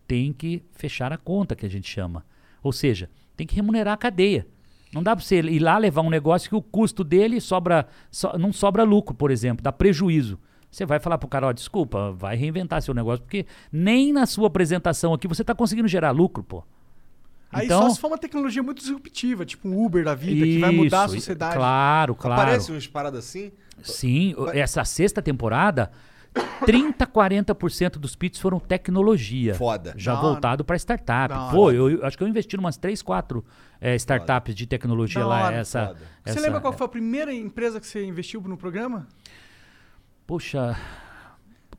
Tem 0.06 0.32
que 0.32 0.62
fechar 0.72 1.12
a 1.12 1.18
conta, 1.18 1.56
que 1.56 1.66
a 1.66 1.68
gente 1.68 1.88
chama. 1.88 2.24
Ou 2.62 2.72
seja, 2.72 3.10
tem 3.36 3.46
que 3.46 3.56
remunerar 3.56 3.94
a 3.94 3.96
cadeia. 3.96 4.46
Não 4.92 5.02
dá 5.02 5.16
para 5.16 5.24
você 5.24 5.40
ir 5.40 5.58
lá 5.58 5.78
levar 5.78 6.02
um 6.02 6.10
negócio 6.10 6.48
que 6.48 6.54
o 6.54 6.62
custo 6.62 7.02
dele 7.02 7.40
sobra, 7.40 7.86
so- 8.10 8.36
não 8.38 8.52
sobra 8.52 8.84
lucro, 8.84 9.14
por 9.14 9.30
exemplo, 9.30 9.62
dá 9.62 9.72
prejuízo. 9.72 10.38
Você 10.70 10.86
vai 10.86 11.00
falar 11.00 11.18
pro 11.18 11.28
cara, 11.28 11.48
ó, 11.48 11.52
desculpa, 11.52 12.12
vai 12.12 12.36
reinventar 12.36 12.80
seu 12.82 12.94
negócio, 12.94 13.22
porque 13.24 13.46
nem 13.70 14.12
na 14.12 14.26
sua 14.26 14.46
apresentação 14.46 15.12
aqui 15.12 15.26
você 15.26 15.42
está 15.42 15.54
conseguindo 15.54 15.88
gerar 15.88 16.10
lucro, 16.10 16.42
pô. 16.42 16.62
Aí 17.52 17.66
então, 17.66 17.82
só 17.82 17.90
se 17.90 18.00
for 18.00 18.06
uma 18.08 18.18
tecnologia 18.18 18.62
muito 18.62 18.78
disruptiva, 18.78 19.44
tipo 19.44 19.68
um 19.68 19.84
Uber 19.84 20.04
da 20.04 20.14
vida, 20.14 20.44
que 20.46 20.58
vai 20.58 20.70
mudar 20.70 21.02
a 21.02 21.06
Isso, 21.06 21.14
sociedade. 21.16 21.54
Claro, 21.56 22.14
claro. 22.14 22.40
Aparece 22.42 22.72
umas 22.72 22.86
paradas 22.86 23.24
assim? 23.26 23.52
Sim, 23.82 24.34
o- 24.38 24.48
essa 24.50 24.84
sexta 24.84 25.20
temporada, 25.20 25.90
30, 26.64 27.06
40% 27.06 27.98
dos 27.98 28.16
pits 28.16 28.40
foram 28.40 28.58
tecnologia. 28.58 29.54
Foda. 29.54 29.92
Já 29.98 30.12
hora. 30.14 30.22
voltado 30.22 30.64
para 30.64 30.76
startup. 30.76 31.28
Da 31.34 31.50
Pô, 31.50 31.70
eu, 31.70 31.90
eu 31.90 32.06
acho 32.06 32.16
que 32.16 32.24
eu 32.24 32.28
investi 32.28 32.56
em 32.56 32.58
umas 32.58 32.78
3, 32.78 33.02
4 33.02 33.44
eh, 33.80 33.96
startups 33.96 34.54
de 34.54 34.66
tecnologia 34.66 35.20
Da 35.20 35.26
lá. 35.26 35.52
Essa, 35.52 35.88
Foda. 35.88 35.98
Você 36.24 36.30
essa- 36.30 36.40
lembra 36.40 36.60
qual 36.60 36.72
foi 36.72 36.86
a 36.86 36.88
primeira 36.88 37.34
empresa 37.34 37.78
que 37.78 37.86
você 37.86 38.02
investiu 38.04 38.40
no 38.40 38.56
programa? 38.56 39.06
Poxa. 40.26 40.74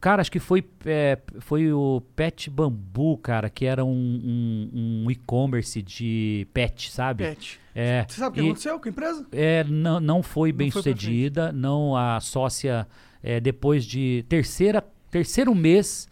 Cara, 0.03 0.19
acho 0.19 0.29
que 0.29 0.37
foi, 0.39 0.61
é, 0.85 1.17
foi 1.39 1.71
o 1.71 2.01
Pet 2.13 2.49
Bambu, 2.49 3.17
cara, 3.19 3.49
que 3.49 3.63
era 3.63 3.85
um, 3.85 3.89
um- 3.89 5.03
um 5.05 5.09
e-commerce 5.11 5.81
de 5.81 6.45
pet, 6.53 6.91
sabe? 6.91 7.23
Pet. 7.23 7.57
É, 7.73 8.05
Você 8.05 8.19
sabe 8.19 8.31
o 8.31 8.33
que 8.43 8.49
aconteceu 8.49 8.79
com 8.81 8.89
a 8.89 8.91
empresa? 8.91 9.25
É, 9.31 9.63
não, 9.63 10.01
não 10.01 10.21
foi 10.21 10.51
bem 10.51 10.69
foi 10.69 10.83
pra 10.83 10.91
sucedida. 10.91 11.53
Não, 11.53 11.95
a 11.95 12.19
sócia, 12.19 12.85
é, 13.23 13.39
depois 13.39 13.85
de 13.85 14.25
terceira, 14.27 14.83
terceiro 15.09 15.55
mês, 15.55 16.09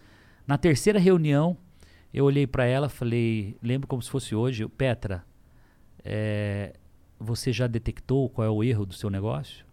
na 0.47 0.57
terceira 0.57 0.97
reunião, 0.97 1.57
eu 2.13 2.23
olhei 2.23 2.47
para 2.47 2.63
ela 2.63 2.87
falei, 2.87 3.57
lembro 3.61 3.89
como 3.89 4.01
se 4.01 4.09
fosse 4.09 4.33
hoje, 4.33 4.65
Petra, 4.69 5.21
é, 6.05 6.71
você 7.19 7.51
já 7.51 7.67
detectou 7.67 8.29
qual 8.29 8.47
é 8.47 8.49
o 8.49 8.63
erro 8.63 8.85
do 8.85 8.93
seu 8.93 9.09
negócio? 9.09 9.65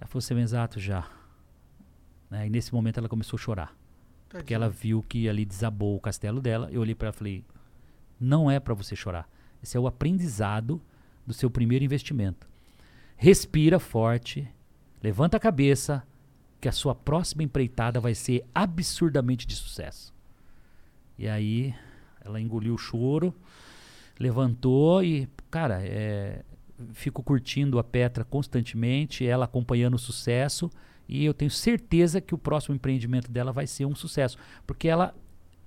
Ela 0.00 0.06
falou, 0.06 0.20
"Sim, 0.22 0.38
exato, 0.38 0.78
já. 0.78 1.08
Né, 2.30 2.46
E 2.46 2.50
nesse 2.50 2.72
momento 2.72 2.98
ela 2.98 3.08
começou 3.08 3.36
a 3.36 3.40
chorar. 3.40 3.76
Porque 4.28 4.54
ela 4.54 4.68
viu 4.68 5.02
que 5.02 5.28
ali 5.28 5.44
desabou 5.44 5.96
o 5.96 6.00
castelo 6.00 6.40
dela. 6.40 6.68
Eu 6.70 6.80
olhei 6.80 6.94
para 6.94 7.08
ela 7.08 7.14
e 7.14 7.18
falei: 7.18 7.44
não 8.18 8.50
é 8.50 8.60
para 8.60 8.74
você 8.74 8.94
chorar. 8.94 9.28
Esse 9.62 9.76
é 9.76 9.80
o 9.80 9.86
aprendizado 9.86 10.80
do 11.26 11.34
seu 11.34 11.50
primeiro 11.50 11.84
investimento. 11.84 12.48
Respira 13.16 13.78
forte, 13.78 14.48
levanta 15.02 15.36
a 15.36 15.40
cabeça, 15.40 16.02
que 16.60 16.68
a 16.68 16.72
sua 16.72 16.94
próxima 16.94 17.42
empreitada 17.42 17.98
vai 18.00 18.14
ser 18.14 18.44
absurdamente 18.54 19.46
de 19.46 19.56
sucesso. 19.56 20.14
E 21.18 21.28
aí 21.28 21.74
ela 22.22 22.40
engoliu 22.40 22.74
o 22.74 22.78
choro, 22.78 23.34
levantou 24.18 25.02
e, 25.02 25.28
cara, 25.50 25.80
é, 25.82 26.44
fico 26.92 27.22
curtindo 27.22 27.78
a 27.78 27.84
Petra 27.84 28.24
constantemente, 28.24 29.26
ela 29.26 29.46
acompanhando 29.46 29.94
o 29.94 29.98
sucesso 29.98 30.70
e 31.10 31.24
eu 31.24 31.34
tenho 31.34 31.50
certeza 31.50 32.20
que 32.20 32.34
o 32.34 32.38
próximo 32.38 32.74
empreendimento 32.74 33.30
dela 33.30 33.52
vai 33.52 33.66
ser 33.66 33.84
um 33.84 33.94
sucesso, 33.94 34.38
porque 34.66 34.86
ela 34.88 35.14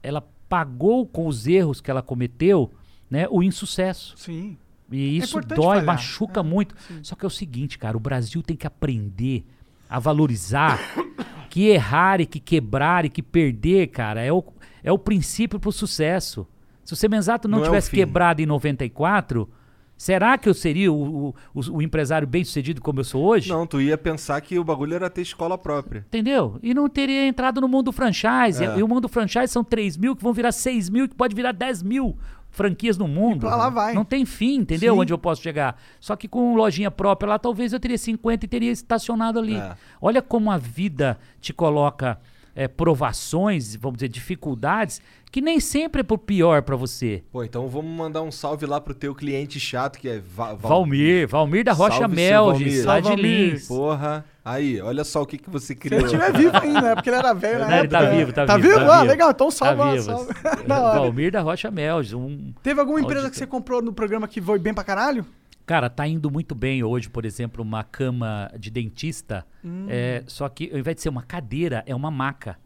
ela 0.02 0.22
pagou 0.50 1.06
com 1.06 1.28
os 1.28 1.48
erros 1.48 1.80
que 1.82 1.90
ela 1.90 2.02
cometeu, 2.02 2.72
né, 3.10 3.28
o 3.30 3.42
insucesso. 3.42 4.14
Sim. 4.18 4.58
E 4.92 5.18
isso 5.18 5.38
importante 5.38 5.56
dói, 5.58 5.68
falhar. 5.78 5.86
machuca 5.86 6.40
É, 6.42 6.44
muito. 6.44 6.76
sim. 6.88 7.00
Só 7.02 7.16
que 7.16 7.26
é 7.26 7.28
o 7.28 7.30
seguinte, 7.30 7.78
cara, 7.80 7.96
o 7.96 8.00
Brasil 8.00 8.44
tem 8.44 8.56
que 8.56 8.68
aprender 8.68 9.46
a 9.90 10.00
valorizar 10.00 10.80
que 11.50 11.68
errar 11.68 12.20
e 12.22 12.26
que 12.26 12.40
quebrar 12.40 13.06
e 13.06 13.10
que 13.10 13.22
perder, 13.24 13.88
cara, 13.88 14.22
é 14.22 14.32
o, 14.32 14.44
é 14.84 14.92
o 14.92 14.98
princípio 15.00 15.60
pro 15.60 15.72
sucesso. 15.72 16.46
Se 16.84 16.94
o 16.94 16.96
Semenzato 16.96 17.48
não, 17.48 17.60
Não 17.60 17.66
é 17.66 17.68
o 17.68 17.72
tivesse 17.72 17.90
fim. 17.90 17.98
quebrado 17.98 18.42
em 18.42 18.46
94, 18.46 19.50
será 19.98 20.38
que 20.38 20.50
eu 20.50 20.54
seria 20.54 20.92
o, 20.92 21.30
o, 21.30 21.36
o- 21.72 21.82
empresário 21.82 22.28
bem 22.28 22.44
sucedido 22.44 22.82
como 22.82 23.00
eu 23.00 23.04
sou 23.04 23.24
hoje? 23.24 23.50
Não, 23.50 23.66
tu 23.68 23.80
ia 23.82 23.98
pensar 23.98 24.40
que 24.42 24.58
o 24.60 24.64
bagulho 24.64 24.94
era 24.96 25.10
ter 25.10 25.22
escola 25.22 25.58
própria. 25.58 26.06
Entendeu? 26.08 26.60
E 26.62 26.74
não 26.74 26.90
teria 26.90 27.26
entrado 27.28 27.62
no 27.62 27.68
mundo 27.68 27.92
franchise. 27.92 28.64
É. 28.64 28.78
E 28.78 28.84
o 28.84 28.88
mundo 28.88 29.08
franchise 29.08 29.48
são 29.48 29.64
3 29.64 29.98
mil, 29.98 30.16
que 30.16 30.24
vão 30.24 30.34
virar 30.34 30.52
6 30.52 30.90
mil, 30.90 31.08
que 31.08 31.16
pode 31.16 31.36
virar 31.36 31.52
10 31.52 31.84
mil 31.84 32.18
franquias 32.52 32.98
no 33.00 33.08
mundo. 33.08 33.48
lá 33.48 33.70
vai. 33.70 33.94
Não 33.96 34.06
tem 34.06 34.26
fim, 34.26 34.58
entendeu? 34.60 34.94
Sim. 34.94 35.00
Onde 35.00 35.12
eu 35.12 35.18
posso 35.18 35.42
chegar. 35.42 35.76
Só 36.00 36.16
que 36.16 36.28
com 36.28 36.56
lojinha 36.56 36.92
própria 36.92 37.30
lá, 37.30 37.40
talvez 37.40 37.74
eu 37.74 37.80
teria 37.80 37.98
50 37.98 38.46
e 38.46 38.48
teria 38.48 38.72
estacionado 38.72 39.40
ali. 39.40 39.56
É. 39.56 39.76
Olha 40.02 40.22
como 40.22 40.52
a 40.52 40.58
vida 40.58 41.18
te 41.42 41.52
coloca 41.52 42.20
é, 42.56 42.68
provações, 42.68 43.76
vamos 43.76 43.98
dizer, 43.98 44.10
dificuldades, 44.10 45.02
que 45.32 45.42
nem 45.42 45.60
sempre 45.60 46.02
é 46.02 46.04
pro 46.04 46.18
pior 46.18 46.62
para 46.62 46.76
você. 46.76 47.24
Pô, 47.32 47.44
então 47.44 47.68
vamos 47.68 47.92
mandar 47.92 48.22
um 48.22 48.32
salve 48.32 48.66
lá 48.66 48.80
pro 48.80 48.94
teu 48.94 49.16
cliente 49.16 49.60
chato, 49.60 49.98
que 49.98 50.08
é 50.08 50.20
Va 50.20 50.54
Val... 50.54 50.70
Valmir, 50.70 51.28
Valmir 51.28 51.64
da 51.64 51.74
Rocha 51.74 52.08
Melges, 52.08 52.86
lá 52.86 53.00
de 53.00 53.08
Salve, 53.08 53.22
Valmir. 53.24 53.52
Lins. 53.54 53.68
Porra. 53.68 54.26
Aí, 54.46 54.80
olha 54.82 55.04
só 55.04 55.22
o 55.22 55.26
que, 55.26 55.38
que 55.38 55.50
você 55.50 55.68
Se 55.68 55.76
criou. 55.76 56.02
ele 56.02 56.06
estiver 56.06 56.34
vivo 56.34 56.58
ainda, 56.58 56.82
né? 56.82 56.96
Porque 56.96 57.10
ele 57.10 57.18
era 57.18 57.34
velho 57.34 57.60
na 57.60 57.68
Não, 57.68 57.78
ele 57.80 57.88
tá 57.88 58.02
vivo, 58.10 58.34
tá 58.34 58.46
tá 58.46 58.58
vivo, 58.58 58.68
vivo. 58.68 58.80
tá 58.86 58.94
ah, 58.94 58.98
vivo. 59.00 59.10
legal. 59.12 59.32
Então 59.32 59.50
salve, 59.50 59.78
Tá 59.78 59.92
vivo. 59.92 60.04
salve. 60.04 60.34
Valmir 60.68 61.32
da 61.32 61.42
Rocha 61.42 61.72
Melges, 61.72 62.14
um 62.14 62.54
Teve 62.62 62.80
alguma 62.80 63.00
empresa 63.00 63.30
que 63.30 63.38
você 63.38 63.48
comprou 63.48 63.82
no 63.82 63.94
programa 63.94 64.28
que 64.28 64.42
foi 64.42 64.60
bem 64.60 64.74
pra 64.74 64.84
caralho? 64.84 65.26
Cara, 65.66 65.90
tá 65.90 66.08
indo 66.08 66.30
muito 66.30 66.54
bem 66.54 66.84
hoje, 66.84 67.10
por 67.10 67.26
exemplo, 67.26 67.64
uma 67.64 67.84
cama 67.84 68.52
de 68.60 68.70
dentista. 68.70 69.46
Hum. 69.64 69.86
é, 69.90 70.24
só 70.28 70.50
que 70.50 70.70
ao 70.72 70.78
invés 70.80 70.96
de 70.96 71.02
ser 71.02 71.10
uma 71.10 71.24
cadeira, 71.24 71.84
é 71.86 71.96
uma 71.96 72.12
maca. 72.12 72.58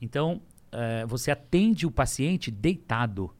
Então, 0.00 0.40
é, 0.70 1.04
você 1.06 1.30
atende 1.30 1.86
o 1.86 1.90
paciente 1.90 2.50
deitado. 2.50 3.30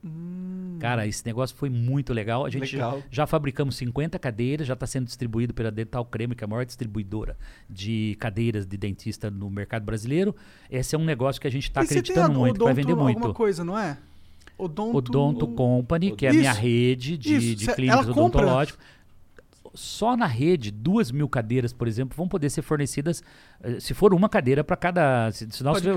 Cara, 0.79 1.07
esse 1.07 1.25
negócio 1.27 1.57
foi 1.57 1.69
muito 1.69 2.13
legal. 2.13 2.45
A 2.47 2.51
gente 2.51 2.67
já, 2.67 2.87
Legal. 2.87 3.03
já 3.11 3.27
fabricamos 3.27 3.77
50 3.77 4.19
cadeiras, 4.19 4.67
já 4.67 4.75
está 4.75 4.87
sendo 4.87 5.07
distribuído 5.07 5.53
pela 5.53 5.71
Dental 5.71 6.05
Creme, 6.05 6.35
que 6.35 6.45
é 6.45 6.47
a 6.47 6.49
maior 6.49 6.65
distribuidora 6.65 7.37
de 7.69 8.17
cadeiras 8.21 8.67
de 8.67 8.77
dentista 8.77 9.31
no 9.31 9.51
mercado 9.51 9.85
brasileiro. 9.85 10.35
Esse 10.71 10.95
é 10.95 10.99
um 10.99 11.05
negócio 11.05 11.41
que 11.41 11.47
a 11.47 11.51
gente 11.51 11.65
está 11.65 11.81
acreditando 11.81 12.37
a- 12.37 12.39
muito, 12.39 12.59
que 12.59 12.65
vai 12.65 12.75
vender 12.75 12.95
muito. 12.95 13.17
alguma 13.19 13.35
coisa, 13.35 13.65
não 13.65 13.79
é? 13.79 13.99
Odonto... 14.57 14.97
Odonto 14.97 15.47
Company, 15.49 16.17
que 16.17 16.27
é 16.27 16.31
a 16.31 16.33
minha 16.33 16.53
rede 16.53 17.17
de, 17.17 17.37
Isso. 17.37 17.57
de 17.57 17.75
clínicas 17.75 18.09
odontológicas. 18.09 18.79
Só 19.79 20.17
na 20.17 20.27
rede, 20.27 20.73
duas 20.73 21.13
mil 21.13 21.29
cadeiras, 21.29 21.73
por 21.73 21.87
exemplo, 21.87 22.17
vão 22.17 22.27
poder 22.27 22.51
ser 22.51 22.63
fornecidas, 22.63 23.23
eh, 23.63 23.79
se 23.79 23.95
for 23.95 24.13
uma 24.13 24.29
cadeira 24.29 24.65
para 24.65 24.77
cada. 24.77 25.31
Se, 25.31 25.49
se 25.51 25.63
nós 25.63 25.81
tem, 25.81 25.95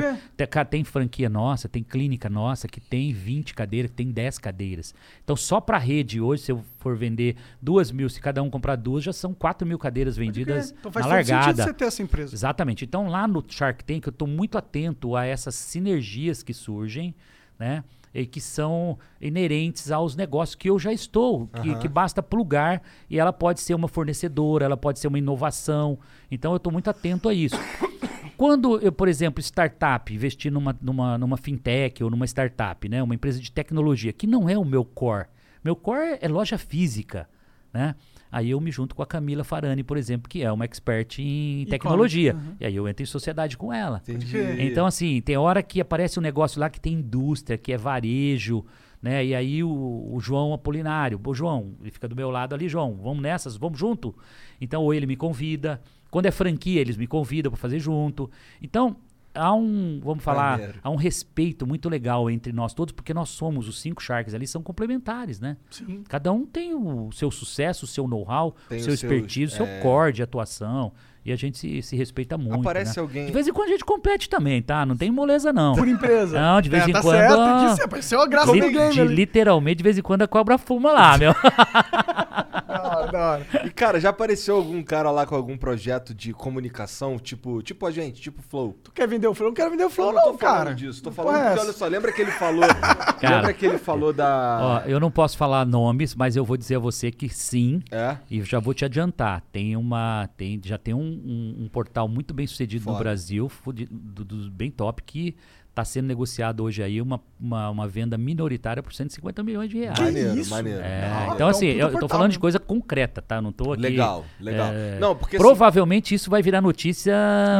tem 0.70 0.84
franquia 0.84 1.28
nossa, 1.28 1.68
tem 1.68 1.82
clínica 1.84 2.30
nossa 2.30 2.68
que 2.68 2.80
tem 2.80 3.12
20 3.12 3.56
cadeiras, 3.56 3.90
que 3.90 3.98
tem 3.98 4.12
10 4.12 4.38
cadeiras. 4.38 4.94
Então, 5.24 5.36
só 5.36 5.60
para 5.60 5.78
a 5.78 5.80
rede 5.80 6.22
hoje, 6.22 6.44
se 6.44 6.52
eu 6.52 6.64
for 6.78 6.96
vender 6.96 7.36
duas 7.60 7.92
mil, 7.92 8.08
se 8.08 8.22
cada 8.22 8.44
um 8.44 8.50
comprar 8.52 8.76
duas, 8.76 9.04
já 9.04 9.12
são 9.12 9.34
4 9.34 9.68
mil 9.68 9.80
cadeiras 9.80 10.16
vendidas 10.16 10.76
Então 10.80 10.92
faz 10.92 11.06
na 11.06 11.16
todo 11.16 11.26
sentido 11.26 11.36
largada. 11.36 11.64
você 11.64 11.74
ter 11.74 11.86
essa 11.86 12.04
empresa. 12.04 12.36
Exatamente. 12.36 12.86
Então, 12.86 13.08
lá 13.08 13.28
no 13.28 13.44
Shark 13.48 13.84
Tank, 13.84 14.06
eu 14.06 14.12
estou 14.12 14.28
muito 14.28 14.60
atento 14.60 15.16
a 15.16 15.26
essas 15.26 15.56
sinergias 15.56 16.44
que 16.44 16.54
surgem, 16.54 17.16
né? 17.58 17.84
E 18.14 18.26
que 18.26 18.42
são 18.42 18.98
inerentes 19.22 19.92
aos 19.92 20.16
negócios 20.16 20.56
que 20.56 20.70
eu 20.70 20.78
já 20.78 20.92
estou, 20.92 21.48
que, 21.48 21.70
Aham. 21.70 21.80
que 21.80 21.88
basta 21.88 22.22
plugar 22.22 22.82
e 23.10 23.18
ela 23.18 23.32
pode 23.32 23.62
ser 23.62 23.74
uma 23.74 23.88
fornecedora, 23.88 24.66
ela 24.66 24.76
pode 24.76 25.00
ser 25.00 25.08
uma 25.08 25.18
inovação. 25.18 25.98
Então, 26.30 26.52
eu 26.52 26.58
estou 26.58 26.74
muito 26.74 26.90
atento 26.90 27.30
a 27.30 27.34
isso. 27.34 27.56
Quando 28.36 28.80
eu, 28.80 28.92
por 28.92 29.08
exemplo, 29.08 29.40
startup, 29.42 30.14
investir 30.14 30.52
numa, 30.52 30.76
numa, 30.82 31.18
numa 31.18 31.38
fintech 31.38 32.04
ou 32.04 32.10
numa 32.10 32.26
startup, 32.26 32.90
né? 32.90 33.02
Uma 33.02 33.14
empresa 33.14 33.40
de 33.40 33.52
tecnologia, 33.52 34.12
que 34.12 34.26
não 34.26 34.50
é 34.50 34.58
o 34.58 34.66
meu 34.66 34.84
core. 34.84 35.28
Meu 35.64 35.76
core 35.76 36.18
é 36.20 36.28
loja 36.28 36.58
física, 36.58 37.30
né? 37.72 37.96
Aí 38.32 38.52
eu 38.52 38.62
me 38.62 38.72
junto 38.72 38.96
com 38.96 39.02
a 39.02 39.06
Camila 39.06 39.44
Farani, 39.44 39.84
por 39.84 39.98
exemplo, 39.98 40.30
que 40.30 40.42
é 40.42 40.52
uma 40.52 40.64
expert 40.64 41.20
em 41.20 41.66
tecnologia. 41.66 42.34
uhum. 42.34 42.56
E 42.60 42.66
aí 42.66 42.76
eu 42.76 42.88
entro 42.88 43.04
em 43.04 43.06
sociedade 43.06 43.58
com 43.58 43.74
ela. 43.74 44.02
Entendi. 44.08 44.38
Então, 44.60 44.86
assim, 44.86 45.20
tem 45.22 45.36
hora 45.36 45.62
que 45.62 45.82
aparece 45.82 46.18
um 46.18 46.22
negócio 46.22 46.60
lá 46.60 46.70
que 46.70 46.80
tem 46.80 46.94
indústria, 46.94 47.58
que 47.58 47.74
é 47.74 47.78
varejo, 47.78 48.64
né? 49.02 49.26
E 49.26 49.36
aí 49.36 49.64
o, 49.64 50.10
o 50.14 50.20
João 50.22 50.54
Apolinário, 50.54 51.20
ô 51.24 51.34
João, 51.34 51.74
ele 51.82 51.92
fica 51.92 52.08
do 52.08 52.16
meu 52.16 52.30
lado 52.30 52.56
ali, 52.56 52.70
João, 52.70 52.96
vamos 53.02 53.22
nessas, 53.22 53.58
vamos 53.58 53.78
junto? 53.78 54.16
Então, 54.62 54.84
ou 54.84 54.94
ele 54.94 55.06
me 55.06 55.18
convida. 55.18 55.82
Quando 56.10 56.26
é 56.26 56.32
franquia, 56.32 56.80
eles 56.80 56.98
me 56.98 57.08
convidam 57.08 57.52
para 57.52 57.60
fazer 57.60 57.80
junto. 57.80 58.30
Então, 58.62 58.98
há 59.34 59.54
um, 59.54 60.00
vamos 60.04 60.24
falar, 60.24 60.58
Maneiro. 60.58 60.80
há 60.84 60.90
um 60.90 60.96
respeito 60.96 61.66
muito 61.66 61.90
legal 61.90 62.30
entre 62.30 62.52
nós 62.52 62.74
todos, 62.74 62.92
porque 62.92 63.14
nós 63.14 63.30
somos 63.30 63.68
os 63.68 63.80
cinco 63.80 64.02
Sharks 64.02 64.34
ali, 64.34 64.48
são 64.48 64.62
complementares, 64.62 65.40
né? 65.40 65.58
Sim. 65.70 66.04
Cada 66.08 66.32
um 66.32 66.46
tem 66.46 66.74
o 66.74 67.12
seu 67.12 67.32
sucesso, 67.32 67.86
o 67.86 67.88
seu 67.88 68.08
know-how, 68.08 68.56
o 68.70 68.80
seu 68.80 68.94
expertise, 68.94 69.54
o 69.54 69.56
seu 69.56 69.66
é. 69.66 69.80
core 69.80 70.14
de 70.14 70.24
atuação. 70.24 70.92
E 71.24 71.32
a 71.32 71.36
gente 71.36 71.58
se, 71.58 71.82
se 71.84 71.96
respeita 71.96 72.38
muito. 72.38 72.60
Aparece 72.62 72.98
né? 72.98 73.02
alguém- 73.02 73.26
De 73.28 73.32
vez 73.32 73.48
em 73.48 73.54
quando 73.54 73.68
a 73.70 73.72
gente 73.72 73.86
compete 73.86 74.28
também, 74.30 74.62
tá? 74.62 74.86
Não 74.86 74.98
tem 74.98 75.12
moleza, 75.12 75.54
não. 75.54 75.76
Por 75.76 75.88
empresa. 75.88 76.40
Não, 76.40 76.60
de 76.62 76.70
vez 76.70 76.84
É, 76.86 76.90
em 76.90 76.94
tá 76.94 77.02
quando. 77.02 77.18
certo, 77.18 77.76
ser, 77.76 77.84
apareceu 77.84 78.22
a 78.22 78.28
graça 78.28 78.52
li- 78.52 78.62
do 78.62 78.70
game 78.72 78.92
de-. 78.94 79.04
Literalmente, 79.06 79.76
de 79.78 79.84
vez 79.84 79.98
em 79.98 80.02
quando 80.02 80.24
a 80.24 80.28
cobra 80.28 80.58
fuma 80.58 80.92
lá, 80.92 81.18
meu. 81.20 81.34
Da 81.34 82.82
hora, 82.98 83.12
da 83.12 83.32
hora. 83.32 83.48
E, 83.66 83.70
cara, 83.70 84.00
já 84.00 84.10
apareceu 84.10 84.56
algum 84.56 84.82
cara 84.84 85.12
lá 85.12 85.26
com 85.26 85.36
algum 85.36 85.58
projeto 85.58 86.14
de 86.14 86.34
comunicação, 86.34 87.18
tipo, 87.20 87.62
tipo 87.62 87.86
a 87.86 87.92
gente, 87.92 88.22
tipo 88.22 88.42
Flow? 88.42 88.76
Tu 88.84 88.92
quer 88.92 89.08
vender 89.08 89.28
o 89.28 89.34
Flow? 89.34 89.50
Não 89.50 89.56
quero 89.56 89.72
vender 89.72 89.86
o 89.86 89.90
Flow, 89.90 90.10
Eu 90.10 90.14
não, 90.14 90.22
tô 90.32 90.38
falando 90.38 90.58
cara. 90.58 90.74
disso, 90.76 91.04
tô 91.04 91.12
falando 91.12 91.36
é 91.36 91.40
porque, 91.40 91.54
essa? 91.54 91.64
olha 91.64 91.74
só, 91.74 91.88
lembra 91.88 92.12
que 92.12 92.22
ele 92.22 92.32
falou. 92.32 92.62
lembra 93.22 93.54
que 93.54 93.66
ele 93.66 93.78
falou 93.78 94.14
da. 94.14 94.82
Ó, 94.86 94.90
eu 94.90 95.00
não 95.00 95.12
posso 95.12 95.38
falar 95.38 95.66
nomes, 95.66 96.16
mas 96.16 96.36
eu 96.36 96.44
vou 96.46 96.58
dizer 96.58 96.76
a 96.76 96.80
você 96.80 97.12
que 97.12 97.30
sim. 97.30 97.82
É? 97.92 98.18
E 98.30 98.42
já 98.44 98.60
vou 98.60 98.74
te 98.74 98.86
adiantar. 98.86 99.42
Tem 99.52 99.76
uma. 99.76 100.30
Tem, 100.38 100.60
já 100.64 100.78
tem 100.78 100.94
um, 100.94 101.11
um- 101.12 101.64
um 101.66 101.68
portal 101.70 102.08
muito 102.08 102.34
bem 102.34 102.46
sucedido 102.48 102.86
no 102.86 102.92
Foda. 102.92 103.04
Brasil, 103.04 103.52
do- 103.90 104.24
dos 104.26 104.48
bem 104.50 104.70
top, 104.72 105.02
que 105.04 105.36
está 105.70 105.86
sendo 105.86 106.06
negociado 106.08 106.64
hoje 106.64 106.84
aí 106.84 107.02
uma, 107.02 107.22
uma, 107.40 107.70
uma 107.70 107.88
venda 107.88 108.18
minoritária 108.18 108.84
por 108.84 108.92
150 108.94 109.42
milhões 109.42 109.70
de 109.70 109.78
reais. 109.78 109.98
maneiro, 109.98 110.38
isso? 110.38 110.50
maneiro. 110.50 110.82
É, 110.82 111.06
Ah, 111.06 111.32
então, 111.34 111.48
assim, 111.48 111.68
então, 111.68 111.78
puta 111.78 111.82
eu, 111.82 111.88
eu 111.88 111.92
tô 111.94 112.00
portal 112.00 112.18
falando 112.20 112.32
de 112.34 112.40
coisa 112.40 112.60
concreta, 112.60 113.22
tá? 113.22 113.42
Não 113.42 113.54
tô 113.54 113.72
aqui. 113.72 113.82
Legal, 113.84 114.26
legal. 114.38 114.68
é, 114.74 115.00
Não, 115.00 115.16
porque 115.16 115.38
assim- 115.38 115.46
provavelmente 115.46 116.14
isso 116.14 116.30
vai 116.30 116.42
virar 116.42 116.60
notícia 116.60 117.14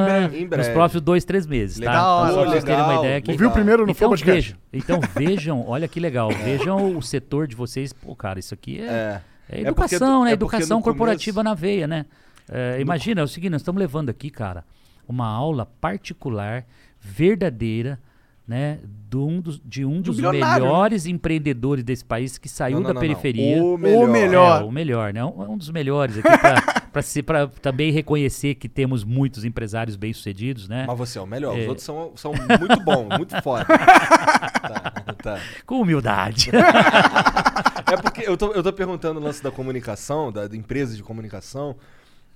breve. 0.04 0.38
Em 0.38 0.42
nos 0.42 0.50
breve. 0.50 0.74
próximos 0.74 1.02
dois, 1.02 1.24
três 1.24 1.48
meses, 1.48 1.78
Legal. 1.78 1.94
tá? 1.94 2.02
Então, 2.02 2.28
Da 2.28 2.34
só 2.34 2.42
pra 2.42 2.52
vocês 2.52 2.64
terem 2.66 2.80
uma 2.82 2.88
legal. 2.88 3.04
ideia 3.06 3.18
aqui. 3.20 3.32
Ouviu 3.32 3.52
primeiro 3.52 3.86
no 3.86 3.92
então, 3.94 4.10
Podcast. 4.10 4.52
vejam, 4.52 4.58
então 4.74 5.00
vejam, 5.16 5.66
olha 5.66 5.88
que 5.88 6.00
legal, 6.02 6.30
vejam 6.32 6.98
o 6.98 7.02
setor 7.02 7.48
de 7.48 7.56
vocês. 7.56 7.94
Pô, 7.94 8.14
cara, 8.14 8.40
isso 8.40 8.54
aqui 8.54 8.82
é, 8.82 8.84
É. 8.84 9.22
é 9.50 9.58
É 9.58 9.62
educação, 9.62 10.00
porque- 10.00 10.24
né? 10.26 10.30
é 10.32 10.34
educação 10.34 10.78
no 10.80 10.84
começo- 10.84 10.84
corporativa 10.84 11.44
na 11.44 11.54
veia, 11.54 11.88
né? 11.88 12.06
É, 12.50 12.80
imagina, 12.80 13.22
é 13.22 13.24
o 13.24 13.28
seguinte, 13.28 13.52
nós 13.52 13.62
estamos 13.62 13.80
levando 13.80 14.10
aqui, 14.10 14.30
cara, 14.30 14.64
uma 15.08 15.28
aula 15.28 15.66
particular, 15.66 16.66
verdadeira, 17.00 18.00
né? 18.48 18.80
De 19.10 19.18
um 19.18 19.40
dos, 19.42 19.62
de 19.64 19.86
um 19.86 20.02
dos 20.02 20.20
melhores 20.20 21.06
empreendedores 21.06 21.84
desse 21.84 22.04
país 22.04 22.38
que 22.38 22.48
saiu 22.50 22.76
Não, 22.76 22.82
não, 22.82 22.88
da 22.90 22.94
não, 22.96 23.02
periferia. 23.02 23.62
O 23.64 23.78
melhor. 23.78 24.08
melhor. 24.10 24.62
É, 24.62 24.66
o 24.66 24.72
melhor, 24.72 25.14
né? 25.14 25.24
Um, 25.24 25.52
um 25.54 25.58
dos 25.58 25.70
melhores 25.70 26.18
aqui 26.18 26.28
pra 27.24 27.48
também 27.48 27.92
reconhecer 27.92 28.56
que 28.56 28.68
temos 28.68 29.04
muitos 29.04 29.46
empresários 29.46 29.96
bem-sucedidos, 29.96 30.68
né? 30.68 30.86
Mas 30.88 30.98
você 30.98 31.18
é 31.18 31.22
o 31.22 31.28
melhor, 31.28 31.58
os 31.58 31.64
É. 31.64 31.68
outros 31.68 31.86
são, 31.86 32.12
são 32.16 32.34
muito 32.34 32.84
bons, 32.84 33.08
muito 33.18 33.40
foda. 33.44 33.66
tá, 33.66 34.92
tá. 35.22 35.40
Com 35.66 35.82
humildade. 35.82 36.52
É 37.92 37.98
porque 37.98 38.22
eu 38.26 38.38
tô, 38.38 38.54
eu 38.54 38.64
tô 38.64 38.72
perguntando 38.72 39.20
o 39.20 39.24
lance 39.24 39.44
da 39.44 39.52
comunicação, 39.52 40.32
da, 40.32 40.48
da 40.48 40.56
empresa 40.56 40.96
de 40.96 41.04
comunicação, 41.04 41.76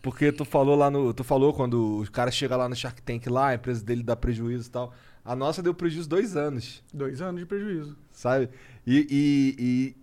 porque 0.05 0.31
tu 0.31 0.45
falou 0.45 0.75
lá 0.75 0.91
no. 0.91 1.11
Tu 1.13 1.23
falou 1.23 1.51
quando 1.51 2.01
o 2.03 2.11
cara 2.11 2.29
chega 2.29 2.55
lá 2.55 2.69
no 2.69 2.75
Shark 2.75 3.01
Tank 3.01 3.25
lá, 3.27 3.47
a 3.49 3.55
empresa 3.55 3.83
dele 3.83 4.03
dá 4.03 4.15
prejuízo 4.15 4.67
e 4.69 4.71
tal. 4.71 4.93
A 5.23 5.35
nossa 5.35 5.63
deu 5.63 5.73
prejuízo 5.73 6.07
dois 6.07 6.37
anos, 6.37 6.83
Dois 6.93 7.19
anos 7.21 7.41
de 7.41 7.47
prejuízo. 7.47 7.97
sabe? 8.11 8.49
E. 8.85 9.07
e- 9.09 9.55
e 9.59 9.95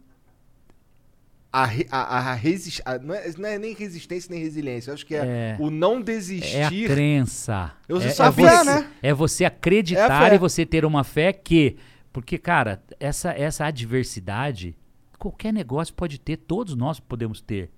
a, 1.53 1.65
a, 1.91 2.31
a 2.31 2.35
resist, 2.35 2.81
a- 2.85 2.99
não, 2.99 3.15
é, 3.15 3.31
não 3.37 3.49
é 3.49 3.59
nem 3.59 3.75
resistência 3.75 4.31
nem 4.31 4.41
resiliência. 4.43 4.91
Eu 4.91 4.95
acho 4.95 5.05
que 5.07 5.15
é, 5.15 5.19
É. 5.19 5.57
o 5.61 5.71
não 5.71 5.97
É 5.97 5.99
a 5.99 6.03
desistir. 6.03 6.89
crença. 6.89 7.73
Eu 7.89 7.99
é, 7.99 8.09
só 8.11 8.27
é 8.27 8.31
você, 8.31 8.65
né? 8.65 8.91
É 9.03 9.13
você 9.15 9.45
É 9.45 9.47
acreditar 9.49 10.11
a 10.23 10.29
fé. 10.31 10.35
e 10.35 10.39
você 10.39 10.65
ter 10.67 10.85
uma 10.85 11.05
fé 11.05 11.33
que. 11.33 11.77
Porque, 12.13 12.39
cara, 12.39 12.83
essa, 12.99 13.31
essa 13.33 13.67
adversidade, 13.67 14.75
qualquer 15.19 15.53
negócio 15.53 15.95
pode 15.95 16.19
ter, 16.19 16.37
todos 16.39 16.75
nós 16.75 16.99
podemos 16.99 17.41
ter. 17.41 17.71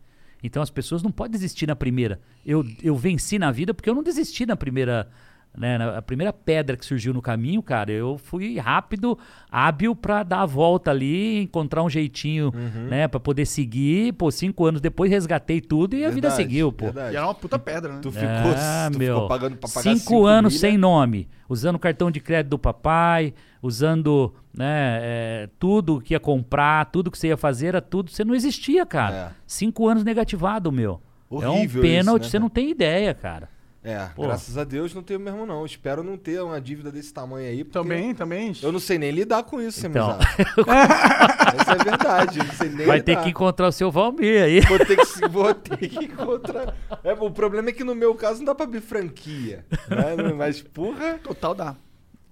Então 0.45 0.63
as 0.63 0.69
pessoas 0.69 1.03
não 1.03 1.11
podem 1.11 1.33
desistir 1.33 1.67
na 1.67 1.75
primeira. 1.75 2.21
Eu, 2.45 2.63
eu 2.83 2.95
venci 2.95 3.39
na 3.39 3.51
vida 3.51 3.73
porque 3.73 3.89
eu 3.89 3.95
não 3.95 4.03
desisti 4.03 4.45
na 4.45 4.55
primeira. 4.55 5.09
Né, 5.57 5.79
na- 5.79 5.99
a 5.99 6.03
primeira 6.03 6.33
pedra 6.33 6.77
que 6.77 6.85
surgiu 6.85 7.15
no 7.15 7.23
caminho, 7.23 7.63
cara, 7.63 7.93
eu 7.93 8.19
fui 8.19 8.59
rápido, 8.59 9.17
hábil 9.49 9.95
pra 9.95 10.25
dar 10.25 10.41
a 10.41 10.47
volta 10.47 10.91
ali, 10.91 11.43
encontrar 11.43 11.85
um 11.85 11.89
jeitinho, 11.89 12.47
Uhum. 12.53 12.89
né, 12.89 13.07
para 13.07 13.21
poder 13.21 13.47
seguir. 13.47 14.13
Pô, 14.15 14.33
cinco 14.33 14.67
anos 14.67 14.81
depois 14.81 15.13
resgatei 15.13 15.61
tudo 15.61 15.95
e 15.95 16.05
a 16.05 16.09
vida 16.11 16.29
Verdade, 16.29 16.37
seguiu, 16.43 16.73
pô. 16.73 16.87
verdade. 16.87 17.15
E 17.15 17.17
era 17.17 17.25
uma 17.25 17.35
puta 17.37 17.57
pedra, 17.57 17.93
né? 17.93 18.01
Tu 18.03 18.11
ficou, 18.11 18.27
Ah, 18.57 18.89
tu 18.93 18.99
meu. 18.99 19.15
ficou 19.15 19.29
pagando 19.29 19.57
pra 19.57 19.69
pagar 19.69 19.83
cinco, 19.83 19.99
cinco 20.01 20.27
anos 20.27 20.55
milha. 20.55 20.61
sem 20.61 20.77
nome, 20.77 21.29
usando 21.49 21.77
o 21.77 21.79
cartão 21.79 22.11
de 22.11 22.19
crédito 22.19 22.51
do 22.51 22.59
papai, 22.59 23.33
usando 23.63 24.35
né, 24.53 24.99
é, 25.03 25.49
tudo 25.59 26.01
que 26.01 26.15
ia 26.15 26.21
comprar, 26.21 26.87
tudo 26.87 27.11
que 27.11 27.19
você 27.19 27.29
ia 27.29 27.37
fazer, 27.37 27.69
era 27.69 27.81
tudo. 27.81 28.11
Você 28.11 28.25
não 28.25 28.35
existia, 28.35 28.85
cara. 28.87 29.15
É. 29.15 29.29
Cinco 29.47 29.89
anos 29.89 30.03
negativado, 30.05 30.71
meu. 30.73 31.01
é 31.31 31.49
um 31.49 31.55
Horrível 31.59 31.83
pênalti, 31.83 32.23
isso, 32.23 32.29
né, 32.29 32.31
você 32.31 32.39
não 32.39 32.49
tem 32.49 32.71
ideia, 32.71 33.13
cara. 33.15 33.49
É, 33.87 34.07
Pô. 34.17 34.23
graças 34.23 34.57
a 34.57 34.65
Deus 34.65 34.95
não 34.95 35.03
tenho 35.03 35.21
mesmo 35.21 35.45
não. 35.45 35.67
Espero 35.67 36.03
não 36.03 36.17
ter 36.17 36.43
uma 36.43 36.59
dívida 36.59 36.91
desse 36.91 37.13
tamanho 37.13 37.47
aí. 37.47 37.63
Também, 37.65 38.15
também. 38.15 38.53
Eu 38.63 38.73
não 38.73 38.81
sei 38.81 38.97
nem 38.97 39.11
lidar 39.11 39.43
com 39.43 39.61
isso, 39.61 39.87
Então. 39.87 40.19
Essa 41.61 41.73
é 41.79 41.85
verdade. 41.85 42.39
Eu 42.39 42.45
não 42.47 42.55
sei 42.55 42.69
nem 42.71 42.87
Vai 42.87 43.03
ter 43.03 43.13
lidar. 43.13 43.25
que 43.25 43.29
encontrar 43.31 43.69
o 43.69 43.73
seu 43.73 43.91
Valmir 43.91 44.43
aí. 44.43 44.61
Vou 44.63 44.79
ter 44.79 44.97
que, 44.97 45.05
se- 45.05 45.29
vou 45.29 45.55
ter 45.55 45.77
que 45.89 46.05
encontrar. 46.07 46.75
É, 47.05 47.13
o 47.13 47.31
problema 47.31 47.69
é 47.69 47.73
que 47.73 47.85
no 47.85 47.95
meu 47.95 48.15
caso 48.15 48.39
não 48.39 48.47
dá 48.47 48.55
pra 48.55 48.65
abrir 48.65 48.81
franquia. 48.81 49.65
Né? 49.89 50.33
Mas, 50.35 50.63
porra. 50.63 51.19
Total 51.23 51.55
dá. 51.55 51.77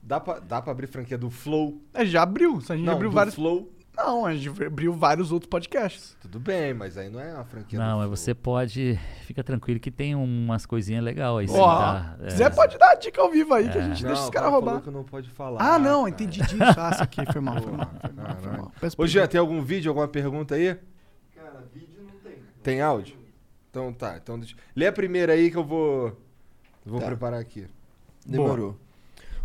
Dá 0.02 0.18
pra, 0.18 0.38
dá 0.40 0.60
pra 0.62 0.72
abrir 0.72 0.86
franquia 0.86 1.16
do 1.18 1.30
Flow? 1.30 1.80
É, 1.94 2.04
já 2.06 2.22
abriu. 2.22 2.60
A 2.68 2.74
gente 2.74 2.84
Não, 2.86 2.94
abriu 2.94 3.10
do 3.10 3.14
vários. 3.14 3.34
Flow. 3.34 3.70
Não, 3.96 4.24
a 4.24 4.34
gente 4.34 4.64
abriu 4.64 4.92
vários 4.94 5.30
outros 5.30 5.48
podcasts. 5.50 6.16
Tudo 6.20 6.40
bem, 6.40 6.72
mas 6.72 6.96
aí 6.96 7.10
não 7.10 7.20
é 7.20 7.34
uma 7.34 7.44
franquia 7.44 7.78
Não, 7.78 7.98
do 8.00 8.08
mas 8.08 8.20
você 8.20 8.34
pode. 8.34 8.98
Fica 9.26 9.44
tranquilo 9.44 9.78
que 9.78 9.90
tem 9.90 10.14
umas 10.14 10.64
coisinhas 10.64 11.04
legais 11.04 11.50
aí. 11.50 11.56
Ó, 11.58 11.78
tá? 11.78 12.16
se 12.20 12.24
quiser, 12.28 12.54
pode 12.54 12.78
dar 12.78 12.92
a 12.92 12.94
dica 12.94 13.20
ao 13.20 13.30
vivo 13.30 13.52
aí 13.52 13.68
que 13.68 13.76
a 13.76 13.82
É. 13.82 13.84
gente 13.88 14.02
Não, 14.02 14.08
deixa 14.08 14.22
os 14.24 14.30
caras 14.30 14.32
cara 14.32 14.44
falou 14.46 14.60
roubar. 14.64 14.82
que 14.82 14.90
não 14.90 15.04
pode 15.04 15.28
falar. 15.30 15.60
Ah, 15.62 15.78
não, 15.78 16.00
cara. 16.04 16.10
entendi 16.10 16.40
disso. 16.40 16.56
Ah, 16.76 16.90
isso 16.92 17.02
aqui 17.02 17.20
foi 17.30 17.40
mal, 17.42 17.60
foi 17.60 17.72
mal. 17.72 17.90
Foi 18.00 18.12
mal, 18.12 18.36
foi 18.40 18.52
mal. 18.52 18.72
Ô. 18.96 19.06
Jean, 19.06 19.26
tem 19.26 19.38
algum 19.38 19.60
vídeo, 19.60 19.90
alguma 19.90 20.08
pergunta 20.08 20.54
aí? 20.54 20.78
Cara, 21.36 21.62
vídeo 21.74 22.02
não 22.02 22.18
tem. 22.20 22.38
Tem 22.62 22.80
áudio? 22.80 23.16
Então 23.70 23.92
tá. 23.92 24.16
Então 24.16 24.38
deixa... 24.38 24.56
Lê 24.74 24.86
a 24.86 24.92
primeira 24.92 25.34
aí 25.34 25.50
que 25.50 25.56
eu 25.58 25.64
vou. 25.64 26.18
Vou 26.84 26.98
Tá. 26.98 27.06
preparar 27.08 27.40
aqui. 27.40 27.66
Demorou. 28.24 28.74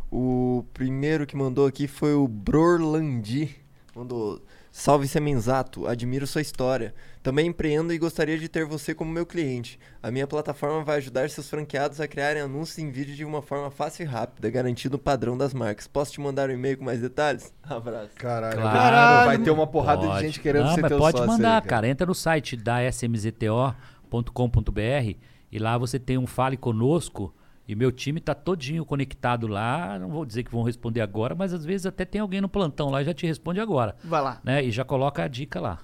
O 0.10 0.64
primeiro 0.74 1.26
que 1.28 1.36
mandou 1.36 1.68
aqui 1.68 1.86
foi 1.88 2.14
o 2.14 2.28
Brorlandi. 2.30 3.58
Mandou. 3.98 4.40
Salve 4.72 5.08
Semenzato, 5.08 5.88
admiro 5.88 6.28
sua 6.28 6.42
história. 6.42 6.94
Também 7.24 7.48
empreendo 7.48 7.92
e 7.92 7.98
gostaria 7.98 8.38
de 8.38 8.48
ter 8.48 8.64
você 8.64 8.94
como 8.94 9.12
meu 9.12 9.26
cliente. 9.26 9.80
A 10.04 10.12
minha 10.12 10.28
plataforma 10.28 10.84
vai 10.84 10.98
ajudar 10.98 11.28
seus 11.32 11.50
franqueados 11.50 12.00
a 12.00 12.08
criarem 12.08 12.44
anúncios 12.44 12.78
em 12.78 12.92
vídeo 12.92 13.16
de 13.16 13.26
uma 13.26 13.42
forma 13.42 13.72
fácil 13.72 14.04
e 14.04 14.06
rápida, 14.06 14.52
garantindo 14.52 14.98
o 14.98 15.00
padrão 15.00 15.36
das 15.36 15.52
marcas. 15.52 15.88
Posso 15.88 16.12
te 16.12 16.22
mandar 16.22 16.48
um 16.50 16.54
e-mail 16.54 16.78
com 16.78 16.86
mais 16.86 17.02
detalhes? 17.02 17.52
Abraço. 17.68 18.12
Caralho, 18.18 18.62
Claro, 18.62 19.26
vai 19.26 19.40
ter 19.40 19.50
uma 19.50 19.66
porrada 19.66 20.06
pode. 20.06 20.20
de 20.20 20.26
gente 20.28 20.40
querendo 20.40 20.66
Não, 20.66 20.76
ser 20.76 20.82
mas 20.82 20.90
teu 20.90 21.00
pode 21.00 21.18
sócio 21.18 21.34
mandar, 21.34 21.64
aí, 21.64 21.68
cara. 21.68 21.88
Entra 21.88 22.06
no 22.06 22.14
site 22.14 22.56
da 22.56 22.84
smzto.com.br 22.84 25.18
e 25.52 25.60
lá 25.60 25.78
você 25.78 25.98
tem 25.98 26.20
um 26.20 26.28
Fale 26.28 26.56
Conosco 26.56 27.34
e 27.68 27.76
meu 27.76 27.92
time 27.92 28.20
tá 28.22 28.34
todinho 28.34 28.86
conectado 28.86 29.46
lá. 29.48 30.00
Não 30.00 30.10
vou 30.10 30.26
dizer 30.26 30.44
que 30.44 30.52
vão 30.52 30.64
responder 30.64 31.02
agora, 31.02 31.36
mas 31.36 31.54
às 31.54 31.66
vezes 31.66 31.86
até 31.86 32.06
tem 32.06 32.22
alguém 32.22 32.40
no 32.42 32.48
plantão 32.50 32.90
lá 32.90 33.02
e 33.02 33.06
já 33.06 33.14
te 33.14 33.26
responde 33.28 33.60
agora. 33.60 33.96
Vai 34.04 34.22
lá. 34.22 34.40
Né? 34.44 34.64
E 34.64 34.72
já 34.72 34.84
coloca 34.86 35.24
a 35.24 35.28
dica 35.28 35.60
lá. 35.60 35.80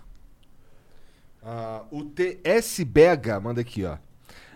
Ah, 1.42 1.84
o 1.92 2.04
TS 2.06 2.84
Bega 2.86 3.40
manda 3.40 3.62
aqui, 3.62 3.84
ó. 3.84 3.98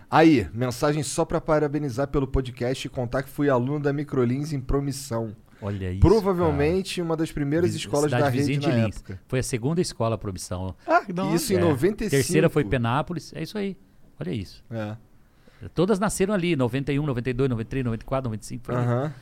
Aí, 0.10 0.48
mensagem 0.54 1.04
só 1.04 1.26
pra 1.26 1.42
parabenizar 1.42 2.08
pelo 2.08 2.26
podcast 2.26 2.88
e 2.88 2.90
contar 2.90 3.24
que 3.24 3.30
fui 3.30 3.50
aluno 3.50 3.82
da 3.82 3.92
Microlins 3.92 4.54
em 4.54 4.60
promissão. 4.62 5.36
Olha 5.62 5.92
isso. 5.92 6.00
Provavelmente 6.00 7.02
uma 7.02 7.18
das 7.18 7.32
primeiras 7.32 7.72
Vi- 7.72 7.78
escolas 7.78 8.10
da 8.12 8.30
rede 8.30 8.58
na 8.58 8.60
de 8.60 8.72
Lins. 8.80 8.96
época. 8.96 9.20
Foi 9.28 9.40
a 9.40 9.44
segunda 9.44 9.82
escola 9.82 10.18
por 10.18 10.32
missão. 10.32 10.74
Ah, 10.88 11.02
hora. 11.20 11.36
Isso 11.36 11.52
em 11.52 11.58
95. 11.58 12.10
Terceira 12.10 12.50
foi 12.50 12.64
Penápolis. 12.64 13.34
É 13.36 13.42
isso 13.44 13.58
aí. 13.58 13.76
Olha 14.20 14.32
isso. 14.32 14.64
É. 14.72 14.96
Todas 15.74 16.00
nasceram 16.00 16.34
ali, 16.34 16.56
91, 16.56 17.06
92, 17.06 17.50
93, 17.50 17.84
94, 17.86 18.30
95. 18.30 18.64
por 18.64 18.76
ali. 18.76 18.86
Aham. 18.86 19.14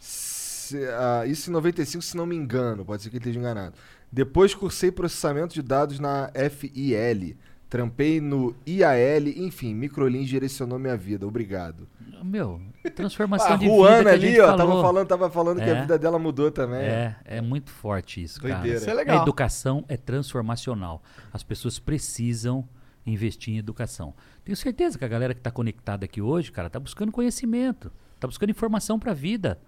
Se- 0.00 0.86
ah, 0.88 1.24
isso 1.26 1.50
em 1.50 1.52
95, 1.52 2.02
se 2.02 2.16
não 2.16 2.26
me 2.26 2.36
engano. 2.36 2.84
Pode 2.84 3.02
ser 3.02 3.10
que 3.10 3.16
esteja 3.18 3.38
enganado. 3.38 3.74
Depois 4.10 4.54
cursei 4.54 4.90
processamento 4.92 5.54
de 5.54 5.62
dados 5.62 5.98
na 5.98 6.30
FIL. 6.50 7.36
Trampei 7.68 8.20
no 8.20 8.54
IAL, 8.66 9.28
enfim, 9.36 9.74
Microlins 9.74 10.28
direcionou 10.28 10.78
minha 10.78 10.96
vida. 10.96 11.26
Obrigado. 11.26 11.88
Meu, 12.22 12.60
transformação 12.94 13.54
A 13.54 13.56
de 13.56 13.64
vida 13.64 13.74
Ruana 13.74 14.02
que 14.04 14.08
a 14.08 14.12
ali, 14.12 14.40
ó, 14.40 14.46
falou. 14.46 14.56
tava 14.58 14.82
falando, 14.82 15.08
tava 15.08 15.30
falando 15.30 15.56
que 15.58 15.70
a 15.70 15.76
É. 15.76 15.80
vida 15.80 15.98
dela 15.98 16.18
mudou 16.18 16.50
também. 16.50 16.82
É, 16.82 17.16
é 17.24 17.40
muito 17.40 17.70
forte 17.70 18.22
isso, 18.22 18.40
cara. 18.40 18.54
Doideira. 18.56 18.78
Isso 18.78 18.90
é 18.90 18.94
legal. 18.94 19.18
A 19.18 19.22
educação 19.22 19.84
é 19.88 19.96
transformacional. 19.96 21.02
As 21.32 21.42
pessoas 21.42 21.78
precisam 21.78 22.68
investir 23.06 23.54
em 23.54 23.58
educação. 23.58 24.14
Tenho 24.44 24.56
certeza 24.56 24.98
que 24.98 25.04
a 25.04 25.08
galera 25.08 25.34
que 25.34 25.40
está 25.40 25.50
conectada 25.50 26.04
aqui 26.04 26.20
hoje, 26.20 26.52
cara, 26.52 26.70
tá 26.70 26.78
buscando 26.78 27.10
conhecimento, 27.10 27.92
tá 28.20 28.26
buscando 28.26 28.50
informação 28.50 28.98
para 28.98 29.12
a 29.12 29.14
vida. 29.14 29.58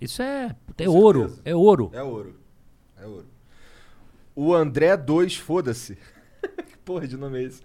Isso 0.00 0.22
é, 0.22 0.54
é 0.78 0.88
ouro, 0.88 1.38
é 1.44 1.54
ouro. 1.54 1.90
É 1.92 2.02
ouro. 2.02 2.40
É 2.96 3.06
ouro. 3.06 3.26
O 4.34 4.54
André 4.54 4.96
2, 4.96 5.36
foda-se. 5.36 5.96
que 6.66 6.76
porra 6.84 7.06
de 7.06 7.16
nome 7.16 7.38
é 7.38 7.42
esse? 7.44 7.62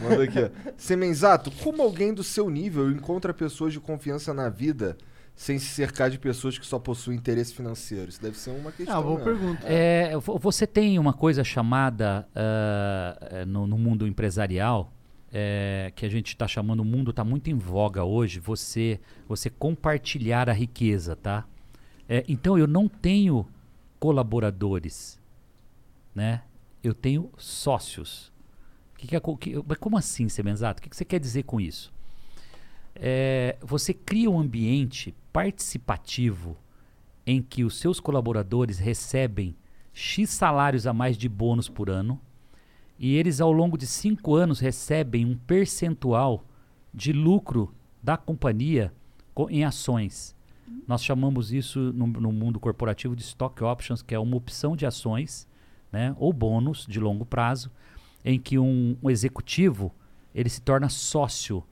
Mandou 0.00 0.22
aqui, 0.22 0.38
ó. 0.38 0.72
Semenzato, 0.76 1.50
como 1.62 1.82
alguém 1.82 2.14
do 2.14 2.22
seu 2.22 2.48
nível 2.48 2.90
encontra 2.90 3.34
pessoas 3.34 3.72
de 3.72 3.80
confiança 3.80 4.32
na 4.32 4.48
vida 4.48 4.96
sem 5.34 5.58
se 5.58 5.66
cercar 5.66 6.10
de 6.10 6.18
pessoas 6.18 6.56
que 6.58 6.66
só 6.66 6.78
possuem 6.78 7.16
interesse 7.18 7.54
financeiro? 7.54 8.08
Isso 8.08 8.20
deve 8.22 8.36
ser 8.38 8.50
uma 8.50 8.70
questão. 8.70 8.96
Ah, 8.98 9.02
boa 9.02 9.18
mesmo. 9.18 9.24
pergunta. 9.38 9.66
É, 9.66 10.16
vo- 10.18 10.38
você 10.38 10.66
tem 10.66 10.98
uma 10.98 11.12
coisa 11.12 11.42
chamada 11.42 12.28
ah, 12.34 13.18
eh, 13.30 13.44
no, 13.44 13.66
no 13.66 13.76
mundo 13.78 14.06
empresarial 14.06 14.92
eh, 15.32 15.90
que 15.96 16.04
a 16.06 16.08
gente 16.08 16.28
está 16.28 16.46
chamando, 16.46 16.80
o 16.80 16.84
mundo 16.84 17.10
está 17.10 17.24
muito 17.24 17.48
em 17.50 17.54
voga 17.54 18.04
hoje, 18.04 18.38
você, 18.38 19.00
você 19.26 19.48
compartilhar 19.50 20.48
a 20.48 20.52
riqueza, 20.52 21.16
tá? 21.16 21.44
Eh, 22.08 22.24
então 22.28 22.58
eu 22.58 22.66
não 22.66 22.86
tenho 22.88 23.46
colaboradores, 23.98 25.18
né? 26.14 26.42
Eu 26.84 26.92
tenho 26.92 27.30
sócios. 27.38 28.30
Que 28.98 29.06
que 29.06 29.16
é 29.16 29.20
que- 29.40 29.62
mas 29.66 29.78
como 29.78 29.96
assim, 29.96 30.28
Semenzato? 30.28 30.78
O 30.80 30.82
que, 30.82 30.90
que 30.90 30.96
você 30.96 31.04
quer 31.04 31.18
dizer 31.18 31.44
com 31.44 31.60
isso? 31.60 31.92
É, 32.94 33.56
você 33.60 33.94
cria 33.94 34.30
um 34.30 34.38
ambiente 34.38 35.14
participativo 35.32 36.56
em 37.26 37.40
que 37.40 37.64
os 37.64 37.78
seus 37.78 38.00
colaboradores 38.00 38.78
recebem 38.78 39.56
X 39.92 40.30
salários 40.30 40.86
a 40.86 40.92
mais 40.92 41.16
de 41.16 41.28
bônus 41.28 41.68
por 41.68 41.88
ano 41.90 42.20
e 42.98 43.16
eles, 43.16 43.40
ao 43.40 43.50
longo 43.52 43.76
de 43.76 43.86
cinco 43.86 44.34
anos, 44.34 44.60
recebem 44.60 45.24
um 45.26 45.36
percentual 45.36 46.44
de 46.94 47.12
lucro 47.12 47.74
da 48.02 48.16
companhia 48.16 48.92
co- 49.34 49.50
em 49.50 49.64
ações. 49.64 50.36
Nós 50.86 51.02
chamamos 51.02 51.52
isso 51.52 51.78
no, 51.92 52.06
no 52.06 52.32
mundo 52.32 52.60
corporativo 52.60 53.16
de 53.16 53.22
stock 53.22 53.62
options, 53.64 54.02
que 54.02 54.14
é 54.14 54.18
uma 54.18 54.36
opção 54.36 54.76
de 54.76 54.86
ações, 54.86 55.46
né, 55.90 56.14
ou 56.18 56.32
bônus 56.32 56.86
de 56.88 56.98
longo 57.00 57.24
prazo, 57.24 57.70
em 58.24 58.38
que 58.38 58.58
um, 58.58 58.96
um 59.02 59.10
executivo 59.10 59.92
ele 60.34 60.48
se 60.48 60.60
torna 60.62 60.88
sócio, 60.88 61.62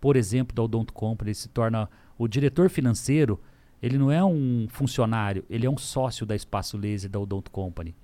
por 0.00 0.14
exemplo, 0.14 0.54
da 0.54 0.62
Odonto 0.62 0.92
Company, 0.92 1.30
ele 1.30 1.34
se 1.34 1.48
torna 1.48 1.88
o 2.18 2.26
diretor 2.28 2.68
financeiro, 2.70 3.40
ele 3.82 3.98
não 3.98 4.10
é 4.10 4.24
um 4.24 4.66
funcionário, 4.70 5.44
ele 5.50 5.66
é 5.66 5.70
um 5.70 5.76
sócio 5.76 6.24
da 6.26 6.34
Espaço 6.34 6.76
Laser 6.76 7.10
da 7.10 7.18
Odonto 7.20 7.50
Company, 7.50 7.94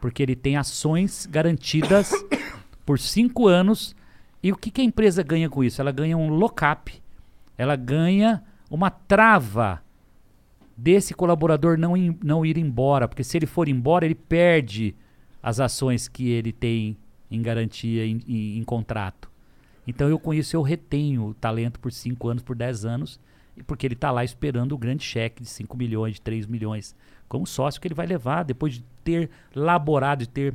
porque 0.00 0.22
ele 0.22 0.36
tem 0.36 0.56
ações 0.56 1.26
garantidas 1.26 2.12
por 2.86 2.98
cinco 2.98 3.48
anos. 3.48 3.94
E 4.42 4.52
o 4.52 4.56
que, 4.56 4.70
que 4.70 4.80
a 4.80 4.84
empresa 4.84 5.22
ganha 5.22 5.48
com 5.50 5.64
isso? 5.64 5.80
Ela 5.80 5.90
ganha 5.90 6.16
um 6.16 6.28
lock-up, 6.28 7.02
ela 7.58 7.74
ganha 7.74 8.42
uma 8.70 8.90
trava 8.90 9.82
desse 10.76 11.14
colaborador 11.14 11.78
não, 11.78 11.96
in- 11.96 12.16
não 12.22 12.44
ir 12.44 12.58
embora, 12.58 13.08
porque 13.08 13.24
se 13.24 13.36
ele 13.36 13.46
for 13.46 13.68
embora, 13.68 14.04
ele 14.04 14.14
perde 14.14 14.94
as 15.42 15.58
ações 15.58 16.06
que 16.06 16.28
ele 16.28 16.52
tem 16.52 16.96
em 17.30 17.40
garantia 17.42 18.04
em, 18.06 18.20
em- 18.28 18.58
em 18.58 18.62
contrato. 18.64 19.30
Então 19.86 20.08
eu 20.08 20.18
com 20.18 20.34
isso 20.34 20.54
eu 20.56 20.62
retenho 20.62 21.26
o 21.26 21.34
talento 21.34 21.80
por 21.80 21.90
5 21.92 22.28
anos, 22.28 22.42
por 22.42 22.54
10 22.56 22.84
anos, 22.84 23.18
porque 23.66 23.86
ele 23.86 23.94
está 23.94 24.10
lá 24.10 24.24
esperando 24.24 24.72
o 24.72 24.78
grande 24.78 25.04
cheque 25.04 25.42
de 25.42 25.48
5 25.48 25.76
milhões, 25.76 26.14
de 26.14 26.20
3 26.20 26.46
milhões, 26.46 26.94
como 27.28 27.46
sócio 27.46 27.80
que 27.80 27.88
ele 27.88 27.94
vai 27.94 28.06
levar 28.06 28.44
depois 28.44 28.74
de 28.74 28.84
ter 29.02 29.30
laborado, 29.54 30.20
de 30.20 30.28
ter 30.28 30.54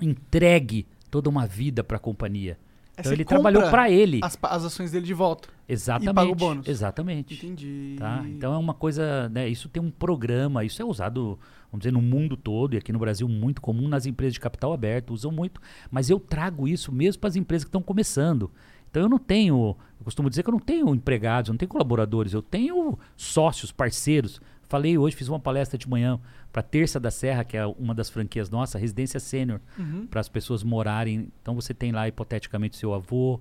entregue 0.00 0.86
toda 1.10 1.28
uma 1.28 1.46
vida 1.46 1.82
para 1.84 1.96
a 1.96 2.00
companhia. 2.00 2.58
Aí 2.96 3.02
Então 3.02 3.12
ele 3.12 3.24
trabalhou 3.24 3.62
para 3.70 3.90
ele. 3.90 4.20
As, 4.22 4.38
as 4.42 4.64
ações 4.64 4.90
dele 4.90 5.06
de 5.06 5.14
volta. 5.14 5.48
Exatamente. 5.68 6.10
E 6.10 6.14
paga 6.14 6.30
o 6.30 6.34
bônus. 6.34 6.68
Exatamente. 6.68 7.34
Entendi. 7.34 7.96
Tá? 7.98 8.22
Então 8.26 8.52
é 8.52 8.58
uma 8.58 8.74
coisa, 8.74 9.28
né? 9.30 9.48
Isso 9.48 9.68
tem 9.68 9.82
um 9.82 9.90
programa, 9.90 10.64
isso 10.64 10.82
é 10.82 10.84
usado, 10.84 11.38
vamos 11.70 11.82
dizer, 11.82 11.92
no 11.92 12.02
mundo 12.02 12.36
todo 12.36 12.74
e 12.74 12.76
aqui 12.76 12.92
no 12.92 12.98
Brasil 12.98 13.26
muito 13.28 13.60
comum 13.60 13.88
nas 13.88 14.06
empresas 14.06 14.34
de 14.34 14.40
capital 14.40 14.72
aberto, 14.72 15.14
usam 15.14 15.32
muito, 15.32 15.60
mas 15.90 16.10
eu 16.10 16.20
trago 16.20 16.68
isso 16.68 16.92
mesmo 16.92 17.20
para 17.20 17.28
as 17.28 17.36
empresas 17.36 17.64
que 17.64 17.68
estão 17.68 17.82
começando. 17.82 18.50
Então 18.90 19.02
eu 19.02 19.08
não 19.08 19.18
tenho, 19.18 19.76
eu 19.98 20.04
costumo 20.04 20.28
dizer 20.28 20.42
que 20.42 20.48
eu 20.48 20.52
não 20.52 20.58
tenho 20.60 20.94
empregados, 20.94 21.48
eu 21.48 21.52
não 21.52 21.58
tenho 21.58 21.68
colaboradores, 21.68 22.32
eu 22.32 22.42
tenho 22.42 22.98
sócios, 23.16 23.70
parceiros. 23.70 24.40
Falei 24.68 24.96
hoje, 24.98 25.16
fiz 25.16 25.28
uma 25.28 25.40
palestra 25.40 25.76
de 25.78 25.88
manhã 25.88 26.20
para 26.52 26.62
Terça 26.62 26.98
da 27.00 27.10
Serra, 27.10 27.44
que 27.44 27.56
é 27.56 27.64
uma 27.66 27.94
das 27.94 28.08
franquias 28.10 28.50
nossa, 28.50 28.78
residência 28.78 29.18
sênior, 29.20 29.60
Uhum. 29.78 30.06
para 30.06 30.20
as 30.20 30.28
pessoas 30.28 30.62
morarem. 30.64 31.28
Então 31.42 31.54
você 31.54 31.72
tem 31.74 31.92
lá 31.92 32.06
hipoteticamente 32.08 32.76
seu 32.76 32.92
avô, 32.94 33.40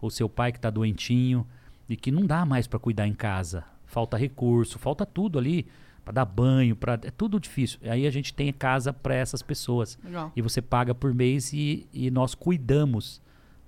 ou 0.00 0.10
seu 0.10 0.28
pai 0.28 0.50
que 0.50 0.58
está 0.58 0.70
doentinho 0.70 1.46
e 1.88 1.96
que 1.96 2.10
não 2.10 2.24
dá 2.26 2.44
mais 2.44 2.66
para 2.66 2.78
cuidar 2.78 3.06
em 3.06 3.14
casa. 3.14 3.64
Falta 3.84 4.16
recurso, 4.16 4.78
falta 4.78 5.04
tudo 5.04 5.38
ali 5.38 5.66
para 6.04 6.14
dar 6.14 6.24
banho, 6.24 6.74
para 6.74 6.94
é 6.94 7.10
tudo 7.10 7.38
difícil. 7.38 7.78
Aí 7.84 8.06
a 8.06 8.10
gente 8.10 8.32
tem 8.32 8.52
casa 8.52 8.92
para 8.92 9.14
essas 9.14 9.42
pessoas. 9.42 9.98
Legal. 10.02 10.32
E 10.34 10.40
você 10.40 10.62
paga 10.62 10.94
por 10.94 11.12
mês 11.14 11.52
e, 11.52 11.86
e 11.92 12.10
nós 12.10 12.34
cuidamos 12.34 13.20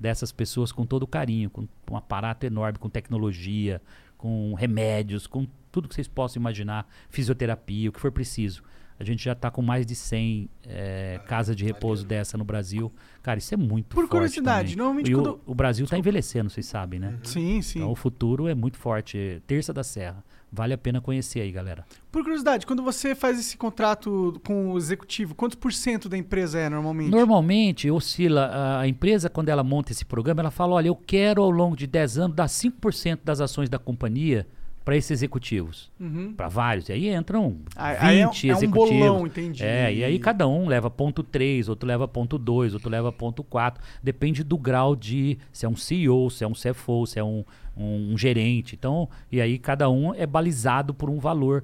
dessas 0.03 0.31
pessoas 0.33 0.70
com 0.73 0.85
todo 0.85 1.07
carinho, 1.07 1.49
com 1.49 1.66
um 1.91 1.97
aparato 1.97 2.45
enorme, 2.45 2.79
com 2.79 2.89
tecnologia, 2.91 3.81
com 4.19 4.53
remédios, 4.55 5.27
com 5.27 5.47
tudo 5.70 5.89
que 5.89 5.95
vocês 5.95 6.09
possam 6.09 6.41
imaginar, 6.41 6.87
fisioterapia, 7.09 7.89
o 7.89 7.93
que 7.93 8.01
for 8.01 8.12
preciso. 8.12 8.62
A 9.01 9.05
gente 9.05 9.24
já 9.24 9.33
está 9.33 9.51
com 9.51 9.62
mais 9.62 9.85
de 9.87 9.95
100 9.97 10.49
é, 10.65 11.20
casas 11.27 11.57
de 11.57 11.65
repouso 11.65 12.05
dessa 12.07 12.37
no 12.39 12.45
Brasil. 12.45 12.93
Cara, 13.23 13.39
isso 13.39 13.53
é 13.53 13.57
muito 13.57 13.89
Por 13.97 14.03
forte 14.03 14.11
curiosidade, 14.11 14.62
também. 14.73 14.77
normalmente 14.77 15.11
E 15.11 15.15
o, 15.15 15.23
quando- 15.23 15.41
o 15.47 15.55
Brasil 15.55 15.85
está 15.85 15.99
envelhecendo, 15.99 16.51
vocês 16.51 16.66
sabem, 16.66 17.01
né? 17.01 17.19
Sim, 17.24 17.61
sim. 17.62 17.79
Então 17.81 17.91
o 17.91 17.97
futuro 17.97 18.47
é 18.47 18.55
muito 18.55 18.77
forte. 18.79 19.43
Terça 19.47 19.73
da 19.73 19.83
Serra. 19.83 20.23
Vale 20.55 20.74
a 20.74 20.79
pena 20.79 21.01
conhecer 21.01 21.41
aí, 21.41 21.51
galera. 21.51 21.83
Por 22.11 22.23
curiosidade, 22.23 22.66
quando 22.66 22.83
você 22.83 23.15
faz 23.15 23.39
esse 23.41 23.57
contrato 23.57 24.39
com 24.45 24.70
o 24.73 24.77
executivo, 24.77 25.35
quantos 25.35 25.57
por 25.57 25.73
cento 25.73 26.11
da 26.11 26.19
empresa 26.19 26.59
é 26.59 26.69
normalmente? 26.69 27.11
Normalmente 27.11 27.91
oscila 27.91 28.51
a- 28.81 28.87
empresa 28.87 29.31
quando 29.31 29.49
ela 29.49 29.65
monta 29.65 29.93
esse 29.93 30.05
programa, 30.05 30.43
ela 30.43 30.51
fala, 30.51 30.74
olha, 30.74 30.89
eu 30.89 30.95
quero 30.95 31.43
ao 31.43 31.51
longo 31.51 31.74
de 31.74 31.87
10 31.87 32.19
anos 32.19 32.37
dar 32.37 32.49
5% 32.49 33.20
das 33.24 33.41
ações 33.41 33.70
da 33.70 33.79
companhia 33.79 34.47
para 34.85 34.97
esses 34.97 35.11
executivos. 35.11 35.91
Uhum. 36.01 36.33
Para 36.35 36.49
vários. 36.49 36.89
E 36.89 36.93
aí 36.93 37.09
entram 37.15 37.51
20 37.51 37.63
Aí- 37.77 37.97
aí 38.01 38.19
é 38.21 38.27
um- 38.27 38.31
é 38.31 38.33
um 38.33 38.57
executivos. 38.57 38.89
bolão, 38.91 39.27
entendi. 39.27 39.63
É, 39.65 39.93
e 39.95 40.03
aí 40.05 40.19
cada 40.19 40.49
um 40.49 40.67
leva 40.67 40.91
ponto 40.91 41.23
3, 41.23 41.69
outro 41.69 41.87
leva 41.87 42.09
ponto 42.09 42.37
2, 42.39 42.75
outro 42.75 42.91
leva 42.91 43.13
ponto 43.13 43.43
4. 43.45 43.83
Depende 44.03 44.43
do 44.43 44.59
grau 44.59 44.97
de 44.97 45.39
se 45.53 45.65
é 45.65 45.69
um 45.69 45.77
CEO, 45.77 46.31
se 46.31 46.43
é 46.45 46.47
um 46.49 46.53
CFO, 46.55 47.07
se 47.07 47.19
é 47.19 47.25
um, 47.25 47.45
um, 47.77 48.13
um 48.13 48.19
gerente. 48.19 48.75
Então, 48.75 49.09
e 49.31 49.41
aí 49.41 49.59
cada 49.59 49.89
um 49.89 50.13
é 50.15 50.27
balizado 50.27 50.93
por 50.93 51.09
um 51.09 51.19
valor 51.19 51.63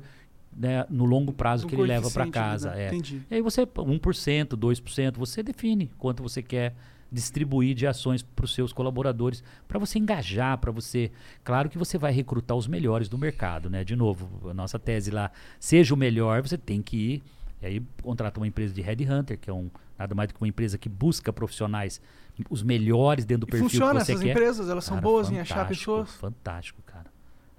né, 0.56 0.84
no 0.90 1.04
longo 1.04 1.32
prazo 1.32 1.66
Um 1.66 1.68
que 1.68 1.74
ele 1.76 1.82
leva 1.82 2.10
para 2.10 2.24
coeficiente, 2.24 2.32
casa. 2.50 2.70
né? 2.70 2.84
É. 2.84 2.88
Entendi. 2.88 3.22
E 3.30 3.34
aí 3.36 3.40
você, 3.40 3.64
1%, 3.64 4.56
2%, 4.56 5.16
você 5.16 5.40
define 5.42 5.88
quanto 5.98 6.20
você 6.22 6.42
quer 6.42 6.74
distribuir 7.10 7.74
de 7.74 7.86
ações 7.86 8.22
para 8.22 8.44
os 8.44 8.54
seus 8.54 8.72
colaboradores, 8.72 9.42
para 9.66 9.78
você 9.78 9.98
engajar, 9.98 10.58
para 10.58 10.70
você... 10.70 11.10
Claro 11.42 11.68
que 11.68 11.78
você 11.78 11.96
vai 11.96 12.12
recrutar 12.12 12.56
os 12.56 12.66
melhores 12.66 13.08
do 13.08 13.16
mercado, 13.16 13.70
né? 13.70 13.82
De 13.84 13.96
novo, 13.96 14.50
a 14.50 14.54
nossa 14.54 14.78
tese 14.78 15.10
lá, 15.10 15.30
seja 15.58 15.94
o 15.94 15.96
melhor, 15.96 16.42
você 16.42 16.58
tem 16.58 16.82
que 16.82 16.96
ir... 16.96 17.22
E 17.60 17.66
aí 17.66 17.82
contrata 18.02 18.38
uma 18.38 18.46
empresa 18.46 18.72
de 18.72 18.80
headhunter, 18.80 19.36
que 19.36 19.50
é 19.50 19.52
um 19.52 19.68
nada 19.98 20.14
mais 20.14 20.28
do 20.28 20.34
que 20.34 20.40
uma 20.40 20.46
empresa 20.46 20.78
que 20.78 20.88
busca 20.88 21.32
profissionais, 21.32 22.00
os 22.48 22.62
melhores 22.62 23.24
dentro 23.24 23.46
do 23.46 23.50
E 23.50 23.50
perfil 23.50 23.68
funciona 23.68 23.98
que 23.98 24.06
você 24.06 24.12
essas 24.12 24.22
quer. 24.22 24.30
empresas? 24.30 24.68
Elas 24.68 24.84
são 24.84 25.00
boas 25.00 25.28
em 25.28 25.40
achar 25.40 25.66
pessoas? 25.66 26.14
Fantástico, 26.14 26.80
cara. 26.86 27.06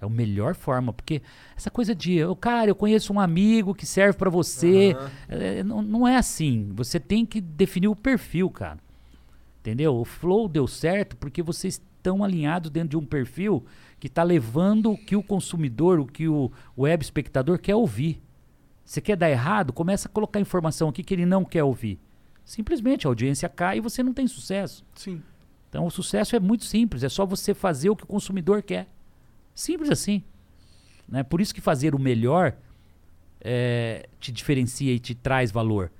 É 0.02 0.06
a 0.06 0.10
melhor 0.10 0.56
forma, 0.56 0.94
porque 0.94 1.22
essa 1.54 1.70
coisa 1.70 1.94
de, 1.94 2.24
"Ô, 2.24 2.34
cara, 2.34 2.72
eu 2.72 2.76
conheço 2.76 3.12
um 3.12 3.20
amigo 3.20 3.76
que 3.76 3.86
serve 3.86 4.18
para 4.18 4.30
você, 4.30 4.96
é, 5.28 5.62
não, 5.66 5.82
não 5.82 6.08
é 6.08 6.16
assim. 6.16 6.72
Você 6.76 6.98
tem 6.98 7.26
que 7.26 7.42
definir 7.42 7.90
o 7.90 7.96
perfil, 7.96 8.50
cara. 8.50 8.80
Entendeu? 9.60 9.96
O 9.96 10.06
flow 10.06 10.48
deu 10.48 10.68
certo 10.68 11.18
porque 11.18 11.42
vocês 11.42 11.82
estão 11.98 12.24
alinhados 12.24 12.72
dentro 12.72 12.90
de 12.90 12.98
um 12.98 13.06
perfil 13.06 13.66
que 14.00 14.08
está 14.08 14.24
levando 14.24 14.92
o 14.92 14.98
que 14.98 15.16
o 15.16 15.24
consumidor, 15.24 16.00
o 16.00 16.06
que 16.06 16.28
o 16.28 16.52
web 16.78 17.04
espectador 17.04 17.60
quer 17.60 17.76
ouvir. 17.76 18.22
Você 18.86 19.02
quer 19.02 19.18
dar 19.18 19.30
errado? 19.30 19.74
Começa 19.74 20.08
a 20.08 20.12
colocar 20.12 20.40
informação 20.40 20.90
aqui 20.90 21.04
que 21.04 21.14
ele 21.14 21.26
não 21.26 21.44
quer 21.44 21.64
ouvir. 21.64 22.00
Simplesmente 22.46 23.06
a 23.06 23.10
audiência 23.10 23.48
cai 23.48 23.78
e 23.78 23.82
você 23.82 24.02
não 24.02 24.14
tem 24.14 24.26
sucesso. 24.28 24.84
Sim. 24.96 25.22
Então 25.70 25.86
o 25.86 25.92
sucesso 25.92 26.36
é 26.36 26.40
muito 26.40 26.64
simples, 26.64 27.04
é 27.04 27.10
só 27.10 27.26
você 27.26 27.54
fazer 27.54 27.90
o 27.90 27.96
que 27.96 28.04
o 28.04 28.08
consumidor 28.08 28.64
quer. 28.64 28.88
Simples 29.54 29.92
assim. 29.92 30.24
Né? 31.08 31.22
Por 31.22 31.42
isso 31.42 31.54
que 31.54 31.62
fazer 31.62 31.94
o 31.94 32.00
melhor 32.00 32.56
é, 33.42 34.08
te 34.20 34.32
diferencia 34.32 34.92
e 34.92 35.00
te 35.00 35.14
traz 35.14 35.52
valor. 35.52 35.92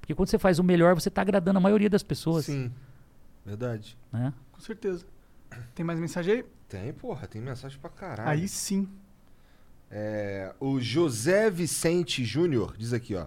Porque 0.00 0.14
quando 0.14 0.28
você 0.28 0.38
faz 0.38 0.58
o 0.58 0.64
melhor, 0.64 0.94
você 0.94 1.08
está 1.08 1.20
agradando 1.20 1.58
a 1.58 1.60
maioria 1.60 1.90
das 1.90 2.02
pessoas. 2.02 2.46
Sim. 2.46 2.70
Verdade. 3.48 3.96
Né? 4.12 4.32
Com 4.52 4.60
certeza. 4.60 5.06
Tem 5.74 5.84
mais 5.84 5.98
mensagem 5.98 6.34
aí? 6.34 6.44
Tem, 6.68 6.92
porra, 6.92 7.26
tem 7.26 7.40
mensagem 7.40 7.78
pra 7.78 7.88
caralho. 7.88 8.28
Aí 8.28 8.46
sim. 8.46 8.86
É, 9.90 10.54
o 10.60 10.78
José 10.78 11.50
Vicente 11.50 12.22
Júnior 12.24 12.76
diz 12.76 12.92
aqui, 12.92 13.14
ó. 13.14 13.26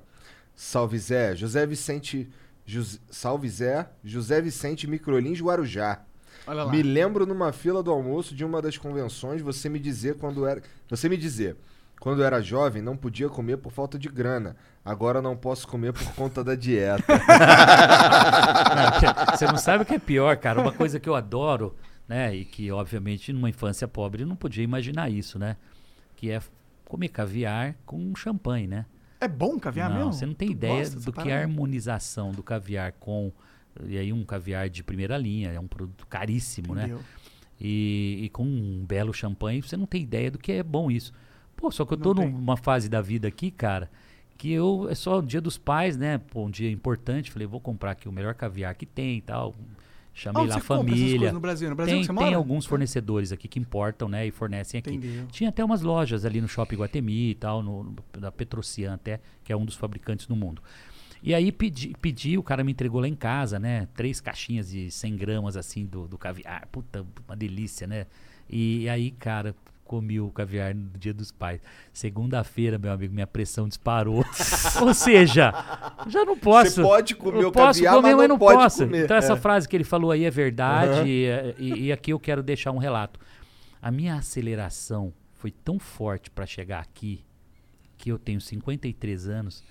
Salve 0.55 0.99
Zé, 0.99 1.35
José 1.35 1.65
Vicente. 1.65 2.29
José, 2.63 2.99
salve 3.09 3.49
Zé, 3.49 3.89
José 4.03 4.39
Vicente 4.39 4.85
Microlins 4.85 5.41
Guarujá. 5.41 6.03
Olha 6.45 6.63
lá. 6.63 6.71
Me 6.71 6.83
lembro 6.83 7.25
numa 7.25 7.51
fila 7.51 7.81
do 7.81 7.91
almoço 7.91 8.35
de 8.35 8.45
uma 8.45 8.61
das 8.61 8.77
convenções 8.77 9.41
você 9.41 9.67
me 9.69 9.79
dizer 9.79 10.17
quando 10.17 10.45
era. 10.45 10.61
Você 10.87 11.09
me 11.09 11.17
dizer. 11.17 11.57
Quando 12.01 12.23
era 12.23 12.41
jovem, 12.41 12.81
não 12.81 12.97
podia 12.97 13.29
comer 13.29 13.57
por 13.57 13.71
falta 13.71 13.99
de 13.99 14.09
grana. 14.09 14.55
Agora 14.83 15.21
não 15.21 15.37
posso 15.37 15.67
comer 15.67 15.93
por 15.93 16.11
conta 16.15 16.43
da 16.43 16.55
dieta. 16.55 17.05
Não, 18.75 19.37
Você 19.37 19.45
não 19.45 19.57
sabe 19.57 19.83
o 19.83 19.85
que 19.85 19.93
é 19.93 19.99
pior, 19.99 20.35
cara. 20.37 20.59
Uma 20.59 20.71
coisa 20.71 20.99
que 20.99 21.07
eu 21.07 21.13
adoro, 21.13 21.75
né? 22.07 22.35
E 22.35 22.43
que, 22.43 22.71
obviamente, 22.71 23.31
numa 23.31 23.51
infância 23.51 23.87
pobre 23.87 24.23
eu 24.23 24.27
não 24.27 24.35
podia 24.35 24.63
imaginar 24.63 25.11
isso, 25.11 25.37
né? 25.37 25.57
Que 26.15 26.31
é 26.31 26.41
comer 26.85 27.09
caviar 27.09 27.75
com 27.85 28.15
champanhe, 28.15 28.65
né? 28.65 28.87
É 29.19 29.27
bom 29.27 29.59
caviar 29.59 29.87
não, 29.87 29.97
mesmo? 29.97 30.13
Você 30.13 30.25
não 30.25 30.33
tem 30.33 30.47
Tu 30.47 30.53
ideia 30.53 30.89
do 30.89 31.13
que 31.13 31.29
é 31.29 31.37
a 31.37 31.41
harmonização 31.41 32.31
do 32.31 32.41
caviar 32.41 32.93
com. 32.93 33.31
E 33.85 33.95
aí, 33.95 34.11
um 34.11 34.25
caviar 34.25 34.69
de 34.69 34.83
primeira 34.83 35.19
linha, 35.19 35.51
é 35.51 35.59
um 35.59 35.67
produto 35.67 36.07
caríssimo, 36.07 36.75
Entendeu. 36.75 36.97
né? 36.97 37.03
E, 37.59 38.21
e 38.23 38.29
com 38.29 38.43
um 38.43 38.83
belo 38.87 39.13
champanhe, 39.13 39.61
você 39.61 39.77
não 39.77 39.85
tem 39.85 40.01
ideia 40.01 40.31
do 40.31 40.39
que 40.39 40.51
é 40.51 40.63
bom 40.63 40.89
isso. 40.89 41.13
Pô, 41.55 41.69
só 41.71 41.85
que 41.85 41.93
eu 41.93 41.97
tô 41.97 42.13
Não 42.13 42.23
tem. 42.23 42.31
numa 42.31 42.57
fase 42.57 42.89
da 42.89 43.01
vida 43.01 43.27
aqui, 43.27 43.51
cara, 43.51 43.89
que 44.37 44.51
eu. 44.51 44.87
É 44.89 44.95
só 44.95 45.19
o 45.19 45.21
dia 45.21 45.39
dos 45.41 45.57
pais, 45.57 45.95
né? 45.97 46.17
Pô, 46.17 46.45
um 46.45 46.49
dia 46.49 46.71
importante. 46.71 47.31
Falei, 47.31 47.47
vou 47.47 47.59
comprar 47.59 47.91
aqui 47.91 48.09
o 48.09 48.11
melhor 48.11 48.33
caviar 48.33 48.73
que 48.75 48.85
tem 48.85 49.17
e 49.17 49.21
tal. 49.21 49.55
Chamei 50.13 50.45
lá 50.45 50.57
a 50.57 50.59
família. 50.59 51.31
no 51.31 51.39
Brasil? 51.39 51.69
No 51.69 51.75
Brasil 51.75 51.95
tem, 51.95 52.03
você 52.03 52.13
tem 52.13 52.33
alguns 52.33 52.65
fornecedores 52.65 53.31
aqui 53.31 53.47
que 53.47 53.57
importam, 53.59 54.09
né? 54.09 54.27
E 54.27 54.31
fornecem 54.31 54.79
aqui. 54.79 54.89
Entendeu. 54.95 55.25
Tinha 55.31 55.49
até 55.49 55.63
umas 55.63 55.81
lojas 55.81 56.25
ali 56.25 56.41
no 56.41 56.47
Shopping 56.49 56.75
Guatemi 56.75 57.29
e 57.29 57.35
tal, 57.35 57.63
no, 57.63 57.83
no- 57.83 57.95
da 58.19 58.29
Petrocian 58.31 58.93
até, 58.93 59.21
que 59.43 59.53
é 59.53 59.55
um 59.55 59.63
dos 59.63 59.75
fabricantes 59.75 60.27
no 60.27 60.35
mundo. 60.35 60.61
E 61.23 61.33
aí 61.35 61.51
pedi, 61.51 61.95
pedi, 62.01 62.37
o 62.37 62.43
cara 62.43 62.63
me 62.63 62.71
entregou 62.71 62.99
lá 62.99 63.07
em 63.07 63.15
casa, 63.15 63.57
né? 63.59 63.87
Três 63.93 64.19
caixinhas 64.19 64.69
de 64.71 64.89
100 64.91 65.15
gramas, 65.15 65.55
assim, 65.55 65.85
do, 65.85 66.07
do 66.07 66.17
caviar. 66.17 66.67
Puta, 66.71 67.05
uma 67.27 67.35
delícia, 67.37 67.85
né? 67.87 68.07
E, 68.49 68.89
aí, 68.89 69.11
cara, 69.11 69.55
comi 69.91 70.21
o 70.21 70.29
caviar 70.31 70.73
no 70.73 70.89
dia 70.97 71.13
dos 71.13 71.31
pais. 71.33 71.59
Segunda-feira, 71.91 72.77
meu 72.77 72.93
amigo, 72.93 73.13
minha 73.13 73.27
pressão 73.27 73.67
disparou. 73.67 74.23
Ou 74.81 74.93
seja, 74.93 75.51
já 76.07 76.23
não 76.23 76.37
posso. 76.37 76.75
Você 76.75 76.81
pode 76.81 77.15
comer 77.15 77.43
eu 77.43 77.49
o 77.49 77.51
posso 77.51 77.79
caviar, 77.79 77.95
comer, 77.95 78.15
mas 78.15 78.29
não 78.29 78.39
pode 78.39 78.57
posso. 78.57 78.85
comer. 78.85 79.03
Então 79.03 79.17
essa 79.17 79.33
É. 79.33 79.35
frase 79.35 79.67
que 79.67 79.75
ele 79.75 79.83
falou 79.83 80.11
aí 80.11 80.23
é 80.23 80.31
verdade. 80.31 80.99
Aham. 80.99 81.53
e, 81.59 81.65
e- 81.73 81.79
e 81.87 81.91
aqui 81.91 82.13
eu 82.13 82.19
quero 82.19 82.41
deixar 82.41 82.71
um 82.71 82.77
relato. 82.77 83.19
A 83.81 83.91
minha 83.91 84.15
aceleração 84.15 85.13
foi 85.33 85.51
tão 85.51 85.77
forte 85.77 86.29
para 86.31 86.45
chegar 86.45 86.79
aqui 86.79 87.23
que 87.97 88.11
eu 88.11 88.17
tenho 88.17 88.39
53 88.39 89.27
anos, 89.27 89.63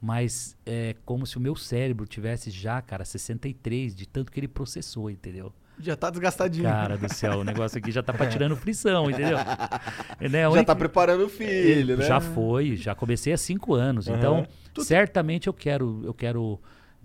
mas 0.00 0.56
é 0.66 0.96
como 1.04 1.24
se 1.26 1.36
o 1.36 1.40
meu 1.40 1.54
cérebro 1.54 2.04
tivesse 2.06 2.50
já, 2.50 2.82
cara, 2.82 3.04
63 3.04 3.94
de 3.94 4.06
tanto 4.06 4.32
que 4.32 4.40
ele 4.40 4.48
processou, 4.48 5.08
entendeu? 5.10 5.52
Já 5.80 5.96
tá 5.96 6.10
desgastadinho. 6.10 6.64
Cara 6.64 6.96
do 6.96 7.12
céu, 7.12 7.38
o 7.40 7.44
negócio 7.44 7.78
aqui 7.78 7.90
já 7.92 8.02
tá 8.02 8.12
tirando 8.26 8.56
frição, 8.56 9.10
entendeu? 9.10 9.38
Né, 10.20 10.50
Já 10.50 10.64
tá 10.64 10.74
preparando 10.74 11.26
o 11.26 11.28
filho, 11.28 11.96
né? 11.96 12.04
Já 12.04 12.20
foi, 12.20 12.74
já 12.76 12.94
comecei 12.94 13.32
há 13.32 13.36
cinco 13.38 13.74
anos. 13.74 14.08
Aham. 14.08 14.16
Então, 14.18 14.46
certamente 14.84 15.46
eu 15.46 15.52
quero, 15.52 16.02
eu 16.04 16.12
quero 16.12 16.60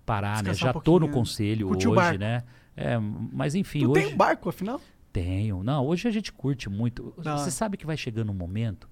parar, 0.05 0.37
né? 0.43 0.49
Descansar 0.51 0.73
Já 0.73 0.79
um 0.79 0.81
tô 0.81 0.99
no 0.99 1.09
conselho 1.09 1.67
curtir 1.67 1.87
o 1.87 1.91
hoje, 1.91 2.17
né? 2.17 2.43
É, 2.75 2.97
mas 2.97 3.53
enfim, 3.53 3.81
Tu 3.81 3.91
hoje. 3.91 4.05
tem 4.07 4.15
barco, 4.17 4.49
afinal? 4.49 4.81
Tenho. 5.11 5.63
Não, 5.63 5.85
hoje 5.85 6.07
a 6.07 6.11
gente 6.11 6.33
curte 6.33 6.69
muito. 6.69 7.13
Hora. 7.17 7.37
Você 7.37 7.51
sabe 7.51 7.77
que 7.77 7.85
vai 7.85 7.95
chegando 7.95 8.31
um 8.31 8.35
momento. 8.35 8.89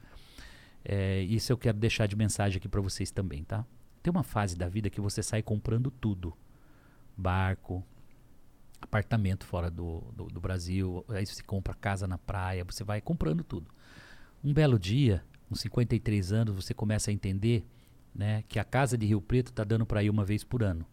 é, 0.85 1.21
isso 1.21 1.51
eu 1.51 1.57
quero 1.57 1.77
deixar 1.79 2.05
de 2.07 2.15
mensagem 2.15 2.57
aqui 2.57 2.67
pra 2.69 2.79
vocês 2.81 3.09
também, 3.09 3.43
tá? 3.43 3.65
Tem 4.03 4.11
uma 4.11 4.23
fase 4.23 4.55
da 4.55 4.67
vida 4.69 4.89
que 4.89 5.01
você 5.01 5.23
sai 5.23 5.41
comprando 5.41 5.89
tudo: 5.89 6.35
barco, 7.17 7.83
apartamento 8.85 9.45
fora 9.45 9.69
do, 9.69 10.01
do, 10.15 10.25
do 10.25 10.41
Brasil, 10.41 11.05
aí 11.09 11.25
você 11.25 11.43
compra 11.43 11.73
casa 11.73 12.07
na 12.07 12.17
praia, 12.17 12.63
você 12.63 12.83
vai 12.83 13.01
comprando 13.01 13.43
tudo. 13.43 13.69
Um 14.43 14.53
belo 14.53 14.79
dia, 14.79 15.23
com 15.47 15.55
53 15.55 16.31
anos, 16.31 16.55
você 16.55 16.73
começa 16.73 17.11
a 17.11 17.13
entender 17.13 17.65
né, 18.13 18.43
que 18.47 18.59
a 18.59 18.63
casa 18.63 18.97
de 18.97 19.05
Rio 19.05 19.21
Preto 19.21 19.49
está 19.49 19.63
dando 19.63 19.85
para 19.85 20.03
ir 20.03 20.09
uma 20.09 20.25
vez 20.25 20.43
por 20.43 20.63
ano. 20.63 20.85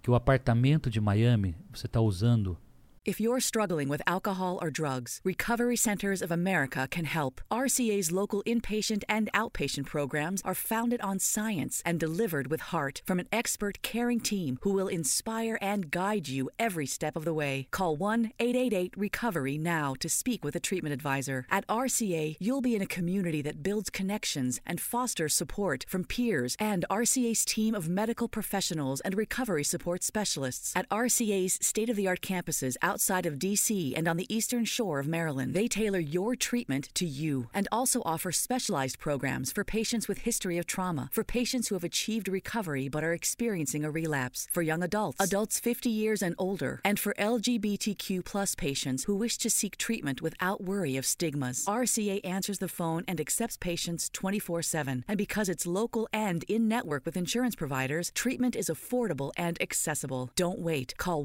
Que 0.00 0.10
o 0.10 0.14
apartamento 0.14 0.90
de 0.90 1.00
Miami 1.00 1.54
você 1.72 1.86
está 1.86 2.00
usando 2.00 2.58
If 3.04 3.20
you're 3.20 3.40
struggling 3.40 3.88
with 3.88 4.00
alcohol 4.06 4.60
or 4.62 4.70
drugs, 4.70 5.20
Recovery 5.24 5.74
Centers 5.74 6.22
of 6.22 6.30
America 6.30 6.86
can 6.88 7.04
help. 7.04 7.40
RCA's 7.50 8.12
local 8.12 8.44
inpatient 8.44 9.02
and 9.08 9.28
outpatient 9.34 9.86
programs 9.86 10.40
are 10.42 10.54
founded 10.54 11.00
on 11.00 11.18
science 11.18 11.82
and 11.84 11.98
delivered 11.98 12.48
with 12.48 12.60
heart 12.70 13.02
from 13.04 13.18
an 13.18 13.26
expert 13.32 13.82
caring 13.82 14.20
team 14.20 14.56
who 14.62 14.72
will 14.72 14.86
inspire 14.86 15.58
and 15.60 15.90
guide 15.90 16.28
you 16.28 16.48
every 16.60 16.86
step 16.86 17.16
of 17.16 17.24
the 17.24 17.34
way. 17.34 17.66
Call 17.72 17.96
1 17.96 18.34
888 18.38 18.94
Recovery 18.96 19.58
now 19.58 19.96
to 19.98 20.08
speak 20.08 20.44
with 20.44 20.54
a 20.54 20.60
treatment 20.60 20.92
advisor. 20.92 21.44
At 21.50 21.66
RCA, 21.66 22.36
you'll 22.38 22.60
be 22.60 22.76
in 22.76 22.82
a 22.82 22.86
community 22.86 23.42
that 23.42 23.64
builds 23.64 23.90
connections 23.90 24.60
and 24.64 24.80
fosters 24.80 25.34
support 25.34 25.84
from 25.88 26.04
peers 26.04 26.54
and 26.60 26.84
RCA's 26.88 27.44
team 27.44 27.74
of 27.74 27.88
medical 27.88 28.28
professionals 28.28 29.00
and 29.00 29.16
recovery 29.16 29.64
support 29.64 30.04
specialists. 30.04 30.72
At 30.76 30.88
RCA's 30.88 31.58
state 31.60 31.90
of 31.90 31.96
the 31.96 32.06
art 32.06 32.20
campuses 32.20 32.76
outside 32.92 33.24
of 33.24 33.38
DC 33.38 33.94
and 33.96 34.06
on 34.06 34.18
the 34.18 34.34
eastern 34.36 34.66
shore 34.66 34.98
of 34.98 35.08
Maryland. 35.08 35.54
They 35.54 35.66
tailor 35.66 35.98
your 35.98 36.36
treatment 36.36 36.90
to 36.92 37.06
you 37.06 37.48
and 37.54 37.66
also 37.72 38.02
offer 38.04 38.30
specialized 38.32 38.98
programs 38.98 39.50
for 39.50 39.64
patients 39.64 40.08
with 40.08 40.26
history 40.28 40.58
of 40.58 40.66
trauma, 40.66 41.08
for 41.10 41.24
patients 41.24 41.68
who 41.68 41.74
have 41.74 41.84
achieved 41.84 42.28
recovery 42.28 42.90
but 42.90 43.02
are 43.02 43.14
experiencing 43.14 43.82
a 43.82 43.90
relapse, 43.90 44.46
for 44.52 44.60
young 44.60 44.82
adults, 44.82 45.24
adults 45.24 45.58
50 45.58 45.88
years 45.88 46.20
and 46.20 46.34
older, 46.36 46.82
and 46.84 47.00
for 47.00 47.14
LGBTQ 47.14 48.22
plus 48.26 48.54
patients 48.54 49.04
who 49.04 49.16
wish 49.16 49.38
to 49.38 49.48
seek 49.48 49.78
treatment 49.78 50.20
without 50.20 50.62
worry 50.62 50.98
of 50.98 51.06
stigmas. 51.06 51.64
RCA 51.66 52.20
answers 52.24 52.58
the 52.58 52.68
phone 52.68 53.04
and 53.08 53.18
accepts 53.20 53.56
patients 53.56 54.10
24/7. 54.10 55.04
And 55.08 55.16
because 55.16 55.48
it's 55.48 55.66
local 55.66 56.08
and 56.12 56.44
in 56.44 56.68
network 56.68 57.06
with 57.06 57.16
insurance 57.16 57.54
providers, 57.54 58.12
treatment 58.14 58.54
is 58.54 58.68
affordable 58.68 59.32
and 59.38 59.56
accessible. 59.62 60.30
Don't 60.36 60.58
wait. 60.58 60.94
Call 60.98 61.24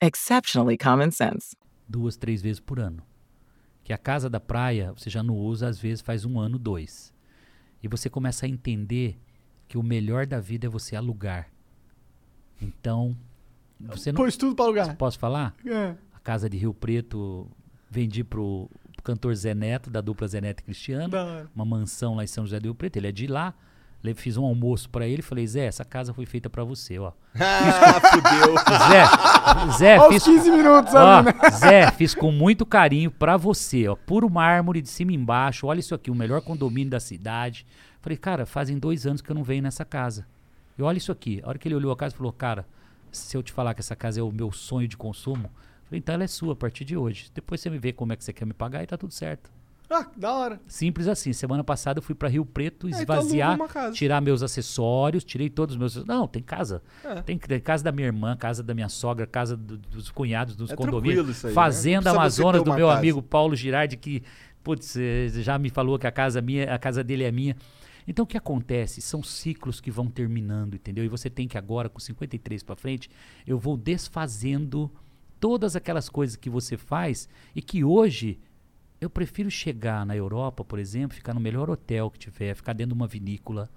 exceptionally 0.00 0.76
common 0.76 1.10
sense. 1.10 1.56
duas, 1.88 2.16
três 2.16 2.40
vezes 2.40 2.60
por 2.60 2.78
ano. 2.78 3.02
Que 3.82 3.92
a 3.92 3.98
casa 3.98 4.30
da 4.30 4.38
praia 4.38 4.92
você 4.92 5.10
já 5.10 5.22
não 5.22 5.36
usa, 5.36 5.68
às 5.68 5.78
vezes 5.78 6.00
faz 6.00 6.24
um 6.24 6.38
ano, 6.38 6.58
dois. 6.58 7.12
E 7.82 7.88
você 7.88 8.08
começa 8.08 8.46
a 8.46 8.48
entender 8.48 9.18
que 9.66 9.78
o 9.78 9.82
melhor 9.82 10.26
da 10.26 10.38
vida 10.38 10.66
é 10.66 10.70
você 10.70 10.94
alugar. 10.94 11.48
Então, 12.60 13.16
você 13.80 14.12
não. 14.12 14.16
Pôs 14.20 14.36
tudo 14.36 14.54
pra 14.54 14.64
alugar. 14.66 14.96
Posso 14.96 15.18
falar? 15.18 15.54
É. 15.64 15.96
A 16.12 16.18
casa 16.20 16.48
de 16.48 16.58
Rio 16.58 16.74
Preto 16.74 17.50
vendi 17.90 18.22
pro, 18.22 18.68
pro 18.94 19.02
cantor 19.02 19.34
Zé 19.34 19.54
Neto, 19.54 19.90
da 19.90 20.00
dupla 20.00 20.28
Zé 20.28 20.40
Neto 20.40 20.60
e 20.60 20.64
Cristiano. 20.64 21.16
Hora. 21.16 21.50
Uma 21.54 21.64
mansão 21.64 22.14
lá 22.14 22.22
em 22.22 22.26
São 22.26 22.44
José 22.44 22.60
do 22.60 22.64
Rio 22.64 22.74
Preto. 22.74 22.96
Ele 22.96 23.08
é 23.08 23.12
de 23.12 23.26
lá. 23.26 23.54
Fiz 24.14 24.36
um 24.36 24.44
almoço 24.44 24.88
pra 24.88 25.06
ele 25.06 25.20
e 25.20 25.22
falei, 25.22 25.46
Zé, 25.46 25.66
essa 25.66 25.84
casa 25.84 26.14
foi 26.14 26.24
feita 26.24 26.48
pra 26.48 26.64
você, 26.64 26.98
ó. 26.98 27.12
Ah, 27.38 28.00
fudeu. 28.00 28.54
Zé, 28.88 29.78
Zé, 29.78 29.96
Aos 29.96 30.14
fiz, 30.14 30.24
15 30.24 30.50
minutos 30.50 30.94
ó, 30.94 30.98
ali, 30.98 31.26
né? 31.26 31.50
Zé, 31.50 31.90
fiz 31.92 32.14
com 32.14 32.32
muito 32.32 32.64
carinho 32.64 33.10
pra 33.10 33.36
você, 33.36 33.88
ó. 33.88 33.94
Puro 33.94 34.30
mármore 34.30 34.80
de 34.80 34.88
cima 34.88 35.12
e 35.12 35.14
embaixo. 35.14 35.66
Olha 35.66 35.80
isso 35.80 35.94
aqui, 35.94 36.10
o 36.10 36.14
melhor 36.14 36.40
condomínio 36.40 36.90
da 36.90 37.00
cidade. 37.00 37.66
Falei, 38.00 38.16
cara, 38.16 38.46
fazem 38.46 38.78
dois 38.78 39.06
anos 39.06 39.20
que 39.20 39.30
eu 39.30 39.34
não 39.34 39.44
venho 39.44 39.62
nessa 39.62 39.84
casa. 39.84 40.26
E 40.78 40.82
olha 40.82 40.96
isso 40.96 41.12
aqui. 41.12 41.40
A 41.44 41.48
hora 41.48 41.58
que 41.58 41.68
ele 41.68 41.74
olhou 41.74 41.92
a 41.92 41.96
casa, 41.96 42.16
falou, 42.16 42.32
cara, 42.32 42.66
se 43.12 43.36
eu 43.36 43.42
te 43.42 43.52
falar 43.52 43.74
que 43.74 43.80
essa 43.80 43.94
casa 43.94 44.20
é 44.20 44.22
o 44.22 44.32
meu 44.32 44.50
sonho 44.50 44.88
de 44.88 44.96
consumo, 44.96 45.50
falei, 45.84 45.98
então 45.98 46.14
ela 46.14 46.24
é 46.24 46.26
sua 46.26 46.54
a 46.54 46.56
partir 46.56 46.84
de 46.84 46.96
hoje. 46.96 47.30
Depois 47.34 47.60
você 47.60 47.68
me 47.68 47.78
vê 47.78 47.92
como 47.92 48.12
é 48.12 48.16
que 48.16 48.24
você 48.24 48.32
quer 48.32 48.46
me 48.46 48.54
pagar 48.54 48.82
e 48.82 48.86
tá 48.86 48.96
tudo 48.96 49.12
certo. 49.12 49.50
Ah, 49.92 50.06
da 50.16 50.32
hora. 50.32 50.60
Simples 50.68 51.08
assim. 51.08 51.32
Semana 51.32 51.64
passada 51.64 51.98
eu 51.98 52.02
fui 52.02 52.14
pra 52.14 52.28
Rio 52.28 52.46
Preto 52.46 52.86
então 52.88 53.00
esvaziar, 53.00 53.58
casa. 53.66 53.92
tirar 53.92 54.20
meus 54.20 54.40
acessórios, 54.42 55.24
tirei 55.24 55.50
todos 55.50 55.74
os 55.74 55.78
meus. 55.78 56.04
Não, 56.06 56.28
tem 56.28 56.40
casa. 56.42 56.80
É. 57.04 57.20
Tem, 57.22 57.36
tem 57.36 57.58
casa 57.58 57.82
da 57.82 57.90
minha 57.90 58.06
irmã, 58.06 58.36
casa 58.36 58.62
da 58.62 58.72
minha 58.72 58.88
sogra, 58.88 59.26
casa 59.26 59.56
do- 59.56 59.76
dos 59.76 60.08
cunhados, 60.10 60.54
dos 60.54 60.70
É 60.70 60.76
condomínios. 60.76 61.14
tranquilo 61.14 61.30
isso 61.32 61.46
aí, 61.48 61.50
né? 61.50 61.54
Fazenda 61.54 62.10
você 62.10 62.16
Amazonas 62.16 62.62
do 62.62 62.72
meu 62.72 62.86
casa. 62.86 62.98
amigo 63.00 63.20
Paulo 63.20 63.56
Girardi, 63.56 63.96
que 63.96 64.22
putz, 64.62 64.94
eh, 64.96 65.28
já 65.42 65.58
me 65.58 65.70
falou 65.70 65.98
que 65.98 66.06
a 66.06 66.12
casa 66.12 66.40
minha, 66.40 66.72
a 66.72 66.78
casa 66.78 67.02
dele 67.02 67.24
é 67.24 67.32
minha. 67.32 67.56
Então 68.06 68.24
o 68.24 68.26
que 68.26 68.36
acontece? 68.36 69.00
São 69.00 69.22
ciclos 69.22 69.80
que 69.80 69.90
vão 69.90 70.06
terminando, 70.06 70.74
entendeu? 70.74 71.04
E 71.04 71.08
você 71.08 71.28
tem 71.28 71.48
que 71.48 71.58
agora, 71.58 71.88
com 71.88 71.98
53 71.98 72.62
para 72.62 72.76
frente, 72.76 73.10
eu 73.46 73.58
vou 73.58 73.76
desfazendo 73.76 74.90
todas 75.38 75.74
aquelas 75.74 76.08
coisas 76.08 76.36
que 76.36 76.50
você 76.50 76.76
faz 76.76 77.28
e 77.56 77.62
que 77.62 77.82
hoje 77.82 78.38
eu 79.00 79.08
prefiro 79.08 79.50
chegar 79.50 80.04
na 80.04 80.14
Europa, 80.16 80.64
por 80.64 80.78
exemplo, 80.78 81.16
ficar 81.16 81.32
no 81.34 81.40
melhor 81.40 81.70
hotel 81.70 82.10
que 82.10 82.18
tiver, 82.18 82.54
ficar 82.54 82.72
dentro 82.72 82.94
de 82.94 83.00
uma 83.00 83.06
vinícola. 83.06 83.68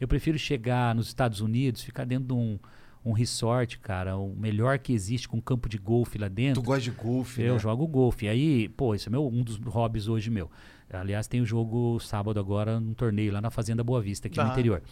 Eu 0.00 0.08
prefiro 0.08 0.38
chegar 0.38 0.94
nos 0.94 1.06
Estados 1.06 1.40
Unidos, 1.40 1.82
ficar 1.82 2.04
dentro 2.04 2.26
de 2.26 2.32
um, 2.34 2.58
um 3.04 3.12
resort, 3.12 3.78
cara, 3.78 4.16
o 4.16 4.34
melhor 4.34 4.78
que 4.78 4.92
existe 4.92 5.28
com 5.28 5.40
campo 5.40 5.68
de 5.68 5.78
golfe 5.78 6.18
lá 6.18 6.26
dentro. 6.28 6.62
Tu 6.62 6.66
gosta 6.66 6.82
de 6.82 6.90
golfe, 6.90 7.42
Eu 7.42 7.54
né? 7.54 7.58
jogo 7.60 7.86
golfe. 7.86 8.26
Aí, 8.26 8.68
pô, 8.70 8.94
esse 8.94 9.08
é 9.08 9.10
meu, 9.10 9.26
um 9.26 9.42
dos 9.42 9.56
hobbies 9.58 10.08
hoje 10.08 10.30
meu. 10.30 10.50
Aliás, 10.90 11.26
tem 11.26 11.40
o 11.40 11.46
jogo 11.46 11.98
sábado 12.00 12.38
agora, 12.38 12.78
num 12.78 12.94
torneio 12.94 13.32
lá 13.32 13.40
na 13.40 13.50
Fazenda 13.50 13.82
Boa 13.82 14.00
Vista, 14.00 14.28
aqui 14.28 14.38
no 14.38 14.44
Da. 14.44 14.52
interior. 14.52 14.82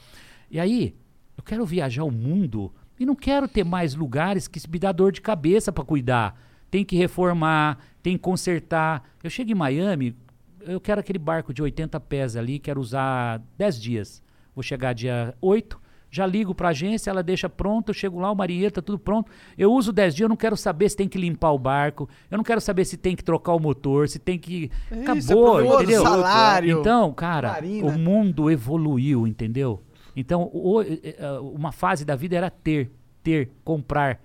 E 0.51 0.59
aí, 0.59 0.95
eu 1.37 1.43
quero 1.43 1.65
viajar 1.67 2.05
o 2.05 2.11
mundo 2.11 2.73
e 2.99 3.05
não 3.07 3.15
quero 3.15 3.49
ter 3.49 3.65
mais 3.65 3.95
lugares 3.95 4.47
que 4.47 4.61
me 4.71 4.79
dá 4.79 4.93
dor 4.93 5.13
de 5.13 5.21
cabeça 5.21 5.73
para 5.73 5.85
cuidar. 5.85 6.41
Tem 6.73 6.85
que 6.87 6.97
reformar, 6.97 7.79
tem 8.03 8.17
que 8.17 8.23
consertar. 8.23 9.05
Eu 9.23 9.29
chego 9.29 9.51
em 9.51 9.55
Miami, 9.55 10.17
eu 10.63 10.81
quero 10.81 11.01
aquele 11.01 11.19
barco 11.19 11.53
de 11.53 11.63
80 11.63 12.01
pés 12.01 12.35
ali, 12.35 12.59
quero 12.59 12.81
usar 12.81 13.43
10 13.59 13.79
dias. 13.79 14.23
Vou 14.55 14.63
chegar 14.63 14.95
dia 14.95 15.35
8, 15.41 15.79
já 16.11 16.25
ligo 16.27 16.55
pra 16.55 16.71
agência, 16.71 17.11
ela 17.11 17.23
deixa 17.23 17.47
pronto, 17.47 17.91
eu 17.91 17.95
chego 17.95 18.19
lá, 18.19 18.33
o 18.33 18.35
marinheiro 18.35 18.73
tá 18.73 18.81
tudo 18.81 18.99
pronto. 18.99 19.31
Eu 19.57 19.71
uso 19.71 19.93
10 19.93 20.15
dias, 20.15 20.25
eu 20.25 20.29
não 20.31 20.37
quero 20.37 20.57
saber 20.57 20.89
se 20.89 20.97
tem 20.97 21.07
que 21.09 21.19
limpar 21.19 21.53
o 21.53 21.59
barco, 21.59 22.09
eu 22.31 22.39
não 22.39 22.45
quero 22.45 22.61
saber 22.61 22.87
se 22.87 22.97
tem 22.97 23.15
que 23.15 23.23
trocar 23.23 23.53
o 23.53 23.61
motor, 23.61 24.09
se 24.09 24.19
tem 24.19 24.39
que. 24.39 24.71
É 24.91 24.97
isso, 25.15 25.31
Acabou, 25.33 25.61
é 25.61 25.75
entendeu? 25.77 26.03
salário, 26.03 26.81
Então, 26.81 27.13
cara, 27.13 27.49
marina. 27.53 27.87
o 27.87 27.99
mundo 27.99 28.51
evoluiu, 28.51 29.27
entendeu? 29.27 29.83
Então, 30.17 30.51
o- 30.55 30.81
eh, 30.83 30.99
eh, 31.19 31.39
uma 31.55 31.71
fase 31.71 32.03
da 32.05 32.17
vida 32.17 32.35
era 32.35 32.49
ter, 32.51 32.91
ter, 33.23 33.51
comprar. 33.63 34.19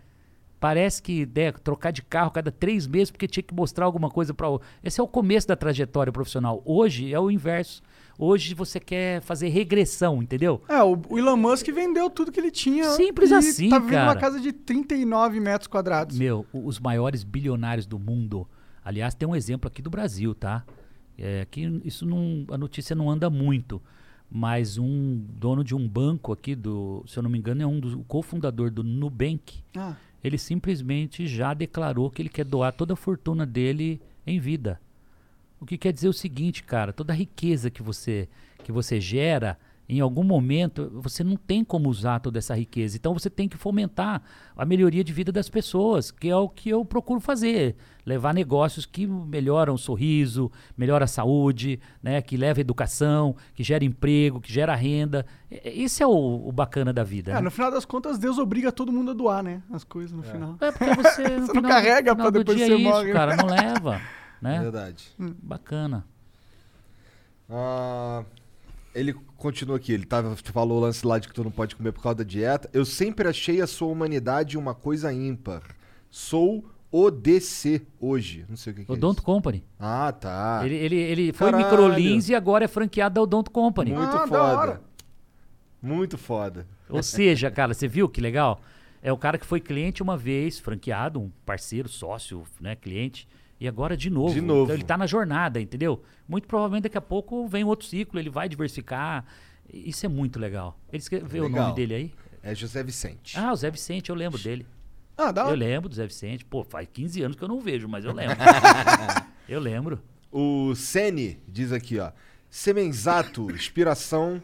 Parece 0.59 1.01
que 1.01 1.25
né, 1.25 1.51
trocar 1.51 1.91
de 1.91 2.01
carro 2.01 2.31
cada 2.31 2.51
três 2.51 2.88
meses 2.88 3.11
porque 3.11 3.27
tinha 3.27 3.43
que 3.43 3.53
mostrar 3.53 3.85
alguma 3.85 4.09
coisa 4.09 4.34
para 4.34 4.49
o. 4.49 4.59
Esse 4.84 4.99
é 4.99 5.03
o 5.03 5.07
começo 5.07 5.47
da 5.47 5.55
trajetória 5.55 6.11
profissional. 6.11 6.61
Hoje 6.65 7.13
é 7.13 7.19
o 7.19 7.29
inverso. 7.29 7.81
Hoje 8.17 8.55
você 8.55 8.79
quer 8.79 9.21
fazer 9.21 9.49
regressão, 9.49 10.23
entendeu? 10.23 10.59
É, 10.67 10.81
o, 10.81 10.99
o 11.09 11.19
Elon 11.19 11.38
Musk 11.38 11.67
vendeu 11.67 12.09
tudo 12.09 12.31
que 12.31 12.39
ele 12.39 12.49
tinha. 12.49 12.85
Simples 12.91 13.29
e 13.29 13.35
assim, 13.35 13.69
tá 13.69 13.77
vivendo 13.77 13.99
uma 13.99 14.15
cara. 14.15 14.19
casa 14.19 14.39
de 14.39 14.51
39 14.51 15.39
metros 15.39 15.67
quadrados. 15.67 16.17
Meu, 16.17 16.43
os 16.51 16.79
maiores 16.79 17.23
bilionários 17.23 17.85
do 17.85 17.99
mundo. 17.99 18.47
Aliás, 18.84 19.13
tem 19.13 19.27
um 19.27 19.35
exemplo 19.35 19.67
aqui 19.67 19.81
do 19.81 19.89
Brasil, 19.91 20.34
tá? 20.34 20.63
É, 21.15 21.45
que 21.49 21.61
isso 21.84 22.05
não, 22.05 22.45
a 22.49 22.57
notícia 22.57 22.95
não 22.95 23.09
anda 23.09 23.29
muito, 23.29 23.81
mas 24.29 24.79
um 24.79 25.23
dono 25.29 25.63
de 25.63 25.75
um 25.75 25.88
banco 25.88 26.31
aqui 26.31 26.55
do, 26.55 27.03
se 27.07 27.17
eu 27.17 27.23
não 27.23 27.29
me 27.29 27.38
engano, 27.38 27.61
é 27.61 27.67
um 27.67 27.79
dos 27.79 27.97
cofundador 28.07 28.71
do 28.71 28.84
Nubank. 28.84 29.63
Ah. 29.75 29.95
Ele 30.23 30.38
simplesmente 30.38 31.27
já 31.27 31.53
declarou 31.53 32.10
que 32.10 32.22
ele 32.22 32.30
quer 32.30 32.45
doar 32.45 32.73
toda 32.73 32.94
a 32.94 32.98
fortuna 32.98 33.45
dele 33.45 34.02
em 34.26 34.39
vida. 34.39 34.80
O 35.60 35.65
que 35.65 35.77
quer 35.77 35.91
dizer 35.91 36.07
o 36.07 36.14
seguinte, 36.14 36.64
cara, 36.64 36.94
toda 36.94 37.14
a 37.14 37.15
riqueza 37.15 37.69
que 37.69 37.81
você 37.81 38.27
que 38.64 38.72
você 38.72 38.99
gera, 38.99 39.57
em 39.89 40.01
algum 40.01 40.23
momento 40.23 40.89
você 40.95 41.23
não 41.23 41.35
tem 41.38 41.64
como 41.64 41.88
usar 41.89 42.19
toda 42.19 42.38
essa 42.38 42.53
riqueza. 42.55 42.97
Então 42.97 43.14
você 43.14 43.30
tem 43.30 43.47
que 43.47 43.55
fomentar 43.55 44.22
a 44.55 44.65
melhoria 44.65 45.03
de 45.03 45.14
vida 45.14 45.31
das 45.31 45.47
pessoas, 45.49 46.11
que 46.11 46.27
é 46.30 46.35
o 46.35 46.49
que 46.49 46.69
eu 46.69 46.84
procuro 46.84 47.19
fazer, 47.22 47.76
levar 48.05 48.34
negócios 48.34 48.85
que 48.85 49.07
melhoram 49.07 49.76
o 49.76 49.77
sorriso, 49.77 50.51
melhora 50.77 51.05
a 51.05 51.07
saúde, 51.07 51.80
né, 52.03 52.22
que 52.22 52.35
leva 52.35 52.59
educação, 52.59 53.35
que 53.53 53.64
gera 53.64 53.85
emprego, 53.85 54.41
que 54.41 54.51
gera 54.51 54.76
renda. 54.76 55.26
Esse 55.49 56.03
é 56.03 56.07
o, 56.07 56.47
o 56.47 56.51
bacana 56.51 56.91
da 56.91 57.03
vida. 57.03 57.31
É, 57.31 57.35
né? 57.35 57.41
no 57.41 57.51
final 57.51 57.72
das 57.72 57.85
contas, 57.85 58.18
Deus 58.18 58.38
obriga 58.38 58.72
todo 58.73 58.91
mundo 58.91 59.11
a 59.11 59.14
doar, 59.14 59.41
né? 59.41 59.61
As 59.72 59.85
coisas 59.85 60.11
no 60.11 60.22
final. 60.23 60.57
É 60.59 60.72
porque 60.72 60.93
você, 60.95 61.23
no 61.39 61.45
Você 61.45 61.53
não 61.53 61.55
final- 61.55 61.72
carrega 61.72 62.15
pra 62.15 62.26
final 62.26 62.31
do 62.31 62.39
depois 62.39 62.57
dia 62.57 62.68
você 62.68 62.73
é 62.73 62.76
isso, 62.77 62.89
morre. 62.89 63.14
cara, 63.14 63.35
não 63.38 63.45
leva, 63.47 64.01
né? 64.41 64.59
Verdade. 64.59 65.09
Bacana. 65.18 66.05
Ah, 67.49 68.23
ele 68.99 69.14
continua 69.36 69.78
aqui, 69.78 69.91
ele 69.94 70.06
tava, 70.06 70.36
falou 70.36 70.78
o 70.78 70.82
lance 70.82 71.06
lá 71.06 71.19
de 71.19 71.28
que 71.28 71.34
tu 71.34 71.44
não 71.44 71.52
pode 71.52 71.76
comer 71.76 71.91
por 71.91 72.02
causa 72.02 72.18
da 72.18 72.24
dieta. 72.24 72.69
Eu 72.74 72.84
sempre 72.86 73.28
achei 73.28 73.61
a 73.61 73.68
sua 73.68 73.88
humanidade 73.88 74.57
uma 74.57 74.74
coisa 74.74 75.14
ímpar. 75.14 75.61
Sou 76.10 76.65
ODC 76.91 77.86
hoje. 77.99 78.45
Não 78.49 78.56
sei 78.57 78.74
o 78.74 78.76
que, 78.76 78.86
que 78.86 78.91
é 78.91 78.94
Odonto 78.94 79.19
isso. 79.19 79.26
Company. 79.26 79.64
Ah, 79.80 80.11
tá. 80.11 80.61
Ele, 80.64 80.76
ele, 80.76 80.95
ele 80.95 81.34
foi 81.34 81.52
microlins 81.52 82.30
e 82.30 82.36
agora 82.36 82.65
é 82.65 82.68
franqueado 82.68 83.15
da 83.15 83.22
Odonto 83.22 83.52
Company. 83.52 83.91
Muito 83.94 84.10
Ah, 84.10 84.19
da 84.22 84.28
foda. 84.28 84.41
hora. 84.44 84.82
Muito 85.82 86.18
foda. 86.18 86.68
Ou 86.90 87.03
seja, 87.03 87.52
cara, 87.52 87.74
você 87.74 87.88
viu 87.88 88.10
que 88.10 88.19
legal? 88.19 88.61
É 89.02 89.14
o 89.14 89.18
cara 89.18 89.38
que 89.38 89.45
foi 89.45 89.60
cliente 89.60 90.02
uma 90.02 90.18
vez, 90.18 90.60
franqueado, 90.60 91.19
um 91.22 91.30
parceiro, 91.45 91.88
sócio, 91.88 92.44
né, 92.60 92.76
cliente, 92.76 93.28
e 93.59 93.67
agora 93.67 93.97
de 93.97 94.09
novo. 94.09 94.34
De 94.34 94.41
novo. 94.41 94.63
Então 94.65 94.75
ele 94.75 94.84
tá 94.84 94.97
na 94.97 95.07
jornada, 95.07 95.59
entendeu? 95.59 96.03
Muito 96.27 96.47
provavelmente 96.47 96.84
daqui 96.84 96.97
a 96.97 97.01
pouco 97.01 97.47
vem 97.47 97.63
outro 97.63 97.85
ciclo, 97.88 98.19
ele 98.19 98.29
vai 98.29 98.47
diversificar. 98.47 99.25
Isso 99.71 100.05
é 100.05 100.09
muito 100.09 100.39
legal. 100.39 100.79
Ele 100.91 101.01
escreveu 101.01 101.43
o 101.43 101.47
Legal. 101.47 101.63
nome 101.65 101.75
dele 101.75 101.93
aí? 101.93 102.13
É 102.41 102.55
José 102.55 102.81
Vicente. 102.84 103.38
Ah, 103.38 103.51
o 103.51 103.55
Zé 103.55 103.69
Vicente, 103.69 104.09
eu 104.09 104.15
lembro 104.15 104.39
dele. 104.39 104.65
Ah, 105.17 105.31
da 105.31 105.49
Eu 105.49 105.55
lembro 105.55 105.89
do 105.89 105.95
Zé 105.95 106.05
Vicente. 106.07 106.45
Pô, 106.45 106.63
faz 106.63 106.88
15 106.93 107.21
anos 107.23 107.38
que 107.38 107.43
eu 107.43 107.47
não 107.47 107.59
vejo, 107.59 107.88
mas 107.88 108.05
eu 108.05 108.13
lembro. 108.13 108.38
eu 109.49 109.59
lembro. 109.59 109.99
O 110.31 110.73
Sene 110.75 111.39
diz 111.47 111.71
aqui, 111.71 111.99
ó. 111.99 112.11
Semenzato, 112.49 113.51
inspiração. 113.51 114.41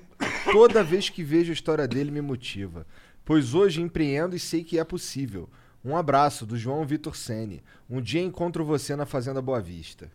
Toda 0.52 0.84
vez 0.84 1.10
que 1.10 1.24
vejo 1.24 1.52
a 1.52 1.54
história 1.54 1.88
dele 1.88 2.12
me 2.12 2.22
motiva. 2.22 2.86
Pois 3.24 3.54
hoje 3.54 3.82
empreendo 3.82 4.36
e 4.36 4.40
sei 4.40 4.64
que 4.64 4.78
é 4.78 4.84
possível. 4.84 5.50
Um 5.84 5.96
abraço 5.98 6.46
do 6.46 6.58
João 6.58 6.86
Vitor 6.86 7.16
Sene. 7.16 7.62
Um 7.90 8.02
dia 8.02 8.22
encontro 8.22 8.64
você 8.64 8.96
na 8.96 9.06
Fazenda 9.06 9.42
Boa 9.42 9.60
Vista. 9.62 10.10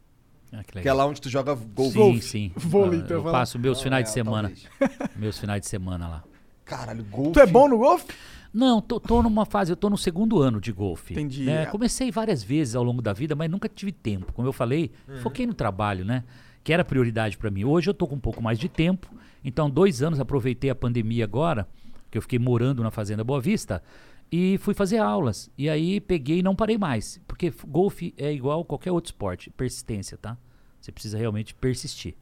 Ah, 0.53 0.65
que 0.65 0.81
Que 0.81 0.89
é 0.89 0.93
lá 0.93 1.05
onde 1.07 1.21
tu 1.21 1.29
joga 1.29 1.55
golfe. 1.55 1.93
Sim, 1.93 2.21
sim. 2.21 2.53
Vôlei, 2.57 3.01
Ah, 3.01 3.03
então, 3.05 3.17
eu 3.19 3.23
vai 3.23 3.33
lá. 3.33 3.39
passo 3.41 3.59
meus 3.59 3.77
Não, 3.79 3.85
finais 3.85 4.03
é, 4.03 4.05
de 4.09 4.11
semana. 4.15 4.53
talvez. 4.79 5.11
meus 5.17 5.39
finais 5.39 5.61
de 5.61 5.67
semana 5.69 6.09
lá. 6.09 6.25
Caralho, 6.65 7.05
golfe. 7.05 7.33
Tu 7.33 7.41
é 7.41 7.47
bom 7.47 7.69
no 7.69 7.79
golfe? 7.79 8.07
Não, 8.53 8.81
tô, 8.81 8.99
tô 8.99 9.23
numa 9.23 9.45
fase, 9.45 9.71
eu 9.73 9.77
tô 9.77 9.91
no 9.91 9.99
segundo 9.99 10.41
ano 10.41 10.59
de 10.59 10.73
golfe. 10.73 11.13
Entendi. 11.13 11.45
né? 11.45 11.65
É. 11.65 11.67
Comecei 11.67 12.11
várias 12.11 12.43
vezes 12.43 12.75
ao 12.75 12.83
longo 12.83 13.03
da 13.03 13.13
vida, 13.13 13.35
mas 13.37 13.51
nunca 13.51 13.69
tive 13.69 13.93
tempo. 13.93 14.33
Como 14.33 14.49
eu 14.49 14.53
falei, 14.55 14.91
foquei 15.23 15.47
no 15.47 15.53
trabalho, 15.53 16.03
né? 16.05 16.25
Que 16.65 16.73
era 16.73 16.83
prioridade 16.83 17.37
pra 17.37 17.51
mim. 17.51 17.65
Hoje 17.65 17.91
eu 17.91 17.95
tô 17.95 18.07
com 18.07 18.15
um 18.15 18.21
pouco 18.21 18.43
mais 18.43 18.59
de 18.59 18.69
tempo. 18.71 19.07
Então, 19.45 19.69
dois 19.69 20.03
anos, 20.03 20.19
aproveitei 20.19 20.71
a 20.71 20.75
pandemia 20.75 21.25
agora, 21.25 21.69
que 22.11 22.17
eu 22.17 22.23
fiquei 22.23 22.39
morando 22.39 22.83
na 22.83 22.91
Fazenda 22.91 23.23
Boa 23.23 23.41
Vista, 23.41 23.83
e 24.31 24.59
fui 24.59 24.75
fazer 24.75 24.99
aulas. 24.99 25.51
E 25.57 25.69
aí 25.69 26.01
peguei 26.01 26.39
e 26.39 26.43
não 26.43 26.55
parei 26.57 26.77
mais. 26.79 27.21
Porque 27.27 27.53
golfe 27.67 28.15
é 28.17 28.33
igual 28.33 28.65
qualquer 28.65 28.93
outro 28.93 29.09
esporte, 29.09 29.51
persistência, 29.51 30.17
tá? 30.19 30.37
Você 30.81 30.93
precisa 30.93 31.17
realmente 31.19 31.55
persistir. 31.55 32.15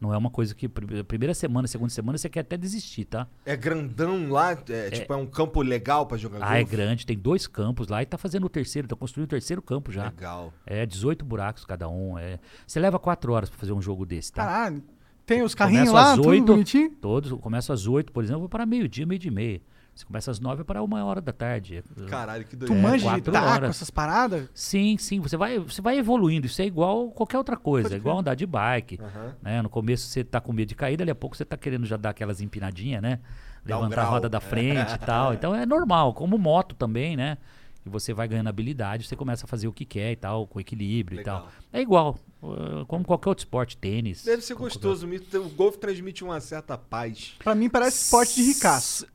Não 0.00 0.12
é 0.12 0.18
uma 0.18 0.30
coisa 0.30 0.52
que 0.52 0.68
pr- 0.68 1.04
primeira 1.06 1.32
semana, 1.32 1.68
segunda 1.68 1.90
semana 1.90 2.18
você 2.18 2.28
quer 2.28 2.40
até 2.40 2.56
desistir, 2.56 3.04
tá? 3.04 3.28
É 3.46 3.56
grandão 3.56 4.28
lá? 4.30 4.50
É, 4.68 4.90
Tipo, 4.90 5.12
é 5.12 5.16
um 5.16 5.26
campo 5.26 5.62
legal 5.62 6.06
pra 6.06 6.18
jogar 6.18 6.40
Ah, 6.42 6.56
é 6.56 6.62
golfe? 6.64 6.76
grande, 6.76 7.06
tem 7.06 7.16
dois 7.16 7.46
campos 7.46 7.86
lá 7.86 8.02
e 8.02 8.06
tá 8.06 8.18
fazendo 8.18 8.44
o 8.44 8.48
terceiro, 8.48 8.88
tá 8.88 8.96
construindo 8.96 9.26
o 9.26 9.30
terceiro 9.30 9.62
campo 9.62 9.92
já. 9.92 10.06
Legal. 10.06 10.52
É, 10.66 10.84
18 10.84 11.24
buracos 11.24 11.64
cada 11.64 11.88
um. 11.88 12.18
É. 12.18 12.40
Você 12.66 12.80
leva 12.80 12.98
quatro 12.98 13.32
horas 13.32 13.48
pra 13.48 13.56
fazer 13.60 13.72
um 13.72 13.80
jogo 13.80 14.04
desse, 14.04 14.32
tá? 14.32 14.44
Caralho. 14.44 14.82
Tem 15.24 15.40
os 15.40 15.54
carrinhos 15.54 15.88
Começa 15.90 16.04
lá, 16.04 16.10
às 16.10 16.16
tudo 16.16 16.28
8, 16.30 16.44
bonitinho? 16.46 16.90
Todos, 17.00 17.32
começa 17.40 17.72
às 17.72 17.86
8, 17.86 18.10
por 18.12 18.24
exemplo, 18.24 18.40
vou 18.40 18.48
para 18.48 18.66
meio-dia, 18.66 19.06
meio-dia 19.06 19.30
e 19.30 19.34
meia. 19.34 19.62
Você 20.02 20.06
começa 20.06 20.30
às 20.32 20.40
9 20.40 20.64
para 20.64 20.82
uma 20.82 21.04
hora 21.04 21.20
da 21.20 21.32
tarde. 21.32 21.82
Caralho, 22.08 22.44
que 22.44 22.56
Tu 22.56 22.66
doido. 22.66 22.74
manja 22.74 22.96
de 22.98 23.04
quatro 23.04 23.32
taco, 23.32 23.46
horas. 23.48 23.70
essas 23.70 23.88
paradas? 23.90 24.48
Sim, 24.52 24.96
sim, 24.98 25.20
você 25.20 25.36
vai, 25.36 25.60
você 25.60 25.80
vai 25.80 25.96
evoluindo. 25.96 26.46
Isso 26.46 26.60
é 26.60 26.66
igual 26.66 27.10
qualquer 27.12 27.38
outra 27.38 27.56
coisa, 27.56 27.88
Pode 27.88 27.94
é 27.94 27.98
igual 27.98 28.18
andar 28.18 28.34
de 28.34 28.44
bike. 28.44 28.98
Aham. 29.00 29.34
Né? 29.40 29.62
No 29.62 29.68
começo 29.68 30.08
você 30.08 30.24
tá 30.24 30.40
com 30.40 30.52
medo 30.52 30.68
de 30.68 30.74
cair, 30.74 30.96
dali 30.96 31.10
a 31.10 31.14
pouco 31.14 31.36
você 31.36 31.44
tá 31.44 31.56
querendo 31.56 31.86
já 31.86 31.96
dar 31.96 32.10
aquelas 32.10 32.40
empinadinhas, 32.40 33.00
né? 33.00 33.20
Dá 33.64 33.78
um 33.78 33.82
Levantar 33.82 34.02
a 34.02 34.04
roda 34.06 34.28
da 34.28 34.40
frente 34.40 34.92
e 34.92 34.98
tal. 35.06 35.34
Então 35.34 35.54
é 35.54 35.64
normal, 35.64 36.14
como 36.14 36.36
moto 36.36 36.74
também, 36.74 37.16
né? 37.16 37.38
E 37.84 37.88
você 37.88 38.12
vai 38.14 38.28
ganhando 38.28 38.48
habilidade, 38.48 39.04
você 39.06 39.16
começa 39.16 39.44
a 39.44 39.48
fazer 39.48 39.66
o 39.68 39.72
que 39.72 39.84
quer 39.84 40.12
e 40.12 40.16
tal, 40.16 40.46
com 40.46 40.60
equilíbrio 40.60 41.20
e 41.20 41.24
tal. 41.24 41.38
Legal. 41.40 41.52
É 41.72 41.80
igual, 41.80 42.18
uh, 42.42 42.86
como 42.86 43.04
qualquer 43.04 43.28
outro 43.30 43.42
esporte, 43.42 43.76
tênis. 43.76 44.24
Deve 44.24 44.42
ser 44.42 44.54
qualquer 44.54 44.74
gostoso. 44.74 45.06
me- 45.06 45.18
O 45.38 45.48
golfe 45.50 45.78
transmite 45.78 46.22
uma 46.22 46.40
certa 46.40 46.78
paz. 46.78 47.34
Pra 47.42 47.54
mim 47.54 47.68
parece 47.68 48.04
esporte 48.04 48.36
de 48.36 48.42
ricaço. 48.42 49.06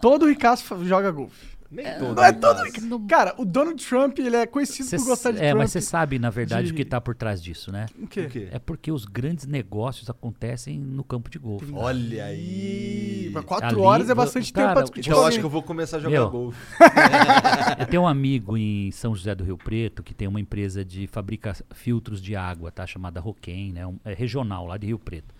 Todo 0.00 0.26
ricaço 0.26 0.84
joga 0.84 1.10
golfe. 1.10 1.53
Nem 1.70 1.84
todo. 1.98 2.14
Não 2.14 2.24
é 2.24 2.32
todo 2.32 2.54
cara? 2.56 2.66
ricaço. 2.66 3.00
Cara, 3.08 3.34
o 3.38 3.44
Donald 3.44 3.84
Trump, 3.84 4.18
ele 4.18 4.36
é 4.36 4.46
conhecido 4.46 4.88
Cê 4.88 4.96
por 4.96 5.06
gostar 5.06 5.32
de 5.32 5.38
é, 5.38 5.48
Trump. 5.50 5.58
mas 5.62 5.72
você 5.72 5.80
sabe, 5.80 6.18
na 6.18 6.30
verdade, 6.30 6.68
de- 6.68 6.72
o 6.72 6.76
que 6.76 6.84
tá 6.84 7.00
por 7.00 7.14
trás 7.14 7.42
disso, 7.42 7.72
né? 7.72 7.86
O 8.00 8.06
quê? 8.06 8.20
O 8.20 8.30
quê? 8.30 8.48
É 8.52 8.58
porque 8.58 8.92
os 8.92 9.04
grandes 9.04 9.46
negócios 9.46 10.08
acontecem 10.08 10.78
no 10.78 11.02
campo 11.02 11.28
de 11.28 11.38
golfe. 11.38 11.72
Olha 11.74 12.24
aí. 12.26 13.30
Mas 13.32 13.44
quatro 13.44 13.66
Ali, 13.68 13.80
horas 13.80 14.10
é 14.10 14.14
bastante 14.14 14.52
cara, 14.52 14.66
tempo 14.68 14.74
pra 14.74 14.82
discutir 14.84 15.10
com 15.10 15.16
eu 15.16 15.24
acho 15.26 15.38
que 15.40 15.44
eu 15.44 15.50
vou 15.50 15.62
começar 15.62 15.96
a 15.96 16.00
jogar 16.00 16.10
Meu. 16.20 16.30
golfe. 16.30 16.58
Eu 17.78 17.86
tenho 17.86 18.02
um 18.02 18.08
amigo 18.08 18.56
em 18.56 18.90
São 18.92 19.14
José 19.14 19.34
do 19.34 19.42
Rio 19.44 19.58
Preto 19.58 20.02
que 20.02 20.14
tem 20.14 20.28
uma 20.28 20.40
empresa 20.40 20.84
de 20.84 21.06
fabrica 21.06 21.54
filtros 21.72 22.20
de 22.22 22.36
água, 22.36 22.70
tá? 22.70 22.86
Chamada 22.86 23.20
Roquem, 23.20 23.72
né? 23.72 23.86
Um- 23.86 23.98
é 24.04 24.14
regional 24.14 24.66
lá 24.66 24.76
de 24.76 24.86
Rio 24.86 24.98
Preto. 24.98 25.33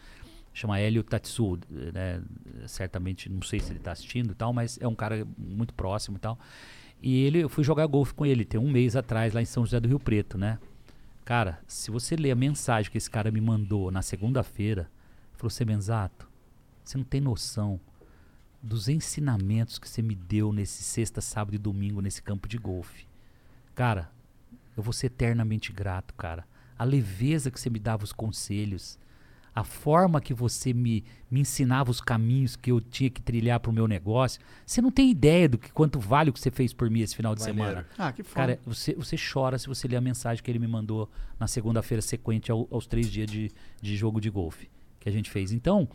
Chama 0.54 0.78
Hélio 0.78 1.02
Tatsu, 1.02 1.58
né? 1.68 2.22
Certamente, 2.66 3.28
não 3.28 3.42
sei 3.42 3.58
se 3.58 3.72
ele 3.72 3.80
tá 3.80 3.92
assistindo 3.92 4.30
e 4.30 4.34
tal, 4.34 4.52
mas 4.52 4.78
é 4.80 4.86
um 4.86 4.94
cara 4.94 5.26
muito 5.36 5.74
próximo 5.74 6.16
e 6.16 6.20
tal. 6.20 6.38
E 7.02 7.24
ele, 7.24 7.40
eu 7.40 7.48
fui 7.48 7.64
jogar 7.64 7.84
golfe 7.86 8.14
com 8.14 8.24
ele, 8.24 8.44
tem 8.44 8.58
um 8.58 8.70
mês 8.70 8.94
atrás, 8.94 9.34
lá 9.34 9.42
em 9.42 9.44
São 9.44 9.66
José 9.66 9.80
do 9.80 9.88
Rio 9.88 9.98
Preto, 9.98 10.38
né? 10.38 10.58
Cara, 11.24 11.58
se 11.66 11.90
você 11.90 12.14
ler 12.14 12.30
a 12.30 12.36
mensagem 12.36 12.90
que 12.90 12.96
esse 12.96 13.10
cara 13.10 13.30
me 13.30 13.40
mandou 13.40 13.90
na 13.90 14.00
segunda-feira, 14.00 14.88
falou, 15.32 15.50
Semenzato, 15.50 16.28
você 16.84 16.96
não 16.96 17.04
tem 17.04 17.20
noção 17.20 17.80
dos 18.62 18.88
ensinamentos 18.88 19.78
que 19.78 19.88
você 19.88 20.00
me 20.00 20.14
deu 20.14 20.52
nesse 20.52 20.82
sexta, 20.82 21.20
sábado 21.20 21.54
e 21.54 21.58
domingo 21.58 22.00
nesse 22.00 22.22
campo 22.22 22.46
de 22.46 22.58
golfe. 22.58 23.06
Cara, 23.74 24.10
eu 24.76 24.82
vou 24.82 24.92
ser 24.92 25.06
eternamente 25.06 25.72
grato, 25.72 26.14
cara. 26.14 26.46
A 26.78 26.84
leveza 26.84 27.50
que 27.50 27.60
você 27.60 27.68
me 27.68 27.78
dava 27.78 28.04
os 28.04 28.12
conselhos, 28.12 28.98
a 29.54 29.62
forma 29.62 30.20
que 30.20 30.34
você 30.34 30.72
me, 30.72 31.04
me 31.30 31.40
ensinava 31.40 31.90
os 31.90 32.00
caminhos 32.00 32.56
que 32.56 32.72
eu 32.72 32.80
tinha 32.80 33.08
que 33.08 33.22
trilhar 33.22 33.60
para 33.60 33.70
o 33.70 33.72
meu 33.72 33.86
negócio. 33.86 34.40
Você 34.66 34.82
não 34.82 34.90
tem 34.90 35.10
ideia 35.10 35.48
do 35.48 35.56
que 35.58 35.70
quanto 35.70 36.00
vale 36.00 36.30
o 36.30 36.32
que 36.32 36.40
você 36.40 36.50
fez 36.50 36.72
por 36.72 36.90
mim 36.90 37.00
esse 37.00 37.14
final 37.14 37.34
de 37.34 37.42
semana. 37.44 37.86
Ah, 37.96 38.12
que 38.12 38.22
foda. 38.24 38.34
Cara, 38.34 38.60
você, 38.66 38.94
você 38.94 39.16
chora 39.16 39.56
se 39.58 39.68
você 39.68 39.86
ler 39.86 39.96
a 39.96 40.00
mensagem 40.00 40.42
que 40.42 40.50
ele 40.50 40.58
me 40.58 40.66
mandou 40.66 41.08
na 41.38 41.46
segunda-feira 41.46 42.02
sequente 42.02 42.50
ao- 42.50 42.66
aos 42.70 42.86
três 42.86 43.10
dias 43.10 43.30
de, 43.30 43.50
de 43.80 43.96
jogo 43.96 44.20
de 44.20 44.28
golfe 44.28 44.68
que 44.98 45.08
a 45.08 45.12
gente 45.12 45.30
fez. 45.30 45.52
Então, 45.52 45.88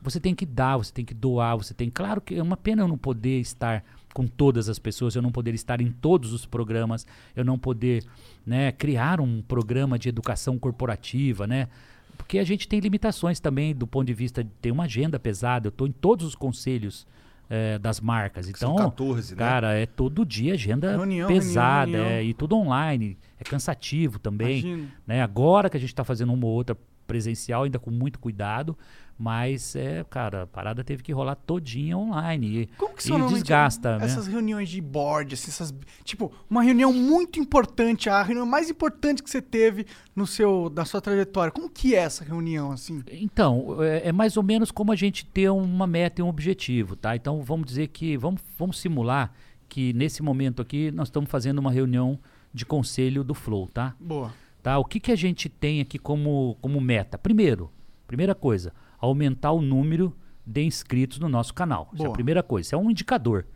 você 0.00 0.18
tem 0.20 0.34
que 0.34 0.44
dar, 0.46 0.76
você 0.76 0.92
tem 0.92 1.04
que 1.04 1.14
doar, 1.14 1.56
você 1.56 1.74
tem. 1.74 1.88
Claro 1.90 2.20
que 2.20 2.34
é 2.36 2.42
uma 2.42 2.56
pena 2.56 2.82
eu 2.82 2.88
não 2.88 2.98
poder 2.98 3.40
estar 3.40 3.84
com 4.14 4.26
todas 4.26 4.68
as 4.68 4.78
pessoas, 4.78 5.14
eu 5.16 5.22
não 5.22 5.32
poder 5.32 5.54
estar 5.54 5.80
em 5.80 5.90
todos 5.90 6.32
os 6.32 6.44
programas, 6.44 7.06
eu 7.34 7.44
não 7.44 7.58
poder 7.58 8.04
né, 8.44 8.70
criar 8.72 9.20
um 9.20 9.40
programa 9.42 9.98
de 9.98 10.08
educação 10.08 10.58
corporativa, 10.58 11.46
né? 11.46 11.68
Porque 12.16 12.38
a 12.38 12.44
gente 12.44 12.66
tem 12.68 12.80
limitações 12.80 13.40
também 13.40 13.74
do 13.74 13.86
ponto 13.86 14.06
de 14.06 14.14
vista 14.14 14.42
de 14.42 14.50
ter 14.60 14.70
uma 14.70 14.84
agenda 14.84 15.18
pesada. 15.18 15.66
Eu 15.66 15.70
estou 15.70 15.86
em 15.86 15.92
todos 15.92 16.26
os 16.26 16.34
conselhos 16.34 17.06
eh, 17.50 17.78
das 17.78 18.00
marcas. 18.00 18.46
são 18.46 18.72
Então, 18.72 18.76
14, 18.76 19.34
né? 19.34 19.38
cara, 19.38 19.74
é 19.74 19.84
todo 19.84 20.24
dia 20.24 20.54
agenda 20.54 20.92
Reunião, 20.92 21.28
pesada, 21.28 21.90
reunião, 21.90 22.04
é, 22.04 22.08
reunião. 22.14 22.30
e 22.30 22.34
tudo 22.34 22.56
online, 22.56 23.18
é 23.38 23.44
cansativo 23.44 24.18
também. 24.18 24.60
Imagino. 24.60 24.88
Né? 25.06 25.22
Agora 25.22 25.68
que 25.68 25.76
a 25.76 25.80
gente 25.80 25.90
está 25.90 26.02
fazendo 26.02 26.32
uma 26.32 26.46
ou 26.46 26.52
outra 26.52 26.76
presencial, 27.12 27.64
ainda 27.64 27.78
com 27.78 27.90
muito 27.90 28.18
cuidado, 28.18 28.74
mas 29.18 29.76
é, 29.76 30.02
cara, 30.08 30.44
a 30.44 30.46
parada 30.46 30.82
teve 30.82 31.02
que 31.02 31.12
rolar 31.12 31.34
todinha 31.34 31.98
online. 31.98 32.62
E, 32.62 32.66
Como 32.78 32.94
que 32.94 33.02
e 33.02 33.06
são 33.06 33.26
desgasta, 33.26 33.98
né? 33.98 34.06
essas 34.06 34.26
reuniões 34.26 34.70
de 34.70 34.80
board, 34.80 35.34
assim, 35.34 35.50
essas, 35.50 35.74
tipo, 36.04 36.32
uma 36.48 36.62
reunião 36.62 36.90
muito 36.90 37.38
importante, 37.38 38.08
a 38.08 38.22
reunião 38.22 38.46
mais 38.46 38.70
importante 38.70 39.22
que 39.22 39.28
você 39.28 39.42
teve 39.42 39.84
no 40.16 40.26
seu, 40.26 40.72
na 40.74 40.86
sua 40.86 41.02
trajetória. 41.02 41.52
Como 41.52 41.68
que 41.68 41.94
é 41.94 41.98
essa 41.98 42.24
reunião, 42.24 42.72
assim? 42.72 43.02
Então, 43.12 43.82
é, 43.82 44.08
é 44.08 44.12
mais 44.12 44.38
ou 44.38 44.42
menos 44.42 44.70
como 44.70 44.90
a 44.90 44.96
gente 44.96 45.26
ter 45.26 45.50
uma 45.50 45.86
meta 45.86 46.22
e 46.22 46.24
um 46.24 46.28
objetivo, 46.28 46.96
tá? 46.96 47.14
Então, 47.14 47.42
vamos 47.42 47.66
dizer 47.66 47.88
que, 47.88 48.16
vamos, 48.16 48.40
vamos 48.58 48.80
simular 48.80 49.34
que 49.68 49.92
nesse 49.92 50.22
momento 50.22 50.62
aqui 50.62 50.90
nós 50.90 51.08
estamos 51.08 51.30
fazendo 51.30 51.58
uma 51.58 51.70
reunião 51.70 52.18
de 52.52 52.64
conselho 52.64 53.22
do 53.22 53.34
Flow, 53.34 53.68
tá? 53.68 53.94
Boa. 54.00 54.32
Tá? 54.62 54.78
O 54.78 54.84
que, 54.84 55.00
que 55.00 55.10
a 55.10 55.16
gente 55.16 55.48
tem 55.48 55.80
aqui 55.80 55.98
como, 55.98 56.56
como 56.60 56.80
meta? 56.80 57.18
Primeiro, 57.18 57.70
primeira 58.06 58.34
coisa, 58.34 58.72
aumentar 58.98 59.52
o 59.52 59.60
número 59.60 60.14
de 60.46 60.62
inscritos 60.62 61.18
no 61.18 61.28
nosso 61.28 61.52
canal. 61.52 61.88
Isso 61.92 62.02
é 62.02 62.04
a 62.04 62.08
Boa. 62.08 62.14
primeira 62.14 62.42
coisa. 62.42 62.66
Isso 62.68 62.74
é 62.74 62.78
um 62.78 62.90
indicador. 62.90 63.46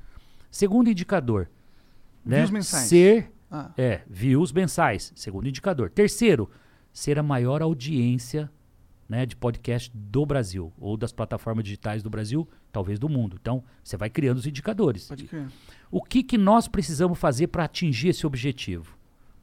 Segundo 0.50 0.90
indicador, 0.90 1.48
né? 2.24 2.38
Views 2.38 2.50
mensais. 2.50 2.88
Ser, 2.88 3.32
Ah. 3.50 3.70
é, 3.76 4.02
views 4.08 4.52
mensais. 4.52 5.12
Segundo 5.14 5.48
indicador. 5.48 5.90
Terceiro, 5.90 6.50
ser 6.92 7.18
a 7.18 7.22
maior 7.22 7.62
audiência 7.62 8.50
né, 9.08 9.24
de 9.24 9.36
podcast 9.36 9.90
do 9.94 10.26
Brasil 10.26 10.72
ou 10.78 10.96
das 10.96 11.12
plataformas 11.12 11.62
digitais 11.62 12.02
do 12.02 12.10
Brasil, 12.10 12.48
talvez 12.72 12.98
do 12.98 13.08
mundo. 13.08 13.36
Então, 13.40 13.62
você 13.84 13.96
vai 13.96 14.10
criando 14.10 14.38
os 14.38 14.46
indicadores. 14.46 15.06
Pode 15.06 15.24
crer. 15.24 15.46
O 15.90 16.02
que, 16.02 16.24
que 16.24 16.36
nós 16.36 16.66
precisamos 16.66 17.16
fazer 17.16 17.46
para 17.46 17.62
atingir 17.64 18.08
esse 18.08 18.26
objetivo? 18.26 18.96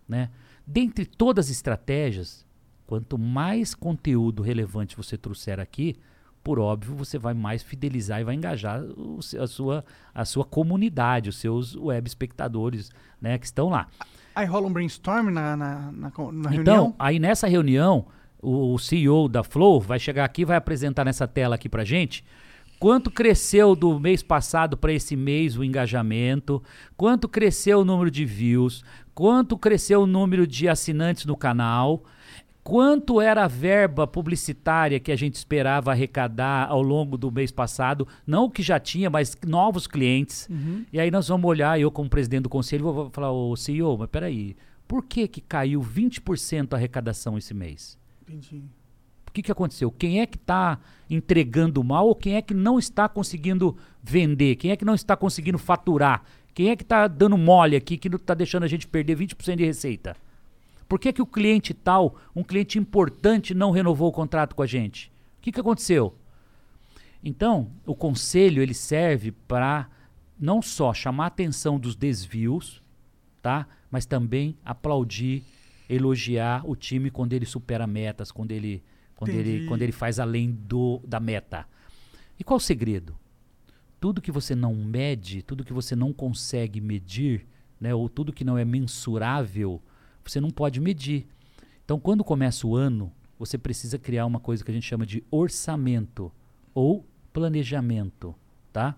Né? 0.06 0.30
Dentre 0.65 1.06
todas 1.06 1.48
as 1.48 1.52
estratégias, 1.52 2.45
quanto 2.88 3.18
mais 3.18 3.76
conteúdo 3.76 4.41
relevante 4.41 4.95
você 4.95 5.18
trouxer 5.18 5.60
aqui, 5.60 5.95
por 6.44 6.60
óbvio, 6.60 6.95
você 6.95 7.18
vai 7.18 7.34
mais 7.34 7.64
fidelizar 7.64 8.19
e 8.19 8.23
vai 8.23 8.35
engajar 8.35 8.81
o 8.84 9.19
a, 9.40 9.48
sua, 9.48 9.85
a 10.14 10.26
sua 10.26 10.44
comunidade, 10.44 11.30
os 11.30 11.38
seus 11.38 11.76
web 11.76 12.06
espectadores 12.06 12.91
né, 13.22 13.38
que 13.38 13.45
estão 13.45 13.69
lá. 13.69 13.88
Aí 14.35 14.45
rola 14.45 14.68
um 14.68 14.73
brainstorm 14.73 15.30
na, 15.30 15.56
na, 15.56 15.91
na, 15.91 15.91
na 15.91 16.10
Então, 16.10 16.49
reunião? 16.49 16.95
aí 16.99 17.18
nessa 17.18 17.48
reunião, 17.48 18.07
o, 18.41 18.73
o 18.73 18.80
CEO 18.80 19.30
da 19.30 19.44
Flow 19.44 19.80
vai 19.80 19.99
chegar 19.99 20.26
aqui 20.26 20.41
e 20.41 20.45
vai 20.45 20.57
apresentar 20.57 21.06
nessa 21.06 21.27
tela 21.27 21.56
aqui 21.56 21.69
pra 21.69 21.85
gente 21.85 22.26
quanto 22.84 23.10
cresceu 23.10 23.77
do 23.77 23.98
mês 23.98 24.22
passado 24.22 24.76
para 24.76 24.91
esse 24.91 25.15
mês 25.15 25.57
o 25.57 25.64
engajamento, 25.64 26.61
quanto 26.98 27.30
cresceu 27.30 27.80
o 27.80 27.85
número 27.85 28.11
de 28.11 28.26
views, 28.26 28.84
quanto 29.14 29.57
cresceu 29.57 30.02
o 30.02 30.07
número 30.07 30.45
de 30.48 30.68
assinantes 30.68 31.26
no 31.26 31.38
canal, 31.38 32.03
quanto 32.64 33.19
era 33.19 33.44
a 33.44 33.48
verba 33.48 34.07
publicitária 34.07 34.99
que 34.99 35.11
a 35.11 35.15
gente 35.15 35.35
esperava 35.35 35.91
arrecadar 35.91 36.69
ao 36.69 36.81
longo 36.81 37.18
do 37.18 37.31
mês 37.31 37.52
passado, 37.52 38.07
não 38.26 38.45
o 38.45 38.49
que 38.49 38.64
já 38.64 38.80
tinha, 38.80 39.10
mas 39.10 39.38
novos 39.45 39.85
clientes. 39.85 40.48
Uhum. 40.49 40.85
E 40.91 40.99
aí 40.99 41.11
nós 41.11 41.27
vamos 41.27 41.49
olhar, 41.49 41.80
eu 41.80 41.91
como 41.91 42.10
presidente 42.10 42.44
do 42.44 42.49
conselho, 42.49 42.91
vou 42.91 43.10
falar, 43.10 43.31
ô 43.31 43.56
CEO, 43.56 43.98
mas 43.98 44.10
peraí, 44.10 44.56
por 44.88 45.03
que 45.03 45.27
que 45.27 45.41
caiu 45.41 45.81
20% 45.81 46.73
a 46.73 46.77
arrecadação 46.77 47.38
esse 47.38 47.53
mês? 47.53 47.98
Entendi. 48.22 48.64
O 49.27 49.31
que, 49.34 49.41
que 49.41 49.52
aconteceu? 49.52 49.90
Quem 49.90 50.22
é 50.22 50.27
que 50.27 50.38
está 50.38 50.77
entregando 51.10 51.84
mal 51.84 52.07
ou 52.07 52.15
quem 52.15 52.35
é 52.35 52.41
que 52.41 52.53
não 52.53 52.77
está 52.77 53.10
conseguindo 53.10 53.76
vender? 54.02 54.56
Quem 54.57 54.69
é 54.69 54.76
que 54.76 54.85
não 54.85 54.94
está 54.94 55.18
conseguindo 55.18 55.57
faturar? 55.57 56.23
Quem 56.54 56.70
é 56.70 56.76
que 56.76 56.84
está 56.84 57.08
dando 57.08 57.38
mole 57.38 57.76
aqui 57.76 57.98
que 57.98 58.08
está 58.08 58.34
deixando 58.34 58.64
a 58.64 58.68
gente 58.68 58.88
perder 58.88 59.18
20% 59.18 59.56
de 59.56 59.66
receita? 59.66 60.16
Por 60.88 61.00
que, 61.00 61.12
que 61.12 61.22
o 61.22 61.26
cliente 61.26 61.74
tal, 61.74 62.16
um 62.36 62.44
cliente 62.44 62.78
importante, 62.78 63.54
não 63.54 63.72
renovou 63.72 64.10
o 64.10 64.12
contrato 64.12 64.54
com 64.54 64.62
a 64.62 64.68
gente? 64.68 65.12
O 65.40 65.42
que, 65.42 65.52
que 65.52 65.60
aconteceu? 65.60 66.16
Então, 67.24 67.72
o 67.86 67.96
conselho 67.96 68.62
ele 68.62 68.74
serve 68.74 69.32
para 69.32 69.90
não 70.40 70.62
só 70.62 70.94
chamar 70.94 71.24
a 71.24 71.28
atenção 71.28 71.80
dos 71.80 71.96
desvios, 71.96 72.84
tá? 73.42 73.68
Mas 73.90 74.06
também 74.06 74.58
aplaudir, 74.64 75.44
elogiar 75.90 76.62
o 76.70 76.76
time 76.76 77.10
quando 77.10 77.34
ele 77.34 77.46
supera 77.46 77.88
metas, 77.88 78.32
quando 78.32 78.52
ele, 78.52 78.84
quando 79.16 79.32
ele, 79.32 79.66
quando 79.68 79.82
ele 79.82 79.92
faz 79.92 80.20
além 80.20 80.52
do, 80.52 81.02
da 81.06 81.20
meta. 81.20 81.66
E 82.38 82.44
qual 82.44 82.58
o 82.58 82.62
segredo? 82.62 83.16
Tudo 84.04 84.22
que 84.22 84.34
você 84.34 84.54
não 84.54 84.76
mede, 84.76 85.42
tudo 85.42 85.64
que 85.64 85.72
você 85.72 85.96
não 85.96 86.12
consegue 86.12 86.82
medir, 86.82 87.48
né, 87.80 87.96
ou 87.96 88.10
tudo 88.10 88.34
que 88.34 88.44
não 88.44 88.58
é 88.58 88.66
mensurável, 88.66 89.82
você 90.22 90.42
não 90.42 90.50
pode 90.50 90.82
medir. 90.82 91.26
Então, 91.86 91.98
quando 91.98 92.22
começa 92.22 92.68
o 92.68 92.76
ano, 92.76 93.14
você 93.40 93.58
precisa 93.58 93.98
criar 93.98 94.26
uma 94.26 94.42
coisa 94.42 94.62
que 94.62 94.70
a 94.70 94.74
gente 94.74 94.86
chama 94.86 95.06
de 95.06 95.24
orçamento 95.32 96.30
ou 96.74 97.06
planejamento, 97.32 98.36
tá? 98.74 98.94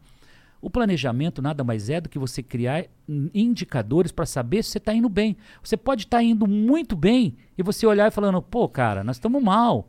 O 0.59 0.71
planejamento 0.71 1.39
nada 1.39 1.63
mais 1.63 1.87
é 1.87 2.01
do 2.01 2.09
que 2.09 2.17
você 2.17 2.41
criar 2.41 2.85
in- 3.07 3.29
indicadores 3.31 4.11
para 4.11 4.25
saber 4.25 4.63
se 4.63 4.71
você 4.71 4.79
está 4.79 4.91
indo 4.91 5.07
bem. 5.07 5.37
Você 5.61 5.77
pode 5.77 6.05
estar 6.05 6.23
indo 6.23 6.47
muito 6.47 6.95
bem 6.95 7.37
e 7.55 7.61
você 7.61 7.85
olhar 7.85 8.07
e 8.07 8.11
falando, 8.11 8.41
pô, 8.41 8.67
cara, 8.67 9.03
nós 9.03 9.17
estamos 9.17 9.43
mal. 9.43 9.87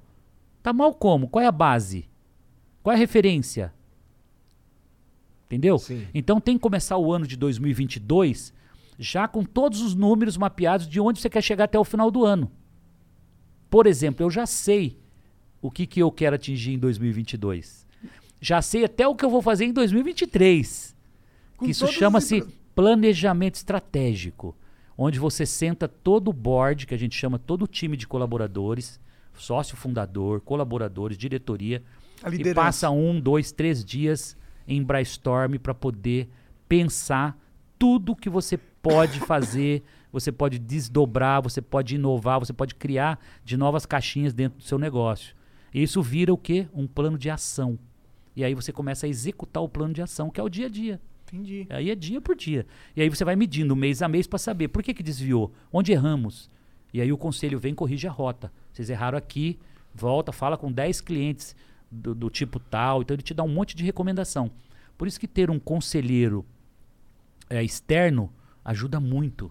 Tá 0.63 0.75
mal 0.75 0.93
como? 0.93 1.27
Qual 1.27 1.43
é 1.43 1.47
a 1.47 1.53
base? 1.53 2.07
Qual 2.83 2.93
é 2.93 2.97
a 2.97 2.99
referência? 2.99 3.73
Entendeu? 5.47 5.81
Então 6.12 6.40
tem 6.40 6.56
que 6.56 6.62
começar 6.62 6.97
o 6.98 7.12
ano 7.12 7.27
de 7.27 7.36
2022 7.36 8.52
já 8.98 9.28
com 9.28 9.44
todos 9.44 9.81
os 9.81 9.94
números 9.94 10.36
mapeados 10.36 10.89
de 10.89 11.01
onde 11.01 11.20
você 11.20 11.31
quer 11.31 11.43
chegar 11.43 11.64
até 11.64 11.78
o 11.78 11.85
final 11.85 12.10
do 12.10 12.24
ano. 12.24 12.51
Por 13.70 13.86
exemplo, 13.86 14.24
eu 14.24 14.31
já 14.31 14.47
sei 14.47 14.98
o 15.60 15.70
que, 15.70 15.86
que 15.86 16.01
eu 16.01 16.10
quero 16.10 16.36
atingir 16.36 16.73
em 16.73 16.78
2022. 16.78 17.86
Já 18.40 18.60
sei 18.62 18.85
até 18.85 19.06
o 19.06 19.14
que 19.14 19.24
eu 19.24 19.31
vou 19.31 19.43
fazer 19.43 19.66
em 19.66 19.73
2023. 19.73 20.97
Com 21.56 21.64
Que 21.64 21.70
isso 21.70 21.86
chama-se 21.89 22.43
planejamento 22.74 23.55
estratégico, 23.55 24.55
onde 24.97 25.18
você 25.18 25.47
senta 25.47 25.89
todo 25.89 26.28
o 26.28 26.32
board, 26.32 26.86
que 26.86 26.94
a 26.94 26.98
gente 26.98 27.16
chama 27.16 27.39
todo 27.39 27.62
o 27.62 27.66
time 27.66 27.97
de 27.97 28.06
colaboradores, 28.06 29.01
sócio 29.35 29.77
fundador, 29.77 30.40
colaboradores, 30.40 31.16
diretoria, 31.16 31.82
e 32.32 32.55
passa 32.55 32.90
um, 32.90 33.20
dois, 33.20 33.52
três 33.52 33.85
dias 33.85 34.36
em 34.67 34.83
brainstorm 34.83 35.57
para 35.57 35.75
poder 35.75 36.29
pensar 36.69 37.39
tudo 37.79 38.17
que 38.17 38.29
você 38.29 38.57
pode 38.57 39.21
fazer, 39.21 39.83
você 40.13 40.33
pode 40.33 40.59
desdobrar, 40.59 41.43
você 41.43 41.61
pode 41.61 41.95
inovar, 41.95 42.39
você 42.39 42.53
pode 42.53 42.75
criar 42.75 43.19
de 43.45 43.57
novas 43.57 43.85
caixinhas 43.85 44.33
dentro 44.33 44.59
do 44.59 44.65
seu 44.65 44.79
negócio. 44.79 45.35
E 45.73 45.83
isso 45.83 46.03
vira 46.03 46.33
o 46.33 46.39
quê? 46.39 46.67
Um 46.73 46.87
plano 46.87 47.19
de 47.19 47.29
ação. 47.29 47.79
E 48.35 48.45
aí 48.45 48.55
você 48.55 48.73
começa 48.73 49.07
a 49.07 49.09
executar 49.09 49.63
o 49.63 49.69
plano 49.69 49.95
de 49.95 50.03
ação, 50.03 50.31
que 50.31 50.41
é 50.41 50.43
o 50.43 50.49
dia 50.49 50.67
a 50.67 50.69
dia. 50.69 51.01
Entendi. 51.27 51.67
Aí 51.71 51.91
é 51.91 51.95
dia 51.95 52.21
por 52.21 52.37
dia. 52.37 52.67
E 52.95 53.03
aí 53.03 53.09
você 53.09 53.25
vai 53.25 53.35
medindo 53.35 53.75
mês 53.75 54.01
a 54.01 54.09
mês 54.09 54.27
para 54.27 54.39
saber 54.39 54.69
por 54.69 54.83
que, 54.83 54.95
que 54.95 55.03
desviou, 55.03 55.53
onde 55.73 55.93
erramos. 55.93 56.51
E 56.95 57.01
aí 57.01 57.13
o 57.13 57.19
conselho 57.19 57.59
vem 57.59 57.73
e 57.73 57.75
corrige 57.75 58.07
a 58.07 58.11
rota. 58.11 58.53
Vocês 58.73 58.89
erraram 58.89 59.19
aqui, 59.19 59.59
volta, 59.95 60.33
fala 60.33 60.57
com 60.57 60.71
10 60.71 61.01
clientes 61.01 61.57
do, 61.91 62.15
do 62.15 62.31
tipo 62.31 62.59
tal. 62.59 63.03
Então 63.03 63.15
ele 63.15 63.23
te 63.23 63.35
dá 63.35 63.43
um 63.43 63.49
monte 63.49 63.77
de 63.77 63.85
recomendação. 63.85 64.51
Por 64.97 65.07
isso 65.07 65.21
que 65.21 65.29
ter 65.29 65.51
um 65.51 65.59
conselheiro 65.59 66.45
é, 67.49 67.63
externo 67.63 68.33
ajuda 68.65 68.99
muito. 69.01 69.51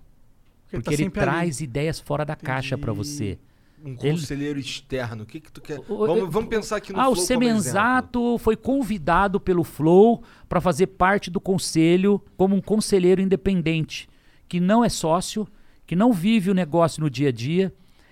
Porque 0.64 0.76
ele 0.76 0.82
Porque 0.84 0.84
tá 0.84 0.91
ele 0.94 1.03
sempre 1.03 1.20
ali. 1.22 1.30
traz 1.32 1.62
ideias 1.62 1.99
fora 1.99 2.26
da 2.26 2.36
caixa 2.36 2.78
para 2.78 2.91
você. 2.91 3.38
Um 3.84 3.90
Ele- 3.90 3.98
conselheiro 4.12 4.57
externo, 4.60 5.24
o 5.24 5.26
que 5.28 5.40
que 5.40 5.52
tu 5.52 5.62
quer? 5.62 5.80
O- 5.88 6.07
Vamos, 6.07 6.24
o- 6.24 6.32
vamos 6.32 6.49
pensar 6.49 6.78
aqui 6.78 6.91
no 6.91 6.99
ah, 6.99 7.07
o 7.10 7.14
Flow 7.14 7.28
como 7.28 7.44
exemplo. 7.44 7.62
Semenzato 7.62 8.38
foi 8.40 8.56
convidado 8.56 9.40
pelo 9.40 9.64
Flow 9.64 10.24
para 10.49 10.60
fazer 10.60 10.88
parte 10.88 11.30
do 11.30 11.40
conselho 11.40 12.20
como 12.36 12.56
um 12.56 12.62
conselheiro 12.62 13.22
independente, 13.22 14.10
que 14.48 14.60
não 14.60 14.84
é 14.84 14.90
sócio, 14.90 15.48
que 15.86 15.95
não 15.95 16.12
vive 16.12 16.49
o 16.49 16.53
negócio 16.56 16.99
no 17.02 17.10
dia 17.12 17.30
a 17.30 17.32
dia. 17.32 17.72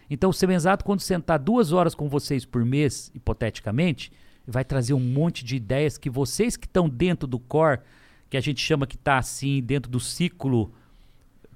Então, 0.09 0.29
o 0.29 0.33
Semenzato, 0.33 0.83
quando 0.85 0.99
sentar 0.99 1.39
duas 1.39 1.71
horas 1.71 1.95
com 1.95 2.07
vocês 2.09 2.45
por 2.45 2.63
mês, 2.65 3.11
hipoteticamente, 3.15 4.11
vai 4.47 4.63
trazer 4.63 4.93
um 4.93 4.99
monte 4.99 5.43
de 5.45 5.55
ideias 5.55 5.97
que 5.97 6.09
vocês 6.09 6.57
que 6.57 6.67
estão 6.67 6.87
dentro 6.89 7.27
do 7.27 7.39
core, 7.39 7.79
que 8.29 8.37
a 8.37 8.41
gente 8.41 8.59
chama 8.61 8.85
que 8.85 8.95
está 8.95 9.17
assim, 9.17 9.61
dentro 9.61 9.89
do 9.91 9.99
ciclo, 9.99 10.71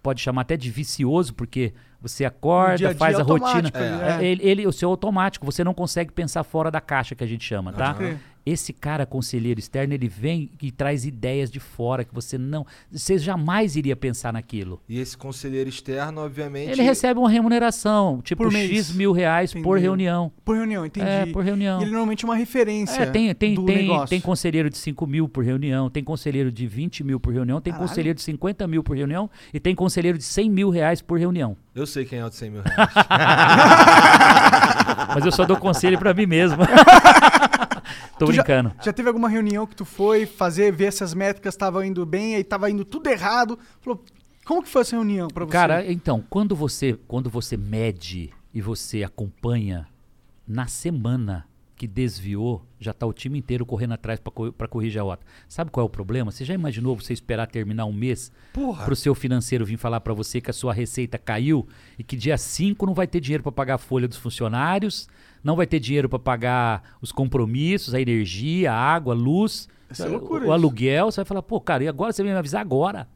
pode 0.01 0.21
chamar 0.21 0.41
até 0.43 0.55
de 0.55 0.69
vicioso, 0.71 1.33
porque 1.33 1.73
você 2.01 2.23
acorda, 2.23 2.77
dia 2.77 2.87
a 2.89 2.91
dia 2.91 2.99
faz 2.99 3.19
a 3.19 3.23
rotina. 3.23 3.71
É, 4.19 4.23
é. 4.23 4.25
ele, 4.25 4.43
ele- 4.47 4.67
o 4.67 4.71
seu 4.71 4.89
automático, 4.89 5.45
você 5.45 5.63
não 5.63 5.73
consegue 5.73 6.11
pensar 6.13 6.43
fora 6.43 6.71
da 6.71 6.79
caixa 6.79 7.15
que 7.15 7.23
a 7.23 7.27
gente 7.27 7.43
chama, 7.43 7.73
tá? 7.73 7.93
Crer. 7.95 8.17
Esse 8.49 8.71
cara 8.71 9.05
conselheiro 9.05 9.59
externo, 9.59 9.93
ele 9.93 10.07
vem 10.07 10.49
e 10.61 10.71
traz 10.71 11.05
ideias 11.05 11.51
de 11.51 11.59
fora 11.59 12.05
que 12.05 12.13
você 12.13 12.37
não, 12.37 12.65
você 12.89 13.17
jamais 13.17 13.75
iria 13.75 13.93
pensar 13.95 14.31
naquilo. 14.31 14.79
E 14.87 14.99
esse 14.99 15.17
conselheiro 15.17 15.67
externo, 15.69 16.21
obviamente. 16.21 16.71
Ele 16.71 16.81
recebe 16.81 17.19
uma 17.19 17.29
remuneração, 17.29 18.21
tipo 18.23 18.43
Por 18.43 18.51
mês. 18.53 18.71
X 18.71 18.91
mil 18.95 19.11
reais 19.11 19.51
por 19.51 19.59
Entendeu. 19.59 19.79
reunião. 19.81 20.31
Por 20.45 20.55
reunião, 20.55 20.85
entendi. 20.85 21.05
É, 21.05 21.25
por 21.25 21.43
reunião. 21.43 21.79
E 21.79 21.83
ele 21.83 21.91
normalmente 21.91 22.23
é 22.23 22.27
uma 22.27 22.35
referência 22.37 23.01
É, 23.01 23.05
tem, 23.07 23.35
tem, 23.35 23.53
do 23.55 23.65
tem, 23.65 23.77
negócio. 23.87 24.07
tem 24.07 24.21
conselheiro 24.21 24.69
de 24.69 24.77
5 24.77 25.05
mil 25.05 25.27
por 25.27 25.43
reunião, 25.43 25.89
tem 25.89 26.03
conselheiro 26.03 26.49
de 26.49 26.65
20 26.67 27.03
mil 27.03 27.19
por 27.19 27.33
reunião, 27.33 27.59
tem 27.59 27.73
Caralho. 27.73 27.89
conselheiro 27.89 28.15
de 28.15 28.21
50 28.21 28.65
mil 28.65 28.81
por 28.81 28.95
reunião 28.95 29.29
e 29.53 29.59
tem 29.59 29.75
conselheiro 29.75 30.17
de 30.17 30.23
100 30.23 30.49
mil 30.49 30.69
reais 30.69 31.01
por 31.01 31.19
reunião. 31.19 31.57
Eu 31.75 31.85
sei 31.85 32.05
quem 32.05 32.19
é 32.19 32.25
o 32.25 32.29
de 32.29 32.35
100 32.35 32.49
mil 32.49 32.61
reais. 32.65 32.89
Mas 35.13 35.25
eu 35.25 35.31
só 35.31 35.45
dou 35.45 35.57
conselho 35.57 35.97
pra 35.99 36.13
mim 36.13 36.25
mesmo. 36.25 36.57
Tô 38.17 38.25
Tu 38.25 38.33
já- 38.33 38.43
brincando. 38.43 38.73
Já, 38.83 38.91
teve 38.91 39.07
alguma 39.07 39.29
reunião 39.29 39.65
que 39.67 39.75
tu 39.75 39.85
foi 39.85 40.25
fazer, 40.25 40.71
ver 40.71 40.91
se 40.91 41.03
as 41.03 41.13
métricas 41.13 41.53
estavam 41.53 41.83
indo 41.83 42.05
bem, 42.05 42.35
aí 42.35 42.43
tava 42.43 42.69
indo 42.69 42.83
tudo 42.83 43.07
errado? 43.09 43.57
Falou, 43.81 44.03
como 44.45 44.63
que 44.63 44.69
foi 44.69 44.81
essa 44.81 44.95
reunião 44.95 45.27
pra 45.27 45.45
você? 45.45 45.51
Cara, 45.51 45.91
então, 45.91 46.23
quando 46.29 46.55
você, 46.55 46.97
quando 47.07 47.29
você 47.29 47.55
mede 47.55 48.31
e 48.53 48.61
você 48.61 49.03
acompanha 49.03 49.87
na 50.47 50.65
semana 50.67 51.45
que 51.77 51.87
desviou, 51.87 52.65
já 52.79 52.91
tá 52.91 53.05
o 53.05 53.13
time 53.13 53.37
inteiro 53.37 53.63
correndo 53.65 53.93
atrás 53.93 54.19
para 54.19 54.67
corrigir 54.67 54.99
a 54.99 55.03
rota. 55.03 55.23
Sabe 55.47 55.69
qual 55.69 55.83
é 55.83 55.87
o 55.87 55.89
problema? 55.89 56.31
Você 56.31 56.43
já 56.43 56.53
imaginou 56.53 56.95
você 56.95 57.13
esperar 57.13 57.45
terminar 57.47 57.85
um 57.85 57.93
mês 57.93 58.31
para 58.83 58.91
o 58.91 58.95
seu 58.95 59.13
financeiro 59.13 59.63
vir 59.63 59.77
falar 59.77 59.99
para 60.01 60.13
você 60.13 60.41
que 60.41 60.49
a 60.49 60.53
sua 60.53 60.73
receita 60.73 61.19
caiu 61.19 61.67
e 61.97 62.03
que 62.03 62.15
dia 62.17 62.35
5 62.35 62.83
não 62.85 62.95
vai 62.95 63.05
ter 63.05 63.19
dinheiro 63.19 63.43
para 63.43 63.51
pagar 63.51 63.75
a 63.75 63.77
folha 63.77 64.07
dos 64.07 64.17
funcionários, 64.17 65.07
não 65.43 65.55
vai 65.55 65.67
ter 65.67 65.79
dinheiro 65.79 66.09
para 66.09 66.17
pagar 66.17 66.97
os 66.99 67.11
compromissos, 67.11 67.93
a 67.93 68.01
energia, 68.01 68.73
a 68.73 68.75
água, 68.75 69.13
a 69.13 69.17
luz, 69.17 69.69
é 69.99 70.03
o- 70.03 70.09
loucura, 70.13 70.41
o, 70.41 70.43
isso. 70.45 70.51
aluguel, 70.53 71.11
você 71.11 71.17
vai 71.21 71.25
falar, 71.25 71.43
pô, 71.43 71.61
cara, 71.61 71.83
e 71.83 71.87
agora 71.87 72.11
você 72.11 72.23
vem 72.23 72.31
me 72.33 72.37
avisar 72.39 72.59
agora? 72.61 73.07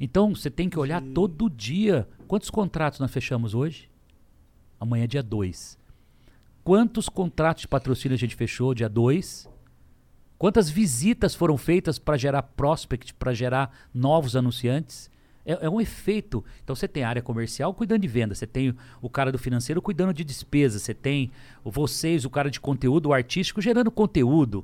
Então, 0.00 0.34
você 0.34 0.50
tem 0.50 0.68
que 0.70 0.78
olhar 0.78 1.02
todo 1.14 1.50
dia. 1.50 2.08
Quantos 2.26 2.48
contratos 2.50 3.00
nós 3.00 3.10
fechamos 3.12 3.54
hoje? 3.54 3.90
Amanhã 4.80 5.04
é 5.04 5.06
dia 5.06 5.22
2. 5.22 5.77
Quantos 6.68 7.08
contratos 7.08 7.62
de 7.62 7.68
patrocínio 7.68 8.14
a 8.14 8.18
gente 8.18 8.36
fechou 8.36 8.74
dia 8.74 8.90
2? 8.90 9.48
Quantas 10.36 10.68
visitas 10.68 11.34
foram 11.34 11.56
feitas 11.56 11.98
para 11.98 12.18
gerar 12.18 12.42
prospect, 12.42 13.14
para 13.14 13.32
gerar 13.32 13.74
novos 13.94 14.36
anunciantes? 14.36 15.10
É, 15.46 15.64
é 15.64 15.70
um 15.70 15.80
efeito. 15.80 16.44
Então 16.62 16.76
você 16.76 16.86
tem 16.86 17.04
a 17.04 17.08
área 17.08 17.22
comercial 17.22 17.72
cuidando 17.72 18.02
de 18.02 18.08
venda, 18.08 18.34
você 18.34 18.46
tem 18.46 18.76
o, 19.00 19.08
cara 19.08 19.32
do 19.32 19.38
financeiro 19.38 19.80
cuidando 19.80 20.12
de 20.12 20.22
despesa, 20.22 20.78
você 20.78 20.92
tem 20.92 21.30
vocês, 21.64 22.26
o 22.26 22.30
cara 22.30 22.50
de 22.50 22.60
conteúdo, 22.60 23.06
o 23.08 23.12
artístico 23.14 23.62
gerando 23.62 23.90
conteúdo, 23.90 24.62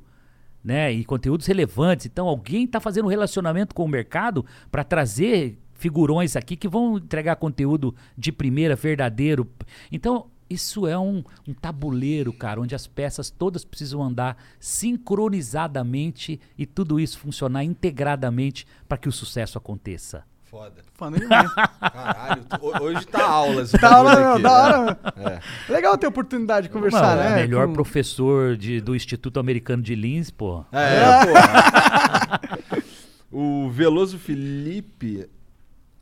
né? 0.63 0.93
E 0.93 1.03
conteúdos 1.05 1.47
relevantes. 1.47 2.05
Então 2.05 2.27
alguém 2.27 2.65
está 2.65 2.79
fazendo 2.79 3.05
um 3.05 3.09
relacionamento 3.09 3.73
com 3.73 3.83
o 3.83 3.89
mercado 3.89 4.45
para 4.69 4.83
trazer 4.83 5.57
figurões 5.73 6.35
aqui 6.35 6.55
que 6.55 6.67
vão 6.67 6.97
entregar 6.97 7.35
conteúdo 7.37 7.95
de 8.15 8.31
primeira, 8.31 8.75
verdadeiro. 8.75 9.49
Então 9.91 10.27
isso 10.49 10.85
é 10.87 10.97
um, 10.97 11.23
um 11.47 11.53
tabuleiro, 11.53 12.31
cara, 12.33 12.61
onde 12.61 12.75
as 12.75 12.85
peças 12.87 13.29
todas 13.29 13.65
precisam 13.65 14.01
andar 14.03 14.37
sincronizadamente 14.59 16.39
e 16.57 16.65
tudo 16.65 16.99
isso 16.99 17.17
funcionar 17.19 17.63
integradamente 17.63 18.65
para 18.87 18.97
que 18.97 19.09
o 19.09 19.11
sucesso 19.11 19.57
aconteça. 19.57 20.23
foda. 20.43 20.83
Foda 20.93 21.19
demais. 21.19 21.51
Caralho, 21.81 22.43
tu- 22.45 22.57
ho- 22.65 22.83
hoje 22.83 23.05
tá 23.07 23.27
aula 23.27 23.63
esse 23.63 23.77
Da 23.77 23.89
aqui, 24.31 24.41
né? 24.43 24.49
hora. 24.49 24.99
É. 25.17 25.71
Legal 25.73 25.97
ter 25.97 26.05
a 26.05 26.09
oportunidade 26.09 26.67
de 26.67 26.73
conversar, 26.73 27.17
Mano, 27.17 27.29
né? 27.31 27.35
Melhor 27.35 27.67
com- 27.67 27.73
professor 27.73 28.55
de, 28.55 28.79
do 28.79 28.95
Instituto 28.95 29.37
Americano 29.37 29.83
de 29.83 29.93
Lins, 29.93 30.31
pô. 30.31 30.63
É, 30.71 31.25
porra. 31.25 32.41
o 33.29 33.69
Veloso 33.69 34.17
Felipe. 34.17 35.27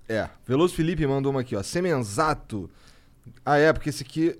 É, 0.08 0.30
Veloso 0.46 0.76
Felipe 0.76 1.08
mandou 1.08 1.32
uma 1.32 1.42
aqui, 1.42 1.56
ó. 1.56 1.64
Semenzato. 1.64 2.70
Ah, 3.46 3.58
é, 3.58 3.72
porque 3.74 3.90
esse 3.90 4.04
aqui. 4.04 4.40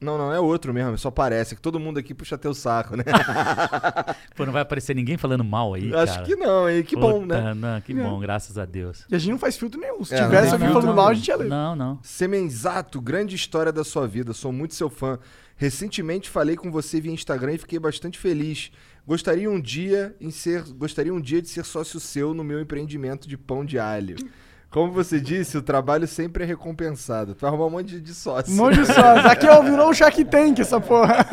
Não, 0.00 0.16
não, 0.16 0.32
é 0.32 0.40
outro 0.40 0.72
mesmo, 0.72 0.96
só 0.96 1.10
parece. 1.10 1.54
que 1.54 1.60
todo 1.60 1.78
mundo 1.78 1.98
aqui 1.98 2.14
puxa 2.14 2.38
teu 2.38 2.54
saco, 2.54 2.96
né? 2.96 3.04
Pô, 4.34 4.46
não 4.46 4.52
vai 4.52 4.62
aparecer 4.62 4.96
ninguém 4.96 5.18
falando 5.18 5.44
mal 5.44 5.74
aí, 5.74 5.94
Acho 5.94 6.14
cara. 6.14 6.26
que 6.26 6.36
não, 6.36 6.70
hein? 6.70 6.82
Que 6.82 6.96
bom, 6.96 7.20
Puta, 7.20 7.42
né? 7.42 7.52
Não, 7.54 7.80
que 7.82 7.92
É. 7.92 7.96
bom, 7.96 8.18
graças 8.18 8.56
a 8.56 8.64
Deus. 8.64 9.04
E 9.10 9.14
a 9.14 9.18
gente 9.18 9.32
não 9.32 9.38
faz 9.38 9.58
filtro 9.58 9.78
nenhum. 9.78 10.02
Se 10.02 10.14
É, 10.14 10.22
tivesse 10.24 10.54
alguém 10.54 10.72
falando 10.72 10.94
mal, 10.94 11.08
a 11.08 11.12
gente 11.14 11.28
ia 11.28 11.36
ler. 11.36 11.48
Não, 11.48 11.76
não. 11.76 11.98
Semenzato, 12.02 12.98
grande 12.98 13.36
história 13.36 13.70
da 13.70 13.84
sua 13.84 14.08
vida. 14.08 14.32
Sou 14.32 14.50
muito 14.50 14.74
seu 14.74 14.88
fã. 14.88 15.18
Recentemente 15.56 16.30
falei 16.30 16.56
com 16.56 16.70
você 16.70 16.98
via 16.98 17.12
Instagram 17.12 17.52
e 17.52 17.58
fiquei 17.58 17.78
bastante 17.78 18.18
feliz. 18.18 18.70
Gostaria 19.06 19.50
um 19.50 19.60
dia 19.60 20.16
em 20.18 20.30
ser, 20.30 20.62
gostaria 20.72 21.12
um 21.12 21.20
dia 21.20 21.42
de 21.42 21.48
ser 21.50 21.62
sócio 21.66 22.00
seu 22.00 22.32
no 22.32 22.42
meu 22.42 22.58
empreendimento 22.58 23.28
de 23.28 23.36
pão 23.36 23.66
de 23.66 23.78
alho. 23.78 24.16
Como 24.70 24.92
você 24.92 25.20
disse, 25.20 25.58
o 25.58 25.62
trabalho 25.62 26.06
sempre 26.06 26.44
é 26.44 26.46
recompensado. 26.46 27.34
Tu 27.34 27.40
vai 27.40 27.48
arrumar 27.50 27.66
um 27.66 27.70
monte 27.70 27.88
de, 27.88 28.00
de 28.00 28.14
sócio. 28.14 28.52
Um 28.52 28.56
monte 28.56 28.76
de 28.78 28.86
sócios. 28.86 29.26
Aqui 29.26 29.46
ó, 29.48 29.60
virou 29.62 29.90
um 29.90 29.92
Shark 29.94 30.24
Tank 30.26 30.58
essa 30.60 30.80
porra. 30.80 31.26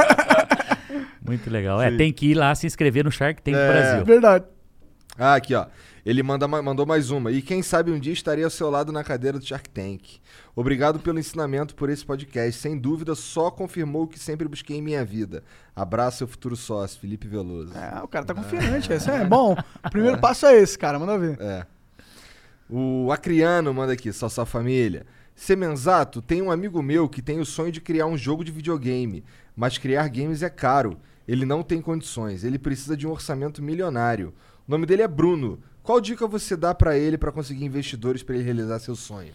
Muito 1.26 1.50
legal. 1.50 1.82
É, 1.82 1.92
Sim. 1.92 1.98
tem 1.98 2.12
que 2.14 2.32
ir 2.32 2.36
lá 2.36 2.54
se 2.56 2.66
inscrever 2.66 3.04
no 3.04 3.12
Shark 3.12 3.42
Tank 3.42 3.56
É. 3.56 3.68
Brasil. 3.72 4.06
Verdade. 4.06 4.46
Ah, 5.18 5.36
aqui, 5.36 5.54
ó. 5.54 5.66
Ele 6.06 6.24
manda, 6.24 6.48
ma- 6.48 6.62
mandou 6.62 6.86
mais 6.86 7.12
uma. 7.12 7.32
E 7.32 7.42
quem 7.42 7.62
sabe 7.62 7.92
um 7.92 8.00
dia 8.00 8.14
estaria 8.14 8.46
ao 8.46 8.50
seu 8.50 8.70
lado 8.70 8.92
na 8.94 9.04
cadeira 9.04 9.38
do 9.38 9.46
Shark 9.46 9.70
Tank. 9.70 10.20
Obrigado 10.56 11.00
pelo 11.00 11.20
ensinamento 11.20 11.76
por 11.76 11.90
esse 11.90 12.06
podcast. 12.06 12.62
Sem 12.62 12.78
dúvida, 12.78 13.14
só 13.14 13.52
confirmou 13.52 14.04
o 14.04 14.08
que 14.08 14.18
sempre 14.18 14.48
busquei 14.48 14.78
em 14.78 14.82
minha 14.82 15.04
vida. 15.04 15.44
Abraço, 15.76 16.20
seu 16.20 16.28
futuro 16.28 16.56
sócio, 16.56 17.00
Felipe 17.00 17.28
Veloso. 17.28 17.74
É, 17.78 18.02
o 18.02 18.08
cara 18.08 18.26
tá 18.26 18.34
confiante. 18.34 18.92
Esse 18.94 19.12
é 19.12 19.26
bom. 19.26 19.56
O 19.86 19.90
primeiro 19.90 20.18
passo 20.20 20.46
é 20.46 20.56
esse, 20.56 20.78
cara. 20.78 20.98
Manda 20.98 21.18
ver. 21.18 21.38
É. 21.42 21.66
O 22.70 23.12
Acriano 23.12 23.74
manda 23.74 23.94
aqui, 23.94 24.12
só 24.12 24.28
sua 24.28 24.46
família. 24.46 25.06
Semenzato, 25.36 26.22
tem 26.22 26.42
um 26.42 26.52
amigo 26.52 26.82
meu 26.82 27.08
que 27.08 27.22
tem 27.22 27.40
o 27.40 27.46
sonho 27.46 27.72
de 27.72 27.80
criar 27.80 28.08
um 28.08 28.18
jogo 28.18 28.44
de 28.44 28.52
videogame, 28.52 29.24
mas 29.56 29.78
criar 29.78 30.08
games 30.10 30.42
é 30.42 30.50
caro. 30.50 30.98
Ele 31.28 31.46
não 31.46 31.62
tem 31.62 31.82
condições, 31.82 32.44
ele 32.44 32.58
precisa 32.58 32.98
de 32.98 33.06
um 33.06 33.12
orçamento 33.12 33.62
milionário. 33.62 34.34
O 34.68 34.72
nome 34.72 34.86
dele 34.86 35.02
é 35.02 35.08
Bruno. 35.08 35.60
Qual 35.84 36.02
dica 36.02 36.28
você 36.28 36.58
dá 36.58 36.74
pra 36.76 36.98
ele 36.98 37.18
pra 37.18 37.32
conseguir 37.32 37.64
investidores 37.64 38.24
pra 38.24 38.36
ele 38.36 38.44
realizar 38.44 38.80
seu 38.80 38.96
sonho? 38.96 39.32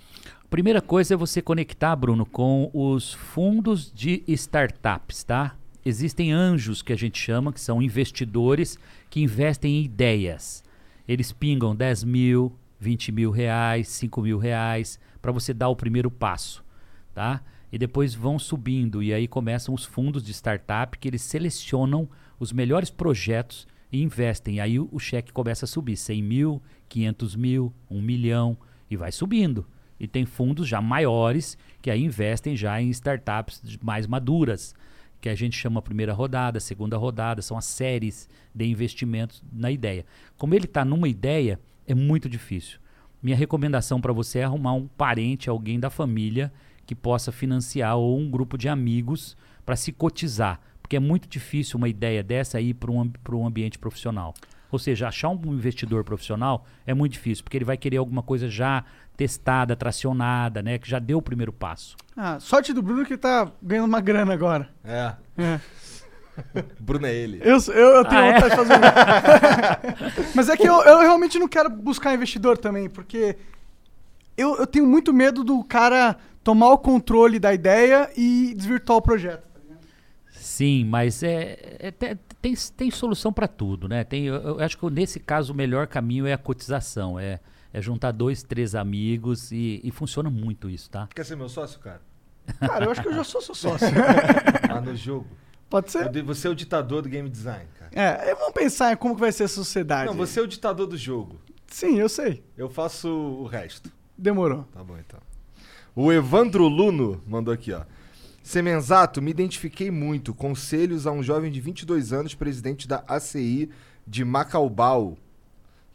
Primeira 0.50 0.82
coisa 0.82 1.14
é 1.14 1.16
você 1.16 1.40
conectar, 1.40 1.96
Bruno, 1.96 2.26
com 2.26 2.70
os 2.74 3.14
fundos 3.14 3.90
de 3.90 4.22
startups, 4.28 5.24
tá? 5.24 5.56
Existem 5.84 6.32
anjos 6.32 6.82
que 6.82 6.92
a 6.92 6.96
gente 6.96 7.18
chama, 7.18 7.52
que 7.52 7.60
são 7.60 7.80
investidores 7.80 8.78
que 9.08 9.22
investem 9.22 9.76
em 9.76 9.84
ideias. 9.84 10.62
Eles 11.08 11.32
pingam 11.32 11.74
10 11.74 12.04
mil, 12.04 12.52
20 12.82 13.12
mil 13.12 13.30
reais, 13.30 13.86
5 13.88 14.20
mil 14.20 14.38
reais, 14.38 14.98
para 15.20 15.30
você 15.30 15.54
dar 15.54 15.68
o 15.68 15.76
primeiro 15.76 16.10
passo, 16.10 16.64
tá? 17.14 17.40
E 17.70 17.78
depois 17.78 18.12
vão 18.12 18.38
subindo, 18.38 19.02
e 19.02 19.14
aí 19.14 19.28
começam 19.28 19.72
os 19.72 19.84
fundos 19.84 20.22
de 20.22 20.32
startup 20.34 20.98
que 20.98 21.08
eles 21.08 21.22
selecionam 21.22 22.08
os 22.40 22.52
melhores 22.52 22.90
projetos 22.90 23.68
e 23.90 24.02
investem. 24.02 24.58
Aí 24.58 24.80
o, 24.80 24.88
o 24.90 24.98
cheque 24.98 25.32
começa 25.32 25.64
a 25.64 25.68
subir, 25.68 25.96
100 25.96 26.22
mil, 26.22 26.62
500 26.88 27.36
mil, 27.36 27.72
1 27.88 28.02
milhão, 28.02 28.58
e 28.90 28.96
vai 28.96 29.12
subindo. 29.12 29.64
E 29.98 30.08
tem 30.08 30.26
fundos 30.26 30.66
já 30.66 30.82
maiores 30.82 31.56
que 31.80 31.88
aí 31.88 32.02
investem 32.02 32.56
já 32.56 32.82
em 32.82 32.90
startups 32.90 33.62
mais 33.80 34.08
maduras, 34.08 34.74
que 35.20 35.28
a 35.28 35.34
gente 35.36 35.56
chama 35.56 35.80
primeira 35.80 36.12
rodada, 36.12 36.58
segunda 36.58 36.96
rodada, 36.96 37.40
são 37.42 37.56
as 37.56 37.64
séries 37.64 38.28
de 38.52 38.66
investimentos 38.66 39.40
na 39.52 39.70
ideia. 39.70 40.04
Como 40.36 40.52
ele 40.52 40.64
está 40.64 40.84
numa 40.84 41.08
ideia, 41.08 41.60
é 41.86 41.94
muito 41.94 42.28
difícil. 42.28 42.78
Minha 43.22 43.36
recomendação 43.36 44.00
para 44.00 44.12
você 44.12 44.40
é 44.40 44.44
arrumar 44.44 44.72
um 44.72 44.86
parente, 44.86 45.48
alguém 45.48 45.78
da 45.78 45.90
família 45.90 46.52
que 46.84 46.94
possa 46.94 47.30
financiar 47.30 47.96
ou 47.96 48.18
um 48.18 48.30
grupo 48.30 48.58
de 48.58 48.68
amigos 48.68 49.36
para 49.64 49.76
se 49.76 49.92
cotizar, 49.92 50.60
porque 50.82 50.96
é 50.96 51.00
muito 51.00 51.28
difícil 51.28 51.78
uma 51.78 51.88
ideia 51.88 52.22
dessa 52.22 52.60
ir 52.60 52.74
para 52.74 52.90
um, 52.90 53.08
pra 53.08 53.36
um 53.36 53.46
ambiente 53.46 53.78
profissional. 53.78 54.34
Ou 54.72 54.78
seja, 54.78 55.06
achar 55.06 55.28
um 55.28 55.52
investidor 55.52 56.02
profissional 56.02 56.66
é 56.86 56.94
muito 56.94 57.12
difícil, 57.12 57.44
porque 57.44 57.58
ele 57.58 57.64
vai 57.64 57.76
querer 57.76 57.98
alguma 57.98 58.22
coisa 58.22 58.48
já 58.48 58.84
testada, 59.16 59.76
tracionada, 59.76 60.62
né, 60.62 60.78
que 60.78 60.88
já 60.88 60.98
deu 60.98 61.18
o 61.18 61.22
primeiro 61.22 61.52
passo. 61.52 61.96
Ah, 62.16 62.40
sorte 62.40 62.72
do 62.72 62.82
Bruno 62.82 63.04
que 63.04 63.16
tá 63.16 63.52
ganhando 63.62 63.86
uma 63.86 64.00
grana 64.00 64.32
agora. 64.32 64.68
É. 64.82 65.14
É. 65.36 65.60
Bruno 66.80 67.06
é 67.06 67.14
ele. 67.14 67.40
Eu, 67.42 67.58
eu, 67.68 67.88
eu 67.96 68.04
tenho 68.04 68.20
Ah, 68.22 68.26
é? 68.26 68.34
vontade 68.34 68.50
de 68.50 68.56
fazer 68.56 68.74
um. 68.74 70.24
Mas 70.34 70.48
é 70.48 70.56
que 70.56 70.66
eu, 70.68 70.80
eu 70.82 71.00
realmente 71.00 71.38
não 71.38 71.48
quero 71.48 71.68
buscar 71.70 72.14
investidor 72.14 72.56
também, 72.58 72.88
porque 72.88 73.36
eu, 74.36 74.56
eu 74.56 74.66
tenho 74.66 74.86
muito 74.86 75.12
medo 75.12 75.44
do 75.44 75.62
cara 75.64 76.16
tomar 76.42 76.70
o 76.70 76.78
controle 76.78 77.38
da 77.38 77.52
ideia 77.52 78.10
e 78.16 78.54
desvirtuar 78.56 78.98
o 78.98 79.02
projeto. 79.02 79.50
Sim, 80.30 80.84
mas 80.86 81.22
é, 81.22 81.76
é- 81.78 81.90
te- 81.92 82.18
tem, 82.40 82.54
tem 82.76 82.90
solução 82.90 83.32
para 83.32 83.46
tudo, 83.46 83.88
né? 83.88 84.02
Tem, 84.02 84.24
eu, 84.24 84.34
eu 84.34 84.60
acho 84.60 84.76
que 84.76 84.90
nesse 84.90 85.20
caso 85.20 85.52
o 85.52 85.56
melhor 85.56 85.86
caminho 85.86 86.26
é 86.26 86.32
a 86.32 86.38
cotização, 86.38 87.16
é, 87.18 87.38
é 87.72 87.80
juntar 87.80 88.10
dois, 88.10 88.42
três 88.42 88.74
amigos 88.74 89.52
e, 89.52 89.80
e 89.84 89.90
funciona 89.92 90.28
muito 90.28 90.68
isso, 90.68 90.90
tá? 90.90 91.08
Quer 91.14 91.24
ser 91.24 91.36
meu 91.36 91.48
sócio, 91.48 91.78
cara? 91.78 92.00
Cara, 92.58 92.84
eu 92.86 92.90
acho 92.90 93.00
que 93.02 93.08
eu 93.08 93.14
já 93.14 93.22
sou 93.22 93.40
seu 93.40 93.54
sócio. 93.54 93.86
Ah, 94.68 94.80
no 94.80 94.96
jogo. 94.96 95.26
Pode 95.72 95.90
ser? 95.90 96.22
Você 96.22 96.48
é 96.48 96.50
o 96.50 96.54
ditador 96.54 97.00
do 97.00 97.08
game 97.08 97.30
design, 97.30 97.64
cara. 97.78 97.90
É, 97.94 98.34
vamos 98.34 98.52
pensar 98.52 98.92
em 98.92 98.96
como 98.96 99.14
que 99.14 99.22
vai 99.22 99.32
ser 99.32 99.44
a 99.44 99.48
sociedade. 99.48 100.04
Não, 100.04 100.14
você 100.14 100.38
é 100.38 100.42
o 100.42 100.46
ditador 100.46 100.86
do 100.86 100.98
jogo. 100.98 101.40
Sim, 101.66 101.98
eu 101.98 102.10
sei. 102.10 102.44
Eu 102.58 102.68
faço 102.68 103.08
o 103.08 103.46
resto. 103.46 103.90
Demorou. 104.18 104.64
Tá 104.64 104.84
bom, 104.84 104.98
então. 104.98 105.18
O 105.96 106.12
Evandro 106.12 106.68
Luno 106.68 107.22
mandou 107.26 107.54
aqui, 107.54 107.72
ó. 107.72 107.84
Semenzato, 108.42 109.22
me 109.22 109.30
identifiquei 109.30 109.90
muito. 109.90 110.34
Conselhos 110.34 111.06
a 111.06 111.10
um 111.10 111.22
jovem 111.22 111.50
de 111.50 111.58
22 111.58 112.12
anos, 112.12 112.34
presidente 112.34 112.86
da 112.86 113.02
ACI 113.08 113.70
de 114.06 114.26
Macaubal, 114.26 115.16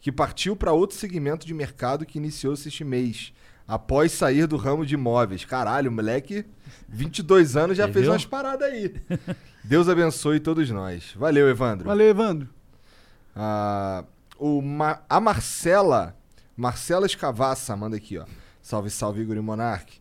que 0.00 0.10
partiu 0.10 0.56
para 0.56 0.72
outro 0.72 0.96
segmento 0.96 1.46
de 1.46 1.54
mercado 1.54 2.04
que 2.04 2.18
iniciou-se 2.18 2.66
este 2.66 2.82
mês, 2.82 3.32
após 3.68 4.10
sair 4.12 4.46
do 4.46 4.56
ramo 4.56 4.84
de 4.86 4.94
imóveis. 4.94 5.44
Caralho, 5.44 5.90
o 5.90 5.94
moleque, 5.94 6.44
22 6.88 7.54
anos, 7.56 7.76
já 7.76 7.86
Você 7.86 7.92
fez 7.92 8.02
viu? 8.04 8.12
umas 8.12 8.24
paradas 8.24 8.72
aí. 8.72 8.94
Deus 9.62 9.88
abençoe 9.88 10.40
todos 10.40 10.70
nós. 10.70 11.12
Valeu, 11.14 11.46
Evandro. 11.48 11.84
Valeu, 11.86 12.08
Evandro. 12.08 12.48
Ah, 13.36 14.04
o 14.38 14.62
Ma- 14.62 15.00
a 15.08 15.20
Marcela, 15.20 16.16
Marcela 16.56 17.06
Escavassa, 17.06 17.76
manda 17.76 17.96
aqui, 17.96 18.18
ó. 18.18 18.24
Salve, 18.62 18.90
salve, 18.90 19.20
Igor 19.20 19.36
e 19.36 19.40
Monark. 19.40 19.98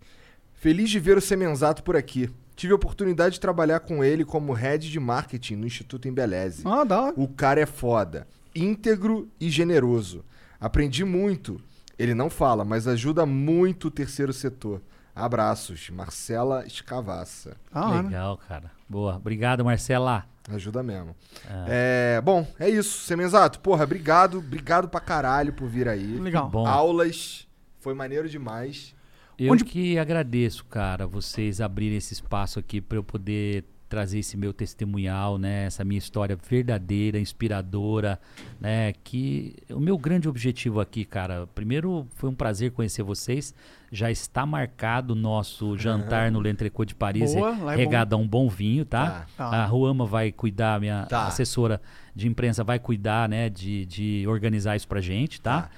Feliz 0.54 0.90
de 0.90 1.00
ver 1.00 1.18
o 1.18 1.22
Semenzato 1.22 1.84
por 1.84 1.96
aqui. 1.96 2.30
Tive 2.56 2.74
a 2.74 2.76
oportunidade 2.76 3.36
de 3.36 3.40
trabalhar 3.40 3.82
com 3.82 4.04
ele 4.04 4.26
como 4.26 4.52
head 4.54 4.90
de 4.90 5.00
marketing 5.00 5.56
no 5.58 5.68
Instituto 5.68 6.08
Embeleze. 6.08 6.64
Ah, 6.66 6.78
hora. 6.80 7.14
O 7.16 7.28
cara 7.28 7.62
é 7.62 7.66
foda, 7.68 8.28
íntegro 8.56 9.30
e 9.40 9.50
generoso. 9.50 10.26
Aprendi 10.60 11.06
muito. 11.06 11.62
Ele 11.98 12.14
não 12.14 12.30
fala, 12.30 12.64
mas 12.64 12.88
ajuda 12.88 13.26
muito 13.26 13.88
o 13.88 13.92
terceiro 13.92 14.32
setor. 14.34 14.82
Abraços, 15.16 15.90
Marcela 15.90 16.66
Escavassa. 16.68 17.58
Hora. 17.74 18.02
Legal, 18.04 18.38
cara. 18.48 18.72
Boa. 18.88 19.16
Obrigado, 19.16 19.66
Marcela. 19.66 20.26
Ajuda 20.50 20.84
mesmo. 20.84 21.16
Ah. 21.50 21.66
É, 21.68 22.22
bom, 22.22 22.48
é 22.60 22.70
isso. 22.70 23.00
Semenzato, 23.04 23.60
porra, 23.60 23.84
obrigado, 23.84 24.38
obrigado 24.38 24.88
pra 24.88 25.00
caralho 25.00 25.52
por 25.54 25.68
vir 25.68 25.88
aí. 25.90 26.18
Legal. 26.20 26.50
Bom. 26.50 26.66
Aulas, 26.68 27.48
foi 27.80 27.94
maneiro 27.94 28.30
demais. 28.30 28.96
Eu 29.38 29.52
Onde- 29.54 29.66
que 29.66 29.98
agradeço, 30.00 30.64
cara, 30.66 31.06
vocês 31.08 31.60
abrirem 31.60 31.98
esse 31.98 32.14
espaço 32.14 32.60
aqui 32.60 32.80
para 32.80 32.98
eu 32.98 33.04
poder 33.04 33.66
trazer 33.88 34.20
esse 34.20 34.36
meu 34.38 34.52
testemunhal, 34.54 35.38
né, 35.38 35.66
essa 35.66 35.84
minha 35.84 35.98
história 35.98 36.38
verdadeira, 36.50 37.20
inspiradora, 37.20 38.20
né, 38.60 38.94
que 39.04 39.56
o 39.70 39.80
meu 39.80 39.98
grande 39.98 40.28
objetivo 40.28 40.80
aqui, 40.80 41.06
cara, 41.06 41.48
primeiro 41.56 42.08
foi 42.16 42.30
um 42.30 42.36
prazer 42.36 42.72
conhecer 42.72 43.04
vocês, 43.04 43.54
já 43.92 44.12
está 44.12 44.46
marcado 44.46 45.14
o 45.14 45.16
nosso 45.16 45.76
jantar 45.80 46.32
no 46.32 46.40
L'Entrecô 46.42 46.84
de 46.84 46.94
Paris, 46.94 47.34
Boa, 47.34 47.74
é 47.74 47.76
regado 47.76 48.16
a 48.16 48.18
um 48.20 48.28
bom 48.28 48.50
vinho, 48.50 48.84
tá? 48.86 49.26
Tá. 49.38 49.46
A 49.46 49.66
Ruama 49.66 50.06
vai 50.06 50.32
cuidar, 50.32 50.80
minha 50.80 51.06
Tá. 51.06 51.28
assessora 51.28 51.82
de 52.16 52.28
imprensa 52.28 52.64
vai 52.64 52.80
cuidar, 52.80 53.30
né, 53.30 53.50
de, 53.50 53.86
de 53.86 54.26
organizar 54.28 54.76
isso 54.76 54.88
pra 54.88 55.00
gente, 55.00 55.40
tá? 55.40 55.64
Tá. 55.64 55.70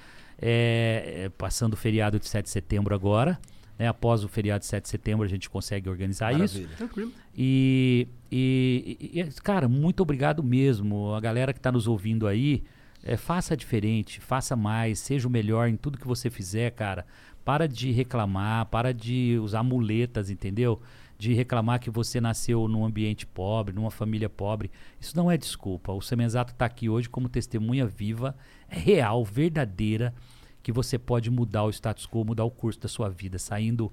É, 0.42 1.24
é, 1.24 1.28
passando 1.28 1.74
o 1.74 1.76
feriado 1.76 2.18
de 2.18 2.26
7 2.26 2.44
de 2.44 2.50
setembro 2.50 2.94
agora, 2.94 3.38
né? 3.80 3.88
Após 3.88 4.22
o 4.22 4.28
feriado 4.28 4.60
de 4.60 4.66
7 4.66 4.82
de 4.84 4.88
setembro 4.90 5.24
a 5.24 5.28
gente 5.28 5.48
consegue 5.48 5.88
organizar 5.88 6.32
isso. 6.38 6.56
Maravilha. 6.58 6.76
Tranquilo. 6.76 7.12
E, 7.34 8.06
e- 8.30 8.98
e- 9.14 9.20
e, 9.20 9.24
cara, 9.42 9.66
muito 9.68 10.00
obrigado 10.02 10.42
mesmo. 10.44 11.14
A 11.14 11.20
galera 11.20 11.52
que 11.52 11.58
está 11.58 11.72
nos 11.72 11.88
ouvindo 11.88 12.26
aí, 12.26 12.62
É, 13.02 13.16
faça 13.16 13.56
diferente, 13.56 14.20
faça 14.20 14.54
mais, 14.54 14.98
seja 14.98 15.26
o 15.26 15.30
melhor 15.30 15.66
em 15.70 15.74
tudo 15.74 15.96
que 15.96 16.06
você 16.06 16.28
fizer, 16.28 16.70
cara. 16.72 17.06
Para 17.42 17.66
de 17.66 17.90
reclamar, 17.90 18.66
para 18.66 18.92
de 18.92 19.38
usar 19.42 19.62
muletas, 19.62 20.28
entendeu? 20.28 20.82
De 21.18 21.32
reclamar 21.32 21.80
que 21.80 21.88
você 21.88 22.20
nasceu 22.20 22.68
num 22.68 22.84
ambiente 22.84 23.26
pobre, 23.26 23.74
numa 23.74 23.90
família 23.90 24.28
pobre. 24.28 24.70
Isso 25.00 25.16
não 25.16 25.30
é 25.30 25.38
desculpa. 25.38 25.94
O 25.94 26.02
Semenzato 26.02 26.52
está 26.52 26.66
aqui 26.66 26.90
hoje 26.90 27.08
como 27.08 27.26
testemunha 27.30 27.86
viva, 27.86 28.36
é 28.68 28.78
real, 28.78 29.24
verdadeira, 29.24 30.12
que 30.62 30.72
você 30.72 30.98
pode 30.98 31.30
mudar 31.30 31.64
o 31.64 31.70
status 31.70 32.06
quo, 32.06 32.24
mudar 32.24 32.44
o 32.44 32.50
curso 32.50 32.80
da 32.80 32.88
sua 32.88 33.08
vida, 33.08 33.38
saindo 33.38 33.92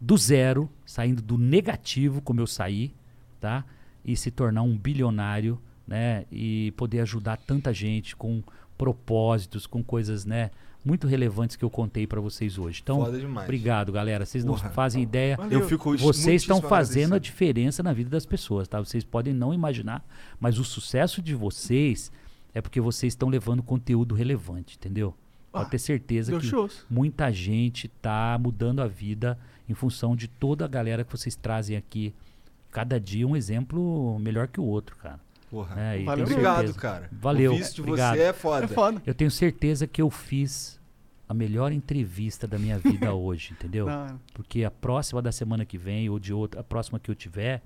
do 0.00 0.16
zero, 0.16 0.70
saindo 0.84 1.22
do 1.22 1.38
negativo, 1.38 2.20
como 2.20 2.40
eu 2.40 2.46
saí, 2.46 2.94
tá? 3.40 3.64
E 4.04 4.16
se 4.16 4.30
tornar 4.30 4.62
um 4.62 4.76
bilionário, 4.76 5.58
né? 5.86 6.24
E 6.30 6.72
poder 6.76 7.00
ajudar 7.00 7.36
tanta 7.38 7.72
gente 7.72 8.14
com 8.14 8.42
propósitos, 8.76 9.66
com 9.66 9.82
coisas, 9.82 10.24
né? 10.24 10.50
Muito 10.84 11.06
relevantes 11.06 11.56
que 11.56 11.64
eu 11.64 11.70
contei 11.70 12.06
para 12.06 12.20
vocês 12.20 12.58
hoje. 12.58 12.80
Então, 12.82 13.00
obrigado, 13.42 13.90
galera. 13.90 14.26
Vocês 14.26 14.44
não 14.44 14.56
fazem 14.58 15.02
ideia. 15.02 15.36
Valeu. 15.36 15.60
Eu 15.60 15.66
fico 15.66 15.96
Vocês 15.96 16.42
estão 16.42 16.60
fazendo 16.60 17.14
a 17.14 17.18
diferença 17.18 17.82
na 17.82 17.92
vida 17.94 18.10
das 18.10 18.26
pessoas, 18.26 18.68
tá? 18.68 18.78
Vocês 18.78 19.02
podem 19.02 19.32
não 19.32 19.54
imaginar, 19.54 20.04
mas 20.38 20.58
o 20.58 20.64
sucesso 20.64 21.22
de 21.22 21.34
vocês 21.34 22.12
é 22.52 22.60
porque 22.60 22.80
vocês 22.80 23.14
estão 23.14 23.30
levando 23.30 23.62
conteúdo 23.62 24.14
relevante, 24.14 24.76
entendeu? 24.76 25.14
Pode 25.54 25.66
Ah, 25.66 25.70
ter 25.70 25.78
certeza 25.78 26.36
que 26.36 26.46
shows. 26.46 26.84
muita 26.90 27.30
gente 27.32 27.86
tá 27.86 28.36
mudando 28.40 28.80
a 28.82 28.88
vida 28.88 29.38
em 29.68 29.72
função 29.74 30.16
de 30.16 30.26
toda 30.26 30.64
a 30.64 30.68
galera 30.68 31.04
que 31.04 31.12
vocês 31.12 31.36
trazem 31.36 31.76
aqui. 31.76 32.12
Cada 32.72 32.98
dia 32.98 33.24
um 33.26 33.36
exemplo 33.36 34.18
melhor 34.18 34.48
que 34.48 34.58
o 34.60 34.64
outro, 34.64 34.96
cara. 34.96 35.20
Porra. 35.48 35.80
É, 35.80 36.02
Valeu 36.02 36.26
certeza- 36.26 36.48
Obrigado, 36.50 36.74
cara. 36.74 37.08
Valeu. 37.12 37.52
Isso 37.54 37.76
de 37.76 37.82
obrigado. 37.82 38.16
você 38.16 38.22
é 38.22 38.32
foda. 38.32 38.64
É 38.64 38.68
foda. 38.68 39.02
Eu 39.06 39.14
tenho 39.14 39.30
certeza 39.30 39.86
que 39.86 40.02
eu 40.02 40.10
fiz 40.10 40.80
a 41.28 41.32
melhor 41.32 41.70
entrevista 41.70 42.48
da 42.48 42.58
minha 42.58 42.76
vida 42.76 43.14
hoje, 43.14 43.52
entendeu? 43.52 43.86
Hora. 43.86 44.18
Porque 44.34 44.64
a 44.64 44.72
próxima 44.72 45.22
da 45.22 45.30
semana 45.30 45.64
que 45.64 45.78
vem 45.78 46.10
ou 46.10 46.18
de 46.18 46.32
outra, 46.32 46.62
a 46.62 46.64
próxima 46.64 46.98
que 46.98 47.08
eu 47.12 47.14
tiver 47.14 47.62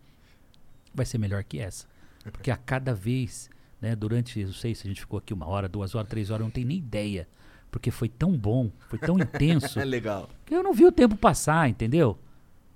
vai 0.94 1.06
ser 1.06 1.16
melhor 1.16 1.42
que 1.42 1.58
essa. 1.58 1.86
Porque 2.30 2.50
a 2.50 2.56
cada 2.58 2.92
vez, 2.94 3.48
né, 3.80 3.96
durante, 3.96 4.44
não 4.44 4.52
sei 4.52 4.74
se 4.74 4.86
a 4.86 4.90
gente 4.90 5.00
ficou 5.00 5.18
aqui 5.18 5.32
uma 5.32 5.46
hora, 5.46 5.66
duas 5.66 5.94
horas, 5.94 6.06
três 6.10 6.28
horas, 6.30 6.40
eu 6.40 6.44
não 6.44 6.50
tenho 6.50 6.66
nem 6.66 6.76
ideia. 6.76 7.26
Porque 7.70 7.90
foi 7.90 8.08
tão 8.08 8.36
bom, 8.36 8.70
foi 8.88 8.98
tão 8.98 9.18
intenso. 9.18 9.78
É 9.78 9.84
legal. 9.86 10.28
Que 10.44 10.54
eu 10.54 10.62
não 10.62 10.72
vi 10.72 10.86
o 10.86 10.92
tempo 10.92 11.16
passar, 11.16 11.68
entendeu? 11.68 12.18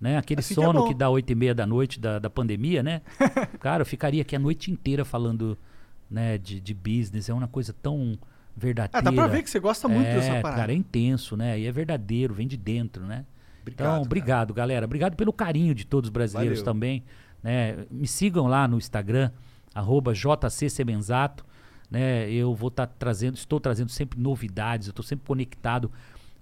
Né? 0.01 0.19
Aquele 0.19 0.40
Assim 0.40 0.55
que 0.55 0.60
é 0.60 0.64
sono 0.64 0.89
que 0.89 0.94
dá 0.94 1.09
oito 1.09 1.31
e 1.31 1.35
meia 1.35 1.55
da 1.55 1.66
noite 1.66 2.01
da, 2.01 2.19
da 2.19 2.28
pandemia, 2.28 2.82
né? 2.82 3.02
Cara, 3.60 3.82
eu 3.82 3.86
ficaria 3.86 4.23
aqui 4.23 4.35
a 4.35 4.39
noite 4.39 4.70
inteira 4.70 5.05
falando 5.05 5.56
né, 6.10 6.36
de, 6.36 6.60
de 6.60 6.74
business. 6.74 7.28
É 7.28 7.35
uma 7.35 7.48
coisa 7.48 7.73
tão 7.73 8.19
verdadeira. 8.56 8.98
Ah, 8.98 9.01
dá 9.01 9.12
pra 9.12 9.27
ver 9.27 9.43
que 9.43 9.51
você 9.51 9.60
gosta 9.60 9.89
muito 9.89 10.09
é, 10.09 10.14
dessa 10.14 10.40
parada. 10.40 10.60
Cara, 10.60 10.73
é 10.73 10.74
intenso, 10.74 11.36
né? 11.36 11.59
E 11.59 11.66
é 11.66 11.73
verdadeiro, 11.73 12.35
vem 12.35 12.47
de 12.47 12.56
dentro, 12.56 13.05
né? 13.05 13.24
Obrigado, 13.62 13.90
então, 13.90 14.02
obrigado, 14.02 14.52
galera. 14.52 14.85
Obrigado 14.85 15.16
pelo 15.16 15.32
carinho 15.32 15.74
de 15.74 15.86
todos 15.86 16.09
os 16.09 16.12
brasileiros 16.12 16.59
Valeu. 16.59 16.73
também. 16.74 17.05
Né? 17.43 17.86
Me 17.90 18.06
sigam 18.06 18.47
lá 18.47 18.66
no 18.69 18.77
Instagram, 18.77 19.31
arroba 19.74 20.12
jcsemenzato. 20.12 21.44
Né? 21.93 22.31
Eu 22.31 22.55
vou 22.55 22.69
estar 22.69 22.86
trazendo, 22.86 23.36
estou 23.36 23.60
trazendo 23.60 23.90
sempre 23.90 24.19
novidades, 24.19 24.89
eu 24.89 24.93
estou 24.93 25.05
sempre 25.05 25.27
conectado. 25.27 25.90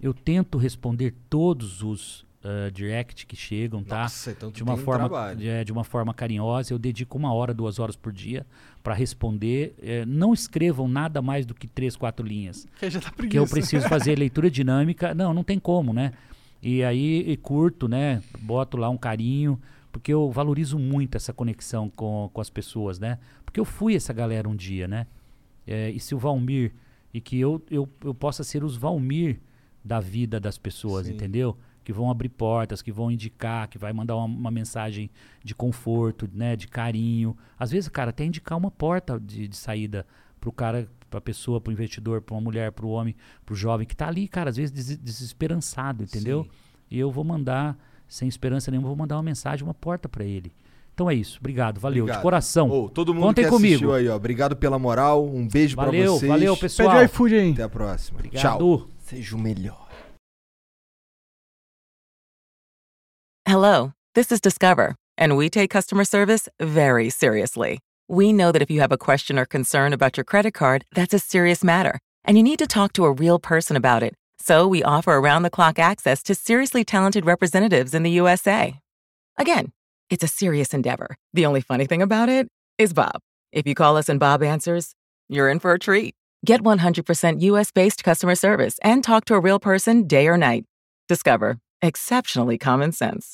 Eu 0.00 0.14
tento 0.14 0.56
responder 0.56 1.14
todos 1.28 1.82
os 1.82 2.24
ah, 2.42 2.70
direct 2.72 3.26
que 3.26 3.36
chegam, 3.36 3.84
tá? 3.84 4.04
Nossa, 4.04 4.30
então 4.30 4.50
de 4.50 4.62
uma 4.62 4.72
um 4.72 4.78
forma 4.78 5.08
trabalho. 5.10 5.46
é, 5.46 5.62
de 5.62 5.70
uma 5.70 5.84
forma 5.84 6.14
carinhosa. 6.14 6.72
Eu 6.72 6.78
dedico 6.78 7.18
uma 7.18 7.32
hora, 7.34 7.52
duas 7.52 7.78
horas 7.78 7.96
por 7.96 8.12
dia 8.12 8.46
para 8.82 8.94
responder. 8.94 9.74
É, 9.82 10.06
não 10.06 10.32
escrevam 10.32 10.88
nada 10.88 11.20
mais 11.20 11.44
do 11.44 11.54
que 11.54 11.66
três, 11.66 11.96
quatro 11.96 12.26
linhas. 12.26 12.66
Que 12.78 12.88
já 12.88 12.98
tá 12.98 13.12
Porque 13.12 13.38
eu 13.38 13.46
preciso 13.46 13.86
fazer 13.88 14.16
leitura 14.18 14.50
dinâmica. 14.50 15.12
Não, 15.14 15.34
não 15.34 15.44
tem 15.44 15.58
como, 15.58 15.92
né? 15.92 16.12
E 16.62 16.82
aí 16.82 17.30
e 17.30 17.36
curto, 17.36 17.86
né? 17.86 18.22
Boto 18.40 18.78
lá 18.78 18.88
um 18.88 18.96
carinho, 18.96 19.60
porque 19.92 20.12
eu 20.12 20.30
valorizo 20.30 20.78
muito 20.78 21.16
essa 21.16 21.34
conexão 21.34 21.90
com, 21.90 22.30
com 22.32 22.40
as 22.40 22.48
pessoas, 22.48 22.98
né? 22.98 23.18
Porque 23.44 23.60
eu 23.60 23.66
fui 23.66 23.94
essa 23.94 24.14
galera 24.14 24.48
um 24.48 24.56
dia, 24.56 24.88
né? 24.88 25.06
É, 25.72 25.90
e 25.90 26.00
se 26.00 26.14
o 26.14 26.18
Valmir, 26.18 26.72
e 27.14 27.20
que 27.20 27.38
eu, 27.38 27.62
eu, 27.70 27.88
eu 28.04 28.12
possa 28.14 28.42
ser 28.44 28.64
os 28.64 28.76
Valmir 28.76 29.40
da 29.84 30.00
vida 30.00 30.38
das 30.40 30.58
pessoas, 30.58 31.06
Sim. 31.06 31.14
entendeu? 31.14 31.56
Que 31.84 31.92
vão 31.92 32.10
abrir 32.10 32.28
portas, 32.28 32.82
que 32.82 32.92
vão 32.92 33.10
indicar, 33.10 33.68
que 33.68 33.78
vai 33.78 33.92
mandar 33.92 34.16
uma, 34.16 34.26
uma 34.26 34.50
mensagem 34.50 35.08
de 35.42 35.54
conforto, 35.54 36.28
né? 36.32 36.56
De 36.56 36.68
carinho. 36.68 37.36
Às 37.58 37.70
vezes, 37.70 37.88
cara, 37.88 38.10
até 38.10 38.24
indicar 38.24 38.58
uma 38.58 38.70
porta 38.70 39.18
de, 39.18 39.48
de 39.48 39.56
saída 39.56 40.04
pro 40.40 40.52
cara, 40.52 40.88
pra 41.08 41.20
pessoa, 41.20 41.60
pro 41.60 41.72
investidor, 41.72 42.20
pra 42.20 42.34
uma 42.34 42.40
mulher, 42.40 42.72
pro 42.72 42.88
homem, 42.88 43.14
pro 43.46 43.54
jovem 43.54 43.86
que 43.86 43.96
tá 43.96 44.08
ali, 44.08 44.28
cara, 44.28 44.50
às 44.50 44.56
vezes 44.56 44.70
des- 44.70 44.98
desesperançado, 44.98 46.02
entendeu? 46.02 46.44
Sim. 46.44 46.50
E 46.90 46.98
eu 46.98 47.10
vou 47.10 47.24
mandar, 47.24 47.78
sem 48.08 48.28
esperança 48.28 48.70
nenhuma, 48.70 48.88
vou 48.88 48.96
mandar 48.96 49.16
uma 49.16 49.22
mensagem, 49.22 49.64
uma 49.64 49.74
porta 49.74 50.08
pra 50.08 50.24
ele. 50.24 50.52
Então 50.94 51.08
é 51.08 51.14
isso. 51.14 51.38
Obrigado, 51.40 51.80
valeu. 51.80 52.04
Obrigado. 52.04 52.18
De 52.18 52.22
coração. 52.22 52.70
Ô, 52.70 52.88
todo 52.90 53.14
mundo 53.14 53.24
Contem 53.24 53.44
que 53.44 53.50
comigo. 53.50 53.74
assistiu 53.74 53.94
aí, 53.94 54.08
ó. 54.08 54.16
Obrigado 54.16 54.54
pela 54.56 54.78
moral. 54.78 55.24
Um 55.24 55.48
beijo 55.48 55.74
Valeu, 55.76 56.04
pra 56.04 56.12
vocês. 56.12 56.28
valeu, 56.30 56.56
pessoal. 56.56 56.90
Pede 56.90 57.02
o 57.02 57.04
iFood 57.06 57.34
aí. 57.34 57.52
Até 57.52 57.62
a 57.62 57.68
próxima. 57.68 58.18
Obrigado. 58.18 58.42
Tchau. 58.42 58.88
Seja 58.98 59.34
o 59.36 59.38
melhor. 59.38 59.88
Hello, 63.46 63.92
this 64.14 64.30
is 64.30 64.40
Discover, 64.40 64.94
and 65.18 65.36
we 65.36 65.48
take 65.48 65.70
customer 65.70 66.04
service 66.04 66.48
very 66.60 67.10
seriously. 67.10 67.80
We 68.08 68.32
know 68.32 68.52
that 68.52 68.62
if 68.62 68.70
you 68.70 68.80
have 68.80 68.92
a 68.92 68.98
question 68.98 69.38
or 69.38 69.46
concern 69.46 69.92
about 69.92 70.16
your 70.16 70.24
credit 70.24 70.52
card, 70.54 70.84
that's 70.94 71.14
a 71.14 71.18
serious 71.18 71.64
matter, 71.64 71.98
and 72.24 72.36
you 72.36 72.42
need 72.42 72.58
to 72.58 72.66
talk 72.66 72.92
to 72.94 73.04
a 73.04 73.12
real 73.12 73.38
person 73.38 73.76
about 73.76 74.02
it. 74.02 74.14
So 74.38 74.66
we 74.68 74.82
offer 74.82 75.12
around 75.14 75.42
the 75.42 75.50
clock 75.50 75.78
access 75.78 76.22
to 76.24 76.34
seriously 76.34 76.84
talented 76.84 77.24
representatives 77.26 77.94
in 77.94 78.02
the 78.02 78.10
USA. 78.12 78.78
Again, 79.36 79.72
it's 80.10 80.24
a 80.24 80.28
serious 80.28 80.74
endeavor. 80.74 81.16
The 81.32 81.46
only 81.46 81.60
funny 81.60 81.86
thing 81.86 82.02
about 82.02 82.28
it 82.28 82.48
is 82.78 82.92
Bob. 82.92 83.20
If 83.52 83.66
you 83.66 83.74
call 83.74 83.96
us 83.96 84.08
and 84.08 84.20
Bob 84.20 84.42
answers, 84.42 84.94
you're 85.28 85.48
in 85.48 85.60
for 85.60 85.72
a 85.72 85.78
treat. 85.78 86.14
Get 86.44 86.62
100% 86.62 87.40
US 87.40 87.70
based 87.70 88.04
customer 88.04 88.34
service 88.34 88.78
and 88.82 89.04
talk 89.04 89.24
to 89.26 89.34
a 89.34 89.40
real 89.40 89.60
person 89.60 90.06
day 90.06 90.26
or 90.28 90.36
night. 90.36 90.64
Discover 91.08 91.58
exceptionally 91.82 92.58
common 92.58 92.92
sense. 92.92 93.28